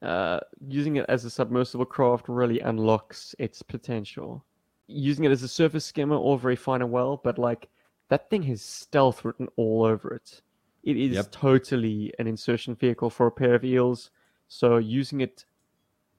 Uh, 0.03 0.39
using 0.69 0.97
it 0.97 1.07
as 1.09 1.25
a 1.25 1.31
submersible 1.31 1.87
craft 1.87 2.29
really 2.29 2.61
unlocks 2.61 3.35
its 3.39 3.63
potential. 3.63 4.45
Using 4.87 5.25
it 5.25 5.33
as 5.33 5.43
a 5.43 5.49
surface 5.49 5.85
skimmer, 5.85 6.17
all 6.17 6.37
very 6.37 6.57
fine 6.57 6.83
and 6.83 6.93
well, 6.93 7.21
but 7.25 7.39
like 7.39 7.69
that 8.09 8.31
thing 8.31 8.43
has 8.45 8.63
stealth 8.63 9.25
written 9.25 9.49
all 9.57 9.85
over 9.85 10.13
it. 10.15 10.43
It 10.83 10.97
is 10.97 11.15
Yep. 11.15 11.31
totally 11.31 12.13
an 12.19 12.27
insertion 12.27 12.75
vehicle 12.75 13.11
for 13.11 13.27
a 13.27 13.33
pair 13.33 13.55
of 13.55 13.65
eels. 13.65 14.11
So 14.49 14.77
using 14.77 15.21
it 15.21 15.45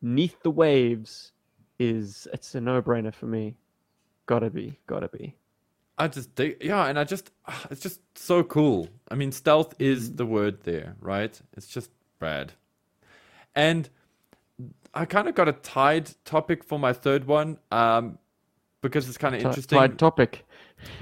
neath 0.02 0.42
the 0.42 0.52
waves 0.52 1.32
is 1.78 2.28
it's 2.34 2.56
a 2.56 2.62
no-brainer 2.62 3.14
for 3.14 3.28
me. 3.28 3.56
Gotta 4.26 4.50
be, 4.50 4.80
gotta 4.88 5.08
be. 5.08 5.36
I 5.98 6.08
just 6.08 6.36
dig, 6.36 6.58
yeah, 6.62 6.88
and 6.88 6.98
I 7.00 7.04
just 7.04 7.32
it's 7.70 7.82
just 7.82 8.02
so 8.18 8.44
cool. 8.44 8.90
I 9.10 9.16
mean, 9.16 9.32
stealth 9.32 9.76
is 9.80 10.14
the 10.14 10.26
word 10.26 10.64
there, 10.64 10.96
right? 11.00 11.40
It's 11.56 11.68
just 11.68 11.92
rad. 12.20 12.54
And 13.54 13.90
I 14.94 15.06
kind 15.06 15.28
of 15.28 15.36
got 15.36 15.48
a 15.48 15.54
tied 15.54 16.12
topic 16.26 16.64
for 16.64 16.80
my 16.80 16.92
third 16.94 17.26
one, 17.26 17.60
um, 17.72 18.18
because 18.82 19.08
it's 19.08 19.18
kind 19.18 19.36
of 19.36 19.42
Ti- 19.42 19.48
interesting. 19.48 19.78
Tied 19.78 20.00
topic. 20.00 20.45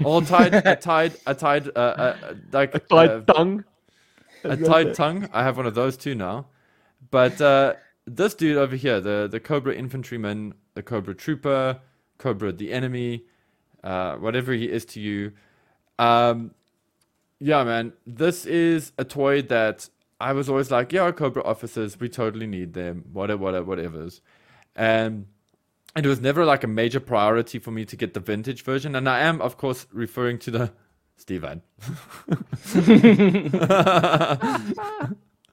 All 0.02 0.22
tied, 0.22 0.54
a 0.54 0.76
tied, 0.76 1.16
a 1.26 1.34
tied, 1.34 1.68
uh, 1.68 1.78
uh, 1.78 2.34
like 2.52 2.74
A 2.74 2.78
tied 2.78 3.10
uh, 3.10 3.20
tongue. 3.22 3.64
a 4.42 4.56
tied 4.56 4.94
tongue. 4.94 5.28
I 5.32 5.42
have 5.42 5.56
one 5.56 5.66
of 5.66 5.74
those 5.74 5.96
too 5.96 6.14
now. 6.14 6.46
But 7.10 7.40
uh, 7.40 7.74
this 8.06 8.34
dude 8.34 8.56
over 8.56 8.76
here, 8.76 9.00
the 9.00 9.28
the 9.30 9.40
Cobra 9.40 9.74
infantryman, 9.74 10.54
the 10.74 10.82
Cobra 10.82 11.14
trooper, 11.14 11.80
Cobra 12.18 12.52
the 12.52 12.72
enemy, 12.72 13.24
uh, 13.82 14.16
whatever 14.16 14.52
he 14.52 14.68
is 14.68 14.84
to 14.86 15.00
you, 15.00 15.32
um, 15.98 16.52
yeah, 17.38 17.62
man, 17.64 17.92
this 18.06 18.46
is 18.46 18.92
a 18.98 19.04
toy 19.04 19.42
that 19.42 19.88
I 20.20 20.32
was 20.32 20.48
always 20.48 20.70
like, 20.70 20.92
yeah, 20.92 21.10
Cobra 21.12 21.42
officers, 21.44 21.98
we 21.98 22.08
totally 22.08 22.46
need 22.46 22.72
them, 22.74 23.04
whatever, 23.12 23.42
whatever, 23.42 23.64
whatever's, 23.66 24.20
and 24.74 25.26
it 25.96 26.06
was 26.06 26.20
never 26.20 26.44
like 26.44 26.64
a 26.64 26.68
major 26.68 27.00
priority 27.00 27.58
for 27.58 27.70
me 27.70 27.84
to 27.84 27.96
get 27.96 28.14
the 28.14 28.20
vintage 28.20 28.62
version, 28.62 28.94
and 28.96 29.08
I 29.08 29.20
am, 29.20 29.40
of 29.40 29.56
course, 29.56 29.86
referring 29.92 30.38
to 30.40 30.50
the 30.50 30.72
Steven. 31.16 31.62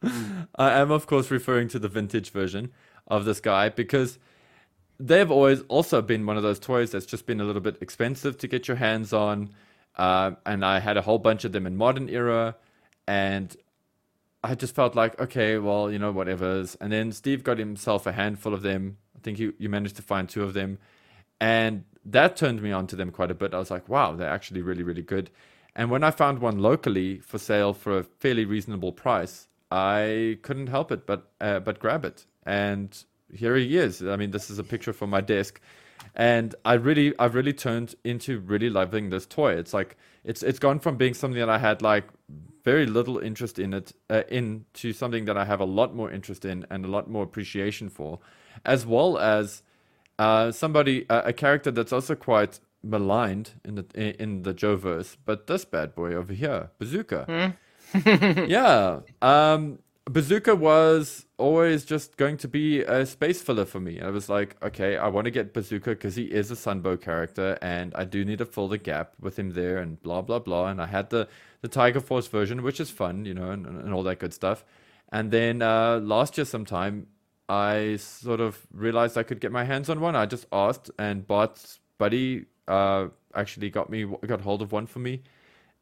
I 0.04 0.72
am, 0.72 0.92
of 0.92 1.06
course, 1.06 1.30
referring 1.30 1.68
to 1.70 1.80
the 1.80 1.88
vintage 1.88 2.32
version 2.32 2.72
of 3.08 3.26
this 3.26 3.39
guy 3.39 3.70
because 3.70 4.18
they've 5.00 5.30
always 5.30 5.62
also 5.68 6.02
been 6.02 6.26
one 6.26 6.38
of 6.38 6.44
those 6.44 6.60
toys 6.60 6.92
that's 6.92 7.06
just 7.06 7.26
been 7.26 7.39
a 7.39 7.44
little 7.44 7.62
bit 7.62 7.78
expensive 7.82 8.38
to 8.39 8.48
get 8.48 8.68
your 8.68 8.78
hands 8.78 9.14
on. 9.14 9.50
Uh, 9.96 10.32
and 10.46 10.66
I 10.66 10.80
had 10.80 10.98
a 10.98 11.02
whole 11.02 11.20
bunch 11.20 11.44
of 11.44 11.52
them 11.52 11.68
in 11.68 11.76
modern 11.76 12.10
era, 12.10 12.56
and 13.08 13.56
I 14.44 14.56
just 14.56 14.74
felt 14.74 14.96
like, 14.96 15.20
okay, 15.20 15.58
well, 15.58 15.92
you 15.92 16.00
know, 16.00 16.12
whatever's. 16.12 16.76
And 16.76 16.92
then 16.92 17.12
Steve 17.12 17.44
got 17.44 17.58
himself 17.60 18.08
a 18.08 18.14
handful 18.14 18.54
of 18.54 18.62
them. 18.64 18.98
Think 19.24 19.40
you, 19.40 19.54
you 19.58 19.70
managed 19.70 19.96
to 19.98 20.02
find 20.02 20.28
two 20.28 20.44
of 20.44 20.54
them. 20.54 20.78
And 21.40 21.86
that 22.06 22.36
turned 22.36 22.62
me 22.62 22.72
on 22.72 22.88
to 22.88 22.96
them 22.96 23.12
quite 23.12 23.32
a 23.32 23.34
bit. 23.36 23.54
I 23.54 23.60
was 23.60 23.72
like, 23.72 23.90
wow, 23.90 24.16
they're 24.16 24.30
actually 24.30 24.62
really, 24.62 24.84
really 24.84 25.02
good. 25.02 25.30
And 25.76 25.90
when 25.90 26.04
I 26.04 26.12
found 26.12 26.40
one 26.40 26.60
locally 26.60 27.20
for 27.20 27.38
sale 27.38 27.74
for 27.74 28.00
a 28.00 28.04
fairly 28.04 28.46
reasonable 28.46 28.92
price, 28.92 29.48
I 29.72 30.38
couldn't 30.42 30.68
help 30.68 30.92
it 30.92 31.06
but 31.06 31.32
uh, 31.40 31.60
but 31.60 31.80
grab 31.80 32.04
it. 32.04 32.26
And 32.46 33.04
here 33.34 33.56
he 33.56 33.78
is. 33.78 34.04
I 34.04 34.18
mean, 34.18 34.32
this 34.32 34.50
is 34.50 34.60
a 34.60 34.64
picture 34.64 34.92
from 34.92 35.10
my 35.10 35.22
desk, 35.22 35.62
and 36.16 36.54
I 36.66 36.74
really, 36.74 37.14
I've 37.18 37.36
really 37.36 37.54
turned 37.54 37.96
into 38.04 38.40
really 38.40 38.70
loving 38.70 39.10
this 39.10 39.26
toy. 39.26 39.54
It's 39.54 39.74
like 39.74 39.96
it's 40.26 40.44
it's 40.44 40.60
gone 40.60 40.80
from 40.80 40.98
being 40.98 41.14
something 41.14 41.40
that 41.40 41.50
I 41.50 41.58
had 41.58 41.82
like 41.82 42.06
very 42.64 42.86
little 42.86 43.18
interest 43.20 43.59
in 43.59 43.74
it 43.74 43.93
uh, 44.09 44.24
in 44.30 44.66
to 44.74 44.93
something 44.93 45.26
that 45.26 45.38
I 45.38 45.45
have 45.45 45.59
a 45.59 45.66
lot 45.66 45.95
more 45.95 46.12
interest 46.12 46.45
in 46.45 46.66
and 46.70 46.86
a 46.86 46.88
lot 46.88 47.09
more 47.09 47.24
appreciation 47.24 47.89
for, 47.89 48.20
as 48.66 48.86
well 48.86 49.18
as 49.18 49.64
uh, 50.20 50.51
somebody 50.51 51.09
uh, 51.09 51.24
a 51.26 51.34
character 51.34 51.72
that's 51.72 51.91
also 51.91 52.16
quite 52.16 52.59
maligned 52.84 53.51
in 53.64 53.76
the 53.76 53.86
in, 53.95 54.43
the 54.43 54.53
Joe 54.53 54.76
verse. 54.76 55.18
But 55.26 55.47
this 55.47 55.66
bad 55.66 55.95
boy 55.95 56.14
over 56.14 56.34
here, 56.34 56.70
Bazooka 56.80 57.55
yeah. 58.05 58.99
Um, 59.22 59.80
Bazooka 60.05 60.55
was 60.55 61.26
always 61.42 61.84
just 61.86 62.18
going 62.18 62.38
to 62.38 62.48
be 62.48 62.82
a 62.82 63.06
space 63.06 63.42
filler 63.42 63.66
for 63.66 63.80
me. 63.80 64.00
I 64.00 64.10
was 64.10 64.30
like, 64.30 64.56
okay, 64.64 64.96
I 64.98 65.08
want 65.08 65.26
to 65.26 65.32
get 65.32 65.54
Bazooka 65.54 65.92
because 65.92 66.16
he 66.16 66.24
is 66.24 66.52
a 66.52 66.56
Sunbow 66.56 67.02
character, 67.02 67.58
and 67.62 67.94
I 67.96 68.06
do 68.06 68.24
need 68.24 68.38
to 68.38 68.46
fill 68.46 68.68
the 68.68 68.78
gap 68.78 69.14
with 69.20 69.38
him 69.38 69.52
there, 69.52 69.80
and 69.80 70.02
blah 70.02 70.22
blah 70.22 70.39
blah. 70.39 70.68
And 70.68 70.82
I 70.82 70.86
had 70.88 71.10
the 71.10 71.28
the 71.62 71.68
Tiger 71.68 72.00
Force 72.00 72.28
version, 72.28 72.64
which 72.64 72.80
is 72.80 72.89
fun, 72.89 73.26
you 73.26 73.34
know, 73.34 73.52
and, 73.52 73.66
and 73.66 73.94
all 73.94 74.04
that 74.04 74.20
good 74.20 74.34
stuff. 74.34 74.64
And 75.10 75.32
then 75.32 75.62
uh, 75.62 76.00
last 76.00 76.38
year, 76.38 76.46
sometime, 76.46 77.08
I 77.50 77.98
sort 77.98 78.39
of 78.39 78.66
realized 78.74 79.18
I 79.18 79.24
could 79.24 79.42
get 79.42 79.52
my 79.52 79.66
hands 79.66 79.89
on 79.89 80.00
one. 80.00 80.16
I 80.16 80.26
just 80.26 80.46
asked, 80.52 80.92
and 80.98 81.28
Bart's 81.28 81.80
buddy 81.98 82.46
uh, 82.68 83.08
actually 83.36 83.70
got 83.70 83.89
me 83.89 84.06
got 84.26 84.42
hold 84.42 84.62
of 84.62 84.72
one 84.72 84.88
for 84.88 85.00
me. 85.00 85.24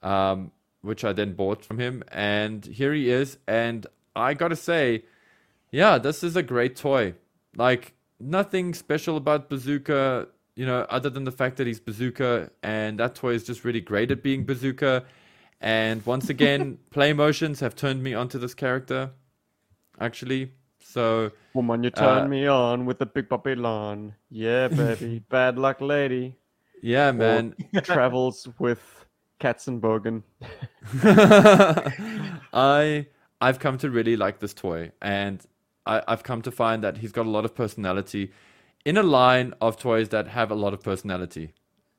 Um, 0.01 0.51
which 0.82 1.03
I 1.03 1.14
then 1.14 1.34
bought 1.34 1.64
from 1.64 1.80
him. 1.80 2.03
And 2.12 2.66
here 2.66 2.93
he 2.93 3.10
is. 3.10 3.38
And 3.47 3.86
I 4.16 4.34
gotta 4.34 4.55
say, 4.55 5.03
yeah, 5.72 5.97
this 5.97 6.24
is 6.24 6.36
a 6.36 6.43
great 6.43 6.76
toy. 6.76 7.13
Like, 7.55 7.93
nothing 8.20 8.74
special 8.74 9.17
about 9.17 9.49
Bazooka, 9.49 10.28
you 10.55 10.65
know, 10.65 10.86
other 10.89 11.09
than 11.09 11.24
the 11.24 11.32
fact 11.32 11.57
that 11.57 11.67
he's 11.67 11.80
Bazooka. 11.80 12.51
And 12.63 12.99
that 12.99 13.15
toy 13.15 13.34
is 13.34 13.43
just 13.43 13.63
really 13.63 13.82
great 13.82 14.11
at 14.11 14.22
being 14.24 14.45
Bazooka. 14.45 15.05
And 15.61 16.05
once 16.05 16.30
again, 16.36 16.78
play 16.91 17.13
motions 17.13 17.59
have 17.59 17.76
turned 17.76 18.03
me 18.03 18.13
onto 18.13 18.38
this 18.39 18.53
character, 18.53 19.11
actually. 19.99 20.51
So, 20.82 21.32
Woman, 21.53 21.84
you 21.84 21.89
turn 21.91 22.24
Uh, 22.24 22.28
me 22.28 22.47
on 22.47 22.86
with 22.86 22.99
the 22.99 23.05
big 23.05 23.30
Babylon. 23.30 24.15
Yeah, 24.30 24.70
baby. 24.70 25.20
Bad 25.30 25.57
luck 25.59 25.82
lady. 25.82 26.36
yeah, 26.82 27.11
man. 27.11 27.53
Travels 27.84 28.47
with 28.59 29.05
Katzenbogen. 29.39 30.24
I 32.53 33.07
I've 33.41 33.59
come 33.59 33.78
to 33.80 33.89
really 33.89 34.15
like 34.15 34.39
this 34.39 34.53
toy, 34.53 34.91
and 35.01 35.41
I, 35.90 36.04
I've 36.08 36.24
come 36.24 36.42
to 36.44 36.52
find 36.52 36.84
that 36.84 36.98
he's 36.98 37.12
got 37.12 37.26
a 37.26 37.30
lot 37.38 37.46
of 37.46 37.56
personality 37.56 38.32
in 38.86 38.96
a 38.98 39.04
line 39.04 39.54
of 39.60 39.78
toys 39.78 40.10
that 40.10 40.28
have 40.30 40.52
a 40.52 40.56
lot 40.56 40.74
of 40.74 40.82
personality. 40.82 41.54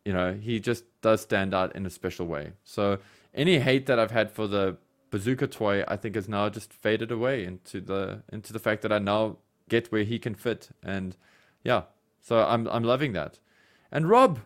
You 0.05 0.13
know, 0.13 0.35
he 0.35 0.61
just 0.61 0.85
does 1.03 1.21
stand 1.23 1.53
out 1.55 1.75
in 1.77 1.85
a 1.85 1.91
special 1.91 2.27
way. 2.27 2.53
So 2.65 2.99
any 3.35 3.59
hate 3.59 3.87
that 3.87 3.99
I've 3.99 4.13
had 4.13 4.31
for 4.31 4.47
the 4.47 4.79
bazooka 5.11 5.49
toy, 5.49 5.85
I 5.89 5.97
think 5.97 6.15
has 6.15 6.29
now 6.29 6.49
just 6.49 6.73
faded 6.73 7.11
away 7.11 7.45
into 7.45 7.81
the 7.81 8.23
into 8.33 8.53
the 8.53 8.59
fact 8.59 8.83
that 8.83 8.93
I 8.93 8.99
now 8.99 9.39
get 9.69 9.93
where 9.93 10.05
he 10.05 10.19
can 10.19 10.35
fit, 10.35 10.71
and 10.83 11.17
yeah, 11.63 11.83
so 12.21 12.39
I'm 12.39 12.67
I'm 12.69 12.85
loving 12.85 13.13
that. 13.13 13.39
And 13.93 14.09
Rob, 14.09 14.41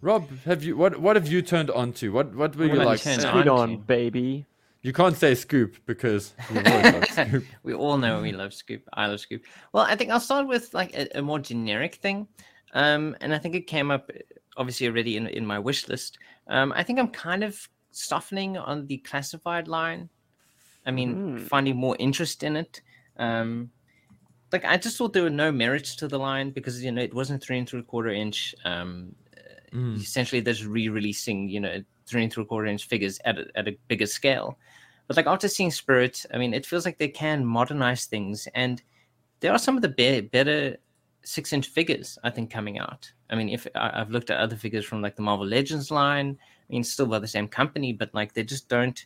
Rob, 0.00 0.28
have 0.44 0.64
you 0.64 0.76
what 0.76 1.00
what 1.00 1.16
have 1.16 1.28
you 1.28 1.42
turned 1.42 1.70
on 1.70 1.92
to? 1.94 2.12
What 2.12 2.34
what 2.34 2.56
were 2.56 2.64
you 2.64 2.70
have 2.72 2.80
I 2.80 2.84
like? 2.84 3.02
turned 3.02 3.22
Speed 3.22 3.48
on 3.48 3.48
on, 3.48 3.76
baby. 3.82 4.46
You 4.82 4.92
can't 4.94 5.16
say 5.16 5.34
Scoop 5.34 5.76
because 5.86 6.32
you've 6.52 7.04
Scoop. 7.10 7.44
we 7.62 7.74
all 7.74 7.98
know 7.98 8.22
we 8.22 8.32
love 8.32 8.54
Scoop. 8.54 8.82
I 8.94 9.06
love 9.06 9.20
Scoop. 9.20 9.42
Well, 9.72 9.84
I 9.84 9.94
think 9.94 10.10
I'll 10.10 10.20
start 10.20 10.46
with 10.48 10.72
like 10.72 10.94
a, 10.96 11.18
a 11.18 11.22
more 11.22 11.38
generic 11.38 11.96
thing, 11.96 12.26
um, 12.72 13.14
and 13.20 13.34
I 13.34 13.38
think 13.38 13.54
it 13.54 13.66
came 13.66 13.90
up 13.90 14.10
obviously 14.56 14.86
already 14.88 15.16
in 15.18 15.26
in 15.26 15.44
my 15.44 15.58
wish 15.58 15.88
list. 15.88 16.18
Um, 16.48 16.72
I 16.74 16.82
think 16.82 16.98
I'm 16.98 17.08
kind 17.08 17.44
of 17.44 17.68
softening 17.90 18.56
on 18.56 18.86
the 18.86 18.98
classified 18.98 19.68
line. 19.68 20.08
I 20.86 20.90
mean, 20.92 21.14
Mm. 21.14 21.40
finding 21.42 21.76
more 21.76 21.94
interest 21.98 22.42
in 22.42 22.56
it. 22.56 22.80
Um, 23.18 23.70
like 24.50 24.64
I 24.64 24.78
just 24.78 24.96
thought 24.96 25.12
there 25.12 25.24
were 25.24 25.30
no 25.30 25.52
merits 25.52 25.94
to 25.96 26.08
the 26.08 26.18
line 26.18 26.50
because 26.52 26.82
you 26.82 26.90
know 26.90 27.02
it 27.02 27.12
wasn't 27.14 27.42
three 27.42 27.58
and 27.58 27.68
three 27.68 27.82
quarter 27.82 28.10
inch. 28.10 28.54
Um, 28.64 29.14
Mm. 29.72 30.00
essentially 30.00 30.40
they're 30.40 30.54
just 30.54 30.66
re-releasing 30.66 31.48
you 31.48 31.60
know 31.60 31.80
three 32.04 32.24
and 32.24 32.32
three 32.32 32.44
quarter 32.44 32.66
inch 32.66 32.88
figures 32.88 33.20
at 33.24 33.38
a, 33.38 33.46
at 33.54 33.68
a 33.68 33.76
bigger 33.86 34.06
scale 34.06 34.58
but 35.10 35.16
like 35.16 35.26
after 35.26 35.48
seeing 35.48 35.72
spirit 35.72 36.24
i 36.32 36.38
mean 36.38 36.54
it 36.54 36.64
feels 36.64 36.84
like 36.84 36.96
they 36.96 37.08
can 37.08 37.44
modernize 37.44 38.04
things 38.04 38.46
and 38.54 38.80
there 39.40 39.50
are 39.50 39.58
some 39.58 39.74
of 39.74 39.82
the 39.82 39.88
be- 39.88 40.20
better 40.20 40.76
six 41.24 41.52
inch 41.52 41.66
figures 41.66 42.16
i 42.22 42.30
think 42.30 42.48
coming 42.48 42.78
out. 42.78 43.10
I 43.28 43.34
mean 43.34 43.48
if 43.48 43.66
I, 43.74 43.90
i've 43.94 44.12
looked 44.12 44.30
at 44.30 44.38
other 44.38 44.54
figures 44.54 44.84
from 44.84 45.02
like 45.02 45.16
the 45.16 45.22
marvel 45.22 45.44
legends 45.44 45.90
line 45.90 46.38
i 46.40 46.72
mean 46.72 46.84
still 46.84 47.06
by 47.06 47.18
the 47.18 47.26
same 47.26 47.48
company 47.48 47.92
but 47.92 48.14
like 48.14 48.34
they 48.34 48.44
just 48.44 48.68
don't 48.68 49.04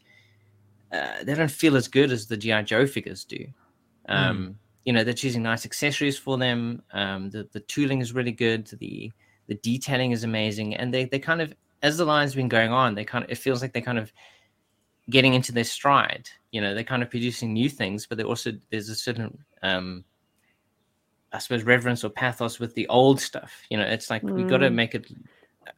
uh, 0.93 1.25
they 1.25 1.35
don't 1.35 1.51
feel 1.51 1.75
as 1.75 1.89
good 1.89 2.13
as 2.13 2.27
the 2.27 2.37
gi 2.37 2.65
joe 2.65 2.87
figures 2.87 3.25
do. 3.25 3.43
Um 4.11 4.59
you 4.85 4.93
know 4.93 5.05
they're 5.05 5.15
choosing 5.15 5.43
nice 5.43 5.65
accessories 5.65 6.19
for 6.19 6.37
them. 6.37 6.83
Um 6.93 7.31
the, 7.31 7.49
the 7.53 7.61
tooling 7.61 8.03
is 8.03 8.13
really 8.13 8.33
good. 8.47 8.67
The 8.67 9.11
the 9.47 9.55
detailing 9.55 10.13
is 10.13 10.23
amazing 10.23 10.77
and 10.77 10.93
they, 10.93 11.07
they 11.07 11.19
kind 11.19 11.41
of 11.41 11.55
as 11.83 11.97
the 11.97 12.05
line's 12.05 12.35
been 12.35 12.49
going 12.49 12.73
on 12.73 12.95
they 12.95 13.05
kind 13.05 13.25
of 13.25 13.31
it 13.31 13.39
feels 13.39 13.63
like 13.63 13.73
they're 13.73 13.83
kind 13.83 13.99
of 13.99 14.13
getting 15.11 15.35
into 15.35 15.53
their 15.53 15.65
stride 15.65 16.29
you 16.51 16.61
know 16.61 16.75
they're 16.75 16.83
kind 16.85 17.03
of 17.03 17.11
producing 17.11 17.53
new 17.53 17.69
things 17.69 18.07
but 18.07 18.17
they 18.19 18.25
also 18.25 18.53
there's 18.71 18.89
a 18.89 18.95
certain 18.95 19.37
um 19.63 20.03
i 21.33 21.39
suppose 21.39 21.63
reverence 21.63 22.05
or 22.05 22.09
pathos 22.09 22.59
with 22.59 22.75
the 22.75 22.87
old 22.89 23.21
stuff 23.21 23.53
you 23.71 23.77
know 23.77 23.85
it's 23.85 24.09
like 24.11 24.23
we 24.23 24.45
got 24.45 24.59
to 24.59 24.71
Mm. 24.71 24.75
make 24.75 24.95
it 24.95 25.07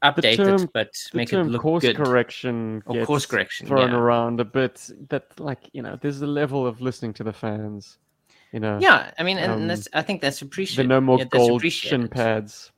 update 0.03 0.37
term- 0.37 0.62
it 0.62 0.70
but 0.72 0.91
make 1.14 1.33
it 1.33 1.43
look 1.45 1.62
course 1.62 1.83
good 1.83 1.97
correction 1.97 2.83
or 2.87 3.05
course 3.05 3.27
correction 3.27 3.66
thrown 3.66 3.91
yeah. 3.91 3.97
around 3.97 4.41
a 4.41 4.45
bit. 4.45 4.91
That 5.09 5.27
like 5.39 5.70
you 5.72 5.81
know, 5.83 5.97
there's 6.01 6.20
a 6.22 6.27
level 6.27 6.66
of 6.66 6.81
listening 6.81 7.12
to 7.14 7.24
the 7.24 7.33
fans. 7.33 7.99
You 8.53 8.61
know, 8.61 8.79
yeah 8.81 9.11
i 9.18 9.22
mean 9.22 9.39
and, 9.39 9.53
Um, 9.53 9.66
that's 9.66 9.87
i 9.93 10.03
think 10.03 10.20
that's 10.22 10.41
appreciated. 10.41 10.85
the 10.85 10.89
no 10.89 11.01
more 11.01 11.18
yeah, 11.18 11.24
gold 11.27 11.62
shin 11.70 12.09
pads. 12.09 12.70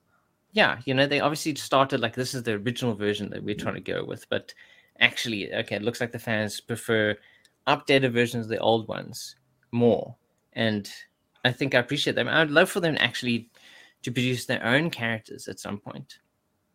yeah 0.53 0.78
you 0.86 0.94
know 0.94 1.07
they 1.07 1.20
obviously 1.20 1.55
started 1.57 2.01
like 2.01 2.14
this 2.14 2.34
is 2.34 2.42
the 2.42 2.53
original 2.53 2.94
version 2.94 3.28
that 3.30 3.42
we're 3.44 3.55
trying 3.55 3.74
to 3.74 3.80
go 3.92 4.03
with 4.05 4.28
but 4.28 4.53
actually 5.01 5.53
okay 5.55 5.76
it 5.76 5.82
looks 5.82 6.01
like 6.01 6.12
the 6.12 6.18
fans 6.18 6.61
prefer 6.61 7.16
updated 7.66 8.12
versions 8.12 8.46
of 8.46 8.51
the 8.51 8.59
old 8.59 8.88
ones 8.88 9.36
more 9.72 10.16
and 10.55 10.90
i 11.44 11.53
think 11.53 11.74
i 11.74 11.78
appreciate 11.78 12.16
them 12.16 12.28
i'd 12.28 12.51
love 12.51 12.70
for 12.70 12.80
them 12.80 12.96
actually 12.99 13.51
to 14.03 14.11
produce 14.11 14.46
their 14.46 14.64
own 14.64 14.90
characters 14.90 15.49
at 15.49 15.61
some 15.61 15.78
point 15.78 16.18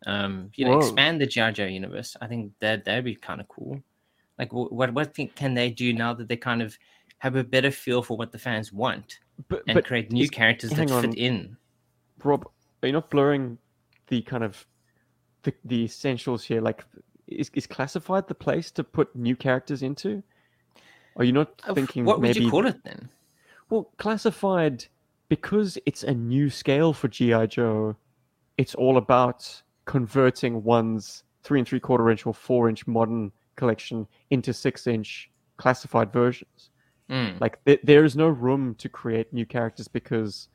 um 0.06 0.50
you 0.54 0.64
know 0.64 0.72
Whoa. 0.72 0.78
expand 0.78 1.20
the 1.20 1.26
jar 1.26 1.50
jar 1.52 1.66
universe 1.66 2.16
i 2.20 2.26
think 2.26 2.52
that 2.60 2.84
that'd 2.84 3.04
be 3.04 3.14
kind 3.14 3.40
of 3.40 3.48
cool 3.48 3.80
like 4.38 4.52
what 4.52 4.92
what 4.92 5.16
can 5.34 5.54
they 5.54 5.70
do 5.70 5.92
now 5.92 6.14
that 6.14 6.28
they 6.28 6.36
kind 6.36 6.62
of 6.62 6.76
have 7.18 7.36
a 7.36 7.44
better 7.44 7.70
feel 7.70 8.02
for 8.02 8.16
what 8.16 8.32
the 8.32 8.38
fans 8.38 8.72
want 8.72 9.18
But 9.48 9.62
and 9.66 9.74
but 9.74 9.86
create 9.86 10.12
new 10.12 10.28
characters 10.28 10.70
that 10.70 10.90
on. 10.90 11.02
fit 11.02 11.14
in 11.14 11.56
Rob, 12.22 12.48
are 12.82 12.86
you 12.86 12.92
not 12.92 13.10
blurring 13.10 13.58
the 14.08 14.22
kind 14.22 14.44
of 14.44 14.66
the 15.42 15.52
the 15.64 15.84
essentials 15.84 16.44
here? 16.44 16.60
Like, 16.60 16.84
is 17.26 17.50
is 17.54 17.66
classified 17.66 18.28
the 18.28 18.34
place 18.34 18.70
to 18.72 18.84
put 18.84 19.14
new 19.14 19.36
characters 19.36 19.82
into? 19.82 20.22
Are 21.16 21.24
you 21.24 21.32
not 21.32 21.60
thinking 21.74 22.04
what 22.04 22.20
would 22.20 22.22
maybe 22.22 22.44
you 22.44 22.50
call 22.50 22.66
it 22.66 22.82
then 22.84 23.08
Well, 23.70 23.90
classified 23.98 24.86
because 25.28 25.78
it's 25.86 26.02
a 26.02 26.14
new 26.14 26.50
scale 26.50 26.92
for 26.92 27.08
GI 27.08 27.46
Joe. 27.48 27.96
It's 28.58 28.74
all 28.74 28.96
about 28.96 29.62
converting 29.84 30.62
one's 30.62 31.24
three 31.42 31.60
and 31.60 31.68
three 31.68 31.80
quarter 31.80 32.10
inch 32.10 32.26
or 32.26 32.34
four 32.34 32.68
inch 32.68 32.86
modern 32.86 33.32
collection 33.56 34.06
into 34.30 34.52
six 34.52 34.86
inch 34.86 35.30
classified 35.56 36.12
versions. 36.12 36.70
Mm. 37.10 37.40
Like 37.40 37.62
th- 37.64 37.80
there 37.82 38.04
is 38.04 38.16
no 38.16 38.28
room 38.28 38.74
to 38.76 38.88
create 38.88 39.32
new 39.32 39.44
characters 39.44 39.88
because, 39.88 40.48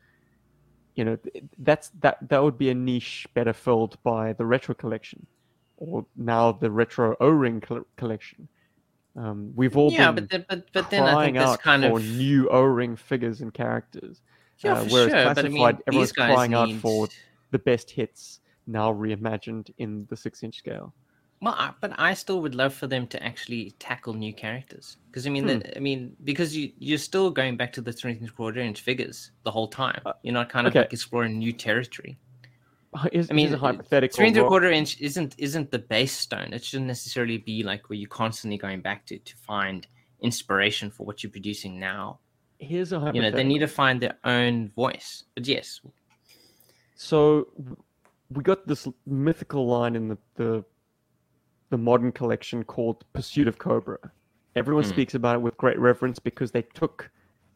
you 0.95 1.05
know, 1.05 1.17
that's 1.59 1.91
that 1.99 2.17
that 2.29 2.43
would 2.43 2.57
be 2.57 2.69
a 2.69 2.75
niche 2.75 3.27
better 3.33 3.53
filled 3.53 4.01
by 4.03 4.33
the 4.33 4.45
retro 4.45 4.73
collection, 4.73 5.27
or 5.79 6.05
now 6.15 6.51
the 6.51 6.69
retro 6.69 7.15
O 7.19 7.29
ring 7.29 7.61
col- 7.61 7.87
collection. 7.97 8.47
Um, 9.15 9.51
we've 9.55 9.75
all 9.75 9.91
yeah, 9.91 10.11
been 10.11 10.25
but 10.25 10.29
then, 10.29 10.45
but 10.47 10.71
but 10.71 10.89
then 10.89 11.03
I 11.03 11.11
crying 11.13 11.33
think 11.33 11.37
that's 11.37 11.51
out 11.51 11.61
kind 11.61 11.83
for 11.83 11.97
of 11.99 12.05
new 12.05 12.49
O-ring 12.49 12.95
figures 12.95 13.41
and 13.41 13.53
characters. 13.53 14.21
yeah, 14.59 14.73
uh, 14.73 14.83
for 14.83 14.89
whereas 14.91 15.11
sure. 15.11 15.33
But 15.33 15.45
I 15.45 15.49
mean, 15.49 15.77
everyone's 15.87 16.09
these 16.09 16.11
guys 16.11 16.33
crying 16.33 16.53
out 16.53 16.69
need... 16.69 16.79
for 16.79 17.07
the 17.51 17.59
best 17.59 17.89
hits 17.89 18.39
now 18.67 18.93
reimagined 18.93 19.71
in 19.77 20.05
the 20.09 20.15
six-inch 20.15 20.55
scale. 20.57 20.93
Well, 21.41 21.55
I, 21.57 21.73
but 21.81 21.93
I 21.97 22.13
still 22.13 22.41
would 22.41 22.53
love 22.53 22.73
for 22.73 22.85
them 22.85 23.07
to 23.07 23.23
actually 23.23 23.71
tackle 23.79 24.13
new 24.13 24.33
characters 24.33 24.97
because 25.07 25.25
I 25.25 25.31
mean, 25.31 25.43
Hmm. 25.43 25.59
the, 25.59 25.77
I 25.77 25.79
mean, 25.79 26.15
because 26.23 26.55
you 26.55 26.71
you're 26.77 26.97
still 26.97 27.31
going 27.31 27.57
back 27.57 27.73
to 27.73 27.81
the 27.81 27.91
three 27.91 28.11
and 28.11 28.35
quarter 28.35 28.59
inch 28.59 28.81
figures 28.81 29.31
the 29.43 29.51
whole 29.51 29.67
time. 29.67 30.01
Uh, 30.05 30.13
You're 30.21 30.33
not 30.33 30.49
kind 30.49 30.67
of 30.67 30.71
okay. 30.71 30.81
like 30.81 30.93
exploring 30.93 31.39
new 31.39 31.51
territory. 31.51 32.19
Is, 33.11 33.29
I 33.29 33.33
mean, 33.33 33.47
is 33.47 33.53
a 33.53 33.57
hypothetical. 33.57 34.15
Three 34.17 34.27
and 34.27 34.35
three 34.35 34.43
quarter 34.45 34.71
inch 34.71 34.99
isn't 34.99 35.35
isn't 35.37 35.69
the 35.69 35.77
base 35.79 36.11
stone. 36.13 36.53
It 36.53 36.63
shouldn't 36.63 36.87
necessarily 36.87 37.37
be 37.37 37.61
like 37.61 37.89
where 37.89 37.97
you're 37.97 38.09
constantly 38.09 38.57
going 38.57 38.81
back 38.81 39.05
to 39.07 39.19
to 39.19 39.37
find 39.37 39.85
inspiration 40.21 40.89
for 40.89 41.05
what 41.05 41.21
you're 41.23 41.31
producing 41.31 41.79
now. 41.79 42.19
Here's 42.57 42.91
a 42.91 43.11
You 43.13 43.21
know, 43.21 43.31
they 43.31 43.43
need 43.43 43.59
to 43.59 43.67
find 43.67 44.01
their 44.01 44.17
own 44.23 44.69
voice. 44.69 45.23
But 45.35 45.47
yes, 45.47 45.81
So 46.95 47.47
we 48.31 48.43
got 48.43 48.67
this 48.67 48.87
mythical 49.05 49.67
line 49.67 49.95
in 49.95 50.07
the 50.07 50.17
the, 50.35 50.65
the 51.69 51.77
modern 51.77 52.11
collection 52.11 52.63
called 52.63 53.05
Pursuit 53.13 53.47
of 53.47 53.57
Cobra. 53.59 53.97
Everyone 54.55 54.83
Hmm. 54.83 54.89
speaks 54.89 55.13
about 55.13 55.35
it 55.35 55.41
with 55.41 55.55
great 55.57 55.79
reverence 55.79 56.17
because 56.19 56.51
they 56.51 56.63
took 56.63 57.11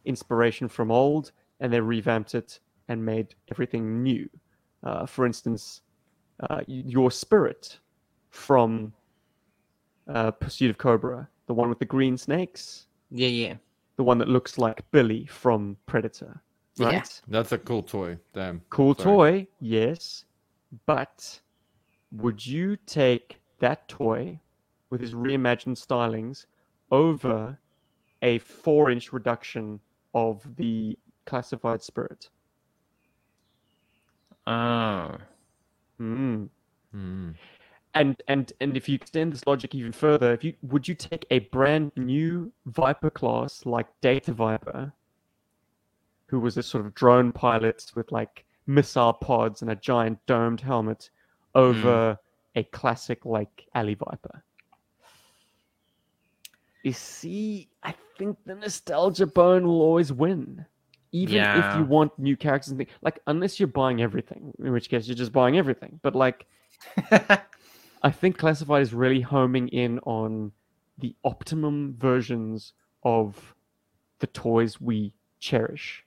inspiration 0.06 0.68
from 0.70 0.92
old 0.92 1.32
and 1.60 1.74
they 1.74 1.82
revamped 1.82 2.36
it 2.36 2.60
and 2.88 3.04
made 3.04 3.34
everything 3.50 4.04
new. 4.04 4.30
Uh, 4.84 5.06
for 5.06 5.26
instance, 5.26 5.82
uh, 6.50 6.62
your 6.68 7.10
spirit 7.10 7.80
from 8.30 8.94
uh, 10.08 10.32
Pursuit 10.32 10.70
of 10.70 10.78
Cobra, 10.78 11.30
the 11.48 11.54
one 11.54 11.70
with 11.70 11.80
the 11.80 11.86
green 11.86 12.18
snakes, 12.18 12.88
yeah, 13.10 13.28
yeah, 13.28 13.54
the 13.96 14.04
one 14.04 14.18
that 14.18 14.28
looks 14.28 14.58
like 14.58 14.90
Billy 14.92 15.26
from 15.26 15.78
Predator, 15.86 16.42
right? 16.80 16.94
Yeah. 16.94 17.04
That's 17.28 17.52
a 17.52 17.58
cool 17.58 17.84
toy. 17.84 18.18
Damn. 18.34 18.62
Cool 18.70 18.96
Sorry. 18.96 19.06
toy, 19.06 19.48
yes, 19.62 20.26
but 20.86 21.40
would 22.12 22.46
you 22.46 22.78
take 22.86 23.40
that 23.60 23.88
toy 23.88 24.40
with 24.90 25.00
his 25.02 25.14
reimagined 25.14 25.78
stylings 25.78 26.46
over 26.92 27.58
a 28.22 28.40
four 28.40 28.92
inch 28.92 29.14
reduction 29.14 29.80
of 30.14 30.44
the 30.58 30.98
classified 31.26 31.82
spirit? 31.82 32.30
Oh, 34.46 35.18
Mm. 36.00 36.50
Hmm. 36.92 37.32
And 37.94 38.22
and 38.28 38.52
and 38.60 38.76
if 38.76 38.90
you 38.90 38.96
extend 38.96 39.34
this 39.34 39.46
logic 39.46 39.76
even 39.76 39.92
further, 39.92 40.34
if 40.34 40.44
you 40.44 40.54
would 40.64 40.88
you 40.88 40.96
take 40.96 41.26
a 41.30 41.40
brand 41.40 41.92
new 41.96 42.52
Viper 42.66 43.12
class 43.12 43.66
like 43.66 43.88
Data 44.02 44.34
Viper, 44.34 44.92
who 46.28 46.40
was 46.40 46.58
a 46.58 46.64
sort 46.64 46.86
of 46.86 46.96
drone 46.96 47.32
pilot 47.32 47.92
with 47.96 48.12
like 48.12 48.46
missile 48.66 49.14
pods 49.14 49.62
and 49.62 49.70
a 49.72 49.76
giant 49.76 50.20
domed 50.26 50.62
helmet, 50.62 51.12
over 51.54 52.18
a 52.56 52.64
classic 52.64 53.26
like 53.26 53.68
Alley 53.76 53.94
Viper? 53.94 54.44
You 56.82 56.94
see, 56.94 57.70
I 57.84 57.94
think 58.18 58.38
the 58.46 58.56
nostalgia 58.56 59.28
bone 59.28 59.66
will 59.66 59.82
always 59.82 60.12
win. 60.12 60.66
Even 61.14 61.38
if 61.38 61.76
you 61.78 61.86
want 61.86 62.18
new 62.18 62.36
characters 62.36 62.70
and 62.70 62.78
things, 62.78 62.90
like 63.02 63.20
unless 63.28 63.60
you're 63.60 63.68
buying 63.68 64.02
everything, 64.02 64.54
in 64.60 64.72
which 64.74 64.90
case 64.90 65.08
you're 65.08 65.16
just 65.16 65.32
buying 65.32 65.58
everything. 65.58 66.00
But 66.02 66.16
like 66.16 66.46
I 68.04 68.12
think 68.12 68.38
Classified 68.38 68.82
is 68.82 68.94
really 68.94 69.22
homing 69.22 69.70
in 69.70 70.00
on 70.00 70.52
the 70.98 71.16
optimum 71.24 71.96
versions 71.98 72.74
of 73.04 73.56
the 74.20 74.28
toys 74.28 74.80
we 74.82 75.14
cherish 75.40 76.04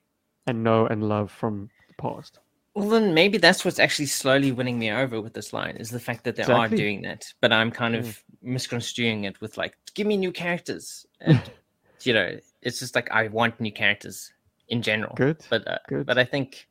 and 0.47 0.63
know 0.63 0.87
and 0.87 1.09
love 1.09 1.31
from 1.31 1.71
the 1.89 1.95
past. 1.95 2.39
Well, 2.75 2.91
then 2.91 3.15
maybe 3.15 3.39
that's 3.39 3.65
what's 3.65 3.79
actually 3.79 4.07
slowly 4.07 4.53
winning 4.53 4.79
me 4.79 4.91
over 4.91 5.21
with 5.21 5.33
this 5.33 5.55
line 5.55 5.79
is 5.79 5.89
the 5.89 5.99
fact 5.99 6.25
that 6.25 6.37
they 6.37 6.43
are 6.43 6.69
doing 6.69 7.01
that. 7.03 7.33
But 7.41 7.51
I'm 7.51 7.71
kind 7.71 7.95
Yeah. 7.95 8.01
of 8.01 8.07
mm. 8.07 8.23
misconstruing 8.43 9.25
it 9.25 9.41
with 9.41 9.57
like, 9.57 9.79
give 9.95 10.07
me 10.07 10.19
new 10.19 10.31
characters. 10.31 11.07
And, 11.23 11.41
you 12.03 12.13
know, 12.13 12.39
it's 12.61 12.79
just 12.81 12.95
like, 12.95 13.11
I 13.11 13.29
want 13.29 13.59
new 13.61 13.73
characters 13.73 14.31
in 14.69 14.83
general. 14.83 15.15
Good. 15.15 15.39
But, 15.49 15.67
uh, 15.67 15.79
Good. 15.89 16.07
but 16.07 16.19
I 16.19 16.25
think, 16.25 16.69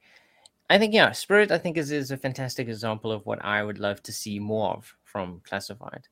I 0.70 0.78
think, 0.78 0.94
yeah, 0.94 1.12
Spirit, 1.12 1.52
I 1.52 1.58
think 1.58 1.78
is, 1.78 1.92
is 1.92 2.12
a 2.12 2.18
fantastic 2.18 2.68
example 2.68 3.12
of 3.12 3.26
what 3.26 3.44
I 3.44 3.64
would 3.64 3.80
love 3.80 4.02
to 4.04 4.12
see 4.12 4.40
more 4.40 4.74
of 4.74 4.96
from 5.04 5.42
Classified. 5.48 6.08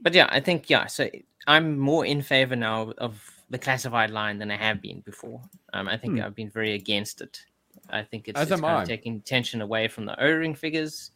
But 0.00 0.14
yeah, 0.14 0.28
I 0.30 0.40
think, 0.40 0.70
yeah, 0.70 0.86
so 0.86 1.08
I'm 1.46 1.78
more 1.78 2.06
in 2.06 2.22
favor 2.22 2.56
now 2.56 2.92
of 2.98 3.22
the 3.50 3.58
Classified 3.58 4.10
line 4.10 4.38
than 4.38 4.50
I 4.50 4.56
have 4.56 4.80
been 4.80 5.00
before. 5.00 5.42
Um, 5.72 5.88
I 5.88 5.96
think 5.96 6.14
Hmm. 6.14 6.22
I've 6.22 6.34
been 6.34 6.50
very 6.50 6.74
against 6.74 7.20
it. 7.20 7.44
I 7.90 8.02
think 8.02 8.28
it's, 8.28 8.40
it's 8.40 8.50
kind 8.50 8.64
I. 8.64 8.82
of 8.82 8.88
taking 8.88 9.16
attention 9.16 9.60
away 9.60 9.88
from 9.88 10.06
the 10.06 10.20
O-ring 10.22 10.54
figures, 10.54 11.10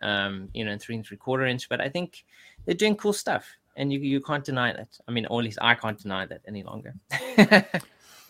um, 0.00 0.48
you 0.54 0.64
know, 0.64 0.72
in 0.72 0.78
three 0.78 0.94
and 0.94 1.04
three 1.04 1.16
quarter 1.16 1.44
inch. 1.46 1.68
But 1.68 1.80
I 1.80 1.88
think 1.88 2.24
they're 2.64 2.74
doing 2.74 2.96
cool 2.96 3.12
stuff, 3.12 3.46
and 3.76 3.92
you 3.92 3.98
you 4.00 4.20
can't 4.20 4.44
deny 4.44 4.72
that. 4.72 4.88
I 5.08 5.12
mean, 5.12 5.26
or 5.26 5.40
at 5.40 5.44
least 5.44 5.58
I 5.60 5.74
can't 5.74 5.98
deny 5.98 6.26
that 6.26 6.40
any 6.46 6.62
longer. 6.62 6.94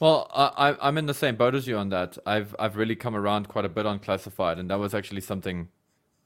Well, 0.03 0.29
I, 0.35 0.74
I'm 0.81 0.99
in 0.99 1.07
the 1.07 1.15
same 1.15 1.37
boat 1.37 1.55
as 1.55 1.69
you 1.69 1.77
on 1.77 1.91
that. 1.91 2.19
I've 2.27 2.57
I've 2.59 2.77
really 2.77 2.97
come 2.97 3.15
around 3.15 3.47
quite 3.47 3.65
a 3.65 3.69
bit 3.69 3.87
on 3.87 4.01
classified, 4.01 4.59
and 4.59 4.69
that 4.69 4.81
was 4.81 4.95
actually 4.95 5.20
something. 5.20 5.69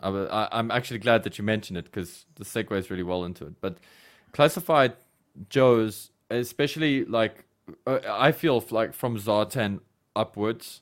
I 0.01 0.09
I, 0.09 0.49
I'm 0.51 0.71
actually 0.71 0.99
glad 0.99 1.25
that 1.25 1.37
you 1.37 1.45
mentioned 1.45 1.77
it 1.77 1.85
because 1.85 2.25
the 2.37 2.45
segues 2.47 2.89
really 2.89 3.03
well 3.03 3.23
into 3.23 3.45
it. 3.45 3.61
But 3.61 3.77
classified 4.33 4.95
Joes, 5.51 6.11
especially 6.31 7.05
like 7.05 7.45
uh, 7.87 7.99
I 8.09 8.33
feel 8.33 8.65
like 8.71 8.95
from 8.95 9.19
Zartan 9.19 9.81
upwards, 10.15 10.81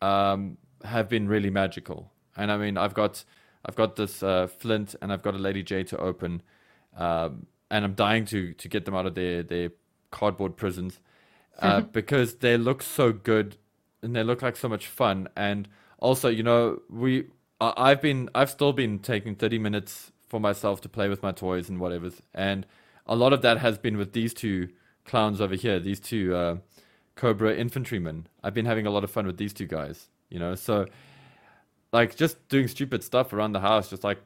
um, 0.00 0.56
have 0.84 1.10
been 1.10 1.28
really 1.28 1.50
magical. 1.50 2.12
And 2.34 2.50
I 2.50 2.56
mean, 2.56 2.78
I've 2.78 2.94
got 2.94 3.24
I've 3.66 3.76
got 3.76 3.96
this 3.96 4.22
uh, 4.22 4.46
Flint, 4.46 4.94
and 5.02 5.12
I've 5.12 5.22
got 5.22 5.34
a 5.34 5.38
Lady 5.38 5.62
J 5.62 5.84
to 5.84 5.98
open, 5.98 6.40
um, 6.96 7.44
and 7.70 7.84
I'm 7.84 7.92
dying 7.92 8.24
to 8.24 8.54
to 8.54 8.68
get 8.68 8.86
them 8.86 8.94
out 8.94 9.04
of 9.04 9.16
their 9.16 9.42
their 9.42 9.72
cardboard 10.10 10.56
prisons 10.56 10.98
uh, 11.58 11.80
because 11.92 12.36
they 12.36 12.56
look 12.56 12.82
so 12.82 13.12
good 13.12 13.56
and 14.02 14.14
they 14.16 14.22
look 14.22 14.42
like 14.42 14.56
so 14.56 14.68
much 14.68 14.86
fun. 14.86 15.28
And 15.36 15.68
also, 15.98 16.28
you 16.28 16.42
know, 16.42 16.80
we 16.88 17.26
I- 17.60 17.74
I've 17.76 18.02
been 18.02 18.28
I've 18.34 18.50
still 18.50 18.72
been 18.72 18.98
taking 18.98 19.34
30 19.34 19.58
minutes 19.58 20.12
for 20.28 20.40
myself 20.40 20.80
to 20.82 20.88
play 20.88 21.08
with 21.08 21.22
my 21.22 21.32
toys 21.32 21.68
and 21.68 21.78
whatever, 21.78 22.10
and 22.34 22.66
a 23.06 23.14
lot 23.16 23.32
of 23.32 23.42
that 23.42 23.58
has 23.58 23.78
been 23.78 23.96
with 23.98 24.12
these 24.12 24.32
two 24.34 24.68
clowns 25.04 25.40
over 25.40 25.54
here, 25.54 25.78
these 25.80 26.00
two 26.00 26.34
uh, 26.34 26.56
Cobra 27.16 27.54
infantrymen. 27.54 28.26
I've 28.42 28.54
been 28.54 28.66
having 28.66 28.86
a 28.86 28.90
lot 28.90 29.04
of 29.04 29.10
fun 29.10 29.26
with 29.26 29.36
these 29.36 29.52
two 29.52 29.66
guys, 29.66 30.08
you 30.30 30.38
know. 30.38 30.54
So, 30.54 30.86
like, 31.92 32.16
just 32.16 32.48
doing 32.48 32.68
stupid 32.68 33.02
stuff 33.04 33.32
around 33.32 33.52
the 33.52 33.60
house, 33.60 33.90
just 33.90 34.04
like 34.04 34.18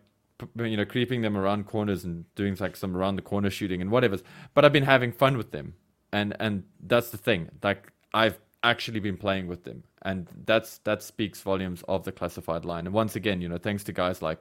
you 0.57 0.77
know, 0.77 0.85
creeping 0.85 1.23
them 1.23 1.37
around 1.37 1.67
corners 1.67 2.05
and 2.05 2.25
doing 2.35 2.57
like 2.61 2.77
some 2.77 2.97
around 2.97 3.17
the 3.17 3.23
corner 3.23 3.51
shooting 3.51 3.81
and 3.81 3.91
whatever. 3.91 4.19
But 4.55 4.65
I've 4.65 4.73
been 4.73 4.83
having 4.85 5.13
fun 5.13 5.37
with 5.37 5.51
them, 5.51 5.75
and 6.17 6.37
and 6.41 6.65
that's 6.81 7.11
the 7.11 7.19
thing. 7.19 7.51
Like 7.63 7.93
I've 8.15 8.39
actually 8.63 9.01
been 9.01 9.17
playing 9.17 9.47
with 9.49 9.65
them, 9.65 9.85
and 10.03 10.27
that's 10.45 10.79
that 10.79 11.03
speaks 11.03 11.41
volumes 11.43 11.83
of 11.89 12.05
the 12.05 12.13
classified 12.13 12.65
line. 12.65 12.87
And 12.87 12.95
once 12.95 13.17
again, 13.17 13.41
you 13.43 13.49
know, 13.49 13.59
thanks 13.59 13.85
to 13.85 13.93
guys 13.93 14.23
like 14.23 14.41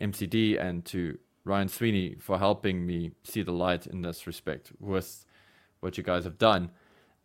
MCD 0.00 0.60
and 0.60 0.84
to 0.86 1.18
Ryan 1.44 1.68
Sweeney 1.68 2.16
for 2.18 2.38
helping 2.38 2.86
me 2.86 3.12
see 3.22 3.42
the 3.42 3.52
light 3.52 3.86
in 3.86 4.02
this 4.02 4.26
respect 4.26 4.72
with 4.78 5.24
what 5.80 5.96
you 5.96 6.04
guys 6.04 6.24
have 6.24 6.38
done. 6.38 6.70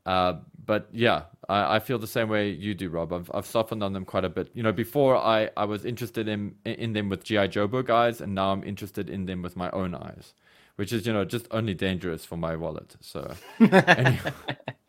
Uh, 0.06 0.34
but 0.66 0.88
yeah, 0.92 1.24
I, 1.50 1.76
I 1.76 1.80
feel 1.80 2.00
the 2.00 2.08
same 2.08 2.30
way 2.30 2.50
you 2.50 2.74
do, 2.74 2.90
Rob. 2.90 3.12
I've, 3.14 3.30
I've 3.34 3.46
softened 3.46 3.84
on 3.84 3.94
them 3.94 4.06
quite 4.06 4.26
a 4.26 4.30
bit. 4.30 4.50
You 4.54 4.64
know, 4.64 4.72
before 4.72 5.18
I, 5.18 5.50
I 5.58 5.66
was 5.66 5.86
interested 5.86 6.28
in 6.28 6.56
in 6.64 6.94
them 6.94 7.10
with 7.10 7.24
GI 7.24 7.50
Joe 7.50 7.68
book 7.68 7.90
eyes, 7.90 8.22
and 8.22 8.34
now 8.34 8.52
I'm 8.54 8.64
interested 8.64 9.10
in 9.10 9.26
them 9.26 9.42
with 9.42 9.56
my 9.58 9.70
own 9.72 9.94
eyes, 9.94 10.34
which 10.80 10.94
is 10.94 11.06
you 11.06 11.12
know 11.12 11.26
just 11.26 11.46
only 11.52 11.74
dangerous 11.74 12.24
for 12.24 12.38
my 12.38 12.56
wallet. 12.56 12.96
So 13.02 13.36
anyway, 13.60 14.34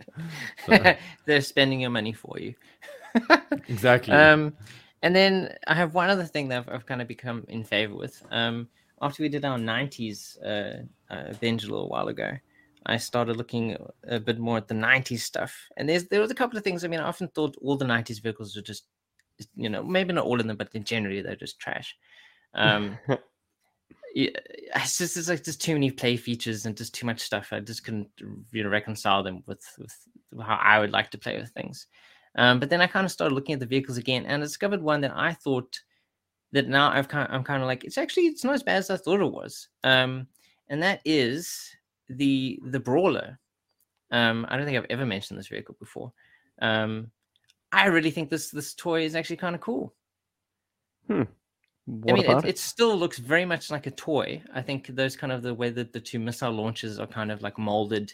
so, 0.67 0.95
They're 1.27 1.41
spending 1.41 1.81
your 1.81 1.91
money 1.91 2.13
for 2.13 2.39
you. 2.39 2.55
exactly. 3.69 4.15
Um, 4.15 4.55
and 5.03 5.17
then 5.17 5.57
I 5.67 5.75
have 5.75 5.93
one 5.93 6.09
other 6.09 6.25
thing 6.25 6.47
that 6.49 6.59
I've, 6.59 6.69
I've 6.73 6.87
kind 6.87 7.03
of 7.03 7.09
become 7.09 7.45
in 7.49 7.65
favor 7.65 7.97
with. 7.97 8.23
Um, 8.31 8.69
after 9.03 9.25
we 9.25 9.29
did 9.29 9.45
our 9.45 9.59
90s 9.59 10.39
uh, 10.45 11.13
uh, 11.13 11.33
binge 11.41 11.65
a 11.65 11.69
little 11.69 11.89
while 11.89 12.07
ago, 12.07 12.39
I 12.87 12.97
started 12.97 13.37
looking 13.37 13.77
a 14.07 14.21
bit 14.21 14.39
more 14.39 14.59
at 14.59 14.69
the 14.69 14.75
90s 14.75 15.21
stuff. 15.21 15.53
And 15.77 15.89
there's 15.89 16.07
there 16.07 16.21
was 16.21 16.31
a 16.31 16.37
couple 16.37 16.57
of 16.57 16.63
things. 16.63 16.85
I 16.85 16.89
mean, 16.89 17.01
I 17.01 17.09
often 17.09 17.27
thought 17.27 17.57
all 17.61 17.77
the 17.77 17.85
90s 17.85 18.23
vehicles 18.23 18.55
were 18.55 18.63
just, 18.63 18.85
you 19.57 19.69
know, 19.69 19.83
maybe 19.83 20.13
not 20.13 20.25
all 20.25 20.39
of 20.39 20.47
them, 20.47 20.57
but 20.57 20.73
generally 20.85 21.21
they're 21.21 21.35
just 21.35 21.59
trash. 21.59 21.97
Um, 22.55 22.97
it's 24.15 24.99
just 24.99 25.17
it's 25.17 25.29
like 25.29 25.45
just 25.45 25.61
too 25.61 25.75
many 25.75 25.91
play 25.91 26.17
features 26.17 26.67
and 26.67 26.77
just 26.77 26.95
too 26.95 27.07
much 27.07 27.21
stuff. 27.21 27.53
I 27.53 27.61
just 27.61 27.85
couldn't 27.85 28.09
you 28.53 28.65
know 28.65 28.71
reconcile 28.71 29.23
them 29.23 29.43
with 29.47 29.63
with 29.79 29.95
how 30.41 30.57
I 30.57 30.79
would 30.79 30.93
like 30.93 31.11
to 31.11 31.19
play 31.19 31.39
with 31.39 31.51
things. 31.51 31.87
Um, 32.37 32.61
but 32.61 32.71
then 32.71 32.81
I 32.81 32.87
kind 32.87 33.05
of 33.05 33.11
started 33.11 33.35
looking 33.35 33.55
at 33.55 33.61
the 33.61 33.67
vehicles 33.67 33.99
again 33.99 34.25
and 34.25 34.43
I 34.43 34.47
discovered 34.47 34.83
one 34.83 35.01
that 35.01 35.13
I 35.17 35.33
thought 35.33 35.81
that 36.53 36.69
now 36.69 36.91
I've 36.91 37.09
kind 37.09 37.29
I'm 37.31 37.45
kind 37.45 37.63
of 37.63 37.67
like 37.67 37.85
it's 37.85 37.99
actually 37.99 38.27
it's 38.27 38.45
not 38.45 38.55
as 38.55 38.63
bad 38.63 38.79
as 38.79 38.91
I 38.91 38.97
thought 38.97 39.21
it 39.21 39.33
was. 39.33 39.69
Um, 39.85 40.27
and 40.69 40.83
that 40.83 41.01
is 41.05 41.71
the 42.09 42.59
the 42.67 42.81
brawler. 42.81 43.39
Um, 44.11 44.47
I 44.49 44.57
don't 44.57 44.67
think 44.67 44.77
I've 44.79 44.87
ever 44.91 45.07
mentioned 45.07 45.39
this 45.39 45.49
vehicle 45.49 45.77
before. 45.79 46.13
Um, 46.61 47.11
I 47.73 47.87
really 47.87 48.11
think 48.11 48.31
this 48.31 48.51
this 48.51 48.75
toy 48.75 49.05
is 49.05 49.15
actually 49.15 49.37
kind 49.37 49.55
of 49.55 49.61
cool. 49.61 49.95
What 51.87 52.13
I 52.13 52.15
mean, 52.15 52.31
it, 52.31 52.45
it 52.45 52.59
still 52.59 52.97
looks 52.97 53.19
very 53.19 53.45
much 53.45 53.71
like 53.71 53.87
a 53.87 53.91
toy. 53.91 54.43
I 54.55 54.63
think 54.63 54.89
those 54.89 55.17
kind 55.17 55.33
of 55.33 55.43
the 55.43 55.55
way 55.55 55.71
that 55.71 55.93
the 55.93 56.01
two 56.01 56.19
missile 56.19 56.53
launches 56.53 57.01
are 57.01 57.07
kind 57.07 57.33
of 57.33 57.43
like 57.43 57.59
molded, 57.59 58.13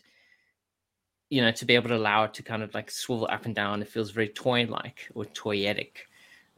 you 1.28 1.42
know, 1.42 1.50
to 1.52 1.64
be 1.64 1.74
able 1.74 1.88
to 1.88 1.96
allow 1.96 2.24
it 2.24 2.34
to 2.34 2.42
kind 2.42 2.62
of 2.62 2.72
like 2.74 2.90
swivel 2.90 3.28
up 3.30 3.44
and 3.44 3.54
down. 3.54 3.82
It 3.82 3.88
feels 3.88 4.10
very 4.12 4.28
toy-like 4.28 5.08
or 5.14 5.24
toyetic. 5.26 5.90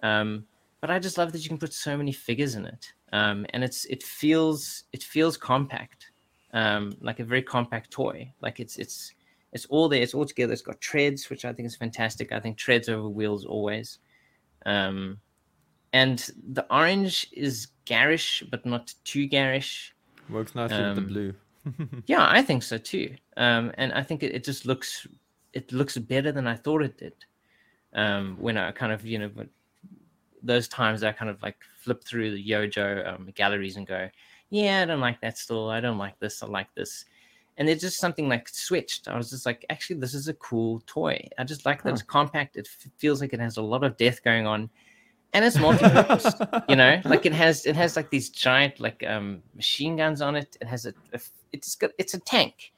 Um, 0.02 0.46
but 0.80 0.90
I 0.90 0.98
just 0.98 1.18
love 1.18 1.32
that 1.32 1.42
you 1.42 1.48
can 1.48 1.58
put 1.58 1.72
so 1.72 1.96
many 1.96 2.12
figures 2.12 2.54
in 2.54 2.64
it, 2.64 2.92
um, 3.12 3.46
and 3.50 3.64
it's 3.64 3.84
it 3.86 4.02
feels 4.04 4.84
it 4.92 5.02
feels 5.02 5.36
compact, 5.36 6.12
um, 6.52 6.92
like 7.00 7.18
a 7.18 7.24
very 7.24 7.42
compact 7.42 7.90
toy. 7.90 8.32
Like 8.40 8.60
it's 8.60 8.76
it's 8.76 9.12
it's 9.52 9.66
all 9.66 9.88
there. 9.88 10.02
It's 10.02 10.14
all 10.14 10.24
together. 10.24 10.52
It's 10.52 10.62
got 10.62 10.80
treads, 10.80 11.30
which 11.30 11.44
I 11.44 11.52
think 11.52 11.66
is 11.66 11.74
fantastic. 11.74 12.30
I 12.30 12.38
think 12.38 12.58
treads 12.58 12.88
over 12.88 13.08
wheels 13.08 13.44
always. 13.44 13.98
Um, 14.66 15.18
and 15.92 16.30
the 16.52 16.66
orange 16.70 17.28
is 17.32 17.68
garish, 17.84 18.42
but 18.50 18.64
not 18.66 18.94
too 19.04 19.26
garish. 19.26 19.94
Works 20.30 20.54
nicely 20.54 20.78
with 20.78 20.94
the 20.94 21.00
um, 21.00 21.06
blue. 21.08 21.34
Yeah, 22.06 22.26
I 22.28 22.42
think 22.42 22.62
so 22.62 22.78
too. 22.78 23.14
Um, 23.36 23.72
and 23.78 23.92
I 23.92 24.02
think 24.02 24.22
it, 24.22 24.34
it 24.34 24.44
just 24.44 24.66
looks 24.66 25.06
it 25.52 25.72
looks 25.72 25.96
better 25.96 26.32
than 26.32 26.46
I 26.46 26.54
thought 26.54 26.82
it 26.82 26.98
did. 26.98 27.14
Um, 27.94 28.36
when 28.38 28.56
I 28.58 28.70
kind 28.72 28.92
of 28.92 29.04
you 29.04 29.18
know 29.18 29.30
those 30.42 30.68
times 30.68 31.02
I 31.02 31.12
kind 31.12 31.30
of 31.30 31.42
like 31.42 31.56
flip 31.80 32.04
through 32.04 32.30
the 32.32 32.48
YoJoe 32.50 33.12
um, 33.14 33.28
galleries 33.34 33.76
and 33.76 33.86
go, 33.86 34.08
yeah, 34.50 34.82
I 34.82 34.84
don't 34.84 35.00
like 35.00 35.20
that 35.20 35.36
still. 35.38 35.68
I 35.68 35.80
don't 35.80 35.98
like 35.98 36.18
this. 36.20 36.42
I 36.42 36.46
like 36.46 36.72
this. 36.74 37.04
And 37.56 37.68
it's 37.68 37.82
just 37.82 37.98
something 37.98 38.28
like 38.28 38.48
switched. 38.48 39.08
I 39.08 39.16
was 39.16 39.30
just 39.30 39.44
like, 39.44 39.66
actually, 39.68 39.98
this 39.98 40.14
is 40.14 40.28
a 40.28 40.34
cool 40.34 40.80
toy. 40.86 41.26
I 41.38 41.44
just 41.44 41.66
like 41.66 41.82
that 41.82 41.88
Huh. 41.90 41.94
it's 41.94 42.02
compact. 42.02 42.56
It 42.56 42.68
f- 42.70 42.90
feels 42.98 43.20
like 43.20 43.32
it 43.32 43.40
has 43.40 43.56
a 43.56 43.62
lot 43.62 43.82
of 43.82 43.96
depth 43.96 44.22
going 44.22 44.46
on, 44.46 44.70
and 45.34 45.44
it's 45.44 45.58
multi-purpose. 45.58 46.32
you 46.68 46.76
know, 46.76 47.00
like 47.04 47.26
it 47.26 47.32
has 47.32 47.66
it 47.66 47.76
has 47.76 47.96
like 47.96 48.10
these 48.10 48.28
giant 48.30 48.80
like 48.80 49.04
um 49.06 49.42
machine 49.54 49.96
guns 49.96 50.20
on 50.22 50.36
it. 50.36 50.56
It 50.60 50.66
has 50.68 50.86
a, 50.86 50.94
it's 51.52 51.74
got 51.76 51.90
it's 51.98 52.14
a 52.14 52.18
tank, 52.20 52.72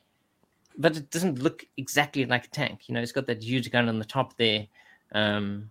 but 0.78 0.96
it 0.96 1.10
doesn't 1.10 1.38
look 1.40 1.64
exactly 1.76 2.24
like 2.26 2.46
a 2.46 2.50
tank. 2.50 2.88
You 2.88 2.94
know, 2.94 3.00
it's 3.00 3.12
got 3.12 3.26
that 3.26 3.42
huge 3.42 3.70
gun 3.70 3.88
on 3.88 3.98
the 3.98 4.04
top 4.04 4.36
there, 4.36 4.66
um, 5.12 5.70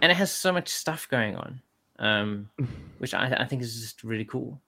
and 0.00 0.10
it 0.10 0.14
has 0.16 0.30
so 0.32 0.52
much 0.52 0.68
stuff 0.68 1.06
going 1.10 1.36
on, 1.36 1.60
um, 1.98 2.48
which 2.98 3.14
I, 3.14 3.36
I 3.40 3.44
think 3.46 3.62
is 3.62 3.80
just 3.80 4.04
really 4.04 4.24
cool. 4.24 4.60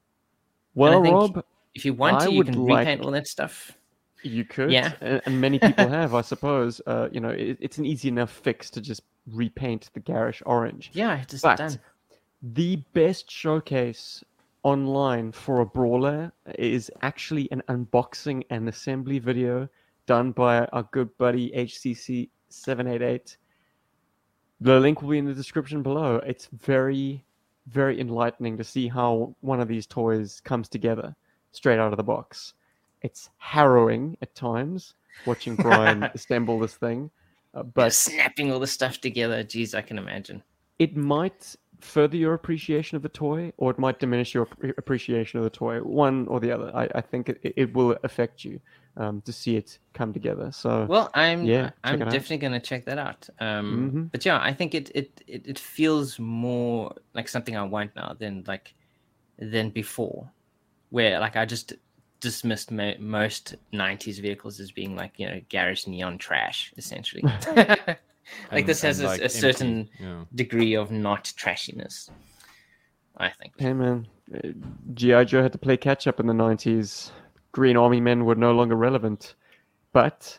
well, 0.74 1.02
think 1.02 1.14
Rob, 1.14 1.44
If 1.74 1.84
you 1.84 1.94
want 1.94 2.22
I 2.22 2.26
to, 2.26 2.32
you 2.32 2.44
can 2.44 2.64
like- 2.66 2.80
repaint 2.86 3.00
all 3.02 3.10
that 3.12 3.26
stuff. 3.26 3.72
you 4.22 4.44
could, 4.44 4.70
Yeah. 4.70 4.92
and, 5.00 5.20
and 5.26 5.40
many 5.40 5.58
people 5.58 5.88
have, 6.00 6.14
I 6.14 6.20
suppose. 6.20 6.80
Uh, 6.86 7.08
you 7.12 7.20
know, 7.20 7.30
it, 7.30 7.58
it's 7.60 7.78
an 7.78 7.84
easy 7.86 8.08
enough 8.08 8.30
fix 8.30 8.70
to 8.70 8.80
just 8.80 9.02
repaint 9.30 9.90
the 9.94 10.00
garish 10.00 10.42
orange. 10.46 10.90
Yeah, 10.92 11.20
it's 11.20 11.32
just 11.32 11.42
But 11.42 11.58
done. 11.58 11.78
the 12.42 12.76
best 12.92 13.30
showcase 13.30 14.22
online 14.62 15.32
for 15.32 15.60
a 15.60 15.66
brawler 15.66 16.32
is 16.58 16.90
actually 17.02 17.50
an 17.52 17.62
unboxing 17.68 18.44
and 18.50 18.68
assembly 18.68 19.18
video 19.18 19.68
done 20.06 20.32
by 20.32 20.64
our 20.66 20.82
good 20.92 21.16
buddy 21.18 21.50
HCC788. 22.50 23.36
The 24.60 24.80
link 24.80 25.02
will 25.02 25.10
be 25.10 25.18
in 25.18 25.24
the 25.26 25.34
description 25.34 25.82
below. 25.82 26.16
It's 26.16 26.46
very, 26.46 27.24
very 27.66 28.00
enlightening 28.00 28.56
to 28.56 28.64
see 28.64 28.88
how 28.88 29.34
one 29.40 29.60
of 29.60 29.68
these 29.68 29.86
toys 29.86 30.40
comes 30.44 30.68
together 30.68 31.14
straight 31.52 31.78
out 31.78 31.92
of 31.92 31.96
the 31.96 32.02
box. 32.02 32.54
It's 33.02 33.30
harrowing 33.38 34.16
at 34.22 34.34
times 34.34 34.94
watching 35.26 35.56
Brian 35.64 36.04
assemble 36.04 36.58
this 36.58 36.74
thing, 36.74 37.10
uh, 37.54 37.62
But 37.62 37.92
snapping 37.94 38.52
all 38.52 38.60
the 38.60 38.66
stuff 38.66 39.00
together, 39.00 39.42
geez, 39.44 39.74
I 39.74 39.82
can 39.82 39.98
imagine. 39.98 40.42
it 40.78 40.96
might 40.96 41.54
further 41.80 42.16
your 42.16 42.34
appreciation 42.34 42.96
of 42.96 43.02
the 43.02 43.08
toy, 43.08 43.52
or 43.56 43.70
it 43.70 43.78
might 43.78 43.98
diminish 44.00 44.34
your 44.34 44.48
appreciation 44.78 45.38
of 45.38 45.44
the 45.44 45.50
toy. 45.50 45.78
One 45.80 46.26
or 46.28 46.40
the 46.40 46.50
other. 46.52 46.70
I, 46.74 46.88
I 46.94 47.00
think 47.00 47.28
it, 47.28 47.40
it 47.56 47.74
will 47.74 47.96
affect 48.02 48.44
you 48.44 48.60
um, 48.96 49.20
to 49.22 49.32
see 49.32 49.56
it 49.56 49.78
come 49.92 50.12
together. 50.12 50.50
So 50.52 50.88
Well, 50.88 51.10
I'm 51.14 51.40
Yeah, 51.46 51.70
I'm 51.82 51.98
check 51.98 52.00
it 52.00 52.08
out. 52.08 52.10
definitely 52.10 52.38
gonna 52.38 52.60
check 52.60 52.84
that 52.86 52.98
out. 52.98 53.28
Um, 53.40 53.94
Mhm. 53.94 54.10
but 54.12 54.24
yeah, 54.24 54.38
I 54.40 54.52
think 54.52 54.74
it, 54.74 54.90
it 54.94 55.22
it 55.26 55.46
it 55.46 55.58
feels 55.58 56.18
more 56.18 56.94
like 57.14 57.28
something 57.28 57.56
I 57.56 57.62
want 57.64 57.94
now 57.96 58.14
than 58.18 58.44
like 58.46 58.74
than 59.38 59.70
before, 59.70 60.30
where 60.90 61.20
like 61.20 61.36
I 61.36 61.46
just 61.46 61.74
dismissed 62.24 62.70
mo- 62.72 62.94
most 62.98 63.54
'90s 63.72 64.20
vehicles 64.20 64.58
as 64.60 64.72
being 64.72 64.96
like 64.96 65.12
you 65.18 65.26
know 65.28 65.40
garage 65.50 65.86
neon 65.86 66.18
trash, 66.18 66.72
essentially. 66.76 67.22
like 67.56 67.98
And- 68.50 68.66
this 68.66 68.82
has 68.82 69.00
a, 69.00 69.06
like, 69.06 69.20
a 69.20 69.24
empty, 69.24 69.38
certain 69.38 69.88
Yeah. 70.00 70.24
degree 70.34 70.74
of 70.74 70.90
not 70.90 71.24
trashiness. 71.36 72.10
I 73.16 73.30
think. 73.30 73.52
Hey 73.58 73.72
man, 73.72 74.08
uh, 74.34 74.48
GI 74.94 75.24
Joe 75.26 75.42
had 75.42 75.52
to 75.52 75.58
play 75.58 75.76
catch 75.76 76.06
up 76.08 76.18
in 76.20 76.26
the 76.26 76.32
'90s. 76.34 77.10
Green 77.52 77.76
Army 77.76 78.00
men 78.00 78.24
were 78.24 78.34
no 78.34 78.52
longer 78.52 78.74
relevant. 78.74 79.36
But 79.92 80.36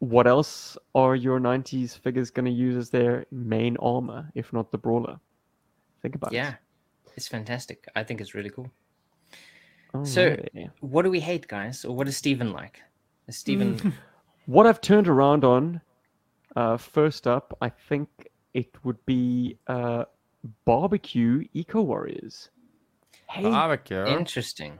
what 0.00 0.26
else 0.26 0.76
are 0.96 1.14
your 1.14 1.38
'90s 1.38 1.96
figures 1.96 2.30
going 2.30 2.46
to 2.46 2.50
use 2.50 2.76
as 2.76 2.90
their 2.90 3.26
main 3.30 3.76
armor, 3.76 4.28
if 4.34 4.52
not 4.52 4.72
the 4.72 4.78
brawler? 4.78 5.20
Think 6.02 6.16
about 6.16 6.32
it. 6.32 6.36
Yeah, 6.36 6.54
it's 7.16 7.28
fantastic. 7.28 7.86
I 7.94 8.02
think 8.02 8.20
it's 8.20 8.34
really 8.34 8.50
cool. 8.50 8.70
Yeah. 9.94 10.02
So- 10.04 10.36
What 10.80 11.02
do 11.02 11.10
we 11.10 11.20
hate, 11.20 11.46
guys, 11.48 11.84
or 11.84 11.94
what 11.96 12.06
does 12.06 12.16
Steven 12.16 12.52
like? 12.52 12.82
Is 13.28 13.36
Steven? 13.38 13.94
what 14.46 14.66
I've 14.66 14.80
turned 14.80 15.08
around 15.08 15.44
on, 15.44 15.80
uh, 16.56 16.76
first 16.76 17.26
up, 17.26 17.56
I 17.60 17.68
think 17.68 18.08
it 18.54 18.68
would 18.84 19.04
be 19.06 19.56
uh, 19.66 20.04
barbecue 20.64 21.44
eco 21.54 21.82
warriors. 21.82 22.50
Hey, 23.30 23.42
Barbecue. 23.42 24.04
Interesting. 24.06 24.78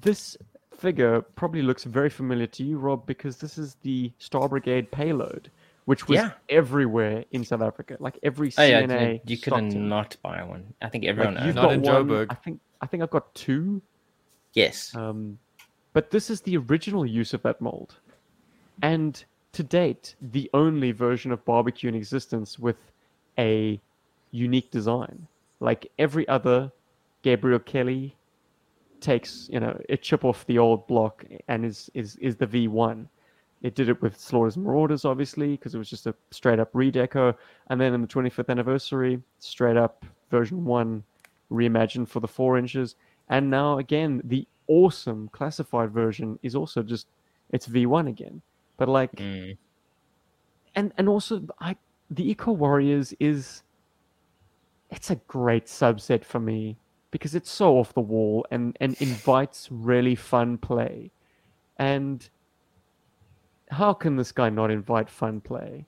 This 0.00 0.36
figure 0.76 1.20
probably 1.20 1.62
looks 1.62 1.84
very 1.84 2.08
familiar 2.10 2.46
to 2.48 2.64
you, 2.64 2.78
Rob, 2.78 3.06
because 3.06 3.36
this 3.36 3.58
is 3.58 3.76
the 3.82 4.12
Star 4.18 4.48
Brigade 4.48 4.90
payload, 4.90 5.50
which 5.84 6.08
was 6.08 6.16
Yeah. 6.16 6.30
everywhere 6.48 7.24
in 7.32 7.44
South 7.44 7.60
Africa. 7.62 7.96
Like 8.00 8.18
every 8.22 8.50
Oh 8.56 8.62
yeah, 8.64 8.82
CNA. 8.82 9.14
you, 9.14 9.20
you 9.26 9.38
couldn't 9.38 9.88
not 9.88 10.16
buy 10.22 10.42
one. 10.42 10.72
I 10.80 10.88
think 10.88 11.04
Like, 11.04 11.10
everyone 11.10 11.46
you've 11.46 11.54
Not 11.54 11.62
got 11.62 11.72
in 11.74 11.82
one. 11.82 11.92
Joburg. 12.08 12.26
I 12.30 12.34
think 12.34 12.60
I 12.80 12.86
think 12.86 13.02
I've 13.02 13.10
got 13.10 13.32
two. 13.34 13.82
Yes. 14.54 14.94
Um, 14.94 15.38
but 15.92 16.10
this 16.10 16.30
is 16.30 16.40
the 16.40 16.56
original 16.56 17.04
use 17.04 17.34
of 17.34 17.42
that 17.42 17.60
mold, 17.60 17.96
and 18.82 19.22
to 19.52 19.62
date, 19.62 20.14
the 20.20 20.48
only 20.54 20.92
version 20.92 21.32
of 21.32 21.44
barbecue 21.44 21.88
in 21.88 21.94
existence 21.94 22.58
with 22.58 22.76
a 23.38 23.80
unique 24.30 24.70
design. 24.70 25.26
Like 25.58 25.90
every 25.98 26.26
other, 26.28 26.70
Gabriel 27.22 27.58
Kelly 27.58 28.16
takes 29.00 29.48
you 29.50 29.58
know 29.58 29.80
a 29.88 29.96
chip 29.96 30.24
off 30.24 30.46
the 30.46 30.58
old 30.58 30.86
block 30.86 31.24
and 31.48 31.64
is 31.64 31.90
is 31.94 32.16
is 32.16 32.36
the 32.36 32.46
V1. 32.46 33.06
It 33.62 33.74
did 33.74 33.90
it 33.90 34.00
with 34.00 34.18
Slaughters 34.18 34.56
Marauders, 34.56 35.04
obviously, 35.04 35.50
because 35.50 35.74
it 35.74 35.78
was 35.78 35.90
just 35.90 36.06
a 36.06 36.14
straight 36.30 36.58
up 36.58 36.72
redeco. 36.72 37.34
And 37.68 37.78
then 37.78 37.92
in 37.92 38.00
the 38.00 38.06
25th 38.06 38.48
anniversary, 38.48 39.20
straight 39.38 39.76
up 39.76 40.06
version 40.30 40.64
one, 40.64 41.04
reimagined 41.52 42.08
for 42.08 42.20
the 42.20 42.28
four 42.28 42.56
inches. 42.56 42.96
And 43.30 43.48
now 43.48 43.78
again, 43.78 44.20
the 44.24 44.46
awesome 44.66 45.28
classified 45.28 45.90
version 45.92 46.38
is 46.42 46.54
also 46.54 46.82
just 46.82 47.06
it's 47.50 47.66
V1 47.66 48.08
again. 48.08 48.42
But 48.76 48.88
like, 48.88 49.12
Mm. 49.16 49.56
and 50.74 50.92
and 50.98 51.08
also 51.08 51.42
I 51.60 51.76
the 52.10 52.28
Eco 52.30 52.52
Warriors 52.52 53.14
is 53.20 53.62
it's 54.90 55.10
a 55.10 55.16
great 55.28 55.66
subset 55.66 56.24
for 56.24 56.40
me 56.40 56.76
because 57.12 57.34
it's 57.34 57.50
so 57.50 57.78
off 57.78 57.94
the 57.94 58.00
wall 58.00 58.46
and 58.50 58.76
and 58.80 58.94
invites 59.00 59.68
really 59.70 60.14
fun 60.16 60.58
play. 60.58 61.10
And 61.78 62.28
how 63.70 63.92
can 63.94 64.16
this 64.16 64.32
guy 64.32 64.50
not 64.50 64.70
invite 64.70 65.08
fun 65.08 65.40
play? 65.40 65.86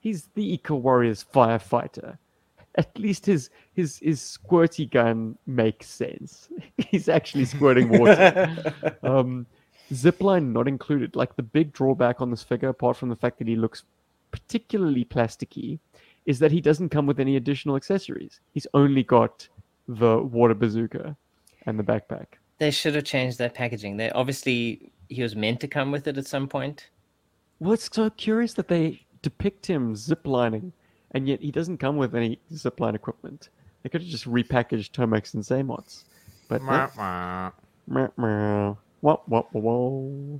He's 0.00 0.28
the 0.34 0.52
Eco 0.54 0.76
Warriors 0.76 1.24
firefighter. 1.34 2.18
At 2.76 2.98
least 2.98 3.26
his 3.26 3.50
his 3.72 3.98
his 3.98 4.20
squirty 4.20 4.90
gun 4.90 5.38
makes 5.46 5.88
sense. 5.88 6.48
He's 6.78 7.08
actually 7.08 7.46
squirting 7.46 7.88
water. 7.88 8.74
um, 9.02 9.46
zipline 9.92 10.52
not 10.52 10.68
included. 10.68 11.16
Like 11.16 11.36
the 11.36 11.42
big 11.42 11.72
drawback 11.72 12.20
on 12.20 12.30
this 12.30 12.42
figure, 12.42 12.68
apart 12.68 12.96
from 12.96 13.08
the 13.08 13.16
fact 13.16 13.38
that 13.38 13.48
he 13.48 13.56
looks 13.56 13.84
particularly 14.30 15.04
plasticky, 15.04 15.78
is 16.26 16.38
that 16.40 16.52
he 16.52 16.60
doesn't 16.60 16.90
come 16.90 17.06
with 17.06 17.20
any 17.20 17.36
additional 17.36 17.76
accessories. 17.76 18.40
He's 18.52 18.66
only 18.74 19.02
got 19.02 19.48
the 19.88 20.18
water 20.18 20.54
bazooka 20.54 21.16
and 21.64 21.78
the 21.78 21.84
backpack. 21.84 22.26
They 22.58 22.70
should 22.70 22.94
have 22.94 23.04
changed 23.04 23.38
their 23.38 23.50
packaging. 23.50 23.96
They 23.96 24.10
obviously 24.10 24.92
he 25.08 25.22
was 25.22 25.36
meant 25.36 25.60
to 25.60 25.68
come 25.68 25.92
with 25.92 26.06
it 26.06 26.18
at 26.18 26.26
some 26.26 26.48
point. 26.48 26.90
Well, 27.58 27.72
it's 27.72 27.88
so 27.90 28.10
curious 28.10 28.54
that 28.54 28.68
they 28.68 29.06
depict 29.22 29.66
him 29.66 29.94
ziplining, 29.94 30.72
and 31.12 31.28
yet 31.28 31.40
he 31.40 31.50
doesn't 31.50 31.78
come 31.78 31.96
with 31.96 32.14
any 32.14 32.38
zipline 32.52 32.94
equipment. 32.94 33.48
They 33.82 33.88
could 33.88 34.02
have 34.02 34.10
just 34.10 34.28
repackaged 34.28 34.90
Tomax 34.90 35.34
and 35.34 35.42
Xamot's. 35.42 36.04
But 36.48 36.62
no. 36.62 36.68
Mwah, 36.72 36.92
mwah. 36.96 37.52
Meow, 37.88 38.12
meow. 38.16 38.78
Wah, 39.00 39.18
wah, 39.28 39.42
wah, 39.52 39.60
wah. 39.60 40.38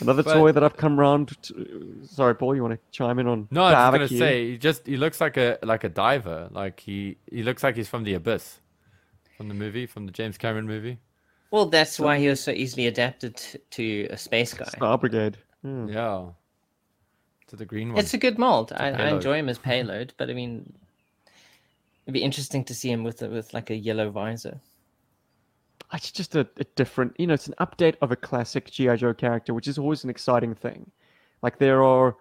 Another 0.00 0.22
But- 0.22 0.34
toy 0.34 0.52
that 0.52 0.62
I've 0.64 0.76
come 0.76 0.98
round. 0.98 1.36
To... 1.42 2.06
Sorry, 2.10 2.34
Paul, 2.34 2.56
you 2.56 2.62
want 2.62 2.74
to 2.74 2.80
chime 2.90 3.18
in 3.18 3.26
on? 3.26 3.48
No, 3.50 3.62
I 3.62 3.88
was 3.90 4.10
gonna 4.10 4.20
say 4.20 4.50
he 4.50 4.58
just 4.58 4.86
he 4.86 4.96
looks 4.96 5.20
like 5.20 5.36
a 5.36 5.58
like 5.62 5.84
a 5.84 5.88
diver. 5.88 6.48
Like 6.50 6.80
he 6.80 7.16
he 7.30 7.42
looks 7.42 7.62
like 7.62 7.76
he's 7.76 7.88
from 7.88 8.04
the 8.04 8.14
abyss, 8.14 8.60
from 9.36 9.48
the 9.48 9.54
movie, 9.54 9.86
from 9.86 10.06
the 10.06 10.12
James 10.12 10.36
Cameron 10.36 10.66
movie. 10.66 10.98
Well, 11.50 11.66
that's 11.66 12.00
why 12.00 12.18
he 12.18 12.26
was 12.28 12.42
so 12.42 12.50
easily 12.50 12.88
adapted 12.88 13.40
to 13.70 14.08
a 14.10 14.16
space 14.16 14.54
guy. 14.54 14.64
Star 14.64 14.98
Brigade. 14.98 15.38
Hmm. 15.62 15.88
Yeah. 15.88 16.26
To 17.48 17.56
the 17.56 17.64
green 17.64 17.90
one. 17.90 17.98
It's 17.98 18.14
a 18.14 18.18
good 18.18 18.38
mold. 18.38 18.72
I, 18.74 18.90
I 18.90 19.08
enjoy 19.08 19.36
him 19.38 19.48
as 19.48 19.58
payload, 19.70 20.14
but 20.16 20.30
I 20.30 20.32
mean, 20.32 20.72
it'd 22.04 22.14
be 22.14 22.22
interesting 22.22 22.64
to 22.64 22.74
see 22.74 22.90
him 22.90 23.04
with 23.04 23.22
a, 23.22 23.28
with 23.28 23.52
like 23.52 23.70
a 23.70 23.76
yellow 23.76 24.10
visor. 24.10 24.60
It's 25.92 26.10
just 26.10 26.34
a, 26.34 26.48
a 26.58 26.64
different, 26.76 27.14
you 27.18 27.26
know, 27.26 27.34
it's 27.34 27.46
an 27.46 27.54
update 27.60 27.96
of 28.00 28.10
a 28.10 28.16
classic 28.16 28.70
G.I. 28.70 28.96
Joe 28.96 29.14
character, 29.14 29.54
which 29.54 29.68
is 29.68 29.78
always 29.78 30.04
an 30.04 30.10
exciting 30.10 30.54
thing. 30.54 30.90
Like, 31.42 31.58
there 31.58 31.84
are, 31.84 32.16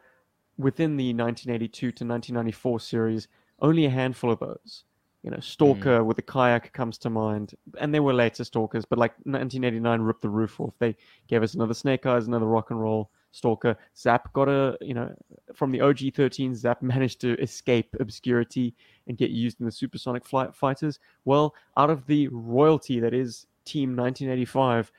within 0.58 0.98
the 0.98 1.14
1982 1.14 1.80
to 1.80 1.88
1994 1.88 2.80
series, 2.82 3.28
only 3.62 3.86
a 3.86 3.90
handful 3.90 4.32
of 4.32 4.40
those. 4.40 4.84
You 5.24 5.32
know, 5.32 5.40
Stalker 5.40 6.00
hmm. 6.00 6.06
with 6.06 6.18
the 6.18 6.22
kayak 6.22 6.74
comes 6.74 6.98
to 7.00 7.10
mind, 7.10 7.56
and 7.80 7.94
there 7.94 8.04
were 8.04 8.14
later 8.14 8.44
Stalkers, 8.44 8.84
but 8.84 9.00
like 9.00 9.14
1989 9.24 10.02
ripped 10.02 10.22
the 10.22 10.30
roof 10.30 10.60
off. 10.60 10.74
They 10.80 10.98
gave 11.30 11.42
us 11.42 11.54
another 11.54 11.74
Snake 11.74 12.06
Eyes, 12.06 12.28
another 12.28 12.46
rock 12.46 12.72
and 12.72 12.80
roll 12.80 13.10
Stalker. 13.34 13.76
Zap 13.98 14.32
got 14.34 14.48
a, 14.48 14.78
you 14.80 14.94
know, 14.94 15.14
from 15.54 15.72
the 15.72 15.82
OG 15.82 16.14
13, 16.16 16.56
Zap 16.56 16.82
managed 16.82 17.20
to 17.22 17.34
escape 17.42 17.94
obscurity 18.00 18.74
and 19.08 19.18
get 19.18 19.32
used 19.32 19.60
in 19.60 19.66
the 19.66 19.72
supersonic 19.72 20.24
flight 20.24 20.56
fighters. 20.56 21.00
Well, 21.26 21.54
out 21.76 21.90
of 21.90 22.06
the 22.06 22.28
royalty 22.30 23.00
that 23.00 23.14
is 23.14 23.48
Team 23.66 23.96
1985, 23.96 24.92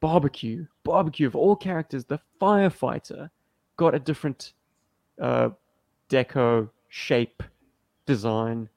Barbecue, 0.00 0.66
Barbecue 0.82 1.26
of 1.26 1.36
all 1.36 1.54
characters, 1.54 2.06
the 2.06 2.20
firefighter 2.40 3.30
got 3.76 3.94
a 3.94 3.98
different 3.98 4.54
uh, 5.20 5.50
deco, 6.08 6.70
shape, 6.88 7.42
design, 8.06 8.70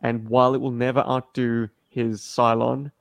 and 0.00 0.28
while 0.28 0.54
it 0.54 0.60
will 0.60 0.70
never 0.70 1.00
outdo 1.00 1.68
his 1.88 2.20
Cylon, 2.20 2.92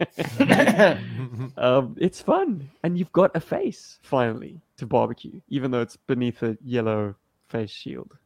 um, 1.56 1.96
it's 1.98 2.22
fun, 2.22 2.70
and 2.82 2.98
you've 2.98 3.12
got 3.12 3.30
a 3.34 3.40
face 3.40 3.98
finally 4.02 4.60
to 4.76 4.86
barbecue, 4.86 5.40
even 5.48 5.70
though 5.70 5.82
it's 5.82 5.96
beneath 5.96 6.42
a 6.42 6.56
yellow 6.64 7.14
face 7.48 7.70
shield. 7.70 8.16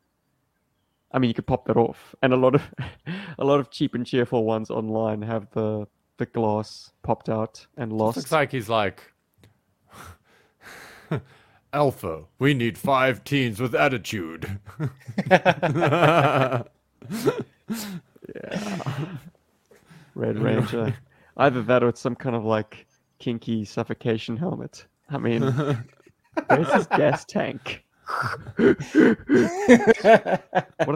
I 1.12 1.18
mean, 1.18 1.28
you 1.28 1.34
could 1.34 1.46
pop 1.46 1.66
that 1.66 1.76
off, 1.76 2.14
and 2.22 2.32
a 2.32 2.36
lot 2.36 2.54
of 2.54 2.62
a 3.38 3.44
lot 3.44 3.60
of 3.60 3.70
cheap 3.70 3.94
and 3.94 4.06
cheerful 4.06 4.44
ones 4.44 4.70
online 4.70 5.22
have 5.22 5.50
the 5.50 5.86
the 6.16 6.26
glass 6.26 6.92
popped 7.02 7.28
out 7.28 7.66
and 7.76 7.92
lost. 7.92 8.16
Looks 8.16 8.32
like 8.32 8.52
he's 8.52 8.68
like 8.68 9.12
Alpha. 11.72 12.24
We 12.38 12.54
need 12.54 12.78
five 12.78 13.24
teens 13.24 13.60
with 13.60 13.74
attitude. 13.74 14.60
Yeah. 18.34 19.16
Red 20.14 20.38
Ranger. 20.38 20.96
Either 21.36 21.62
that 21.62 21.82
or 21.82 21.88
it's 21.88 22.00
some 22.00 22.14
kind 22.14 22.36
of 22.36 22.44
like 22.44 22.86
kinky 23.18 23.64
suffocation 23.64 24.36
helmet. 24.36 24.86
I 25.10 25.18
mean, 25.18 25.42
where's 26.46 26.72
his 26.72 26.86
gas 26.96 27.24
tank? 27.24 27.84
what 28.56 28.78
do 28.78 29.14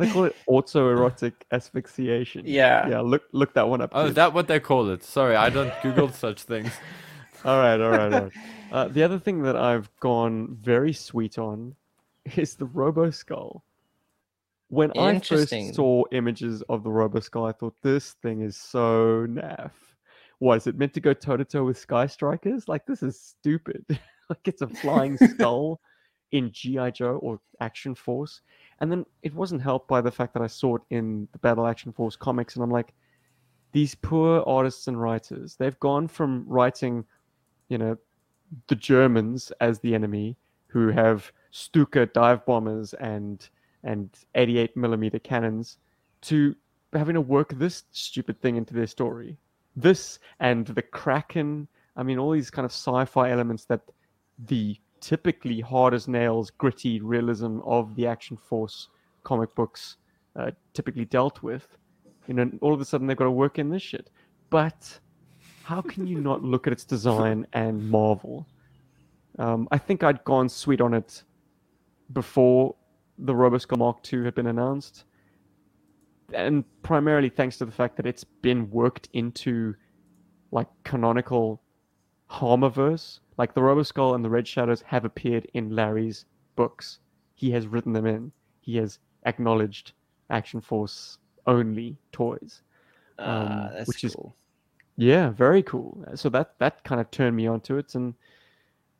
they 0.01 0.11
call 0.11 0.25
it? 0.25 0.37
Autoerotic 0.49 1.33
asphyxiation. 1.53 2.43
Yeah. 2.47 2.89
Yeah, 2.89 3.01
look 3.01 3.23
look 3.33 3.55
that 3.55 3.69
one 3.69 3.81
up. 3.81 3.91
oh, 3.95 4.07
is 4.07 4.15
that 4.15 4.35
what 4.35 4.47
they 4.47 4.61
call 4.61 4.91
it? 4.91 5.03
Sorry, 5.03 5.35
I 5.35 5.49
don't 5.51 5.73
Google 5.83 6.11
such 6.11 6.43
things. 6.43 6.73
All 7.45 7.57
right, 7.57 7.81
all 7.81 7.91
right, 7.91 8.13
all 8.13 8.21
right. 8.23 8.33
Uh, 8.73 8.89
the 8.89 9.05
other 9.05 9.17
thing 9.21 9.43
that 9.43 9.55
I've 9.55 9.89
gone 10.01 10.57
very 10.61 10.93
sweet 10.93 11.39
on 11.39 11.77
is 12.35 12.57
the 12.57 12.67
Robo 12.67 13.11
Skull. 13.11 13.63
When 14.71 14.91
I 14.99 15.21
first 15.21 15.55
saw 15.73 16.03
images 16.11 16.63
of 16.69 16.83
the 16.83 16.91
Roboskull, 16.91 17.49
I 17.49 17.53
thought 17.53 17.77
this 17.81 18.15
thing 18.15 18.43
is 18.43 18.57
so 18.57 19.25
naff. 19.29 19.71
Was 20.41 20.67
it 20.67 20.77
meant 20.79 20.95
to 20.95 21.01
go 21.01 21.13
toe 21.13 21.37
to 21.37 21.45
toe 21.45 21.65
with 21.65 21.79
Sky 21.79 22.07
Strikers? 22.07 22.69
Like 22.69 22.87
this 22.87 23.03
is 23.03 23.21
stupid. 23.21 23.85
like 24.29 24.47
it's 24.47 24.63
a 24.63 24.67
flying 24.83 25.17
skull 25.17 25.81
in 26.31 26.53
GI 26.53 26.93
Joe 26.93 27.19
or 27.23 27.41
Action 27.61 27.95
Force, 27.95 28.43
and 28.81 28.93
then 28.93 29.05
it 29.23 29.35
wasn't 29.35 29.63
helped 29.63 29.89
by 29.89 30.01
the 30.01 30.11
fact 30.11 30.35
that 30.35 30.43
I 30.43 30.47
saw 30.47 30.77
it 30.77 30.83
in 30.91 31.27
the 31.33 31.39
Battle 31.39 31.67
Action 31.67 31.93
Force 31.93 32.17
comics, 32.17 32.55
and 32.55 32.63
I'm 32.63 32.71
like, 32.71 32.93
these 33.73 33.95
poor 33.95 34.43
artists 34.47 34.89
and 34.89 35.01
writers. 35.01 35.57
They've 35.57 35.79
gone 35.81 36.09
from 36.09 36.45
writing, 36.47 37.05
you 37.69 37.79
know, 37.79 37.97
the 38.69 38.75
Germans 38.75 39.53
as 39.61 39.79
the 39.81 39.95
enemy, 39.95 40.37
who 40.69 40.89
have 40.89 41.33
Stuka 41.51 42.07
dive 42.07 42.45
bombers 42.47 42.95
and 42.95 43.49
and 43.85 44.11
88 44.35 44.77
millimeter 44.77 45.19
cannons, 45.19 45.79
to 46.23 46.55
having 46.93 47.15
to 47.15 47.21
work 47.21 47.53
this 47.55 47.85
stupid 47.93 48.41
thing 48.41 48.57
into 48.57 48.75
their 48.75 48.87
story. 48.87 49.39
This 49.81 50.19
and 50.41 50.67
the 50.67 50.83
Kraken. 50.83 51.69
I 51.97 52.03
mean, 52.03 52.19
all 52.19 52.33
these 52.33 52.51
kind 52.51 52.65
of 52.65 52.73
sci-fi 52.73 53.31
elements 53.31 53.65
that 53.67 53.81
the 54.47 54.77
typically 55.01 55.61
hard 55.61 55.95
as 55.95 56.09
nails, 56.09 56.51
gritty 56.51 57.01
realism 57.01 57.61
of 57.65 57.95
the 57.95 58.07
Action 58.07 58.37
Force 58.37 58.89
comic 59.25 59.55
books 59.55 59.97
uh, 60.37 60.51
typically 60.75 61.05
dealt 61.05 61.43
with. 61.43 61.67
You 62.27 62.35
know, 62.35 62.51
all 62.61 62.75
of 62.75 62.81
a 62.81 62.85
sudden 62.85 63.07
they've 63.07 63.17
got 63.17 63.25
to 63.25 63.31
work 63.31 63.59
in 63.59 63.71
this 63.71 63.83
shit. 63.83 64.11
But 64.51 64.99
how 65.63 65.81
can 65.81 66.07
you 66.07 66.21
not 66.21 66.43
look 66.43 66.67
at 66.67 66.73
its 66.73 66.85
design 66.85 67.47
and 67.53 67.89
marvel? 67.91 68.47
Um, 69.39 69.69
I 69.71 69.79
think 69.79 70.03
I'd 70.03 70.25
gone 70.25 70.49
sweet 70.49 70.81
on 70.81 70.95
it 70.95 71.23
before 72.13 72.75
the 73.19 73.33
Roboskull 73.33 73.79
Mark 73.79 74.13
II 74.13 74.25
had 74.25 74.35
been 74.35 74.47
announced, 74.47 75.05
and 76.33 76.65
primarily 76.83 77.29
thanks 77.29 77.57
to 77.59 77.65
the 77.65 77.73
fact 77.73 77.97
that 77.97 78.07
it's 78.07 78.25
been 78.25 78.71
worked 78.71 79.09
into 79.13 79.75
like 80.51 80.69
canonical 80.85 81.61
Hamaverse. 82.31 83.21
Like 83.37 83.55
the 83.55 83.61
Roboskull 83.61 84.15
and 84.15 84.25
the 84.25 84.31
Red 84.31 84.47
Shadows 84.49 84.83
have 84.83 85.05
appeared 85.05 85.47
in 85.55 85.71
Larry's 85.75 86.25
books. 86.57 86.99
He 87.35 87.51
has 87.53 87.67
written 87.69 87.93
them 87.93 88.07
in. 88.07 88.33
He 88.61 88.77
has 88.77 88.99
acknowledged 89.27 89.93
Action 90.31 90.61
Force 90.61 91.19
only 91.47 91.97
toys. 92.13 92.63
Ah, 93.19 93.69
Um, 93.69 93.71
that's 93.75 93.89
which 93.89 94.05
is- 94.05 94.15
cool. 94.15 94.35
Yeah, 94.97 95.31
very 95.31 95.63
cool. 95.63 96.05
So 96.17 96.29
that 96.31 96.59
that 96.59 96.83
kind 96.83 97.01
of 97.01 97.09
turned 97.13 97.37
me 97.37 97.47
onto 97.47 97.77
it, 97.77 97.95
and 97.95 98.15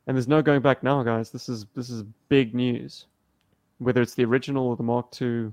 and 0.07 0.17
there's 0.17 0.29
no 0.29 0.41
going 0.43 0.63
back 0.63 0.85
now, 0.85 1.03
guys. 1.03 1.33
This 1.33 1.49
is 1.49 1.67
this 1.75 1.91
is 1.91 2.05
big 2.29 2.55
news. 2.55 3.07
Whether 3.79 4.01
it's 4.03 4.15
the 4.15 4.25
original 4.25 4.69
or 4.69 4.77
the 4.77 4.85
Mark 4.85 5.21
II, 5.21 5.53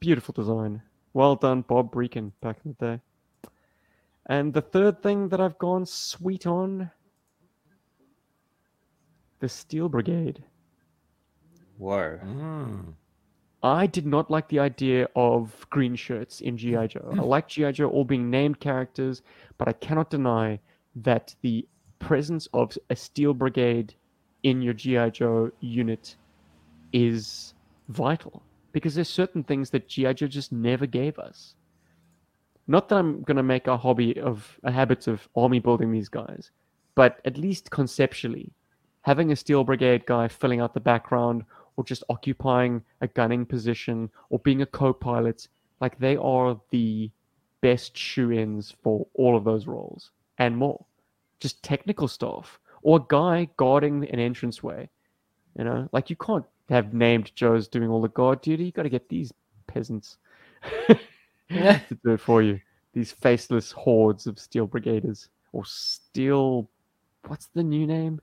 beautiful 0.00 0.32
design. 0.32 0.82
Well 1.12 1.36
done, 1.36 1.62
Bob 1.62 1.90
Breakin, 1.90 2.32
back 2.40 2.58
in 2.64 2.76
the 2.78 2.86
day. 2.86 3.00
And 4.26 4.52
the 4.52 4.60
third 4.60 5.02
thing 5.02 5.28
that 5.30 5.40
I've 5.40 5.58
gone 5.58 5.86
sweet 5.86 6.46
on, 6.46 6.90
the 9.40 9.48
Steel 9.48 9.88
Brigade. 9.88 10.44
Whoa. 11.78 12.18
Mm. 12.22 12.94
I 13.62 13.86
did 13.86 14.06
not 14.06 14.30
like 14.30 14.48
the 14.48 14.58
idea 14.58 15.08
of 15.16 15.66
green 15.70 15.96
shirts 15.96 16.40
in 16.40 16.56
G.I. 16.56 16.88
Joe. 16.88 17.14
I 17.16 17.20
like 17.22 17.48
G.I. 17.48 17.72
Joe 17.72 17.88
all 17.88 18.04
being 18.04 18.30
named 18.30 18.60
characters, 18.60 19.22
but 19.56 19.68
I 19.68 19.72
cannot 19.72 20.10
deny 20.10 20.60
that 20.96 21.34
the 21.40 21.66
presence 21.98 22.48
of 22.52 22.76
a 22.90 22.96
Steel 22.96 23.34
Brigade 23.34 23.94
in 24.42 24.62
your 24.62 24.74
G.I. 24.74 25.10
Joe 25.10 25.50
unit 25.60 26.16
is 26.92 27.54
vital 27.88 28.42
because 28.72 28.94
there's 28.94 29.08
certain 29.08 29.42
things 29.42 29.70
that 29.70 29.88
G.I. 29.88 30.12
Joe 30.14 30.26
just 30.26 30.52
never 30.52 30.86
gave 30.86 31.18
us. 31.18 31.54
Not 32.66 32.88
that 32.88 32.96
I'm 32.96 33.24
to 33.24 33.42
make 33.42 33.66
a 33.66 33.76
hobby 33.76 34.18
of 34.20 34.58
a 34.62 34.70
habit 34.70 35.06
of 35.06 35.28
army 35.34 35.58
building 35.58 35.90
these 35.90 36.08
guys, 36.08 36.50
but 36.94 37.20
at 37.24 37.38
least 37.38 37.70
conceptually, 37.70 38.52
having 39.02 39.32
a 39.32 39.36
Steel 39.36 39.64
Brigade 39.64 40.04
guy 40.04 40.28
filling 40.28 40.60
out 40.60 40.74
the 40.74 40.80
background 40.80 41.44
or 41.76 41.84
just 41.84 42.04
occupying 42.10 42.82
a 43.00 43.06
gunning 43.06 43.46
position 43.46 44.10
or 44.30 44.40
being 44.40 44.62
a 44.62 44.66
co-pilot 44.66 45.48
like 45.80 45.98
they 45.98 46.16
are 46.16 46.60
the 46.70 47.10
best 47.60 47.96
shoe-ins 47.96 48.74
for 48.82 49.06
all 49.14 49.36
of 49.36 49.44
those 49.44 49.66
roles 49.66 50.10
and 50.38 50.56
more 50.56 50.84
just 51.40 51.62
technical 51.62 52.08
stuff 52.08 52.58
or 52.82 52.98
a 52.98 53.06
guy 53.08 53.48
guarding 53.56 54.08
an 54.10 54.18
entranceway 54.18 54.88
you 55.56 55.64
know 55.64 55.88
like 55.92 56.10
you 56.10 56.16
can't 56.16 56.44
have 56.68 56.92
named 56.92 57.32
joes 57.34 57.68
doing 57.68 57.88
all 57.88 58.00
the 58.00 58.08
guard 58.08 58.40
duty 58.40 58.64
you 58.64 58.72
got 58.72 58.82
to 58.82 58.88
get 58.88 59.08
these 59.08 59.32
peasants 59.66 60.18
to 61.48 61.98
do 62.04 62.12
it 62.12 62.20
for 62.20 62.42
you 62.42 62.58
these 62.92 63.12
faceless 63.12 63.70
hordes 63.72 64.26
of 64.26 64.38
steel 64.38 64.66
brigaders 64.66 65.28
or 65.52 65.64
steel 65.64 66.68
what's 67.26 67.46
the 67.54 67.62
new 67.62 67.86
name 67.86 68.20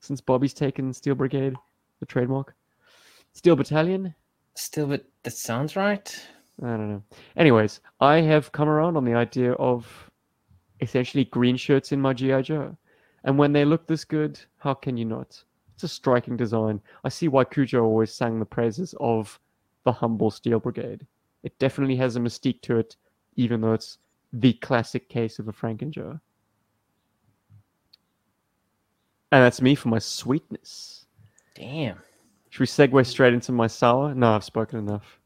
since 0.00 0.20
bobby's 0.20 0.54
taken 0.54 0.92
steel 0.92 1.14
brigade 1.14 1.54
the 2.00 2.06
trademark 2.06 2.54
Steel 3.34 3.56
Battalion? 3.56 4.14
Still, 4.54 4.86
but 4.86 5.04
that 5.24 5.32
sounds 5.32 5.74
right. 5.74 6.28
I 6.62 6.68
don't 6.68 6.88
know. 6.88 7.02
Anyways, 7.36 7.80
I 8.00 8.20
have 8.20 8.52
come 8.52 8.68
around 8.68 8.96
on 8.96 9.04
the 9.04 9.14
idea 9.14 9.52
of 9.54 10.10
essentially 10.80 11.24
green 11.24 11.56
shirts 11.56 11.90
in 11.90 12.00
my 12.00 12.12
G.I. 12.12 12.42
Joe. 12.42 12.76
And 13.24 13.36
when 13.36 13.52
they 13.52 13.64
look 13.64 13.86
this 13.86 14.04
good, 14.04 14.38
how 14.58 14.74
can 14.74 14.96
you 14.96 15.04
not? 15.04 15.42
It's 15.74 15.84
a 15.84 15.88
striking 15.88 16.36
design. 16.36 16.80
I 17.02 17.08
see 17.08 17.28
why 17.28 17.44
Cujo 17.44 17.82
always 17.82 18.12
sang 18.12 18.38
the 18.38 18.46
praises 18.46 18.94
of 19.00 19.38
the 19.84 19.92
humble 19.92 20.30
Steel 20.30 20.60
Brigade. 20.60 21.06
It 21.42 21.58
definitely 21.58 21.96
has 21.96 22.16
a 22.16 22.20
mystique 22.20 22.62
to 22.62 22.78
it, 22.78 22.96
even 23.36 23.60
though 23.60 23.72
it's 23.72 23.98
the 24.32 24.54
classic 24.54 25.08
case 25.08 25.38
of 25.38 25.48
a 25.48 25.52
Franken 25.52 25.90
Joe. 25.90 26.18
And 29.32 29.42
that's 29.42 29.60
me 29.60 29.74
for 29.74 29.88
my 29.88 29.98
sweetness. 29.98 31.06
Damn. 31.54 31.98
Should 32.50 32.60
we 32.60 32.66
segue 32.66 33.06
straight 33.06 33.34
into 33.34 33.50
my 33.50 33.66
sour? 33.66 34.14
No, 34.14 34.34
I've 34.34 34.44
spoken 34.44 34.78
enough. 34.78 35.18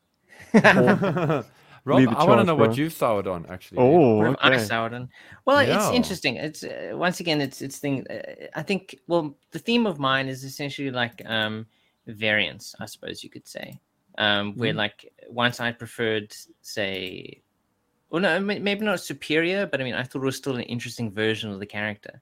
Rob, 1.88 2.00
Lead 2.00 2.08
I 2.10 2.24
want 2.24 2.40
to 2.40 2.44
know 2.44 2.54
bro. 2.54 2.66
what 2.66 2.76
you've 2.76 2.92
soured 2.92 3.26
on, 3.26 3.46
actually. 3.48 3.78
Oh, 3.78 4.16
What 4.16 4.26
have 4.26 4.36
I 4.40 4.54
okay. 4.54 4.64
soured 4.64 4.92
on? 4.92 5.08
Well, 5.46 5.58
it's 5.58 5.90
interesting. 5.96 6.36
It's 6.36 6.62
uh, 6.62 6.90
once 6.92 7.20
again, 7.20 7.40
it's 7.40 7.62
it's 7.62 7.78
thing. 7.78 8.06
Uh, 8.08 8.46
I 8.54 8.62
think. 8.62 8.98
Well, 9.06 9.34
the 9.52 9.58
theme 9.58 9.86
of 9.86 9.98
mine 9.98 10.28
is 10.28 10.44
essentially 10.44 10.90
like 10.90 11.22
um 11.24 11.66
variance, 12.06 12.74
I 12.78 12.84
suppose 12.84 13.24
you 13.24 13.30
could 13.30 13.48
say. 13.48 13.80
Um, 14.18 14.54
where 14.56 14.74
like 14.74 15.10
once 15.30 15.60
I 15.60 15.72
preferred, 15.72 16.34
say, 16.60 17.40
well, 18.10 18.20
no, 18.20 18.38
maybe 18.40 18.84
not 18.84 19.00
superior, 19.00 19.64
but 19.66 19.80
I 19.80 19.84
mean, 19.84 19.94
I 19.94 20.02
thought 20.02 20.22
it 20.22 20.26
was 20.26 20.36
still 20.36 20.56
an 20.56 20.62
interesting 20.62 21.10
version 21.10 21.50
of 21.50 21.58
the 21.58 21.66
character. 21.66 22.20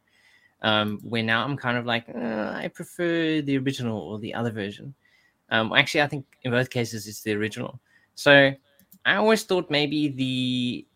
Um, 0.62 1.00
where 1.02 1.22
now 1.22 1.44
I'm 1.44 1.56
kind 1.56 1.76
of 1.76 1.86
like, 1.86 2.08
uh, 2.08 2.52
I 2.54 2.68
prefer 2.72 3.40
the 3.40 3.58
original 3.58 3.98
or 3.98 4.18
the 4.18 4.34
other 4.34 4.50
version. 4.50 4.94
Um, 5.50 5.72
actually, 5.72 6.02
I 6.02 6.06
think 6.08 6.24
in 6.42 6.50
both 6.50 6.70
cases 6.70 7.06
it's 7.06 7.22
the 7.22 7.32
original. 7.32 7.80
So 8.14 8.52
I 9.06 9.14
always 9.14 9.44
thought 9.44 9.70
maybe 9.70 10.08
the 10.08 10.86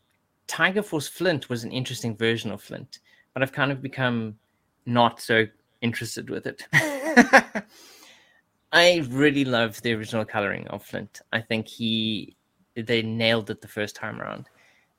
Tiger 0.48 0.82
Force 0.82 1.08
Flint 1.08 1.48
was 1.48 1.64
an 1.64 1.70
interesting 1.70 2.16
version 2.16 2.50
of 2.50 2.60
Flint, 2.60 2.98
but 3.32 3.42
I've 3.42 3.52
kind 3.52 3.72
of 3.72 3.80
become 3.80 4.36
not 4.84 5.20
so 5.20 5.46
interested 5.80 6.28
with 6.28 6.46
it. 6.46 6.66
I 8.72 9.04
really 9.08 9.44
love 9.44 9.80
the 9.82 9.94
original 9.94 10.24
coloring 10.24 10.66
of 10.68 10.84
Flint. 10.84 11.22
I 11.32 11.40
think 11.40 11.68
he 11.68 12.36
they 12.74 13.02
nailed 13.02 13.50
it 13.50 13.60
the 13.60 13.68
first 13.68 13.96
time 13.96 14.20
around. 14.20 14.48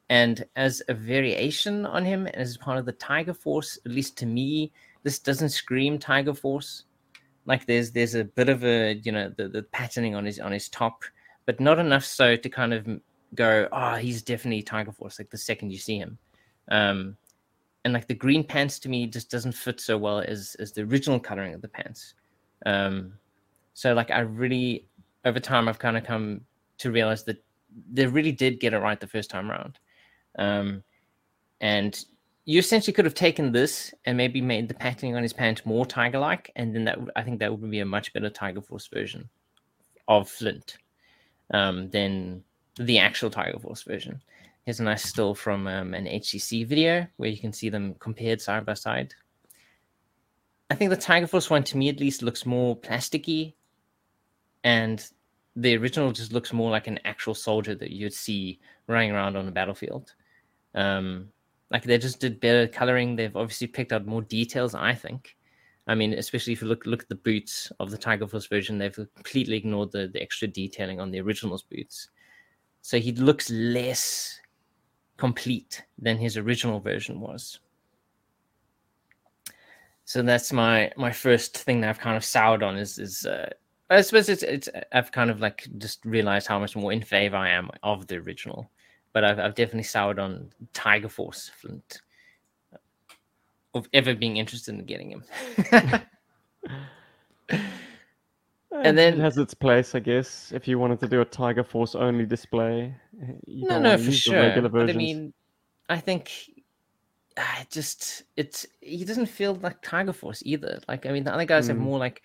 And 0.09 0.43
as 0.57 0.81
a 0.89 0.93
variation 0.93 1.85
on 1.85 2.03
him, 2.03 2.27
as 2.27 2.57
part 2.57 2.77
of 2.77 2.85
the 2.85 2.91
Tiger 2.91 3.33
Force, 3.33 3.79
at 3.85 3.91
least 3.91 4.17
to 4.17 4.25
me, 4.25 4.73
this 5.03 5.19
doesn't 5.19 5.49
scream 5.49 5.97
Tiger 5.97 6.33
Force. 6.33 6.83
Like 7.45 7.65
there's 7.65 7.91
there's 7.91 8.15
a 8.15 8.25
bit 8.25 8.49
of 8.49 8.63
a 8.63 8.93
you 9.03 9.11
know 9.11 9.33
the, 9.35 9.47
the 9.47 9.63
patterning 9.63 10.15
on 10.15 10.25
his 10.25 10.39
on 10.39 10.51
his 10.51 10.69
top, 10.69 11.03
but 11.51 11.59
not 11.59 11.79
enough 11.79 12.05
so 12.05 12.37
to 12.37 12.49
kind 12.49 12.73
of 12.73 12.87
go, 13.35 13.67
oh, 13.73 13.95
he's 13.95 14.21
definitely 14.21 14.61
Tiger 14.61 14.93
Force. 14.93 15.19
Like 15.19 15.29
the 15.29 15.37
second 15.37 15.69
you 15.71 15.77
see 15.77 15.97
him, 15.97 16.17
um, 16.69 17.17
and 17.83 17.93
like 17.93 18.07
the 18.07 18.13
green 18.13 18.41
pants 18.41 18.79
to 18.79 18.87
me 18.87 19.05
just 19.05 19.29
doesn't 19.29 19.51
fit 19.51 19.81
so 19.81 19.97
well 19.97 20.19
as 20.19 20.55
as 20.59 20.71
the 20.71 20.83
original 20.83 21.19
coloring 21.19 21.53
of 21.53 21.61
the 21.61 21.67
pants. 21.67 22.13
Um, 22.65 23.15
so 23.73 23.93
like 23.93 24.11
I 24.11 24.21
really 24.21 24.87
over 25.25 25.41
time 25.41 25.67
I've 25.67 25.79
kind 25.79 25.97
of 25.97 26.05
come 26.05 26.39
to 26.77 26.89
realize 26.89 27.25
that 27.25 27.43
they 27.91 28.07
really 28.07 28.31
did 28.31 28.61
get 28.61 28.73
it 28.73 28.79
right 28.79 28.99
the 28.99 29.07
first 29.07 29.29
time 29.29 29.51
around. 29.51 29.77
Um, 30.39 30.83
and 31.59 32.01
you 32.45 32.59
essentially 32.59 32.93
could 32.93 33.05
have 33.05 33.13
taken 33.13 33.51
this 33.51 33.93
and 34.05 34.15
maybe 34.15 34.39
made 34.39 34.69
the 34.69 34.73
patterning 34.73 35.17
on 35.17 35.23
his 35.23 35.33
pants 35.33 35.65
more 35.65 35.85
tiger-like, 35.85 36.49
and 36.55 36.73
then 36.73 36.85
that 36.85 36.97
I 37.17 37.23
think 37.23 37.39
that 37.39 37.51
would 37.51 37.69
be 37.69 37.81
a 37.81 37.85
much 37.85 38.13
better 38.13 38.29
Tiger 38.29 38.61
Force 38.61 38.87
version 38.87 39.27
of 40.07 40.29
Flint 40.29 40.77
um, 41.51 41.89
than 41.89 42.43
the 42.77 42.99
actual 42.99 43.29
Tiger 43.29 43.59
Force 43.59 43.83
version. 43.83 44.21
Here's 44.65 44.79
a 44.79 44.83
nice 44.83 45.03
still 45.03 45.33
from 45.33 45.67
um, 45.67 45.93
an 45.93 46.05
HCC 46.05 46.65
video 46.65 47.07
where 47.17 47.29
you 47.29 47.37
can 47.37 47.51
see 47.51 47.69
them 47.69 47.95
compared 47.99 48.41
side 48.41 48.65
by 48.65 48.75
side. 48.75 49.13
I 50.69 50.75
think 50.75 50.89
the 50.89 50.97
Tiger 50.97 51.27
Force 51.27 51.49
one, 51.49 51.63
to 51.65 51.77
me 51.77 51.89
at 51.89 51.99
least, 51.99 52.21
looks 52.21 52.45
more 52.45 52.77
plasticky, 52.77 53.53
and 54.63 55.05
the 55.55 55.75
original 55.75 56.11
just 56.11 56.31
looks 56.31 56.53
more 56.53 56.71
like 56.71 56.87
an 56.87 56.99
actual 57.03 57.33
soldier 57.33 57.75
that 57.75 57.91
you'd 57.91 58.13
see 58.13 58.59
running 58.87 59.11
around 59.11 59.35
on 59.35 59.47
a 59.47 59.51
battlefield. 59.51 60.13
Um, 60.75 61.29
like 61.71 61.83
they 61.83 61.97
just 61.97 62.19
did 62.19 62.39
better 62.39 62.67
coloring. 62.67 63.15
They've 63.15 63.35
obviously 63.35 63.67
picked 63.67 63.91
out 63.91 64.05
more 64.05 64.21
details, 64.21 64.75
I 64.75 64.93
think. 64.93 65.35
I 65.91 65.95
mean, 65.95 66.13
especially 66.13 66.53
if 66.53 66.61
you 66.61 66.69
look 66.69 66.85
look 66.85 67.03
at 67.03 67.09
the 67.09 67.15
boots 67.15 67.69
of 67.81 67.91
the 67.91 67.97
Tiger 67.97 68.25
Force 68.25 68.47
version, 68.47 68.77
they've 68.77 68.95
completely 68.95 69.57
ignored 69.57 69.91
the, 69.91 70.07
the 70.07 70.21
extra 70.21 70.47
detailing 70.47 71.01
on 71.01 71.11
the 71.11 71.19
original's 71.19 71.63
boots. 71.63 72.07
So 72.81 72.97
he 72.97 73.11
looks 73.11 73.49
less 73.49 74.39
complete 75.17 75.83
than 75.99 76.17
his 76.17 76.37
original 76.37 76.79
version 76.79 77.19
was. 77.19 77.59
So 80.05 80.21
that's 80.21 80.53
my 80.53 80.93
my 80.95 81.11
first 81.11 81.57
thing 81.57 81.81
that 81.81 81.89
I've 81.89 81.99
kind 81.99 82.15
of 82.15 82.23
soured 82.23 82.63
on 82.63 82.77
is 82.77 82.97
is 82.97 83.25
uh, 83.25 83.49
I 83.89 83.99
suppose 83.99 84.29
it's 84.29 84.43
it's 84.43 84.69
I've 84.93 85.11
kind 85.11 85.29
of 85.29 85.41
like 85.41 85.67
just 85.77 86.05
realized 86.05 86.47
how 86.47 86.57
much 86.57 86.73
more 86.77 86.93
in 86.93 87.01
favor 87.01 87.35
I 87.35 87.49
am 87.49 87.69
of 87.83 88.07
the 88.07 88.15
original, 88.15 88.71
but 89.11 89.25
I've 89.25 89.39
I've 89.39 89.55
definitely 89.55 89.83
soured 89.83 90.19
on 90.19 90.53
Tiger 90.71 91.09
Force 91.09 91.51
Flint 91.59 91.99
of 93.73 93.87
ever 93.93 94.13
being 94.15 94.37
interested 94.37 94.75
in 94.75 94.85
getting 94.85 95.11
him. 95.11 95.23
And 98.73 98.97
then- 98.97 99.13
it 99.15 99.19
has 99.19 99.37
its 99.37 99.53
place, 99.53 99.95
I 99.95 99.99
guess. 99.99 100.51
If 100.55 100.67
you 100.67 100.79
wanted 100.79 100.99
to 101.01 101.07
do 101.07 101.19
a 101.21 101.25
Tiger 101.25 101.63
Force 101.63 101.93
only 101.93 102.25
display, 102.25 102.95
you 103.45 103.67
no, 103.67 103.79
no, 103.79 103.97
for 103.97 104.11
sure. 104.11 104.61
But 104.69 104.89
I 104.89 104.93
mean, 104.93 105.33
I 105.89 105.99
think 105.99 106.31
I 107.37 107.65
just 107.69 108.23
it's 108.37 108.65
he 108.79 109.03
doesn't 109.03 109.25
feel 109.25 109.55
like 109.55 109.81
Tiger 109.81 110.13
Force 110.13 110.41
either. 110.45 110.79
Like 110.87 111.05
I 111.05 111.11
mean, 111.11 111.25
the 111.25 111.33
other 111.33 111.45
guys 111.45 111.67
have 111.67 111.77
Mm. 111.77 111.81
more 111.81 111.99
like 111.99 112.21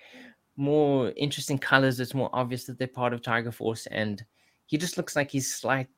more 0.56 1.12
interesting 1.16 1.58
colors. 1.58 1.98
It's 1.98 2.14
more 2.14 2.30
obvious 2.32 2.64
that 2.64 2.78
they're 2.78 2.86
part 2.88 3.12
of 3.12 3.22
Tiger 3.22 3.50
Force, 3.52 3.86
and 3.88 4.24
he 4.66 4.78
just 4.78 4.96
looks 4.96 5.16
like 5.16 5.30
he's 5.32 5.64
like 5.64 5.88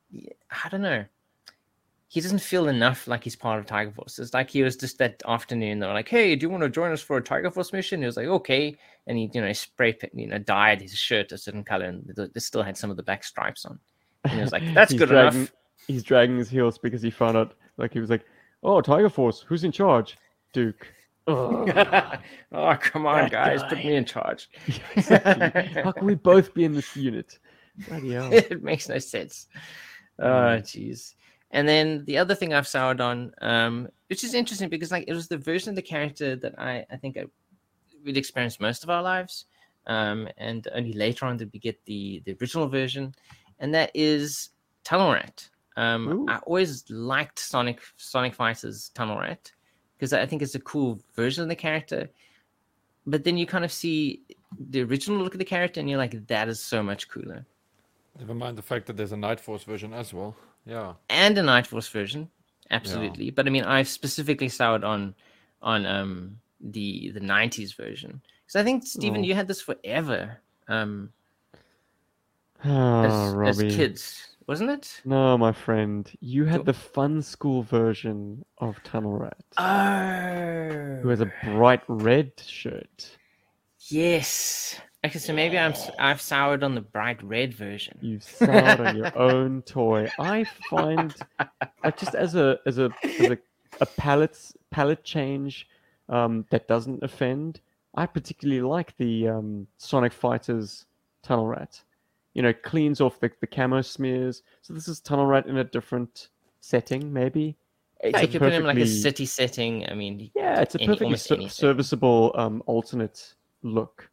I 0.64 0.68
don't 0.70 0.82
know. 0.82 1.04
He 2.10 2.20
doesn't 2.22 2.38
feel 2.40 2.68
enough 2.68 3.06
like 3.06 3.22
he's 3.22 3.36
part 3.36 3.58
of 3.60 3.66
Tiger 3.66 3.90
Force. 3.90 4.18
It's 4.18 4.32
like 4.32 4.48
he 4.48 4.62
was 4.62 4.76
just 4.76 4.96
that 4.98 5.22
afternoon. 5.26 5.78
They're 5.78 5.92
like, 5.92 6.08
"Hey, 6.08 6.34
do 6.36 6.44
you 6.46 6.50
want 6.50 6.62
to 6.62 6.70
join 6.70 6.90
us 6.90 7.02
for 7.02 7.18
a 7.18 7.22
Tiger 7.22 7.50
Force 7.50 7.72
mission?" 7.72 8.00
He 8.00 8.06
was 8.06 8.16
like, 8.16 8.26
"Okay," 8.28 8.76
and 9.06 9.18
he, 9.18 9.30
you 9.34 9.42
know, 9.42 9.52
spray, 9.52 9.92
paint- 9.92 10.14
you 10.14 10.26
know, 10.26 10.38
dyed 10.38 10.80
his 10.80 10.94
shirt 10.96 11.32
a 11.32 11.38
certain 11.38 11.64
color, 11.64 11.84
and 11.86 12.10
th- 12.16 12.30
they 12.32 12.40
still 12.40 12.62
had 12.62 12.78
some 12.78 12.90
of 12.90 12.96
the 12.96 13.02
black 13.02 13.24
stripes 13.24 13.66
on. 13.66 13.78
And 14.24 14.32
he 14.32 14.40
was 14.40 14.52
like, 14.52 14.62
"That's 14.72 14.90
He's 14.92 14.98
good 15.00 15.10
dragging, 15.10 15.40
enough." 15.40 15.52
He's 15.86 16.02
dragging 16.02 16.38
his 16.38 16.48
heels 16.48 16.78
because 16.78 17.02
he 17.02 17.10
found 17.10 17.36
out, 17.36 17.54
like, 17.76 17.92
he 17.92 18.00
was 18.00 18.08
like, 18.10 18.24
oh, 18.62 18.80
Tiger 18.80 19.08
Force, 19.10 19.44
who's 19.46 19.64
in 19.64 19.72
charge? 19.72 20.16
Duke. 20.54 20.86
Ugh. 21.26 21.68
oh, 22.52 22.76
come 22.80 23.04
on, 23.06 23.24
That 23.24 23.30
guys, 23.32 23.62
guy. 23.62 23.68
put 23.68 23.78
me 23.78 23.96
in 23.96 24.04
charge. 24.06 24.48
Exactly. 24.96 25.82
How 25.82 25.92
can 25.92 26.06
we 26.06 26.14
both 26.14 26.54
be 26.54 26.64
in 26.64 26.72
this 26.72 26.96
unit? 26.96 27.38
Bloody 27.86 28.12
hell. 28.12 28.32
it 28.32 28.62
makes 28.62 28.88
no 28.88 28.98
sense. 28.98 29.46
Oh, 30.18 30.24
Mm. 30.24 30.62
jeez. 30.62 31.14
And 31.50 31.68
then 31.68 32.04
the 32.04 32.18
other 32.18 32.34
thing 32.34 32.52
I've 32.52 32.68
soured 32.68 33.00
on, 33.00 33.32
um, 33.40 33.88
which 34.08 34.22
is 34.22 34.34
interesting 34.34 34.68
because 34.68 34.90
like 34.90 35.04
it 35.08 35.14
was 35.14 35.28
the 35.28 35.38
version 35.38 35.70
of 35.70 35.76
the 35.76 35.82
character 35.82 36.36
that 36.36 36.58
I, 36.58 36.84
I 36.90 36.96
think 36.96 37.16
I 37.16 37.24
we'd 38.04 38.16
experienced 38.16 38.60
most 38.60 38.84
of 38.84 38.90
our 38.90 39.02
lives. 39.02 39.46
Um, 39.86 40.28
and 40.36 40.68
only 40.74 40.92
later 40.92 41.24
on 41.24 41.38
did 41.38 41.50
we 41.52 41.58
get 41.58 41.82
the 41.86 42.22
the 42.26 42.36
original 42.40 42.68
version, 42.68 43.14
and 43.58 43.74
that 43.74 43.90
is 43.94 44.50
Tunnel 44.84 45.12
Rat. 45.12 45.48
Um, 45.76 46.28
I 46.28 46.38
always 46.38 46.84
liked 46.90 47.38
Sonic 47.38 47.80
Sonic 47.96 48.34
Fighters 48.34 48.90
Tunnel 48.90 49.18
Rat 49.18 49.50
because 49.96 50.12
I 50.12 50.26
think 50.26 50.42
it's 50.42 50.54
a 50.54 50.60
cool 50.60 51.00
version 51.14 51.42
of 51.42 51.48
the 51.48 51.56
character. 51.56 52.10
But 53.06 53.24
then 53.24 53.38
you 53.38 53.46
kind 53.46 53.64
of 53.64 53.72
see 53.72 54.22
the 54.70 54.82
original 54.82 55.22
look 55.22 55.34
of 55.34 55.38
the 55.38 55.44
character, 55.44 55.80
and 55.80 55.88
you're 55.88 55.98
like, 55.98 56.26
that 56.26 56.48
is 56.48 56.60
so 56.60 56.82
much 56.82 57.08
cooler. 57.08 57.46
Never 58.18 58.34
mind 58.34 58.58
the 58.58 58.62
fact 58.62 58.86
that 58.86 58.96
there's 58.96 59.12
a 59.12 59.16
Night 59.16 59.40
Force 59.40 59.62
version 59.62 59.94
as 59.94 60.12
well. 60.12 60.36
Yeah. 60.68 60.92
and 61.08 61.38
a 61.38 61.42
Night 61.42 61.66
Force 61.66 61.88
version, 61.88 62.28
absolutely. 62.70 63.30
But 63.30 63.46
I 63.46 63.50
mean, 63.50 63.64
I've 63.64 63.88
specifically 63.88 64.48
soured 64.50 64.84
on 64.84 65.14
on 65.62 65.86
um 65.86 66.38
the 66.60 67.10
the 67.10 67.20
'90s 67.20 67.74
version 67.74 68.20
because 68.44 68.60
I 68.60 68.64
think 68.64 68.86
Stephen, 68.86 69.22
Oh. 69.22 69.24
you 69.24 69.34
had 69.34 69.48
this 69.48 69.62
forever 69.62 70.38
um 70.68 71.10
Ah, 72.64 73.44
as, 73.46 73.60
as 73.60 73.74
kids, 73.74 74.26
wasn't 74.46 74.70
it? 74.70 75.00
No, 75.04 75.38
my 75.38 75.52
friend. 75.52 76.10
You 76.20 76.44
had 76.44 76.64
the 76.66 76.72
Funskool 76.74 77.64
version 77.64 78.44
of 78.58 78.82
Tunnel 78.82 79.16
Rat, 79.16 79.44
Oh, 79.56 80.98
who 81.02 81.08
has 81.08 81.20
a 81.20 81.32
bright 81.44 81.82
red 81.88 82.32
shirt. 82.44 83.16
yes. 83.88 84.80
Okay, 85.04 85.18
so 85.20 85.32
maybe 85.32 85.56
I'm 85.56 85.74
I've 85.98 86.20
soured 86.20 86.64
on 86.64 86.74
the 86.74 86.80
bright 86.80 87.22
red 87.22 87.54
version. 87.54 87.98
You've 88.00 88.24
soured 88.24 88.80
on 88.80 88.96
your 88.96 89.16
own 89.18 89.62
toy. 89.62 90.08
I 90.18 90.44
find, 90.68 91.14
uh, 91.38 91.90
just 91.96 92.14
as 92.16 92.34
a 92.34 92.58
as 92.66 92.78
a 92.78 92.90
as 93.04 93.30
a, 93.30 93.38
a 93.80 93.86
palette 93.86 94.38
palette 94.70 95.04
change 95.04 95.68
um, 96.08 96.46
that 96.50 96.66
doesn't 96.66 97.02
offend, 97.04 97.60
I 97.94 98.06
particularly 98.06 98.62
like 98.62 98.96
the 98.96 99.28
um, 99.28 99.68
Sonic 99.76 100.12
Fighters 100.12 100.86
Tunnel 101.22 101.46
Rat. 101.46 101.80
You 102.34 102.42
know, 102.42 102.52
cleans 102.52 103.00
off 103.00 103.20
the, 103.20 103.30
the 103.40 103.46
camo 103.46 103.82
smears. 103.82 104.42
So 104.62 104.72
this 104.72 104.88
is 104.88 105.00
Tunnel 105.00 105.26
Rat 105.26 105.46
in 105.46 105.58
a 105.58 105.64
different 105.64 106.28
setting, 106.60 107.12
maybe. 107.12 107.56
It's 108.00 108.14
Yeah, 108.14 108.20
you 108.22 108.28
could 108.28 108.40
put 108.40 108.52
him 108.52 108.64
like 108.64 108.78
a 108.78 108.86
city 108.86 109.26
setting. 109.26 109.88
I 109.88 109.94
mean, 109.94 110.30
Yeah, 110.34 110.60
it's 110.60 110.74
a 110.74 110.78
perfectly 110.78 111.16
ser- 111.16 111.48
serviceable 111.48 112.32
um, 112.36 112.62
alternate 112.66 113.34
look. 113.62 114.08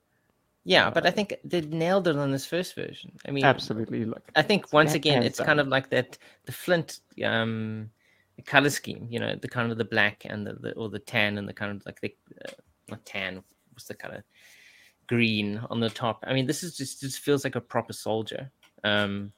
Yeah, 0.66 0.90
but 0.90 1.06
I 1.06 1.12
think 1.12 1.36
they 1.44 1.62
nailed 1.62 2.08
it 2.08 2.18
on 2.18 2.32
this 2.32 2.46
first 2.46 2.74
version. 2.74 3.12
I 3.28 3.32
mean, 3.32 3.46
Absolutely, 3.46 4.04
look. 4.04 4.24
I 4.36 4.42
think 4.42 4.74
once 4.74 4.96
again, 4.96 5.22
it's 5.22 5.40
kind 5.40 5.60
of 5.60 5.68
like 5.68 5.92
that 5.92 6.18
the 6.46 6.52
Flint 6.52 7.02
um 7.24 7.92
color 8.48 8.72
scheme. 8.72 9.08
You 9.10 9.20
know, 9.20 9.36
the 9.36 9.48
kind 9.48 9.72
of 9.72 9.78
the 9.78 9.86
black 9.86 10.26
and 10.26 10.46
the, 10.46 10.54
the 10.54 10.74
or 10.74 10.90
the 10.90 11.00
tan 11.00 11.38
and 11.38 11.48
the 11.48 11.54
kind 11.54 11.72
of 11.72 11.86
like 11.86 12.02
the 12.02 12.16
uh, 12.44 12.52
not 12.90 13.06
tan. 13.06 13.44
What's 13.74 13.86
the 13.86 13.94
color? 13.94 14.24
Green 15.08 15.62
on 15.70 15.80
the 15.80 15.90
top. 15.90 16.24
I 16.28 16.34
mean, 16.34 16.48
this 16.48 16.64
is 16.64 16.76
just 16.76 17.00
just 17.00 17.20
feels 17.20 17.44
like 17.44 17.56
a 17.56 17.62
proper 17.62 17.94
soldier. 17.94 18.50
Um, 18.84 19.32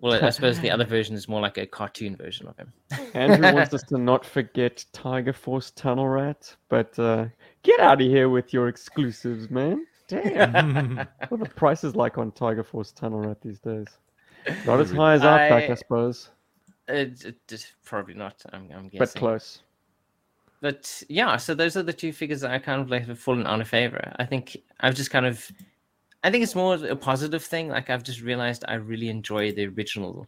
well, 0.00 0.24
I 0.24 0.30
suppose 0.30 0.58
the 0.58 0.72
other 0.72 0.84
version 0.96 1.14
is 1.14 1.28
more 1.28 1.40
like 1.40 1.58
a 1.58 1.66
cartoon 1.66 2.16
version 2.16 2.48
of 2.48 2.56
him. 2.56 2.72
Andrew 3.14 3.52
wants 3.52 3.74
us 3.74 3.82
to 3.88 3.98
not 3.98 4.24
forget 4.24 4.84
Tiger 4.92 5.32
Force 5.32 5.70
Tunnel 5.70 6.08
Rat, 6.08 6.54
but 6.68 6.98
uh, 6.98 7.26
get 7.62 7.78
out 7.78 8.00
of 8.00 8.06
here 8.08 8.28
with 8.28 8.52
your 8.52 8.66
exclusives, 8.66 9.50
man. 9.50 9.86
Damn. 10.08 10.96
what 11.28 11.32
are 11.40 11.44
the 11.44 11.50
prices 11.54 11.94
like 11.94 12.18
on 12.18 12.32
Tiger 12.32 12.64
Force 12.64 12.90
Tunnel 12.92 13.20
Rat 13.20 13.40
these 13.40 13.60
days? 13.60 13.86
Not 14.66 14.80
as 14.80 14.90
high 14.90 15.14
as 15.14 15.22
Outback, 15.22 15.68
I, 15.68 15.72
I- 15.72 15.74
suppose, 15.74 16.30
It, 16.88 17.24
it, 17.24 17.36
it's 17.50 17.72
probably 17.84 18.14
not. 18.14 18.42
I'm, 18.52 18.68
I'm 18.74 18.88
guessing. 18.88 18.98
but 18.98 19.14
close. 19.14 19.60
but 20.60 21.02
yeah, 21.08 21.36
so 21.36 21.54
those 21.54 21.76
are 21.76 21.82
the 21.82 21.92
two 21.92 22.12
figures 22.12 22.40
that 22.40 22.50
I 22.50 22.58
kind 22.58 22.80
of 22.80 22.90
like 22.90 23.06
have 23.06 23.18
fallen 23.18 23.46
out 23.46 23.60
of 23.60 23.68
favor. 23.68 24.12
I 24.18 24.24
think 24.24 24.56
I've 24.80 24.94
just 24.94 25.10
kind 25.10 25.26
of, 25.26 25.50
I 26.24 26.30
think 26.30 26.42
it's 26.42 26.54
more 26.54 26.74
a 26.76 26.96
positive 26.96 27.44
thing. 27.44 27.68
Like 27.68 27.90
I've 27.90 28.02
just 28.02 28.22
realized 28.22 28.64
I 28.66 28.74
really 28.74 29.08
enjoy 29.10 29.52
the 29.52 29.66
original 29.66 30.26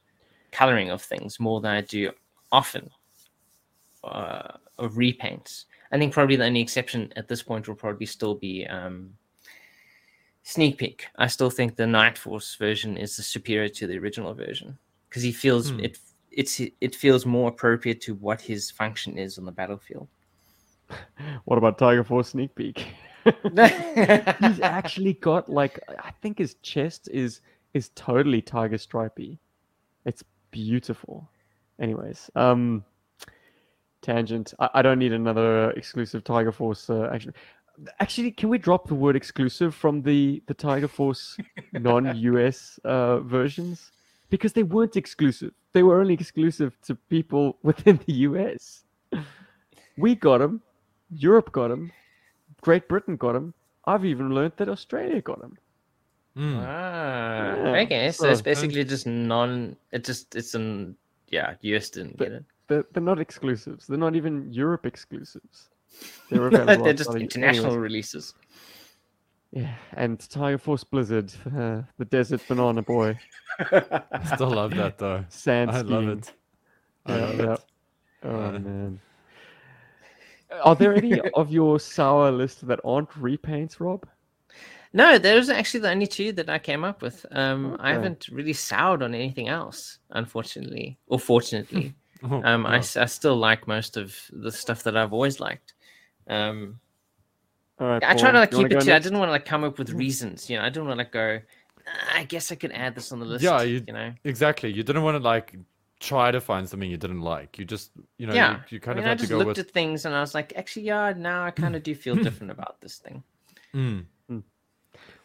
coloring 0.53 0.91
of 0.91 1.01
things 1.01 1.41
more 1.41 1.61
than 1.61 1.71
I 1.73 1.81
do 1.81 2.11
often 2.53 2.91
uh, 4.05 4.53
of 4.79 4.95
repaints. 4.95 5.65
I 5.93 5.99
think 5.99 6.13
probably 6.13 6.37
the 6.37 6.45
only 6.45 6.61
exception 6.61 7.13
at 7.17 7.27
this 7.29 7.43
point 7.43 7.67
will 7.69 7.75
probably 7.75 8.07
still 8.07 8.35
be 8.35 8.67
um, 8.67 9.13
Sneak 10.43 10.79
Peek. 10.79 11.07
I 11.17 11.27
still 11.27 11.51
think 11.51 11.77
the 11.77 11.87
Night 11.87 12.17
Force 12.19 12.55
version 12.57 12.97
is 12.97 13.17
the 13.17 13.23
superior 13.23 13.69
to 13.69 13.87
the 13.87 13.99
original 13.99 14.35
version 14.35 14.79
because 15.09 15.23
he 15.23 15.33
feels 15.33 15.71
Hmm. 15.71 15.81
it. 15.81 15.99
It's 16.33 16.61
it 16.81 16.95
feels 16.95 17.27
more 17.27 17.49
appropriate 17.49 18.01
to 18.03 18.15
what 18.15 18.41
his 18.41 18.71
function 18.71 19.19
is 19.19 19.39
on 19.39 19.45
the 19.45 19.53
battlefield. 19.53 20.09
What 21.45 21.59
about 21.59 21.79
Tiger 21.79 22.05
Force 22.05 22.29
Sneak 22.31 22.55
Peek? 22.55 22.87
He's 23.25 24.61
actually 24.61 25.15
got 25.15 25.49
like 25.49 25.79
I 25.99 26.11
think 26.23 26.39
his 26.39 26.55
chest 26.63 27.09
is 27.13 27.41
is 27.75 27.91
totally 27.95 28.41
tiger 28.43 28.79
stripey. 28.79 29.39
It's 30.07 30.25
beautiful. 30.51 31.29
Anyways, 31.79 32.31
um, 32.35 32.85
tangent. 34.03 34.55
I, 34.59 34.71
I 34.75 34.83
don't 34.83 34.99
need 34.99 35.13
another 35.13 35.71
exclusive 35.73 36.25
Tiger 36.25 36.53
Force 36.53 36.89
uh, 36.91 37.11
action. 37.13 37.35
Actually, 37.99 38.31
can 38.33 38.49
we 38.51 38.59
drop 38.59 38.89
the 38.89 38.95
word 38.95 39.17
exclusive 39.17 39.75
from 39.75 40.03
the 40.03 40.43
the 40.47 40.55
Tiger 40.55 40.89
Force 40.89 41.37
non-US 41.73 42.79
uh, 42.85 43.21
versions? 43.21 43.91
Because 44.29 44.53
they 44.53 44.63
weren't 44.63 44.97
exclusive. 44.97 45.53
They 45.73 45.83
were 45.83 46.01
only 46.01 46.15
exclusive 46.15 46.77
to 46.83 46.95
people 46.95 47.57
within 47.63 47.99
the 48.07 48.13
US. 48.29 48.85
We 49.97 50.15
got 50.15 50.39
them. 50.39 50.63
Europe 51.11 51.51
got 51.53 51.69
them. 51.69 51.91
Great 52.61 52.89
Britain 52.89 53.17
got 53.17 53.33
them. 53.33 53.55
I've 53.87 54.05
even 54.05 54.35
learned 54.35 54.53
that 54.59 54.69
Australia 54.69 55.21
got 55.21 55.41
them. 55.41 55.57
Mm. 56.37 56.59
Ah, 56.63 57.57
Yeah, 57.57 57.83
okay. 57.85 58.13
So 58.13 58.29
it's 58.31 58.43
basically 58.43 58.85
just 58.85 59.07
non. 59.07 59.77
It 59.91 60.05
just 60.05 60.37
it's 60.37 60.55
an 60.55 60.97
yeah. 61.29 61.55
US 61.63 61.91
didn't 61.91 62.17
But- 62.19 62.25
get 62.29 62.33
it. 62.35 62.45
They're, 62.69 62.85
they're 62.93 63.03
not 63.03 63.19
exclusives. 63.19 63.89
They're 63.89 63.99
not 63.99 64.15
even 64.15 64.53
Europe 64.53 64.87
exclusives. 64.87 65.71
They're 66.31 66.47
available. 66.47 66.85
They're 66.85 66.95
just 66.95 67.11
outside 67.11 67.23
international 67.23 67.73
anyways. 67.73 67.83
releases. 67.83 68.35
Yeah, 69.53 69.75
and 69.95 70.21
Tiger 70.31 70.59
Force 70.59 70.85
Blizzard, 70.85 71.33
uh, 71.57 71.83
the 71.99 72.05
Desert 72.05 72.41
Banana 72.49 72.83
Boy, 72.83 73.19
I 73.59 74.25
still 74.35 74.51
love 74.51 74.75
that 74.77 74.97
though. 74.97 75.25
sand 75.29 75.73
I 75.73 75.81
love 75.81 76.09
it. 76.09 76.33
I 77.07 77.17
Yeah, 77.17 77.27
love 77.27 77.41
yeah. 77.41 77.53
it. 77.55 77.61
Oh 78.23 78.29
Uh, 78.31 78.51
man. 78.53 79.01
Are 80.63 80.77
there 80.77 80.95
any 80.95 81.19
of 81.35 81.51
your 81.51 81.81
sour 81.81 82.31
list 82.31 82.67
that 82.69 82.81
aren't 82.85 83.11
repaints, 83.11 83.81
Rob? 83.81 84.07
No, 84.93 85.19
those 85.19 85.49
are 85.51 85.55
actually 85.55 85.81
the 85.81 85.91
only 85.91 86.07
two 86.07 86.33
that 86.33 86.51
I 86.51 86.59
came 86.59 86.83
up 86.85 87.01
with. 87.03 87.25
Um, 87.31 87.77
I 87.81 87.93
haven't 87.93 88.29
really 88.31 88.53
soured 88.53 89.03
on 89.03 89.15
anything 89.15 89.49
else, 89.49 89.99
unfortunately, 90.11 90.99
or 91.07 91.19
fortunately. 91.19 91.95
Oh, 92.23 92.43
um, 92.45 92.67
I, 92.67 92.79
s- 92.79 92.97
I 92.97 93.07
still 93.07 93.37
like 93.37 93.67
most 93.69 93.97
of 93.97 94.17
the 94.33 94.51
stuff 94.53 94.83
that 94.83 94.97
I've 94.97 95.13
always 95.13 95.41
liked. 95.41 95.75
Um, 96.29 96.79
All 97.79 97.87
right. 97.89 98.03
I 98.03 98.15
try 98.15 98.31
Paul, 98.31 98.33
to 98.33 98.39
like, 98.41 98.51
keep 98.51 98.67
it 98.67 98.71
go 98.71 98.81
to. 98.81 98.95
I 98.95 98.99
didn't 98.99 99.19
want 99.19 99.29
to 99.29 99.33
like 99.33 99.45
come 99.45 99.65
up 99.65 99.79
with 99.79 99.91
reasons. 99.91 100.49
You 100.51 100.59
know, 100.59 100.65
I 100.65 100.69
didn't 100.69 100.87
want 100.87 100.99
to 100.99 101.05
like 101.05 101.13
go. 101.13 101.41
"Ah, 101.87 102.19
I 102.19 102.25
guess 102.25 102.53
I 102.53 102.55
could 102.55 102.73
add 102.73 102.95
this 102.95 103.11
on 103.13 103.21
the 103.21 103.27
list. 103.27 103.43
Yeah, 103.45 103.63
you, 103.63 103.83
you- 103.87 103.93
know. 103.93 104.13
Exactly. 104.25 104.73
You 104.73 104.83
didn't 104.83 105.03
want 105.03 105.17
to 105.17 105.23
like 105.23 105.57
try 105.99 106.31
to 106.31 106.41
find 106.41 106.69
something 106.69 106.91
you 106.91 106.97
didn't 106.97 107.21
like. 107.23 107.59
You 107.59 107.65
just, 107.65 107.91
you 108.17 108.27
know, 108.27 108.33
yeah, 108.35 108.57
you, 108.71 108.77
you 108.77 108.81
kind 108.81 108.99
I 108.99 109.01
of 109.01 109.05
mean, 109.05 109.07
I 109.07 109.09
had 109.11 109.19
to 109.19 109.23
just 109.23 109.31
go 109.31 109.39
looked 109.39 109.49
with. 109.49 109.59
at 109.59 109.71
things 109.71 110.05
and 110.07 110.15
I 110.15 110.21
was 110.21 110.35
like, 110.35 110.53
actually, 110.57 110.87
yeah, 110.87 111.13
now 111.17 111.45
I 111.45 111.51
kind 111.51 111.77
of 111.77 111.83
do 111.83 111.95
feel 111.95 112.15
different 112.23 112.51
about 112.53 112.81
this 112.81 112.97
thing. 112.99 113.23
Mm, 113.75 114.05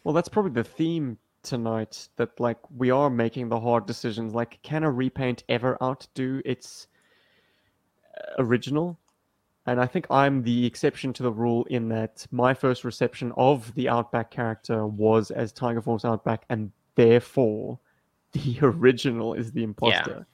Well, 0.04 0.14
that's 0.14 0.28
probably 0.28 0.52
the 0.52 0.64
theme 0.64 1.16
tonight. 1.42 2.08
That 2.16 2.38
like 2.40 2.58
we 2.76 2.90
are 2.90 3.08
making 3.10 3.48
the 3.48 3.58
hard 3.60 3.86
decisions. 3.86 4.34
Like, 4.34 4.60
can 4.62 4.82
a 4.84 4.90
repaint 4.90 5.44
ever 5.48 5.76
outdo 5.82 6.42
its 6.44 6.88
uh, 8.16 8.42
original? 8.42 8.98
And 9.66 9.80
I 9.80 9.86
think 9.86 10.06
I'm 10.10 10.42
the 10.42 10.64
exception 10.64 11.12
to 11.14 11.24
the 11.24 11.32
rule 11.32 11.64
in 11.64 11.88
that 11.88 12.26
my 12.30 12.54
first 12.54 12.84
reception 12.84 13.32
of 13.36 13.74
the 13.74 13.88
Outback 13.88 14.30
character 14.30 14.86
was 14.86 15.30
as 15.32 15.52
Tiger 15.52 15.82
Force 15.82 16.04
Outback, 16.04 16.44
and 16.48 16.70
therefore 16.94 17.78
the 18.32 18.58
original 18.62 19.34
is 19.34 19.52
the 19.52 19.64
imposter. 19.64 20.26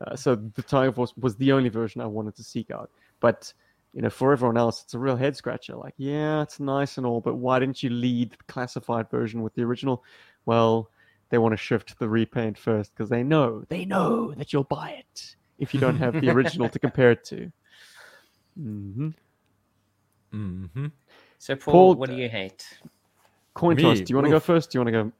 Uh, 0.00 0.14
so 0.14 0.36
the 0.36 0.62
Tiger 0.62 0.92
Force 0.92 1.12
was 1.16 1.34
the 1.36 1.52
only 1.52 1.68
version 1.68 2.00
I 2.00 2.06
wanted 2.06 2.36
to 2.36 2.44
seek 2.44 2.70
out. 2.70 2.90
But 3.20 3.52
you 3.94 4.02
know, 4.02 4.10
for 4.10 4.32
everyone 4.32 4.56
else, 4.56 4.84
it's 4.84 4.94
a 4.94 4.98
real 4.98 5.16
head 5.16 5.34
scratcher. 5.34 5.74
Like, 5.74 5.94
yeah, 5.96 6.42
it's 6.42 6.60
nice 6.60 6.98
and 6.98 7.06
all, 7.06 7.20
but 7.20 7.34
why 7.34 7.58
didn't 7.58 7.82
you 7.82 7.90
lead 7.90 8.32
the 8.32 8.36
classified 8.46 9.10
version 9.10 9.42
with 9.42 9.54
the 9.54 9.62
original? 9.62 10.04
Well, 10.46 10.90
they 11.30 11.38
want 11.38 11.52
to 11.52 11.56
shift 11.56 11.98
the 11.98 12.08
repaint 12.08 12.58
first 12.58 12.92
because 12.94 13.10
they 13.10 13.22
know 13.22 13.64
they 13.68 13.84
know 13.84 14.32
that 14.34 14.52
you'll 14.52 14.64
buy 14.64 14.90
it 14.90 15.34
if 15.58 15.74
you 15.74 15.80
don't 15.80 15.96
have 15.96 16.20
the 16.20 16.30
original 16.34 16.68
to 16.68 16.78
compare 16.78 17.10
it 17.10 17.24
to. 17.24 17.50
Hmm 18.58 19.08
Mm-hmm. 20.34 20.86
So, 21.38 21.56
Paul, 21.56 21.72
Paul, 21.72 21.94
what 21.94 22.10
do 22.10 22.16
you 22.16 22.28
hate? 22.28 22.66
Coin 23.54 23.76
toss. 23.76 24.00
Do 24.00 24.04
you 24.12 24.16
want 24.16 24.26
to 24.26 24.30
go 24.32 24.40
first? 24.40 24.70
Do 24.70 24.78
you 24.78 24.84
want 24.84 24.94
to 24.94 25.04
go? 25.04 25.12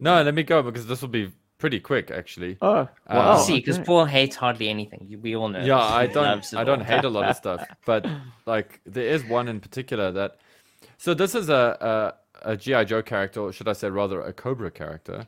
No, 0.00 0.22
let 0.22 0.34
me 0.34 0.42
go 0.42 0.62
because 0.62 0.86
this 0.86 1.02
will 1.02 1.08
be 1.08 1.30
pretty 1.58 1.80
quick, 1.80 2.10
actually. 2.10 2.56
Oh, 2.62 2.68
Uh, 2.68 2.88
wow. 3.08 3.36
See, 3.36 3.56
because 3.56 3.76
okay. 3.76 3.84
Paul 3.84 4.04
hates 4.06 4.36
hardly 4.36 4.68
anything. 4.68 5.18
We 5.22 5.36
all 5.36 5.48
know. 5.48 5.60
yeah. 5.60 5.78
I 5.78 6.06
don't, 6.06 6.54
I 6.54 6.64
don't 6.64 6.82
hate 6.82 7.04
a 7.04 7.08
lot 7.08 7.28
of 7.28 7.36
stuff, 7.36 7.66
but 7.84 8.06
like 8.46 8.80
there 8.86 9.06
is 9.06 9.24
one 9.24 9.48
in 9.48 9.60
particular 9.60 10.10
that. 10.12 10.36
So 10.96 11.14
this 11.14 11.34
is 11.34 11.48
a 11.48 12.14
a, 12.44 12.52
a 12.52 12.56
GI 12.56 12.84
Joe 12.86 13.02
character, 13.02 13.40
or 13.40 13.52
should 13.52 13.68
I 13.68 13.72
say 13.74 13.90
rather 13.90 14.20
a 14.20 14.32
Cobra 14.32 14.70
character. 14.70 15.26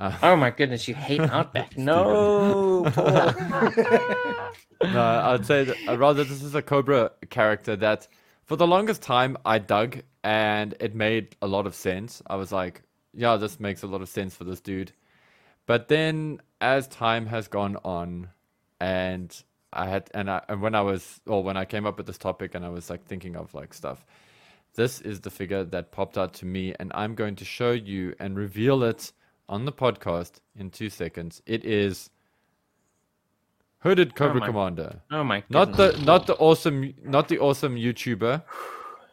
Oh 0.00 0.36
my 0.36 0.50
goodness, 0.50 0.86
you 0.86 0.94
hate 0.94 1.20
Outback. 1.32 1.76
no, 1.76 2.84
No, 4.80 5.00
I'd 5.02 5.44
say 5.44 5.64
that, 5.64 5.76
uh, 5.88 5.98
rather 5.98 6.22
this 6.22 6.40
is 6.42 6.54
a 6.54 6.62
Cobra 6.62 7.10
character 7.30 7.74
that, 7.76 8.06
for 8.44 8.54
the 8.56 8.66
longest 8.66 9.02
time, 9.02 9.36
I 9.44 9.58
dug 9.58 9.98
and 10.22 10.74
it 10.78 10.94
made 10.94 11.34
a 11.42 11.48
lot 11.48 11.66
of 11.66 11.74
sense. 11.74 12.22
I 12.28 12.36
was 12.36 12.52
like, 12.52 12.82
yeah, 13.12 13.36
this 13.36 13.58
makes 13.58 13.82
a 13.82 13.88
lot 13.88 14.00
of 14.02 14.08
sense 14.08 14.36
for 14.36 14.44
this 14.44 14.60
dude. 14.60 14.92
But 15.66 15.88
then, 15.88 16.40
as 16.60 16.86
time 16.86 17.26
has 17.26 17.48
gone 17.48 17.76
on, 17.84 18.28
and 18.80 19.34
I 19.72 19.86
had, 19.88 20.10
and 20.14 20.30
I, 20.30 20.42
and 20.48 20.62
when 20.62 20.76
I 20.76 20.80
was, 20.82 21.20
or 21.26 21.42
when 21.42 21.56
I 21.56 21.64
came 21.64 21.84
up 21.86 21.96
with 21.98 22.06
this 22.06 22.18
topic, 22.18 22.54
and 22.54 22.64
I 22.64 22.68
was 22.68 22.88
like 22.88 23.04
thinking 23.04 23.34
of 23.36 23.52
like 23.52 23.74
stuff, 23.74 24.04
this 24.76 25.00
is 25.00 25.20
the 25.20 25.30
figure 25.30 25.64
that 25.64 25.90
popped 25.90 26.16
out 26.16 26.34
to 26.34 26.46
me, 26.46 26.72
and 26.78 26.92
I'm 26.94 27.14
going 27.16 27.34
to 27.36 27.44
show 27.44 27.72
you 27.72 28.14
and 28.20 28.36
reveal 28.36 28.82
it 28.84 29.12
on 29.48 29.64
the 29.64 29.72
podcast 29.72 30.40
in 30.56 30.70
two 30.70 30.90
seconds. 30.90 31.42
It 31.46 31.64
is 31.64 32.10
Hooded 33.80 34.14
Cobra 34.14 34.40
my 34.40 34.46
Commander. 34.46 35.00
Oh 35.10 35.24
my 35.24 35.40
god. 35.40 35.50
Not 35.50 35.72
the 35.76 35.92
not 36.04 36.26
the 36.26 36.34
awesome 36.34 36.94
not 37.04 37.28
the 37.28 37.38
awesome 37.38 37.76
YouTuber, 37.76 38.42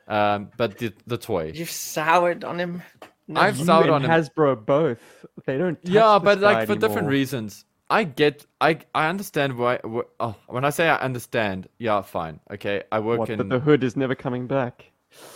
um, 0.08 0.50
but 0.58 0.78
the 0.80 0.94
the 1.06 1.18
toy. 1.18 1.52
You've 1.54 1.70
soured 1.72 2.44
on 2.44 2.60
him. 2.60 2.82
No. 3.28 3.42
I've 3.42 3.58
soured 3.58 3.90
on 3.90 4.04
him. 4.04 4.10
Hasbro 4.12 4.66
both. 4.66 5.00
They 5.46 5.58
don't. 5.58 5.82
touch 5.84 5.92
Yeah, 5.92 6.20
but 6.20 6.40
guy 6.42 6.54
like 6.60 6.68
for 6.68 6.76
different 6.76 7.08
reasons. 7.08 7.66
I 7.90 8.04
get 8.04 8.46
I 8.60 8.80
I 8.96 9.10
understand 9.10 9.58
why. 9.58 9.78
wh- 9.86 10.10
Oh, 10.20 10.36
when 10.48 10.66
I 10.66 10.72
say 10.72 10.90
I 10.90 10.98
understand, 10.98 11.68
yeah, 11.78 12.02
fine, 12.02 12.40
okay. 12.52 12.84
I 12.92 13.00
work 13.00 13.20
What, 13.20 13.30
in. 13.30 13.38
that 13.38 13.50
the 13.50 13.60
hood 13.60 13.84
is 13.84 13.96
never 13.96 14.16
coming 14.16 14.48
back. 14.48 14.92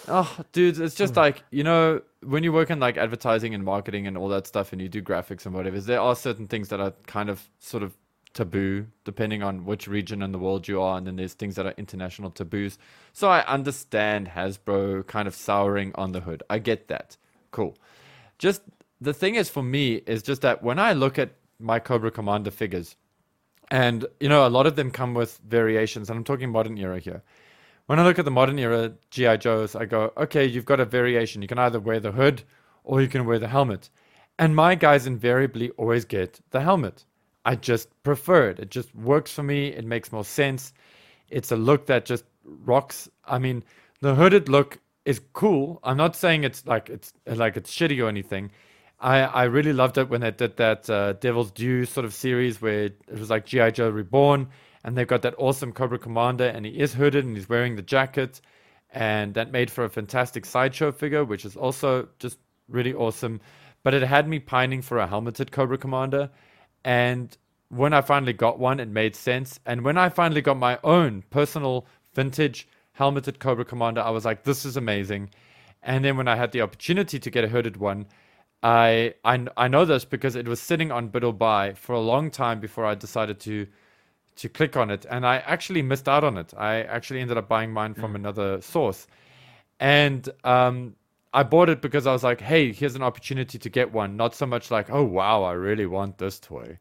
Oh, 0.08 0.38
dude, 0.52 0.80
it's 0.80 0.98
Hmm. 0.98 0.98
just 0.98 1.16
like 1.16 1.44
you 1.52 1.64
know 1.64 2.02
when 2.24 2.44
you 2.44 2.52
work 2.54 2.70
in 2.70 2.80
like 2.80 2.98
advertising 2.98 3.54
and 3.54 3.64
marketing 3.64 4.08
and 4.08 4.18
all 4.18 4.28
that 4.30 4.48
stuff, 4.48 4.74
and 4.74 4.82
you 4.82 4.90
do 4.90 5.02
graphics 5.02 5.46
and 5.46 5.56
whatever. 5.56 5.80
There 5.80 6.02
are 6.02 6.16
certain 6.16 6.48
things 6.48 6.70
that 6.70 6.80
are 6.80 6.94
kind 7.08 7.30
of 7.30 7.50
sort 7.60 7.84
of 7.84 7.98
taboo 8.34 8.86
depending 9.06 9.44
on 9.44 9.66
which 9.66 9.88
region 9.88 10.22
in 10.22 10.32
the 10.32 10.40
world 10.40 10.68
you 10.68 10.82
are, 10.82 10.98
and 10.98 11.08
then 11.08 11.16
there's 11.18 11.34
things 11.34 11.56
that 11.56 11.66
are 11.66 11.74
international 11.78 12.32
taboos. 12.32 12.78
So 13.14 13.30
I 13.30 13.46
understand 13.46 14.30
Hasbro 14.30 15.08
kind 15.08 15.28
of 15.28 15.36
souring 15.36 15.92
on 15.96 16.12
the 16.12 16.22
hood. 16.22 16.44
I 16.50 16.60
get 16.60 16.88
that. 16.90 17.18
Cool. 17.52 17.78
Just 18.38 18.62
the 19.02 19.14
thing 19.14 19.36
is 19.36 19.50
for 19.50 19.64
me 19.64 19.96
is 20.08 20.24
just 20.24 20.42
that 20.42 20.64
when 20.64 20.80
I 20.80 20.94
look 20.94 21.20
at 21.20 21.32
my 21.60 21.80
Cobra 21.80 22.12
Commander 22.12 22.52
figures, 22.52 22.96
and 23.72 24.06
you 24.20 24.30
know 24.30 24.48
a 24.48 24.50
lot 24.50 24.68
of 24.68 24.76
them 24.76 24.92
come 24.92 25.14
with 25.14 25.40
variations, 25.48 26.10
and 26.10 26.18
I'm 26.18 26.24
talking 26.24 26.50
modern 26.52 26.78
era 26.78 27.00
here 27.00 27.24
when 27.90 28.00
I 28.00 28.04
look 28.04 28.20
at 28.20 28.26
the 28.26 28.30
modern 28.30 28.60
era 28.60 28.94
GI 29.10 29.40
Joes, 29.40 29.76
I 29.76 29.86
go, 29.86 30.14
okay, 30.16 30.46
you've 30.46 30.64
got 30.64 30.80
a 30.80 30.86
variation. 30.86 31.42
You 31.42 31.48
can 31.48 31.58
either 31.58 31.80
wear 31.80 32.00
the 32.00 32.12
hood 32.12 32.44
or 32.84 33.02
you 33.02 33.08
can 33.08 33.26
wear 33.26 33.40
the 33.40 33.48
helmet. 33.48 33.90
And 34.38 34.56
my 34.56 34.76
guys 34.76 35.08
invariably 35.08 35.72
always 35.72 36.06
get 36.06 36.40
the 36.52 36.62
helmet. 36.62 37.04
I 37.46 37.56
just 37.56 37.90
prefer 38.04 38.52
it. 38.52 38.60
It 38.60 38.70
just 38.70 38.94
works 38.94 39.32
for 39.32 39.42
me. 39.42 39.70
It 39.70 39.86
makes 39.86 40.12
more 40.12 40.24
sense. 40.24 40.72
It's 41.30 41.52
a 41.52 41.56
look 41.56 41.88
that 41.88 42.06
just 42.06 42.26
rocks. 42.44 43.10
I 43.26 43.40
mean, 43.40 43.64
the 44.02 44.14
hooded 44.14 44.50
look 44.50 44.78
is 45.06 45.20
cool. 45.34 45.80
I'm 45.82 45.98
not 45.98 46.16
saying 46.16 46.44
it's 46.44 46.68
like 46.68 46.92
it's 46.92 47.12
like 47.26 47.58
it's 47.58 47.76
shitty 47.76 48.04
or 48.04 48.08
anything. 48.08 48.52
I, 49.00 49.22
I 49.22 49.44
really 49.46 49.74
loved 49.74 49.98
it 49.98 50.10
when 50.10 50.22
they 50.22 50.30
did 50.30 50.58
that 50.58 50.88
uh, 50.92 51.14
Devil's 51.14 51.50
Due 51.50 51.86
sort 51.86 52.06
of 52.06 52.14
series 52.14 52.62
where 52.62 52.84
it 52.84 53.02
was 53.10 53.32
like 53.32 53.48
G.I. 53.48 53.72
Joe 53.72 53.90
Reborn 53.90 54.50
and 54.84 54.98
they've 54.98 55.08
got 55.08 55.22
that 55.24 55.36
awesome 55.38 55.72
Cobra 55.72 56.00
Commander, 56.00 56.46
and 56.48 56.66
he 56.66 56.80
is 56.80 56.94
hooded 56.94 57.26
and 57.26 57.36
he's 57.36 57.50
wearing 57.50 57.76
the 57.76 57.82
jacket, 57.82 58.42
and 58.92 59.34
that 59.34 59.52
made 59.52 59.70
for 59.70 59.84
a 59.84 59.90
fantastic 59.90 60.46
sideshow 60.46 60.92
figure, 60.92 61.24
which 61.24 61.46
is 61.46 61.56
also 61.56 62.08
just 62.20 62.40
really 62.68 62.94
awesome. 62.94 63.42
But 63.84 63.94
it 63.94 64.04
had 64.04 64.28
me 64.28 64.40
pining 64.40 64.82
for 64.82 65.00
a 65.00 65.08
helmeted 65.08 65.52
Cobra 65.52 65.78
Commander, 65.78 66.30
and 66.84 67.38
when 67.70 67.94
I 67.94 68.02
finally 68.02 68.34
got 68.34 68.60
one, 68.60 68.80
it 68.80 68.90
made 68.90 69.16
sense. 69.16 69.60
And 69.66 69.84
when 69.84 69.98
I 69.98 70.10
finally 70.10 70.42
got 70.42 70.58
my 70.58 70.80
own 70.84 71.24
personal 71.30 71.86
vintage 72.14 72.68
helmeted 72.94 73.40
Cobra 73.40 73.64
Commander, 73.64 74.02
I 74.02 74.10
was 74.10 74.26
like, 74.26 74.44
this 74.44 74.66
is 74.66 74.76
amazing. 74.76 75.30
And 75.84 76.04
then 76.04 76.18
when 76.18 76.28
I 76.28 76.36
had 76.36 76.52
the 76.52 76.62
opportunity 76.62 77.20
to 77.20 77.30
get 77.30 77.44
a 77.44 77.48
hooded 77.48 77.78
one, 77.78 78.08
I 78.62 79.14
I, 79.24 79.46
I 79.56 79.68
know 79.68 79.86
this 79.86 80.04
because 80.04 80.36
it 80.36 80.48
was 80.48 80.60
sitting 80.60 80.92
on 80.92 81.08
bid 81.10 81.24
or 81.24 81.34
buy 81.34 81.74
for 81.74 81.94
a 81.94 82.02
long 82.02 82.32
time 82.32 82.60
before 82.60 82.86
I 82.86 82.96
decided 82.96 83.40
to 83.42 83.68
to 84.40 84.48
click 84.50 84.78
on 84.78 84.90
it, 84.90 85.06
and 85.10 85.26
I 85.26 85.38
actually 85.38 85.82
missed 85.82 86.08
out 86.08 86.24
on 86.24 86.38
it. 86.38 86.54
I 86.58 86.84
actually 86.84 87.20
ended 87.20 87.38
up 87.38 87.50
buying 87.50 87.74
mine 87.74 87.94
from 87.94 88.16
another 88.16 88.62
source, 88.62 89.06
and 89.80 90.28
um, 90.46 90.96
I 91.34 91.44
bought 91.44 91.70
it 91.70 91.82
because 91.82 92.08
I 92.08 92.14
was 92.14 92.24
like, 92.24 92.40
"Hey, 92.42 92.72
here's 92.72 92.96
an 92.96 93.04
opportunity 93.04 93.60
to 93.60 93.70
get 93.70 93.92
one." 93.92 94.16
Not 94.16 94.34
so 94.36 94.46
much 94.46 94.72
like, 94.72 94.90
"Oh 94.90 95.04
wow, 95.04 95.44
I 95.44 95.54
really 95.54 95.86
want 95.86 96.18
this 96.18 96.40
toy," 96.40 96.80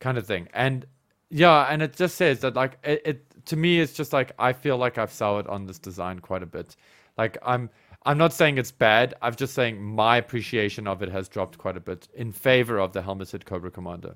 kind 0.00 0.18
of 0.18 0.26
thing. 0.26 0.48
And 0.52 0.84
yeah, 1.30 1.66
and 1.70 1.80
it 1.80 1.94
just 1.96 2.16
says 2.16 2.40
that 2.40 2.54
like 2.56 2.78
it, 2.82 3.02
it 3.04 3.46
to 3.46 3.56
me, 3.56 3.80
it's 3.80 3.92
just 3.92 4.12
like 4.12 4.32
I 4.38 4.52
feel 4.52 4.76
like 4.76 4.98
I've 4.98 5.12
soured 5.12 5.46
on 5.46 5.66
this 5.66 5.78
design 5.78 6.18
quite 6.20 6.42
a 6.42 6.46
bit. 6.46 6.76
Like 7.16 7.38
I'm. 7.42 7.70
I'm 8.04 8.18
not 8.18 8.32
saying 8.32 8.56
it's 8.58 8.70
bad. 8.70 9.14
I'm 9.20 9.34
just 9.34 9.52
saying 9.52 9.82
my 9.82 10.16
appreciation 10.18 10.86
of 10.86 11.02
it 11.02 11.08
has 11.08 11.28
dropped 11.28 11.58
quite 11.58 11.76
a 11.76 11.80
bit 11.80 12.06
in 12.14 12.30
favor 12.30 12.78
of 12.78 12.92
the 12.92 13.02
helmeted 13.02 13.44
Cobra 13.46 13.68
Commander. 13.68 14.14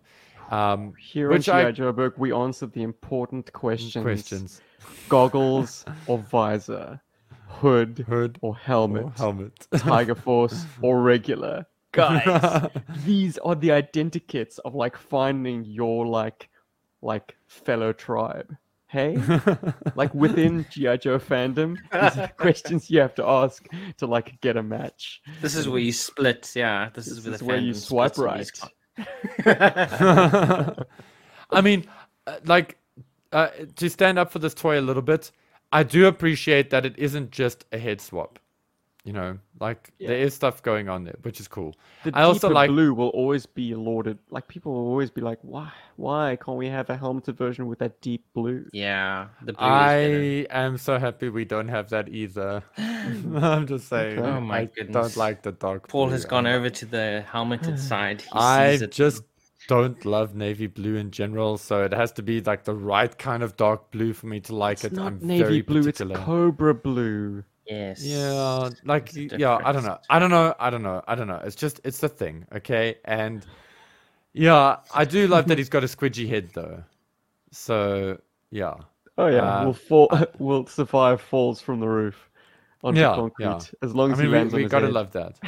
Um, 0.51 0.95
Here 0.99 1.29
which 1.31 1.49
on 1.49 1.57
I- 1.57 1.63
G.I. 1.65 1.73
Joe 1.73 1.93
Berg, 1.93 2.15
we 2.17 2.33
answered 2.33 2.73
the 2.73 2.83
important 2.83 3.53
questions. 3.53 4.03
questions. 4.03 4.61
Goggles 5.09 5.85
or 6.07 6.19
visor, 6.19 7.01
hood 7.47 8.05
Hood 8.09 8.39
or 8.41 8.57
helmet, 8.57 9.05
or 9.05 9.13
helmet. 9.17 9.67
Tiger 9.77 10.15
Force 10.15 10.65
or 10.83 11.01
regular. 11.03 11.67
Guys, 11.93 12.71
these 13.05 13.37
are 13.39 13.55
the 13.57 13.69
identikits 13.71 14.59
of 14.65 14.75
like 14.75 14.97
finding 14.97 15.65
your 15.65 16.07
like 16.07 16.49
like 17.03 17.37
fellow 17.49 17.93
tribe. 17.93 18.57
Hey, 18.87 19.17
like 19.95 20.13
within 20.15 20.67
GI 20.71 20.99
Joe 20.99 21.19
fandom, 21.19 21.77
these 21.93 22.01
are 22.03 22.11
the 22.27 22.33
questions 22.37 22.91
you 22.91 23.01
have 23.01 23.15
to 23.17 23.25
ask 23.27 23.67
to 23.99 24.07
like 24.07 24.41
get 24.41 24.57
a 24.57 24.63
match. 24.63 25.21
This 25.41 25.55
is 25.55 25.69
where 25.69 25.81
you 25.81 25.93
split. 25.93 26.51
Yeah, 26.57 26.91
this, 26.95 27.07
This 27.07 27.19
is 27.19 27.25
where 27.25 27.35
is 27.35 27.41
the 27.41 27.45
where 27.47 27.57
you 27.59 27.73
fandom 27.73 27.77
swipe 27.77 28.15
splits 28.15 28.19
on 28.33 28.39
these 28.39 28.53
right. 28.55 28.61
con- 28.61 28.71
I 31.51 31.61
mean, 31.63 31.87
uh, 32.27 32.37
like 32.45 32.79
uh, 33.33 33.49
to 33.77 33.91
stand 33.91 34.19
up 34.19 34.31
for 34.31 34.39
this 34.39 34.55
toy 34.55 34.79
a 34.79 34.83
little 34.83 35.03
bit, 35.03 35.31
I 35.73 35.83
do 35.83 36.07
appreciate 36.07 36.71
that 36.71 36.85
it 36.85 36.99
isn't 36.99 37.31
just 37.31 37.65
a 37.73 37.79
head 37.79 38.01
swap. 38.01 38.39
You 39.03 39.15
know, 39.15 39.39
like 39.61 39.93
there 39.99 40.19
is 40.19 40.35
stuff 40.35 40.63
going 40.63 40.91
on 40.91 41.05
there, 41.05 41.17
which 41.23 41.41
is 41.41 41.49
cool. 41.49 41.75
The 42.05 42.11
I 42.13 42.23
also 42.25 42.51
like- 42.51 42.69
blue 42.69 42.93
will 42.93 43.09
always 43.09 43.47
be 43.47 43.75
lauded. 43.75 44.19
Like 44.29 44.47
people 44.47 44.73
will 44.75 44.87
always 44.89 45.11
be 45.11 45.23
like, 45.23 45.39
why, 45.41 45.73
why 45.97 46.37
can't 46.37 46.59
we 46.59 46.69
have 46.69 46.91
a 46.91 46.97
helmeted 46.99 47.35
version 47.39 47.67
with 47.67 47.79
that 47.79 48.03
deep 48.03 48.27
blue? 48.35 48.67
Yeah, 48.75 49.29
the 49.43 49.55
blue 49.55 49.67
is 49.67 50.47
I 50.51 50.55
am 50.65 50.77
so 50.77 50.99
happy 50.99 51.31
we 51.31 51.47
don't 51.47 51.69
have 51.69 51.89
that 51.91 52.11
either. 52.11 52.63
I'm 52.77 53.67
just 53.67 53.89
saying. 53.89 54.19
Okay. 54.19 54.29
Oh 54.29 54.41
my 54.41 54.59
I 54.59 54.65
goodness. 54.67 54.93
don't 54.95 55.17
like 55.17 55.43
the 55.43 55.53
dark. 55.53 55.89
Paul 55.89 56.05
blue. 56.07 56.13
has 56.13 56.27
gone 56.27 56.47
over 56.47 56.69
to 56.69 56.85
the 56.85 57.25
helmeted 57.27 57.79
side. 57.91 58.21
He 58.21 58.29
I 58.35 58.73
sees 58.73 58.83
it. 58.83 58.93
just 58.93 59.23
don't 59.67 60.05
love 60.05 60.35
navy 60.35 60.67
blue 60.67 60.97
in 60.97 61.11
general, 61.11 61.57
so 61.57 61.85
it 61.85 61.93
has 61.95 62.13
to 62.13 62.23
be 62.23 62.43
like 62.43 62.65
the 62.65 62.75
right 62.75 63.17
kind 63.17 63.43
of 63.43 63.57
dark 63.57 63.91
blue 63.93 64.13
for 64.13 64.27
me 64.27 64.41
to 64.41 64.55
like 64.55 64.75
It's 64.85 64.85
it. 64.85 64.93
not 64.93 65.07
I'm 65.07 65.21
navy 65.23 65.43
very 65.43 65.61
blue, 65.63 65.81
particular. 65.85 66.17
it's 66.17 66.25
cobra 66.25 66.75
blue. 66.75 67.45
Yes. 67.71 68.29
Yeah, 68.29 68.71
like 68.85 69.13
yeah, 69.15 69.61
I 69.63 69.73
don't 69.73 69.85
know. 69.85 69.99
I 70.09 70.19
don't 70.19 70.31
know. 70.31 70.55
I 70.59 70.71
don't 70.71 70.83
know. 70.83 71.03
I 71.07 71.15
don't 71.15 71.29
know. 71.29 71.41
It's 71.45 71.57
just 71.57 71.81
it's 71.85 71.99
the 71.99 72.09
thing, 72.09 72.47
okay? 72.55 72.97
And 73.05 73.47
yeah, 74.35 74.79
I 74.93 75.05
do 75.07 75.29
love 75.29 75.49
that 75.49 75.59
he's 75.59 75.71
got 75.71 75.85
a 75.85 75.89
squidgy 75.89 76.29
head 76.29 76.51
though. 76.55 76.85
So 77.53 78.21
yeah. 78.51 78.75
Oh 79.19 79.27
yeah, 79.29 79.47
Uh, 79.47 79.59
will 79.59 79.75
fall, 79.75 80.11
will 80.39 80.67
survive 80.67 81.21
falls 81.21 81.61
from 81.61 81.81
the 81.81 81.89
roof 81.89 82.29
onto 82.83 83.07
Yeah, 83.07 83.09
concrete 83.09 83.61
yeah. 83.61 83.67
as 83.83 83.95
long 83.95 84.11
I 84.11 84.15
as 84.15 84.19
mean, 84.19 84.27
he 84.27 84.29
we, 84.31 84.45
lands 84.45 84.55
on 84.55 84.63
we 84.63 84.65
his 84.65 84.73
gotta 84.73 84.89
head. 84.89 84.89
love 84.89 85.13
that. 85.13 85.39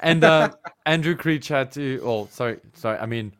And 0.00 0.24
uh, 0.24 0.54
Andrew 0.86 1.14
Creech 1.16 1.48
had 1.48 1.72
to. 1.72 2.00
Oh, 2.04 2.26
sorry, 2.30 2.60
sorry. 2.74 2.98
I 2.98 3.06
mean, 3.06 3.32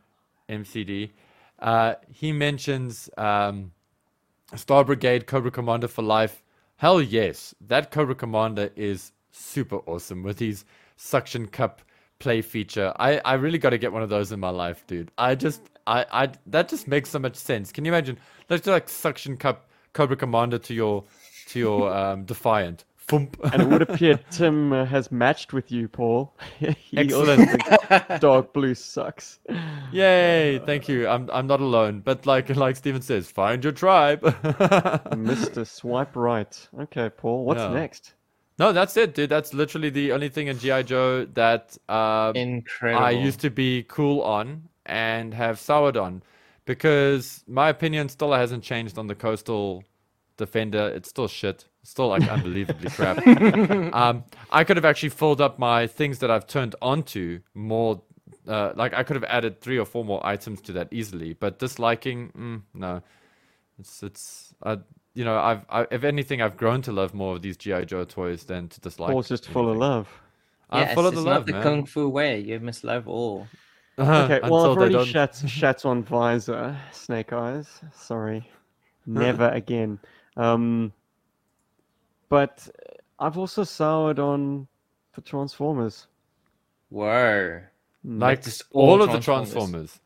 MCD. 0.48 1.12
Uh, 1.58 1.94
he 2.10 2.32
mentions 2.32 3.10
um, 3.16 3.72
Star 4.56 4.84
Brigade 4.84 5.26
Cobra 5.26 5.50
Commander 5.50 5.88
for 5.88 6.02
life. 6.02 6.41
Hell 6.82 7.00
yes, 7.00 7.54
that 7.68 7.92
Cobra 7.92 8.16
Commander 8.16 8.70
is 8.74 9.12
super 9.30 9.76
awesome 9.86 10.24
with 10.24 10.40
his 10.40 10.64
suction 10.96 11.46
cup 11.46 11.80
play 12.18 12.42
feature. 12.42 12.92
I, 12.96 13.20
I 13.24 13.34
really 13.34 13.58
got 13.58 13.70
to 13.70 13.78
get 13.78 13.92
one 13.92 14.02
of 14.02 14.08
those 14.08 14.32
in 14.32 14.40
my 14.40 14.48
life, 14.48 14.84
dude. 14.88 15.12
I 15.16 15.36
just 15.36 15.62
I 15.86 16.04
I 16.10 16.32
that 16.46 16.68
just 16.68 16.88
makes 16.88 17.08
so 17.08 17.20
much 17.20 17.36
sense. 17.36 17.70
Can 17.70 17.84
you 17.84 17.92
imagine? 17.92 18.18
Let's 18.50 18.64
do 18.64 18.72
like 18.72 18.88
suction 18.88 19.36
cup 19.36 19.70
Cobra 19.92 20.16
Commander 20.16 20.58
to 20.58 20.74
your 20.74 21.04
to 21.50 21.60
your 21.60 21.94
um, 21.96 22.24
Defiant. 22.24 22.84
Thump. 23.08 23.36
And 23.52 23.62
it 23.62 23.68
would 23.68 23.82
appear 23.82 24.18
Tim 24.30 24.72
uh, 24.72 24.84
has 24.84 25.10
matched 25.12 25.52
with 25.52 25.70
you, 25.72 25.88
Paul. 25.88 26.34
he 26.58 26.96
Excellent. 26.96 27.60
dark 28.20 28.52
blue 28.52 28.74
sucks. 28.74 29.40
Yay! 29.92 30.60
Thank 30.64 30.88
you. 30.88 31.08
I'm 31.08 31.28
I'm 31.32 31.46
not 31.46 31.60
alone, 31.60 32.00
but 32.00 32.26
like 32.26 32.48
like 32.56 32.76
Steven 32.76 33.02
says, 33.02 33.30
find 33.30 33.62
your 33.62 33.72
tribe. 33.72 34.20
Mr. 34.22 35.66
Swipe 35.66 36.14
Right. 36.16 36.68
Okay, 36.80 37.10
Paul, 37.10 37.44
what's 37.44 37.60
Yeah. 37.60 37.72
next? 37.72 38.14
no, 38.58 38.72
that's 38.72 38.96
it, 38.96 39.14
dude. 39.14 39.30
That's 39.30 39.52
literally 39.52 39.90
the 39.90 40.12
only 40.12 40.28
thing 40.28 40.46
in 40.46 40.58
GI 40.58 40.84
Joe 40.84 41.24
that 41.34 41.76
uh, 41.88 42.32
Incredible. 42.34 43.04
I 43.04 43.10
used 43.10 43.40
to 43.40 43.50
be 43.50 43.84
cool 43.88 44.22
on 44.22 44.68
and 44.86 45.34
have 45.34 45.58
soured 45.58 45.96
on, 45.96 46.22
because 46.64 47.42
my 47.48 47.68
opinion 47.68 48.08
still 48.08 48.32
hasn't 48.32 48.62
changed 48.62 48.98
on 48.98 49.06
the 49.08 49.14
coastal 49.14 49.84
defender. 50.36 50.92
It's 50.94 51.08
still 51.08 51.28
shit. 51.28 51.66
It's 51.82 51.90
still 51.90 52.08
like 52.08 52.26
unbelievably 52.28 52.90
crap. 52.90 53.18
Um, 53.94 54.24
I 54.50 54.64
could 54.64 54.76
have 54.76 54.84
actually 54.84 55.08
filled 55.10 55.40
up 55.40 55.58
my 55.58 55.86
things 55.86 56.18
that 56.20 56.30
I've 56.30 56.46
turned 56.46 56.74
onto 56.80 57.40
more. 57.54 58.02
Uh, 58.46 58.72
like 58.74 58.94
I 58.94 59.02
could 59.02 59.14
have 59.16 59.24
added 59.24 59.60
three 59.60 59.78
or 59.78 59.84
four 59.84 60.04
more 60.04 60.24
items 60.26 60.60
to 60.62 60.72
that 60.72 60.88
easily, 60.92 61.32
but 61.34 61.58
disliking, 61.58 62.30
mm, 62.36 62.62
no. 62.74 63.02
It's 63.78 64.02
it's 64.02 64.54
uh, 64.62 64.76
you 65.14 65.24
know 65.24 65.38
I've 65.38 65.64
I, 65.68 65.86
if 65.90 66.04
anything 66.04 66.40
I've 66.42 66.56
grown 66.56 66.82
to 66.82 66.92
love 66.92 67.14
more 67.14 67.34
of 67.36 67.42
these 67.42 67.56
GI 67.56 67.84
Joe 67.86 68.04
toys 68.04 68.44
than 68.44 68.68
to 68.68 68.80
dislike. 68.80 69.10
Paul's 69.12 69.28
just 69.28 69.48
full 69.48 69.70
of 69.70 69.76
love. 69.76 70.08
I'm 70.70 70.80
Yes, 70.86 70.94
full 70.94 71.06
of 71.06 71.12
it's 71.14 71.22
the 71.22 71.28
not 71.28 71.34
love, 71.34 71.46
the 71.46 71.52
man. 71.52 71.62
kung 71.62 71.84
fu 71.86 72.08
way. 72.08 72.40
You 72.40 72.58
must 72.60 72.82
love 72.84 73.06
all. 73.08 73.46
Okay, 73.98 74.40
well, 74.42 74.70
I've 74.70 74.76
already 74.78 74.94
don't- 74.94 75.06
shat, 75.06 75.36
shat 75.46 75.84
on 75.84 76.02
Visor, 76.02 76.76
Snake 76.92 77.32
Eyes. 77.32 77.68
Sorry. 77.94 78.48
Never 79.06 79.48
again. 79.50 79.98
Um, 80.36 80.92
but 82.32 82.66
I've 83.18 83.36
also 83.36 83.62
soured 83.62 84.18
on 84.18 84.66
the 85.14 85.20
Transformers. 85.20 86.06
Whoa. 86.88 87.60
like 88.04 88.42
just 88.42 88.62
all, 88.72 88.88
all 88.90 89.02
of 89.02 89.12
the 89.12 89.20
Transformers. 89.20 89.98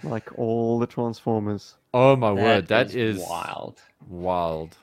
Transformers. 0.00 0.12
Like 0.14 0.38
all 0.38 0.78
the 0.78 0.86
Transformers. 0.86 1.74
Oh 1.92 2.16
my 2.16 2.32
word, 2.32 2.68
that 2.68 2.94
is, 2.94 3.18
wild. 3.18 3.80
wild. 4.08 4.76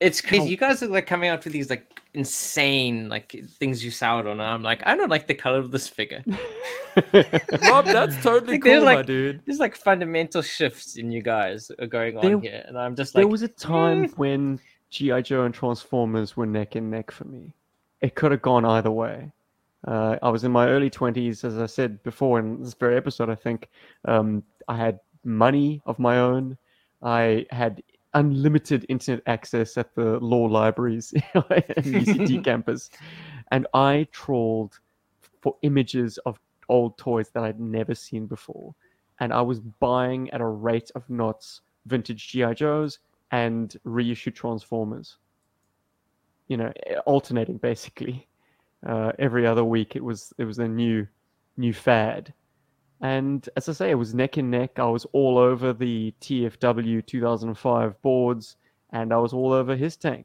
It's 0.00 0.20
crazy. 0.22 0.44
How- 0.44 0.50
You 0.50 0.56
guys 0.56 0.82
are 0.82 0.88
like 0.88 1.06
coming 1.06 1.28
out 1.28 1.44
with 1.44 1.52
these 1.52 1.68
like 1.68 2.00
insane 2.14 3.10
like 3.10 3.36
things 3.60 3.84
you 3.84 3.90
soured 3.90 4.26
on. 4.26 4.32
And 4.32 4.42
I'm 4.42 4.62
like, 4.62 4.80
I 4.86 4.96
don't 4.96 5.10
like 5.10 5.26
the 5.26 5.34
color 5.34 5.58
of 5.58 5.70
this 5.72 5.88
figure. 5.88 6.24
Rob, 7.66 7.84
that's 7.84 8.16
totally 8.22 8.52
Like, 8.54 8.64
there's 8.64 8.78
cool, 8.82 8.94
my 8.94 9.02
dude. 9.02 9.42
There's 9.44 9.58
like 9.60 9.76
fundamental 9.76 10.40
shifts 10.40 10.96
in 10.96 11.12
you 11.12 11.20
guys 11.22 11.70
are 11.78 11.86
going 11.86 12.16
on 12.16 12.22
There- 12.24 12.40
here, 12.40 12.64
and 12.66 12.78
I'm 12.78 12.96
just 12.96 13.14
like, 13.14 13.20
there 13.22 13.28
was 13.28 13.42
a 13.42 13.48
time 13.48 14.08
"Mm." 14.08 14.18
when 14.18 14.60
G.I. 14.90 15.22
Joe 15.22 15.44
and 15.44 15.54
Transformers 15.54 16.36
were 16.36 16.46
neck 16.46 16.74
and 16.74 16.90
neck 16.90 17.10
for 17.10 17.24
me. 17.24 17.54
It 18.00 18.14
could 18.14 18.32
have 18.32 18.42
gone 18.42 18.64
either 18.64 18.90
way. 18.90 19.32
Uh, 19.86 20.16
I 20.22 20.30
was 20.30 20.44
in 20.44 20.52
my 20.52 20.68
early 20.68 20.90
20s, 20.90 21.44
as 21.44 21.58
I 21.58 21.66
said 21.66 22.02
before 22.02 22.38
in 22.38 22.62
this 22.62 22.74
very 22.74 22.96
episode, 22.96 23.30
I 23.30 23.34
think. 23.34 23.68
Um, 24.04 24.42
I 24.66 24.76
had 24.76 25.00
money 25.24 25.82
of 25.86 25.98
my 25.98 26.18
own. 26.18 26.56
I 27.02 27.46
had 27.50 27.82
unlimited 28.14 28.86
internet 28.88 29.22
access 29.26 29.76
at 29.76 29.94
the 29.94 30.18
law 30.18 30.44
libraries 30.44 31.12
and 31.34 31.44
UCT 31.44 32.42
campus. 32.44 32.90
And 33.50 33.66
I 33.74 34.06
trawled 34.10 34.80
for 35.42 35.56
images 35.62 36.18
of 36.26 36.40
old 36.68 36.98
toys 36.98 37.30
that 37.30 37.44
I'd 37.44 37.60
never 37.60 37.94
seen 37.94 38.26
before. 38.26 38.74
And 39.20 39.32
I 39.32 39.42
was 39.42 39.60
buying 39.60 40.30
at 40.30 40.40
a 40.40 40.46
rate 40.46 40.90
of 40.94 41.08
knots 41.08 41.60
vintage 41.86 42.28
G.I. 42.28 42.54
Joes 42.54 42.98
and 43.30 43.76
reissue 43.84 44.30
Transformers. 44.30 45.16
You 46.48 46.56
know, 46.56 46.72
eh, 46.86 46.96
alternating 47.06 47.58
basically. 47.58 48.26
Uh, 48.86 49.12
every 49.18 49.46
other 49.46 49.64
week, 49.64 49.96
it 49.96 50.04
was 50.04 50.32
it 50.38 50.44
was 50.44 50.58
a 50.58 50.68
new 50.68 51.06
new 51.56 51.72
fad, 51.72 52.32
and 53.00 53.48
as 53.56 53.68
I 53.68 53.72
say, 53.72 53.90
it 53.90 53.96
was 53.96 54.14
neck 54.14 54.36
and 54.36 54.50
neck. 54.50 54.78
I 54.78 54.86
was 54.86 55.04
all 55.12 55.36
over 55.36 55.72
the 55.72 56.14
TFW 56.20 57.04
2005 57.04 58.02
boards, 58.02 58.56
and 58.90 59.12
I 59.12 59.16
was 59.18 59.32
all 59.32 59.52
over 59.52 59.76
HissTank. 59.76 60.24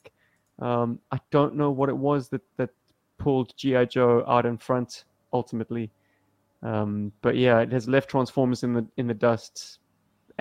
Um, 0.60 1.00
I 1.12 1.20
don't 1.32 1.56
know 1.56 1.72
what 1.72 1.90
it 1.90 1.98
was 1.98 2.30
that 2.30 2.44
that 2.58 2.70
pulled 3.18 3.58
GI 3.58 3.88
Joe 3.88 4.24
out 4.28 4.46
in 4.46 4.58
front 4.58 5.06
ultimately, 5.34 5.90
um, 6.62 7.12
but 7.24 7.36
yeah, 7.36 7.60
it 7.60 7.72
has 7.72 7.90
left 7.90 8.10
Transformers 8.10 8.64
in 8.64 8.74
the 8.74 8.86
in 8.98 9.08
the 9.08 9.16
dust 9.16 9.80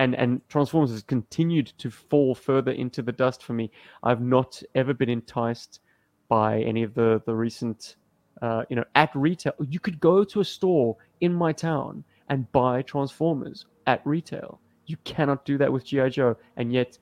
and 0.03 0.15
and 0.15 0.41
Transformers 0.49 0.91
has 0.91 1.01
continued 1.01 1.67
to 1.77 1.89
fall 1.89 2.35
further 2.35 2.71
into 2.71 3.01
the 3.01 3.11
dust 3.11 3.41
for 3.41 3.53
me. 3.53 3.71
I've 4.03 4.21
not 4.21 4.61
ever 4.75 4.93
been 4.93 5.09
enticed 5.09 5.79
by 6.27 6.61
any 6.61 6.83
of 6.83 6.93
the 6.93 7.21
the 7.25 7.33
recent, 7.33 7.95
uh, 8.41 8.63
you 8.69 8.75
know, 8.75 8.83
at 8.95 9.11
retail. 9.15 9.53
You 9.67 9.79
could 9.79 9.99
go 10.01 10.25
to 10.25 10.41
a 10.41 10.45
store 10.45 10.97
in 11.21 11.33
my 11.33 11.53
town 11.53 12.03
and 12.27 12.51
buy 12.51 12.81
Transformers 12.81 13.65
at 13.87 14.05
retail. 14.05 14.59
You 14.87 14.97
cannot 15.05 15.45
do 15.45 15.57
that 15.57 15.71
with 15.71 15.85
GI 15.85 16.09
Joe, 16.09 16.35
and 16.57 16.73
yet 16.73 16.97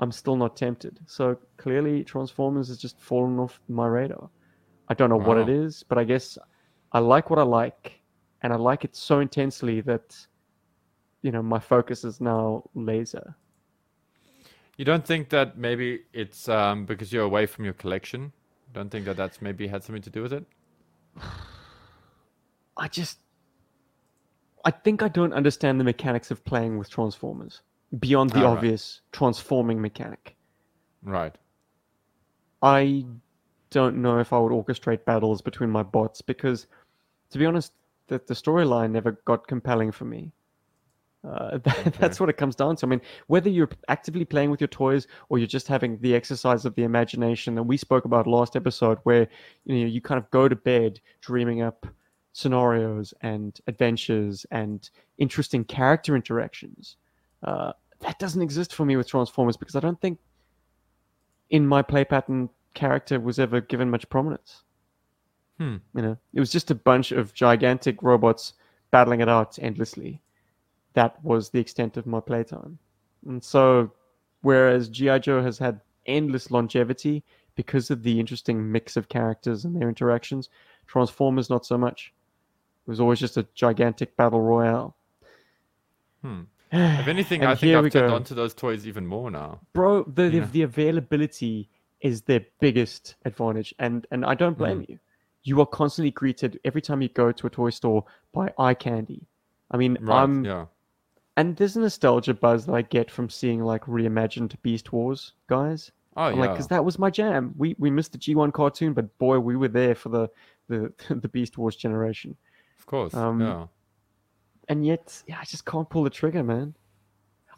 I'm 0.00 0.10
still 0.10 0.36
not 0.36 0.56
tempted. 0.56 0.98
So 1.06 1.36
clearly, 1.58 2.02
Transformers 2.04 2.68
has 2.68 2.78
just 2.78 2.98
fallen 2.98 3.38
off 3.38 3.60
my 3.68 3.86
radar. 3.86 4.30
I 4.88 4.94
don't 4.94 5.10
know 5.10 5.18
what 5.28 5.36
it 5.36 5.50
is, 5.50 5.84
but 5.86 5.98
I 5.98 6.04
guess 6.04 6.38
I 6.92 7.00
like 7.00 7.28
what 7.28 7.38
I 7.38 7.42
like, 7.42 8.00
and 8.42 8.50
I 8.50 8.56
like 8.56 8.84
it 8.86 8.96
so 8.96 9.20
intensely 9.20 9.82
that 9.82 10.26
you 11.22 11.30
know 11.30 11.42
my 11.42 11.58
focus 11.58 12.04
is 12.04 12.20
now 12.20 12.64
laser. 12.74 13.34
You 14.76 14.84
don't 14.84 15.04
think 15.04 15.28
that 15.28 15.58
maybe 15.58 16.02
it's 16.12 16.48
um, 16.48 16.86
because 16.86 17.12
you're 17.12 17.24
away 17.24 17.46
from 17.46 17.64
your 17.64 17.74
collection? 17.74 18.32
Don't 18.72 18.90
think 18.90 19.04
that 19.04 19.16
that's 19.16 19.42
maybe 19.42 19.66
had 19.66 19.84
something 19.84 20.02
to 20.02 20.10
do 20.10 20.22
with 20.22 20.32
it? 20.32 20.44
I 22.76 22.88
just 22.88 23.18
I 24.64 24.70
think 24.70 25.02
I 25.02 25.08
don't 25.08 25.32
understand 25.32 25.80
the 25.80 25.84
mechanics 25.84 26.30
of 26.30 26.44
playing 26.44 26.78
with 26.78 26.90
Transformers 26.90 27.62
beyond 27.98 28.30
the 28.30 28.40
right. 28.40 28.46
obvious 28.46 29.00
transforming 29.12 29.80
mechanic. 29.80 30.36
Right. 31.02 31.36
I 32.62 33.04
don't 33.70 33.96
know 34.02 34.18
if 34.18 34.32
I 34.32 34.38
would 34.38 34.52
orchestrate 34.52 35.04
battles 35.04 35.40
between 35.40 35.70
my 35.70 35.82
bots 35.82 36.20
because, 36.20 36.66
to 37.30 37.38
be 37.38 37.46
honest, 37.46 37.72
the, 38.08 38.20
the 38.26 38.34
storyline 38.34 38.90
never 38.90 39.12
got 39.24 39.46
compelling 39.46 39.92
for 39.92 40.04
me. 40.04 40.32
Uh, 41.26 41.58
that, 41.64 41.96
That's 41.98 42.18
what 42.18 42.28
it 42.28 42.36
comes 42.36 42.56
down 42.56 42.76
to. 42.76 42.86
I 42.86 42.88
mean, 42.88 43.00
whether 43.26 43.50
you're 43.50 43.68
actively 43.88 44.24
playing 44.24 44.50
with 44.50 44.60
your 44.60 44.68
toys 44.68 45.06
or 45.28 45.38
you're 45.38 45.46
just 45.46 45.68
having 45.68 45.98
the 45.98 46.14
exercise 46.14 46.64
of 46.64 46.74
the 46.74 46.84
imagination 46.84 47.54
that 47.56 47.62
we 47.62 47.76
spoke 47.76 48.04
about 48.04 48.26
last 48.26 48.56
episode, 48.56 48.98
where 49.02 49.28
you 49.64 49.80
know 49.80 49.86
you 49.86 50.00
kind 50.00 50.18
of 50.18 50.30
go 50.30 50.48
to 50.48 50.56
bed 50.56 51.00
dreaming 51.20 51.62
up 51.62 51.86
scenarios 52.32 53.12
and 53.22 53.60
adventures 53.66 54.46
and 54.50 54.90
interesting 55.18 55.64
character 55.64 56.14
interactions. 56.16 56.96
Uh, 57.42 57.72
that 58.00 58.18
doesn't 58.18 58.42
exist 58.42 58.74
for 58.74 58.84
me 58.84 58.96
with 58.96 59.08
Transformers 59.08 59.56
because 59.56 59.76
I 59.76 59.80
don't 59.80 60.00
think 60.00 60.18
in 61.50 61.66
my 61.66 61.82
play 61.82 62.04
pattern 62.04 62.48
character 62.74 63.20
was 63.20 63.38
ever 63.38 63.60
given 63.60 63.90
much 63.90 64.08
prominence. 64.08 64.62
Hmm. 65.58 65.76
You 65.94 66.02
know, 66.02 66.16
it 66.32 66.40
was 66.40 66.50
just 66.50 66.70
a 66.70 66.74
bunch 66.74 67.12
of 67.12 67.34
gigantic 67.34 68.02
robots 68.02 68.54
battling 68.90 69.20
it 69.20 69.28
out 69.28 69.58
endlessly. 69.60 70.22
That 70.94 71.22
was 71.24 71.50
the 71.50 71.60
extent 71.60 71.96
of 71.96 72.06
my 72.06 72.20
playtime. 72.20 72.78
And 73.26 73.42
so, 73.42 73.92
whereas 74.42 74.88
G.I. 74.88 75.18
Joe 75.20 75.42
has 75.42 75.58
had 75.58 75.80
endless 76.06 76.50
longevity 76.50 77.22
because 77.54 77.90
of 77.90 78.02
the 78.02 78.18
interesting 78.18 78.72
mix 78.72 78.96
of 78.96 79.08
characters 79.08 79.64
and 79.64 79.76
their 79.80 79.88
interactions, 79.88 80.48
Transformers 80.86 81.50
not 81.50 81.64
so 81.66 81.76
much. 81.78 82.12
It 82.86 82.90
was 82.90 83.00
always 83.00 83.20
just 83.20 83.36
a 83.36 83.46
gigantic 83.54 84.16
battle 84.16 84.40
royale. 84.40 84.96
Hmm. 86.22 86.40
If 86.72 87.08
anything, 87.08 87.44
I 87.44 87.54
think 87.56 87.74
I've 87.76 87.90
turned 87.92 88.10
go. 88.10 88.14
onto 88.14 88.34
those 88.34 88.54
toys 88.54 88.86
even 88.86 89.06
more 89.06 89.30
now. 89.30 89.60
bro 89.72 90.04
the, 90.04 90.28
the 90.28 90.36
Yeah. 90.38 90.46
the 90.52 90.62
availability 90.62 91.68
is 92.00 92.22
their 92.22 92.44
biggest 92.60 93.16
advantage 93.26 93.74
and 93.78 94.06
and 94.10 94.24
i 94.24 94.34
don't 94.34 94.56
blame 94.56 94.84
you 94.88 94.98
you 95.42 95.60
are 95.60 95.66
constantly 95.66 96.10
greeted 96.10 96.58
every 96.64 96.80
time 96.80 97.02
you 97.02 97.08
go 97.10 97.30
to 97.32 97.46
a 97.46 97.50
toy 97.50 97.68
store 97.70 98.04
by 98.32 98.50
eye 98.58 98.72
candy 98.74 99.26
i 99.70 99.76
mean 99.76 99.98
Right? 100.00 100.22
i'm 100.22 100.44
yeah. 100.44 100.66
And 101.40 101.56
there's 101.56 101.76
a 101.76 101.80
nostalgia 101.80 102.34
buzz 102.34 102.66
that 102.66 102.74
i 102.74 102.82
get 102.82 103.10
from 103.10 103.28
seeing 103.30 103.60
like 103.64 103.84
reimagined 103.86 104.54
beast 104.62 104.92
wars 104.92 105.32
guys 105.48 105.90
Oh 106.16 106.22
I'm 106.24 106.34
yeah. 106.34 106.40
like 106.40 106.50
because 106.52 106.68
that 106.68 106.84
was 106.84 106.98
my 106.98 107.08
jam 107.10 107.54
we 107.56 107.68
we 107.78 107.90
missed 107.90 108.12
the 108.12 108.18
g1 108.18 108.52
cartoon 108.52 108.92
but 108.92 109.06
boy 109.18 109.38
we 109.38 109.56
were 109.56 109.68
there 109.80 109.94
for 109.94 110.08
the 110.16 110.28
the 110.68 110.92
the 111.24 111.28
beast 111.28 111.56
wars 111.58 111.76
generation 111.76 112.36
of 112.78 112.84
course. 112.86 113.14
um, 113.14 113.40
yeah. 113.40 113.66
and 114.68 114.84
yet 114.84 115.22
yeah, 115.26 115.38
I 115.40 115.44
just 115.44 115.64
can't 115.64 115.88
pull 115.88 116.02
the 116.04 116.10
trigger, 116.10 116.42
man. 116.42 116.74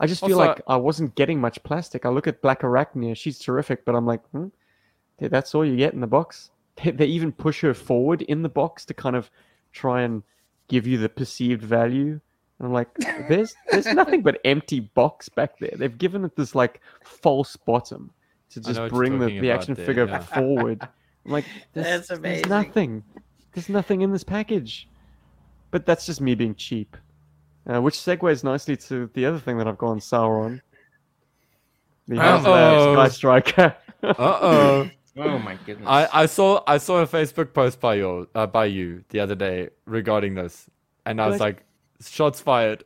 I 0.01 0.07
just 0.07 0.21
feel 0.25 0.39
Also- 0.41 0.49
like 0.53 0.63
I 0.67 0.77
wasn't 0.77 1.15
getting 1.15 1.41
much 1.41 1.63
plastic. 1.63 2.05
I 2.05 2.09
look 2.11 2.27
at 2.27 2.43
Blackarachnia, 2.43 3.17
she's 3.17 3.39
terrific, 3.39 3.85
but 3.87 3.95
I'm 3.95 4.05
like, 4.13 4.23
hmm, 4.33 4.49
that's 5.19 5.55
all 5.55 5.65
you 5.65 5.77
get 5.77 5.95
in 5.95 6.01
the 6.01 6.07
box. 6.19 6.51
They, 6.83 6.91
they 6.91 7.07
even 7.07 7.33
push 7.33 7.61
her 7.67 7.75
forward 7.75 8.23
in 8.23 8.43
the 8.43 8.49
box 8.49 8.85
to 8.87 8.95
kind 8.95 9.15
of 9.15 9.31
try 9.73 10.03
and 10.03 10.23
give 10.69 10.87
you 10.87 10.97
the 10.99 11.09
perceived 11.09 11.63
value. 11.63 12.21
And 12.63 12.69
I'm 12.69 12.75
like, 12.75 12.95
there's 13.29 13.57
there's 13.73 13.87
nothing 13.87 14.23
but 14.23 14.41
empty 14.45 14.79
box 14.79 15.29
back 15.29 15.59
there. 15.59 15.73
They've 15.75 15.99
given 15.99 16.25
it 16.25 16.37
this 16.37 16.55
like 16.55 16.81
false 17.03 17.57
bottom 17.57 18.13
to 18.51 18.61
just 18.61 18.77
know 18.77 18.83
what 18.85 18.93
you're 18.93 18.99
bring 18.99 19.19
the, 19.19 19.41
the 19.41 19.51
action 19.51 19.75
there, 19.75 19.85
figure 19.85 20.07
yeah. 20.07 20.19
forward. 20.21 20.81
I'm 21.27 21.33
like, 21.33 21.45
there's, 21.73 22.07
That's 22.07 22.21
there's 22.21 22.47
nothing. 22.47 23.03
There's 23.53 23.69
nothing 23.69 24.03
in 24.03 24.13
this 24.13 24.23
package. 24.23 24.89
But 25.73 25.87
that's 25.87 26.07
just 26.07 26.21
me 26.21 26.37
being 26.37 26.55
cheap. 26.55 26.97
Uh, 27.67 27.81
which 27.81 27.95
segues 27.95 28.45
nicely 28.45 28.77
to 28.77 29.11
the 29.15 29.27
other 29.27 29.41
thing 29.41 29.59
that 29.59 29.67
I've 29.67 29.79
gone 29.79 30.01
sour 30.01 30.45
on. 30.45 30.63
The 32.07 32.21
Uh-oh. 32.21 32.95
Sky 32.95 33.09
Striker. 33.09 33.77
Uh 34.05 34.15
oh. 34.19 34.91
Oh 35.15 35.39
my 35.39 35.59
goodness. 35.67 35.87
I, 35.87 36.09
I 36.11 36.25
saw 36.25 36.63
I 36.67 36.79
saw 36.79 37.03
a 37.03 37.07
Facebook 37.07 37.53
post 37.53 37.81
by 37.81 37.97
you 37.97 38.31
uh, 38.35 38.47
by 38.47 38.65
you 38.65 39.05
the 39.11 39.21
other 39.21 39.35
day 39.35 39.69
regarding 39.85 40.35
this, 40.35 40.71
and 41.05 41.21
I 41.21 41.29
was 41.29 41.39
like, 41.39 41.67
shots 42.09 42.41
fired. 42.41 42.85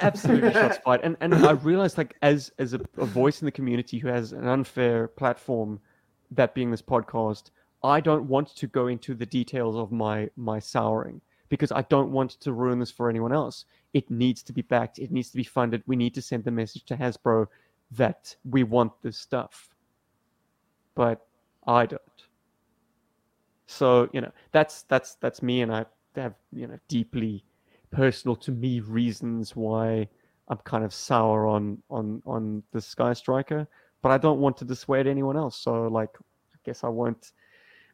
Absolutely 0.00 0.52
shots 0.52 0.78
fired. 0.84 1.00
And 1.02 1.16
and 1.20 1.34
I 1.34 1.52
realized 1.52 1.98
like 1.98 2.16
as 2.22 2.52
as 2.58 2.74
a, 2.74 2.80
a 2.98 3.06
voice 3.06 3.42
in 3.42 3.46
the 3.46 3.52
community 3.52 3.98
who 3.98 4.08
has 4.08 4.32
an 4.32 4.46
unfair 4.46 5.08
platform, 5.08 5.80
that 6.30 6.54
being 6.54 6.70
this 6.70 6.82
podcast, 6.82 7.50
I 7.82 8.00
don't 8.00 8.28
want 8.28 8.54
to 8.56 8.66
go 8.66 8.86
into 8.88 9.14
the 9.14 9.26
details 9.26 9.76
of 9.76 9.92
my 9.92 10.30
my 10.36 10.58
souring 10.58 11.20
because 11.48 11.72
I 11.72 11.82
don't 11.82 12.10
want 12.10 12.32
to 12.32 12.52
ruin 12.52 12.78
this 12.78 12.90
for 12.90 13.08
anyone 13.08 13.32
else. 13.32 13.64
It 13.94 14.10
needs 14.10 14.42
to 14.44 14.52
be 14.52 14.62
backed. 14.62 14.98
It 14.98 15.10
needs 15.10 15.30
to 15.30 15.36
be 15.36 15.44
funded. 15.44 15.82
We 15.86 15.96
need 15.96 16.14
to 16.14 16.22
send 16.22 16.44
the 16.44 16.50
message 16.50 16.84
to 16.86 16.96
Hasbro 16.96 17.46
that 17.92 18.34
we 18.44 18.64
want 18.64 18.92
this 19.02 19.18
stuff. 19.18 19.68
But 20.94 21.26
I 21.66 21.86
don't. 21.86 22.02
So, 23.66 24.08
you 24.12 24.20
know, 24.20 24.32
that's 24.52 24.82
that's 24.82 25.14
that's 25.16 25.42
me 25.42 25.62
and 25.62 25.72
I 25.72 25.86
have, 26.14 26.34
you 26.52 26.66
know, 26.66 26.78
deeply 26.88 27.44
personal 27.90 28.36
to 28.36 28.50
me 28.52 28.80
reasons 28.80 29.54
why 29.56 30.08
I'm 30.48 30.58
kind 30.58 30.84
of 30.84 30.92
sour 30.92 31.46
on 31.46 31.82
on 31.90 32.22
on 32.26 32.62
the 32.72 32.80
Sky 32.80 33.12
Striker, 33.12 33.66
but 34.02 34.12
I 34.12 34.18
don't 34.18 34.40
want 34.40 34.56
to 34.58 34.64
dissuade 34.64 35.06
anyone 35.06 35.36
else. 35.36 35.56
So 35.56 35.86
like, 35.88 36.10
I 36.54 36.58
guess 36.64 36.84
I 36.84 36.88
won't 36.88 37.32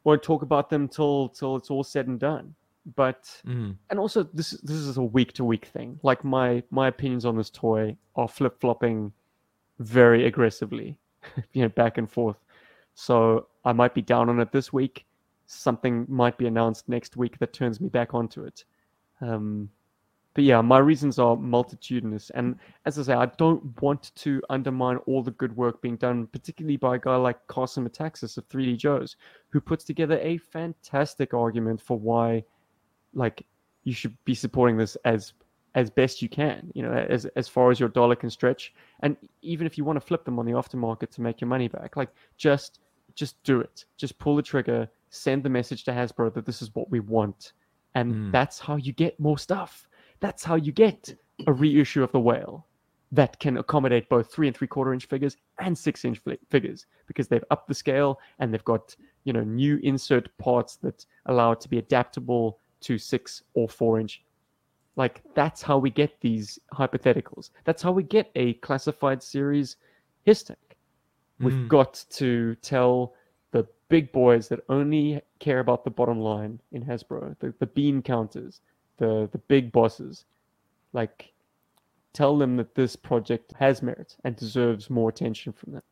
won't 0.05 0.23
talk 0.23 0.43
about 0.43 0.69
them 0.69 0.89
till 0.89 1.29
till 1.31 1.57
it's 1.57 1.71
all 1.71 1.85
said 1.85 2.09
and 2.09 2.19
done. 2.19 2.55
But 2.97 3.31
Mm. 3.47 3.77
and 3.91 3.99
also 3.99 4.25
this 4.25 4.51
this 4.63 4.77
is 4.77 4.97
a 4.97 5.03
week 5.03 5.33
to 5.35 5.45
week 5.45 5.67
thing. 5.67 5.99
Like 6.03 6.25
my 6.25 6.63
my 6.71 6.89
opinions 6.89 7.25
on 7.25 7.37
this 7.37 7.51
toy 7.51 7.97
are 8.17 8.29
flip 8.29 8.61
flopping 8.61 9.13
very 9.79 10.27
aggressively, 10.27 10.99
you 11.53 11.63
know, 11.63 11.69
back 11.69 11.99
and 11.99 12.11
forth. 12.11 12.37
So 12.95 13.47
I 13.65 13.73
might 13.73 13.95
be 13.95 14.03
down 14.03 14.29
on 14.29 14.41
it 14.41 14.53
this 14.53 14.73
week. 14.73 15.07
Something 15.47 16.07
might 16.09 16.37
be 16.39 16.47
announced 16.47 16.89
next 16.89 17.17
week 17.17 17.39
that 17.39 17.53
turns 17.53 17.81
me 17.81 17.89
back 17.89 18.15
onto 18.15 18.45
it. 18.45 18.65
Um, 19.21 19.71
but 20.35 20.45
yeah, 20.45 20.61
my 20.61 20.79
reasons 20.79 21.19
are 21.19 21.37
multitudinous, 21.37 22.31
and 22.31 22.57
as 22.87 22.99
I 22.99 23.03
say, 23.03 23.13
I 23.15 23.27
don't 23.27 23.81
want 23.83 24.15
to 24.17 24.41
undermine 24.51 24.97
all 25.07 25.23
the 25.23 25.31
good 25.33 25.55
work 25.57 25.83
being 25.83 25.97
done, 25.97 26.27
particularly 26.29 26.77
by 26.77 26.97
a 26.97 26.99
guy 26.99 27.17
like 27.17 27.47
Carson 27.49 27.87
Metaxas 27.89 28.39
of 28.39 28.49
3D 28.49 28.77
Joes, 28.79 29.17
who 29.51 29.61
puts 29.61 29.85
together 29.85 30.19
a 30.23 30.39
fantastic 30.39 31.35
argument 31.35 31.81
for 31.81 31.99
why, 31.99 32.45
like, 33.15 33.45
you 33.85 33.93
should 33.93 34.17
be 34.25 34.35
supporting 34.35 34.77
this 34.77 34.97
as 35.05 35.35
as 35.75 35.89
best 35.89 36.21
you 36.21 36.29
can, 36.29 36.71
you 36.75 36.83
know, 36.83 36.93
as 36.93 37.25
as 37.37 37.49
far 37.49 37.71
as 37.71 37.81
your 37.81 37.89
dollar 37.89 38.15
can 38.15 38.31
stretch, 38.31 38.75
and 39.01 39.17
even 39.41 39.67
if 39.67 39.77
you 39.79 39.85
want 39.85 39.97
to 39.97 40.07
flip 40.07 40.25
them 40.25 40.39
on 40.39 40.47
the 40.47 40.53
aftermarket 40.53 41.11
to 41.11 41.21
make 41.23 41.41
your 41.41 41.49
money 41.49 41.69
back, 41.69 41.97
like, 41.97 42.11
just 42.37 42.81
just 43.15 43.43
do 43.43 43.61
it, 43.61 43.85
just 43.99 44.19
pull 44.19 44.37
the 44.37 44.43
trigger, 44.43 44.89
send 45.11 45.43
the 45.43 45.49
message 45.51 45.85
to 45.85 45.91
Hasbro 45.91 46.33
that 46.33 46.47
this 46.47 46.63
is 46.63 46.75
what 46.75 46.91
we 46.91 47.01
want, 47.01 47.53
and 47.95 48.15
Mm. 48.15 48.33
that's 48.33 48.59
how 48.59 48.77
you 48.77 48.93
get 48.93 49.19
more 49.21 49.37
stuff. 49.39 49.87
That's 50.23 50.45
how 50.45 50.55
you 50.55 50.73
get 50.73 51.15
a 51.47 51.53
reissue 51.53 52.03
of 52.03 52.13
the 52.13 52.21
whale 52.21 52.67
that 53.11 53.39
can 53.41 53.59
accommodate 53.59 54.09
both 54.09 54.33
three 54.33 54.47
and 54.47 54.57
three 54.57 54.69
quarter 54.69 54.95
inch 54.95 55.07
figures 55.07 55.37
and 55.59 55.77
six 55.77 56.05
inch 56.05 56.19
fi- 56.21 56.39
figures 56.49 56.87
because 57.07 57.29
they've 57.29 57.45
upped 57.51 57.69
the 57.69 57.75
scale 57.75 58.19
and 58.39 58.55
they've 58.55 58.65
got 58.65 58.97
you 59.25 59.33
know 59.35 59.45
new 59.45 59.79
insert 59.83 60.27
parts 60.39 60.77
that 60.77 61.05
allow 61.27 61.53
it 61.53 61.61
to 61.61 61.69
be 61.69 61.79
adaptable 61.79 62.59
to 62.81 62.97
six 62.97 63.43
or 63.55 63.69
four 63.69 64.01
inch. 64.01 64.25
Like 64.97 65.23
that's 65.35 65.61
how 65.61 65.77
we 65.79 65.91
get 65.91 66.21
these 66.21 66.59
hypotheticals. 66.73 67.51
That's 67.65 67.83
how 67.83 67.93
we 67.93 68.03
get 68.05 68.31
a 68.35 68.55
classified 68.55 69.23
series 69.23 69.77
his 70.25 70.51
We've 71.41 71.55
Mm. 71.55 71.69
got 71.69 72.05
to 72.11 72.55
tell 72.57 73.15
the 73.51 73.67
big 73.89 74.13
boys 74.13 74.47
that 74.49 74.61
only 74.69 75.21
care 75.41 75.59
about 75.59 75.83
the 75.85 75.91
bottom 75.91 76.21
line 76.21 76.61
in 76.71 76.85
Hasbro, 76.85 77.37
the, 77.41 77.53
the 77.59 77.67
bean 77.67 78.01
counters, 78.03 78.61
the, 79.03 79.29
the 79.33 79.39
big 79.39 79.73
bosses, 79.73 80.25
like 80.93 81.33
tell 82.13 82.39
them 82.39 82.57
that 82.57 82.77
this 82.77 82.95
project 82.95 83.53
has 83.59 83.83
merit 83.83 84.17
and 84.23 84.37
deserves 84.37 84.89
more 84.89 85.09
attention 85.09 85.53
from 85.53 85.73
them. 85.73 85.83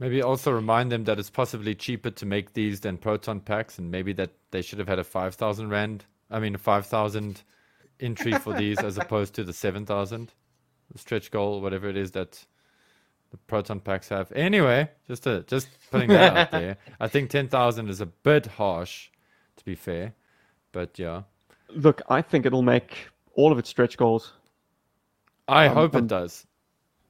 Maybe 0.00 0.20
also 0.20 0.50
remind 0.50 0.90
them 0.90 1.04
that 1.04 1.20
it's 1.20 1.30
possibly 1.30 1.76
cheaper 1.76 2.10
to 2.10 2.26
make 2.26 2.54
these 2.54 2.80
than 2.80 2.96
proton 2.96 3.38
packs, 3.38 3.78
and 3.78 3.88
maybe 3.88 4.12
that 4.14 4.30
they 4.50 4.62
should 4.62 4.80
have 4.80 4.88
had 4.88 4.98
a 4.98 5.04
five 5.04 5.36
thousand 5.36 5.70
rand. 5.70 6.06
I 6.28 6.40
mean, 6.40 6.56
a 6.56 6.58
five 6.58 6.86
thousand 6.86 7.42
entry 8.00 8.32
for 8.32 8.52
these 8.52 8.78
as 8.80 8.98
opposed 9.04 9.34
to 9.34 9.44
the 9.44 9.52
seven 9.52 9.86
thousand 9.86 10.32
stretch 10.96 11.30
goal, 11.30 11.60
whatever 11.60 11.88
it 11.88 11.96
is 11.96 12.10
that 12.12 12.44
the 13.30 13.36
proton 13.36 13.78
packs 13.78 14.08
have. 14.08 14.32
Anyway, 14.32 14.90
just 15.06 15.22
to, 15.22 15.44
just 15.46 15.68
putting 15.92 16.08
that 16.08 16.36
out 16.36 16.50
there. 16.60 16.78
I 16.98 17.06
think 17.06 17.30
ten 17.30 17.46
thousand 17.46 17.90
is 17.90 18.00
a 18.00 18.06
bit 18.06 18.46
harsh, 18.46 19.10
to 19.56 19.64
be 19.64 19.76
fair, 19.76 20.14
but 20.72 20.98
yeah, 20.98 21.22
Look, 21.74 22.02
I 22.08 22.22
think 22.22 22.46
it'll 22.46 22.62
make 22.62 23.08
all 23.34 23.52
of 23.52 23.58
its 23.58 23.68
stretch 23.70 23.96
goals. 23.96 24.32
I 25.48 25.66
Um, 25.66 25.74
hope 25.74 25.94
it 25.96 26.06
does. 26.06 26.46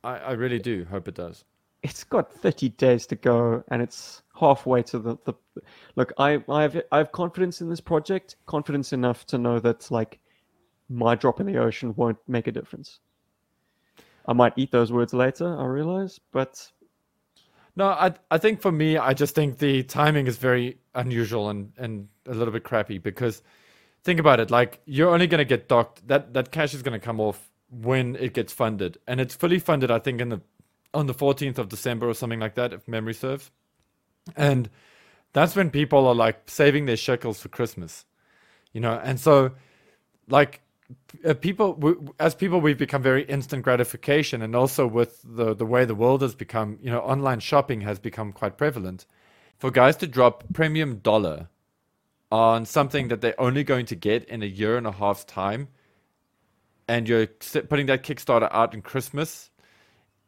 I, 0.05 0.19
I 0.19 0.32
really 0.32 0.59
do 0.59 0.85
hope 0.85 1.09
it 1.09 1.15
does. 1.15 1.45
It's 1.82 2.05
got 2.05 2.32
30 2.32 2.70
days 2.70 3.07
to 3.09 3.16
go 3.16 3.65
and 3.69 3.82
it's 3.82 4.23
halfway 4.39 4.82
to 4.85 4.99
the, 4.99 5.16
the 5.24 5.35
look 5.97 6.12
I, 6.19 6.43
I 6.49 6.62
have 6.62 6.81
I 6.93 6.99
have 6.99 7.12
confidence 7.12 7.61
in 7.61 7.69
this 7.69 7.81
project 7.81 8.37
confidence 8.47 8.93
enough 8.93 9.27
to 9.27 9.39
know 9.39 9.59
that 9.61 9.91
like 9.91 10.20
my 10.89 11.15
drop 11.15 11.41
in 11.41 11.47
the 11.47 11.59
ocean 11.59 11.95
won't 11.97 12.19
make 12.28 12.47
a 12.47 12.53
difference 12.53 13.01
I 14.27 14.32
might 14.32 14.55
eat 14.57 14.70
those 14.73 14.93
words 14.93 15.12
later 15.15 15.57
I 15.59 15.65
realize 15.66 16.19
but 16.32 16.70
No, 17.77 17.87
I 17.89 18.15
I 18.31 18.39
think 18.39 18.61
for 18.61 18.73
me, 18.73 18.97
I 18.97 19.15
just 19.15 19.35
think 19.35 19.59
the 19.59 19.82
timing 19.85 20.27
is 20.27 20.37
very 20.39 20.78
unusual 20.95 21.51
and 21.51 21.73
and 21.78 22.09
a 22.27 22.35
little 22.35 22.53
bit 22.53 22.65
crappy 22.65 22.99
because 22.99 23.43
think 24.05 24.20
about 24.20 24.40
it, 24.40 24.51
like 24.51 24.81
you're 24.85 25.10
only 25.10 25.27
gonna 25.27 25.44
get 25.44 25.68
docked 25.68 26.06
that 26.09 26.35
that 26.35 26.51
cash 26.51 26.74
is 26.74 26.82
gonna 26.82 27.01
come 27.01 27.20
off 27.20 27.51
when 27.70 28.16
it 28.16 28.35
gets 28.35 28.52
funded, 28.52 28.98
and 29.06 29.20
it's 29.20 29.35
fully 29.35 29.59
funded. 29.59 29.90
I 29.90 29.98
think 29.98 30.20
in 30.20 30.28
the 30.31 30.40
on 30.93 31.06
the 31.06 31.14
14th 31.14 31.59
of 31.59 31.68
December 31.68 32.09
or 32.09 32.14
something 32.14 32.40
like 32.40 32.56
that, 32.56 32.72
if 32.72 32.86
memory 32.89 33.14
serves. 33.14 33.51
And 34.36 34.68
that's 35.32 35.55
when 35.55 35.70
people 35.70 36.06
are 36.06 36.14
like 36.14 36.48
saving 36.48 36.86
their 36.86 36.97
shekels 36.97 37.40
for 37.40 37.48
Christmas, 37.48 38.05
you 38.72 38.81
know. 38.81 39.01
And 39.02 39.20
so, 39.20 39.52
like, 40.28 40.60
uh, 41.24 41.35
people 41.35 42.12
as 42.18 42.35
people 42.35 42.60
we've 42.60 42.78
become 42.78 43.02
very 43.02 43.24
instant 43.24 43.62
gratification, 43.62 44.43
and 44.43 44.56
also 44.56 44.86
with 44.86 45.20
the 45.24 45.55
the 45.55 45.66
way 45.66 45.85
the 45.85 45.94
world 45.94 46.22
has 46.22 46.35
become, 46.35 46.78
you 46.82 46.90
know, 46.90 47.01
online 47.01 47.40
shopping 47.40 47.82
has 47.82 47.98
become 47.98 48.32
quite 48.32 48.56
prevalent. 48.59 49.06
For 49.59 49.70
guys 49.70 49.97
to 49.98 50.06
drop 50.06 50.44
premium 50.52 50.97
dollar 50.97 51.48
on 52.31 52.65
something 52.65 53.09
that 53.09 53.20
they're 53.20 53.40
only 53.40 53.65
going 53.65 53.86
to 53.86 53.97
get 53.97 54.24
in 54.24 54.43
a 54.43 54.47
year 54.47 54.77
and 54.77 54.86
a 54.86 54.93
half's 54.93 55.24
time, 55.24 55.69
and 56.86 57.09
you're 57.09 57.27
putting 57.27 57.86
that 57.86 58.02
Kickstarter 58.02 58.48
out 58.52 58.74
in 58.74 58.82
Christmas, 58.82 59.51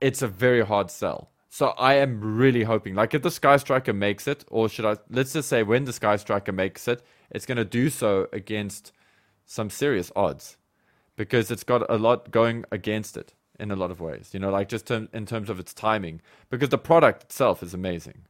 it's 0.00 0.22
a 0.22 0.28
very 0.28 0.64
hard 0.64 0.90
sell. 0.90 1.30
So 1.48 1.68
I 1.78 1.94
am 1.94 2.36
really 2.36 2.62
hoping, 2.62 2.94
like, 2.94 3.14
if 3.14 3.22
the 3.22 3.30
Sky 3.30 3.56
Striker 3.58 3.92
makes 3.92 4.26
it, 4.26 4.44
or 4.48 4.68
should 4.68 4.86
I? 4.86 4.96
Let's 5.10 5.34
just 5.34 5.48
say 5.48 5.62
when 5.62 5.84
the 5.84 5.92
Sky 5.92 6.16
Striker 6.16 6.50
makes 6.50 6.88
it, 6.88 7.02
it's 7.30 7.46
going 7.46 7.58
to 7.58 7.64
do 7.64 7.90
so 7.90 8.26
against 8.32 8.92
some 9.44 9.68
serious 9.68 10.10
odds, 10.16 10.56
because 11.14 11.50
it's 11.50 11.64
got 11.64 11.88
a 11.90 11.98
lot 11.98 12.30
going 12.30 12.64
against 12.72 13.16
it 13.16 13.34
in 13.60 13.70
a 13.70 13.76
lot 13.76 13.90
of 13.90 14.00
ways. 14.00 14.30
You 14.32 14.40
know, 14.40 14.50
like 14.50 14.68
just 14.68 14.86
term, 14.86 15.08
in 15.12 15.26
terms 15.26 15.50
of 15.50 15.60
its 15.60 15.74
timing, 15.74 16.22
because 16.48 16.70
the 16.70 16.78
product 16.78 17.24
itself 17.24 17.62
is 17.62 17.74
amazing. 17.74 18.22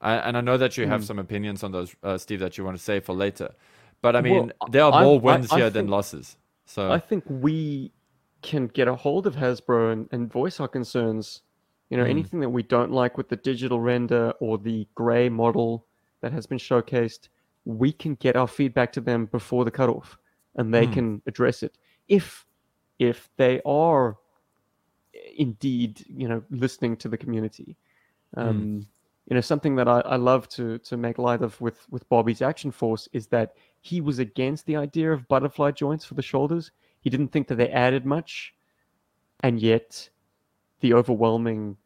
I, 0.00 0.14
and 0.16 0.36
I 0.36 0.40
know 0.40 0.56
that 0.56 0.76
you 0.78 0.86
have 0.86 1.04
some 1.04 1.18
opinions 1.18 1.62
on 1.62 1.72
those, 1.72 1.94
uh, 2.02 2.16
Steve, 2.16 2.40
that 2.40 2.56
you 2.56 2.64
want 2.64 2.76
to 2.76 2.82
say 2.82 3.00
for 3.00 3.14
later. 3.14 3.50
But 4.00 4.16
I 4.16 4.22
mean, 4.22 4.34
Well, 4.60 4.70
there 4.70 4.84
are 4.84 4.92
I- 4.92 5.04
more 5.04 5.20
wins 5.20 5.52
I 5.52 5.56
here 5.58 5.70
than 5.70 5.88
losses. 5.88 6.36
So 6.64 6.90
I 6.90 6.98
think 6.98 7.24
we 7.28 7.92
can 8.42 8.68
get 8.68 8.88
a 8.88 8.94
hold 8.94 9.26
of 9.26 9.36
Hasbro 9.36 9.92
and, 9.92 10.08
and 10.12 10.32
voice 10.32 10.58
our 10.60 10.68
concerns. 10.68 11.42
You 11.90 11.96
know, 11.98 12.04
Mm. 12.04 12.10
anything 12.10 12.40
that 12.40 12.48
we 12.48 12.62
don't 12.62 12.92
like 12.92 13.18
with 13.18 13.28
the 13.28 13.36
digital 13.36 13.80
render 13.80 14.32
or 14.40 14.56
the 14.56 14.86
gray 14.94 15.28
model 15.28 15.86
that 16.22 16.32
has 16.32 16.46
been 16.46 16.58
showcased, 16.58 17.28
we 17.66 17.92
can 17.92 18.14
get 18.14 18.36
our 18.36 18.46
feedback 18.46 18.92
to 18.92 19.00
them 19.02 19.26
before 19.26 19.64
the 19.66 19.70
cutoff, 19.70 20.16
and 20.54 20.72
they 20.72 20.86
Mm. 20.86 20.92
can 20.92 21.22
address 21.26 21.62
it. 21.62 21.76
If 22.08 22.46
if 22.98 23.30
they 23.36 23.60
are 23.64 24.16
indeed, 25.36 26.04
you 26.06 26.28
know, 26.28 26.42
listening 26.50 26.96
to 26.98 27.08
the 27.08 27.16
community. 27.16 27.76
Um, 28.36 28.86
You 29.30 29.36
know, 29.36 29.40
something 29.40 29.76
that 29.76 29.88
I, 29.88 30.00
I 30.00 30.16
love 30.16 30.48
to 30.50 30.78
to 30.78 30.96
make 30.96 31.16
light 31.16 31.40
of 31.40 31.58
with 31.60 31.86
with 31.88 32.08
Bobby's 32.08 32.42
Action 32.42 32.72
Force 32.72 33.08
is 33.12 33.28
that 33.28 33.54
he 33.80 34.00
was 34.00 34.18
against 34.18 34.66
the 34.66 34.76
idea 34.76 35.12
of 35.12 35.28
butterfly 35.28 35.70
joints 35.70 36.04
for 36.04 36.14
the 36.14 36.22
shoulders. 36.22 36.72
He 37.00 37.10
didn't 37.10 37.28
think 37.28 37.46
that 37.46 37.54
they 37.54 37.70
added 37.70 38.04
much, 38.04 38.52
and 39.44 39.60
yet 39.60 40.10
the 40.80 40.94
overwhelming 40.94 41.76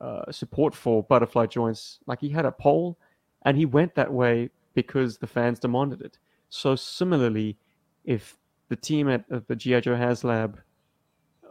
uh, 0.00 0.32
support 0.32 0.74
for 0.74 1.02
butterfly 1.02 1.44
joints, 1.46 1.98
like 2.06 2.20
he 2.20 2.30
had 2.30 2.46
a 2.46 2.52
poll, 2.52 2.98
and 3.42 3.56
he 3.56 3.66
went 3.66 3.94
that 3.94 4.12
way 4.12 4.48
because 4.72 5.18
the 5.18 5.26
fans 5.26 5.58
demanded 5.58 6.00
it. 6.00 6.18
So 6.48 6.74
similarly, 6.74 7.58
if 8.04 8.38
the 8.68 8.76
team 8.76 9.10
at, 9.10 9.24
at 9.30 9.46
the 9.46 9.56
GI 9.56 9.82
Joe 9.82 9.94
HasLab 9.94 10.56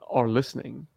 are 0.10 0.28
listening, 0.28 0.88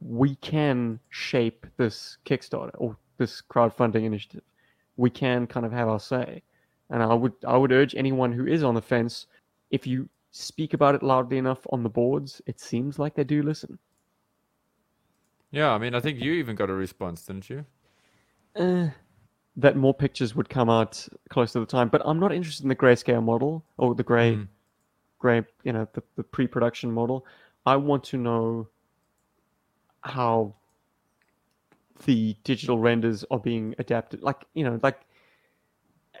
we 0.00 0.34
can 0.36 0.98
shape 1.10 1.66
this 1.76 2.18
Kickstarter 2.26 2.74
or 2.74 2.96
this 3.24 3.42
crowdfunding 3.42 4.04
initiative. 4.04 4.42
We 4.96 5.10
can 5.10 5.46
kind 5.46 5.66
of 5.66 5.72
have 5.72 5.88
our 5.88 6.00
say. 6.00 6.42
And 6.90 7.02
I 7.02 7.14
would 7.14 7.32
I 7.46 7.56
would 7.56 7.72
urge 7.72 7.94
anyone 7.94 8.32
who 8.32 8.46
is 8.46 8.62
on 8.62 8.74
the 8.74 8.82
fence, 8.82 9.26
if 9.70 9.86
you 9.86 10.08
speak 10.30 10.74
about 10.74 10.94
it 10.94 11.02
loudly 11.02 11.38
enough 11.38 11.66
on 11.72 11.82
the 11.82 11.88
boards, 11.88 12.42
it 12.46 12.60
seems 12.60 12.98
like 12.98 13.14
they 13.14 13.24
do 13.24 13.42
listen. 13.42 13.78
yeah, 15.50 15.72
I 15.72 15.78
mean, 15.78 15.94
I 15.94 16.00
think 16.00 16.20
you 16.20 16.32
even 16.32 16.56
got 16.56 16.70
a 16.70 16.74
response, 16.74 17.24
didn't 17.26 17.48
you? 17.48 17.64
Eh, 18.56 18.90
that 19.56 19.76
more 19.76 19.94
pictures 19.94 20.34
would 20.34 20.48
come 20.48 20.68
out 20.68 21.06
close 21.30 21.52
to 21.52 21.60
the 21.60 21.66
time. 21.66 21.88
But 21.88 22.02
I'm 22.04 22.18
not 22.18 22.32
interested 22.32 22.64
in 22.64 22.68
the 22.68 22.76
grayscale 22.76 23.22
model 23.22 23.64
or 23.78 23.94
the 23.94 24.02
gray, 24.02 24.36
Mm. 24.36 24.48
gray, 25.18 25.42
you 25.62 25.72
know, 25.72 25.86
the, 25.92 26.02
the 26.16 26.24
pre-production 26.24 26.90
model. 26.90 27.24
I 27.66 27.76
want 27.76 28.04
to 28.04 28.16
know 28.18 28.68
how 30.02 30.54
the 32.06 32.36
digital 32.44 32.78
renders 32.78 33.24
are 33.30 33.38
being 33.38 33.74
adapted. 33.78 34.22
Like, 34.22 34.44
you 34.54 34.64
know, 34.64 34.78
like 34.82 35.00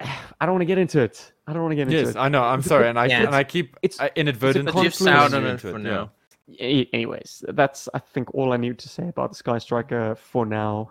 I 0.00 0.46
don't 0.46 0.52
want 0.54 0.62
to 0.62 0.66
get 0.66 0.78
into 0.78 1.00
it. 1.00 1.32
I 1.46 1.52
don't 1.52 1.62
want 1.62 1.72
to 1.72 1.76
get 1.76 1.88
into 1.88 1.96
Yes, 1.98 2.08
it. 2.10 2.16
I 2.16 2.28
know. 2.28 2.42
I'm 2.42 2.62
sorry, 2.62 2.88
and 2.88 2.98
I 2.98 3.06
Yeah. 3.06 3.22
and 3.24 3.34
I 3.34 3.44
keep 3.44 3.76
It's- 3.82 4.00
I 4.00 4.10
inadvertently 4.16 4.72
But 4.72 4.82
you've 4.82 4.92
pushing 4.92 5.06
soured 5.06 5.34
on 5.34 5.44
it 5.44 5.50
into 5.50 5.70
for 5.72 5.78
now. 5.78 6.10
A- 6.60 6.88
Anyways, 6.92 7.44
that's 7.48 7.88
I 7.94 7.98
think 7.98 8.34
all 8.34 8.52
I 8.52 8.56
need 8.56 8.78
to 8.78 8.88
say 8.88 9.08
about 9.08 9.30
the 9.30 9.36
Sky 9.36 9.58
Striker 9.58 10.14
for 10.14 10.44
now. 10.46 10.90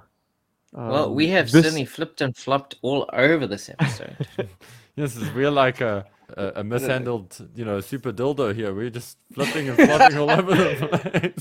Well, 0.74 1.06
Um, 1.06 1.14
we 1.16 1.28
have 1.28 1.52
this- 1.52 1.64
certainly 1.64 1.86
flipped 1.86 2.22
and 2.22 2.36
flopped 2.36 2.76
all 2.82 3.08
over 3.14 3.48
this 3.48 3.70
episode. 3.70 4.28
Yes, 4.96 5.18
we're 5.36 5.50
like 5.50 5.82
a, 5.82 6.06
a, 6.38 6.52
a 6.58 6.64
mishandled, 6.64 7.50
you 7.56 7.66
know, 7.66 7.80
super 7.80 8.14
dildo 8.14 8.54
here. 8.54 8.72
We're 8.76 8.92
just 8.92 9.18
flipping 9.34 9.68
and 9.70 9.76
flopping 9.76 10.18
all 10.20 10.30
over 10.30 10.54
the 10.54 10.88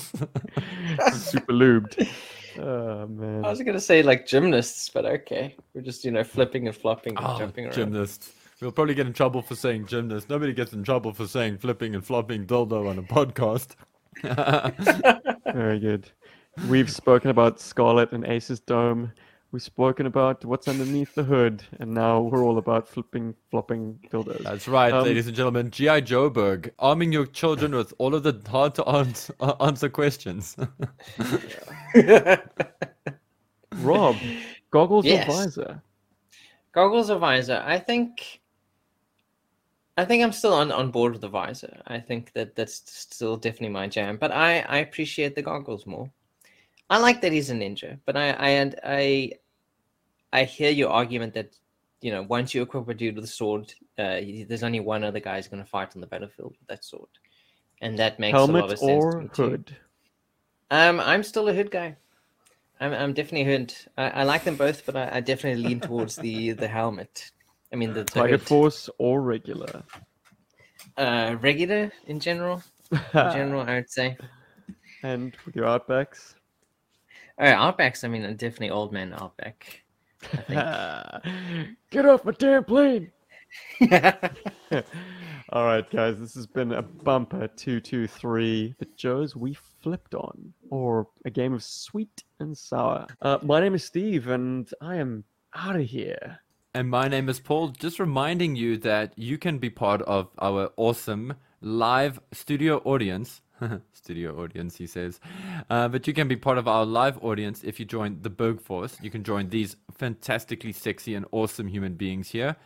place. 1.04 1.20
super 1.22 1.52
lubed. 1.52 2.08
Oh 2.58 3.06
man. 3.06 3.44
I 3.44 3.50
was 3.50 3.60
gonna 3.62 3.80
say 3.80 4.02
like 4.02 4.26
gymnasts, 4.26 4.88
but 4.88 5.04
okay, 5.04 5.56
we're 5.74 5.82
just 5.82 6.04
you 6.04 6.10
know 6.10 6.24
flipping 6.24 6.66
and 6.66 6.76
flopping 6.76 7.16
and 7.16 7.26
oh, 7.26 7.38
jumping 7.38 7.66
around. 7.66 7.74
gymnast. 7.74 8.32
We'll 8.60 8.72
probably 8.72 8.94
get 8.94 9.06
in 9.06 9.12
trouble 9.12 9.42
for 9.42 9.56
saying 9.56 9.86
gymnast. 9.86 10.30
Nobody 10.30 10.52
gets 10.52 10.72
in 10.72 10.84
trouble 10.84 11.12
for 11.12 11.26
saying 11.26 11.58
flipping 11.58 11.94
and 11.96 12.04
flopping 12.04 12.46
dildo 12.46 12.88
on 12.88 12.98
a 12.98 13.02
podcast. 13.02 13.74
Very 15.52 15.80
good. 15.80 16.10
We've 16.68 16.90
spoken 16.90 17.30
about 17.30 17.58
Scarlett 17.60 18.12
and 18.12 18.24
Ace's 18.24 18.60
dome. 18.60 19.12
We've 19.52 19.62
spoken 19.62 20.06
about 20.06 20.44
what's 20.46 20.66
underneath 20.66 21.14
the 21.14 21.24
hood, 21.24 21.62
and 21.78 21.92
now 21.92 22.20
we're 22.22 22.42
all 22.42 22.56
about 22.56 22.88
flipping, 22.88 23.34
flopping 23.50 23.98
dildos. 24.10 24.42
That's 24.44 24.66
right, 24.66 24.92
Um, 24.92 25.04
ladies 25.04 25.26
and 25.26 25.36
gentlemen. 25.36 25.70
G.I. 25.70 26.00
Joeberg, 26.00 26.70
arming 26.78 27.12
your 27.12 27.26
children 27.26 27.74
with 27.74 27.92
all 27.98 28.14
of 28.14 28.22
the 28.22 28.40
hard 28.48 28.74
to 28.76 28.88
answer, 28.88 29.34
answer 29.60 29.90
questions. 29.90 30.56
Rob, 33.72 34.16
goggles 34.70 35.06
Yes. 35.06 35.28
or 35.28 35.32
visor? 35.32 35.82
Goggles 36.72 37.10
or 37.10 37.18
visor? 37.18 37.62
I 37.64 37.78
think. 37.78 38.40
I 39.98 40.06
think 40.06 40.22
I'm 40.22 40.32
still 40.32 40.54
on, 40.54 40.72
on 40.72 40.90
board 40.90 41.12
with 41.12 41.20
the 41.20 41.28
visor. 41.28 41.82
I 41.86 42.00
think 42.00 42.32
that 42.32 42.56
that's 42.56 42.82
still 42.86 43.36
definitely 43.36 43.68
my 43.68 43.88
jam. 43.88 44.16
But 44.16 44.32
I, 44.32 44.60
I 44.60 44.78
appreciate 44.78 45.34
the 45.34 45.42
goggles 45.42 45.86
more. 45.86 46.10
I 46.88 46.98
like 46.98 47.20
that 47.20 47.32
he's 47.32 47.50
a 47.50 47.54
ninja, 47.54 47.98
but 48.06 48.16
I 48.16 48.30
I 48.30 48.48
and 48.50 48.74
I 48.84 49.32
I 50.32 50.44
hear 50.44 50.70
your 50.70 50.90
argument 50.90 51.34
that 51.34 51.56
you 52.00 52.10
know 52.10 52.22
once 52.22 52.54
you 52.54 52.62
equip 52.62 52.88
a 52.88 52.94
dude 52.94 53.16
with 53.16 53.24
a 53.24 53.28
sword, 53.28 53.72
uh, 53.98 54.20
there's 54.46 54.62
only 54.62 54.80
one 54.80 55.04
other 55.04 55.20
guy 55.20 55.36
who's 55.36 55.48
going 55.48 55.62
to 55.62 55.68
fight 55.68 55.94
on 55.94 56.00
the 56.00 56.06
battlefield 56.06 56.54
with 56.58 56.68
that 56.68 56.84
sword, 56.84 57.08
and 57.80 57.98
that 57.98 58.18
makes 58.18 58.38
a 58.38 58.44
lot 58.44 58.70
of 58.70 58.78
sense 58.78 59.04
or 59.04 59.22
hood? 59.34 59.76
Um, 60.72 61.00
I'm 61.00 61.22
still 61.22 61.48
a 61.48 61.52
hood 61.52 61.70
guy. 61.70 61.96
I'm, 62.80 62.94
I'm 62.94 63.12
definitely 63.12 63.44
hood. 63.44 63.74
I, 63.98 64.08
I 64.08 64.22
like 64.24 64.42
them 64.42 64.56
both, 64.56 64.86
but 64.86 64.96
I, 64.96 65.16
I 65.16 65.20
definitely 65.20 65.62
lean 65.62 65.80
towards 65.80 66.16
the 66.16 66.52
the 66.52 66.66
helmet. 66.66 67.30
I 67.72 67.76
mean 67.76 67.92
the, 67.92 68.04
the 68.04 68.10
Tiger 68.10 68.30
hood. 68.32 68.42
Force 68.42 68.88
or 68.98 69.20
regular? 69.20 69.84
uh, 70.96 71.36
regular 71.40 71.92
in 72.06 72.20
general. 72.20 72.62
In 72.90 72.98
general, 73.12 73.62
I 73.62 73.74
would 73.74 73.90
say. 73.90 74.16
and 75.02 75.36
with 75.44 75.54
your 75.54 75.66
outbacks? 75.66 76.34
Oh, 77.38 77.44
Outbacks. 77.44 78.02
I 78.04 78.08
mean, 78.08 78.22
definitely 78.36 78.70
old 78.70 78.92
man 78.92 79.14
Outback. 79.14 79.82
Get 81.90 82.06
off 82.06 82.24
my 82.24 82.32
damn 82.32 82.64
plane! 82.64 83.10
All 85.50 85.64
right, 85.64 85.90
guys, 85.90 86.18
this 86.18 86.34
has 86.34 86.46
been 86.46 86.72
a 86.72 86.80
bumper 86.80 87.48
223 87.48 88.76
the 88.78 88.86
Joes 88.96 89.36
we 89.36 89.54
flipped 89.82 90.14
on, 90.14 90.52
or 90.70 91.08
a 91.24 91.30
game 91.30 91.52
of 91.52 91.62
sweet 91.62 92.22
and 92.38 92.56
sour. 92.56 93.06
Uh, 93.20 93.38
my 93.42 93.60
name 93.60 93.74
is 93.74 93.84
Steve, 93.84 94.28
and 94.28 94.70
I 94.80 94.96
am 94.96 95.24
out 95.54 95.76
of 95.76 95.82
here. 95.82 96.38
And 96.74 96.88
my 96.88 97.08
name 97.08 97.28
is 97.28 97.38
Paul. 97.40 97.68
Just 97.68 97.98
reminding 97.98 98.56
you 98.56 98.78
that 98.78 99.12
you 99.18 99.36
can 99.38 99.58
be 99.58 99.68
part 99.68 100.00
of 100.02 100.28
our 100.40 100.70
awesome 100.76 101.34
live 101.60 102.18
studio 102.32 102.78
audience. 102.84 103.42
studio 103.92 104.42
audience, 104.42 104.76
he 104.76 104.86
says. 104.86 105.20
Uh, 105.70 105.86
but 105.88 106.06
you 106.06 106.12
can 106.14 106.26
be 106.28 106.36
part 106.36 106.58
of 106.58 106.66
our 106.66 106.84
live 106.86 107.22
audience 107.22 107.62
if 107.62 107.78
you 107.78 107.84
join 107.86 108.18
the 108.22 108.30
Berg 108.30 108.60
Force. 108.60 108.96
You 109.02 109.10
can 109.10 109.22
join 109.22 109.50
these 109.50 109.76
fantastically 109.92 110.72
sexy 110.72 111.14
and 111.14 111.26
awesome 111.30 111.68
human 111.68 111.94
beings 111.94 112.30
here. 112.30 112.56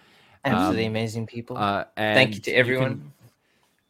Absolutely 0.44 0.86
Um, 0.86 0.93
amazing 0.93 1.26
people. 1.26 1.56
Uh, 1.59 1.84
Thank 1.97 2.30
you 2.30 2.34
and 2.36 2.44
to 2.44 2.51
can- 2.51 2.60
everyone. 2.60 3.12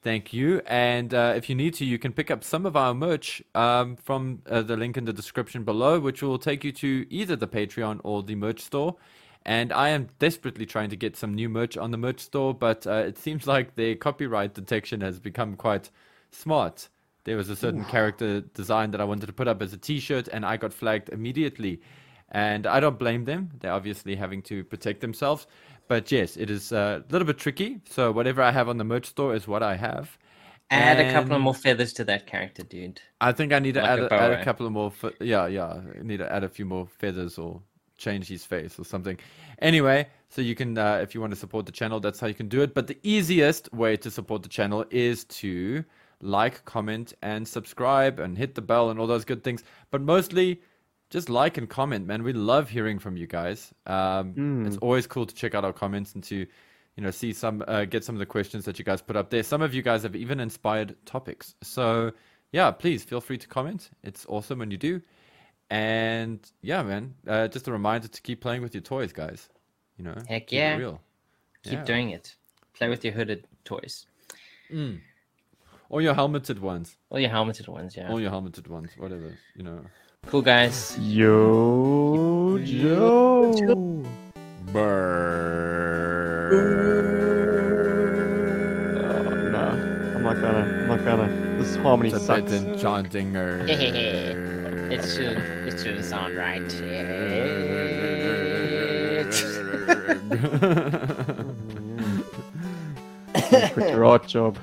Thank 0.07 0.33
you. 0.33 0.62
And 0.66 1.12
uh, 1.12 1.33
if 1.35 1.49
you 1.49 1.57
need 1.57 1.74
to, 1.74 1.85
you 1.85 1.99
can 1.99 2.12
pick 2.12 2.31
up 2.31 2.45
some 2.45 2.65
of 2.65 2.77
our 2.77 2.95
merch 2.95 3.43
um, 3.57 3.97
from 3.97 4.41
uh, 4.49 4.62
the 4.62 4.77
link 4.77 4.97
in 4.97 5.05
the 5.05 5.12
description 5.12 5.65
below, 5.65 5.99
which 5.99 6.23
will 6.23 6.39
take 6.39 6.62
you 6.62 6.70
to 6.70 7.07
either 7.11 7.35
the 7.35 7.49
Patreon 7.49 8.01
or 8.05 8.23
the 8.23 8.37
merch 8.37 8.61
store. 8.61 8.95
And 9.45 9.73
I 9.73 9.89
am 9.89 10.11
desperately 10.20 10.65
trying 10.65 10.91
to 10.91 10.97
get 10.97 11.16
some 11.16 11.35
new 11.35 11.49
merch 11.49 11.77
on 11.77 11.91
the 11.91 11.97
merch 11.97 12.20
store, 12.20 12.55
but 12.55 12.87
uh, 12.87 13.03
it 13.11 13.19
seems 13.19 13.49
like 13.49 13.74
the 13.74 13.97
copyright 13.97 14.55
detection 14.55 15.01
has 15.01 15.19
become 15.19 15.57
quite 15.57 15.91
smart 16.31 16.89
there 17.27 17.37
was 17.37 17.51
a 17.51 17.57
certain 17.57 17.85
character 17.85 18.41
design 18.41 18.93
that 18.93 19.01
I 19.01 19.05
wanted 19.05 19.27
to 19.27 19.33
put 19.33 19.49
up 19.49 19.61
as 19.61 19.73
a 19.73 19.77
T-shirt, 19.77 20.28
and 20.28 20.47
I 20.47 20.57
got 20.57 20.73
flagged 20.73 21.09
immediately. 21.09 21.81
And 22.31 22.69
I 22.69 22.78
don't 22.78 22.99
blame 22.99 23.24
them; 23.24 23.51
they're 23.59 23.73
obviously 23.73 24.15
having 24.15 24.43
to 24.43 24.62
protect 24.62 25.01
themselves. 25.01 25.49
But 25.89 26.11
yes, 26.11 26.37
it 26.37 26.51
is 26.51 26.73
a 26.73 27.05
little 27.11 27.27
bit 27.27 27.39
tricky. 27.39 27.81
So 27.89 28.13
whatever 28.13 28.43
I 28.43 28.51
have 28.53 28.69
on 28.69 28.77
the 28.79 28.85
merch 28.85 29.07
store 29.07 29.35
is 29.35 29.47
what 29.47 29.63
I 29.63 29.77
have. 29.77 30.19
Add 30.71 30.99
a 30.99 31.13
couple 31.13 31.37
of 31.37 31.43
more 31.43 31.55
feathers 31.55 31.93
to 31.95 32.05
that 32.05 32.27
character, 32.27 32.63
dude. 32.65 33.01
I 33.21 33.33
think 33.33 33.53
I 33.53 33.59
need 33.61 33.75
to 33.75 33.83
Like 33.83 33.91
add 33.91 33.99
a 34.01 34.15
a, 34.15 34.15
add 34.15 34.33
a 34.33 34.45
couple 34.45 34.67
of 34.67 34.73
more. 34.73 34.91
Fe- 34.91 35.15
yeah, 35.21 35.47
yeah. 35.47 35.81
I 35.99 36.03
need 36.03 36.19
to 36.19 36.33
add 36.33 36.45
a 36.45 36.49
few 36.49 36.65
more 36.65 36.87
feathers 36.87 37.39
or 37.39 37.63
change 37.97 38.29
his 38.29 38.45
face 38.45 38.79
or 38.79 38.85
something. 38.85 39.19
Anyway, 39.61 40.09
so 40.29 40.43
you 40.43 40.55
can, 40.55 40.77
uh, 40.77 40.97
if 40.97 41.15
you 41.15 41.21
want 41.21 41.33
to 41.33 41.39
support 41.39 41.67
the 41.67 41.73
channel, 41.73 42.01
that's 42.01 42.21
how 42.21 42.27
you 42.27 42.35
can 42.35 42.49
do 42.49 42.63
it. 42.63 42.75
But 42.75 42.89
the 42.89 42.99
easiest 43.03 43.73
way 43.73 43.97
to 43.99 44.11
support 44.11 44.43
the 44.43 44.49
channel 44.49 44.85
is 44.91 45.25
to 45.25 45.85
like, 46.21 46.65
comment, 46.65 47.15
and 47.23 47.47
subscribe, 47.47 48.19
and 48.19 48.37
hit 48.37 48.55
the 48.55 48.63
bell 48.63 48.91
and 48.91 48.99
all 48.99 49.07
those 49.07 49.25
good 49.25 49.45
things. 49.45 49.63
But 49.91 50.03
mostly, 50.03 50.61
just 51.11 51.28
like 51.28 51.59
and 51.59 51.69
comment, 51.69 52.07
man. 52.07 52.23
We 52.23 52.33
love 52.33 52.69
hearing 52.69 52.99
from 52.99 53.16
you 53.16 53.27
guys. 53.27 53.73
Um, 53.87 54.66
It's 54.66 54.77
always 54.78 55.07
cool 55.07 55.27
to 55.27 55.35
check 55.35 55.55
out 55.55 55.65
our 55.65 55.73
comments 55.73 56.15
and 56.15 56.23
to, 56.24 56.37
you 56.37 57.03
know, 57.03 57.11
see 57.11 57.33
some, 57.33 57.62
uh, 57.69 57.85
get 57.85 58.05
some 58.05 58.15
of 58.15 58.19
the 58.19 58.27
questions 58.27 58.65
that 58.65 58.78
you 58.78 58.85
guys 58.85 59.03
put 59.03 59.16
up 59.16 59.31
there. 59.31 59.43
Some 59.43 59.62
of 59.62 59.74
you 59.74 59.83
guys 59.83 60.03
have 60.03 60.16
even 60.16 60.41
inspired 60.41 60.97
topics. 61.07 61.55
So, 61.62 62.12
yeah, 62.53 62.70
please 62.70 63.05
feel 63.05 63.20
free 63.20 63.39
to 63.39 63.47
comment. 63.47 63.91
It's 64.03 64.27
awesome 64.28 64.59
when 64.59 64.70
you 64.70 64.78
do. 64.78 65.01
And 65.70 66.41
yeah, 66.62 66.83
man, 66.83 67.15
uh, 67.27 67.49
just 67.49 67.66
a 67.69 67.73
reminder 67.73 68.09
to 68.09 68.23
keep 68.23 68.41
playing 68.41 68.62
with 68.62 68.74
your 68.74 68.83
toys, 68.83 69.12
guys. 69.12 69.49
You 69.99 70.05
know, 70.05 70.15
Heck 70.28 70.47
keep 70.49 70.59
yeah. 70.59 70.77
real. 70.77 71.01
Keep 71.65 71.73
Yeah. 71.73 71.85
doing 71.85 72.11
it. 72.11 72.37
Play 72.74 72.89
with 72.89 73.05
your 73.05 73.15
hooded 73.15 73.47
toys. 73.65 74.07
Or 75.89 76.03
your 76.03 76.15
helmeted 76.15 76.59
ones. 76.61 76.97
Or 77.11 77.20
your 77.20 77.31
helmeted 77.31 77.69
ones, 77.69 77.97
yeah. 77.97 78.12
Or 78.12 78.20
your 78.20 78.31
helmeted 78.31 78.66
ones, 78.69 78.91
whatever, 78.97 79.37
you 79.55 79.62
know. 79.62 79.81
Cool 80.24 80.43
guys. 80.43 80.97
Yo, 80.98 82.59
Joe. 82.64 83.52
No, 89.52 90.12
I'm 90.16 90.22
not 90.22 90.40
gonna. 90.40 90.64
I'm 90.82 90.88
not 90.88 91.05
gonna. 91.05 91.28
This 91.59 91.76
harmony 91.76 92.09
It's 92.10 92.18
a 92.18 92.20
sucks. 92.20 92.51
bit 92.51 92.62
enchanting. 92.64 93.34
It 93.36 95.05
should 95.05 95.38
it 95.66 95.80
should 95.80 96.05
sound 96.05 96.36
right. 96.36 96.62
Quit 103.72 103.90
your 103.90 104.18
job. 104.20 104.59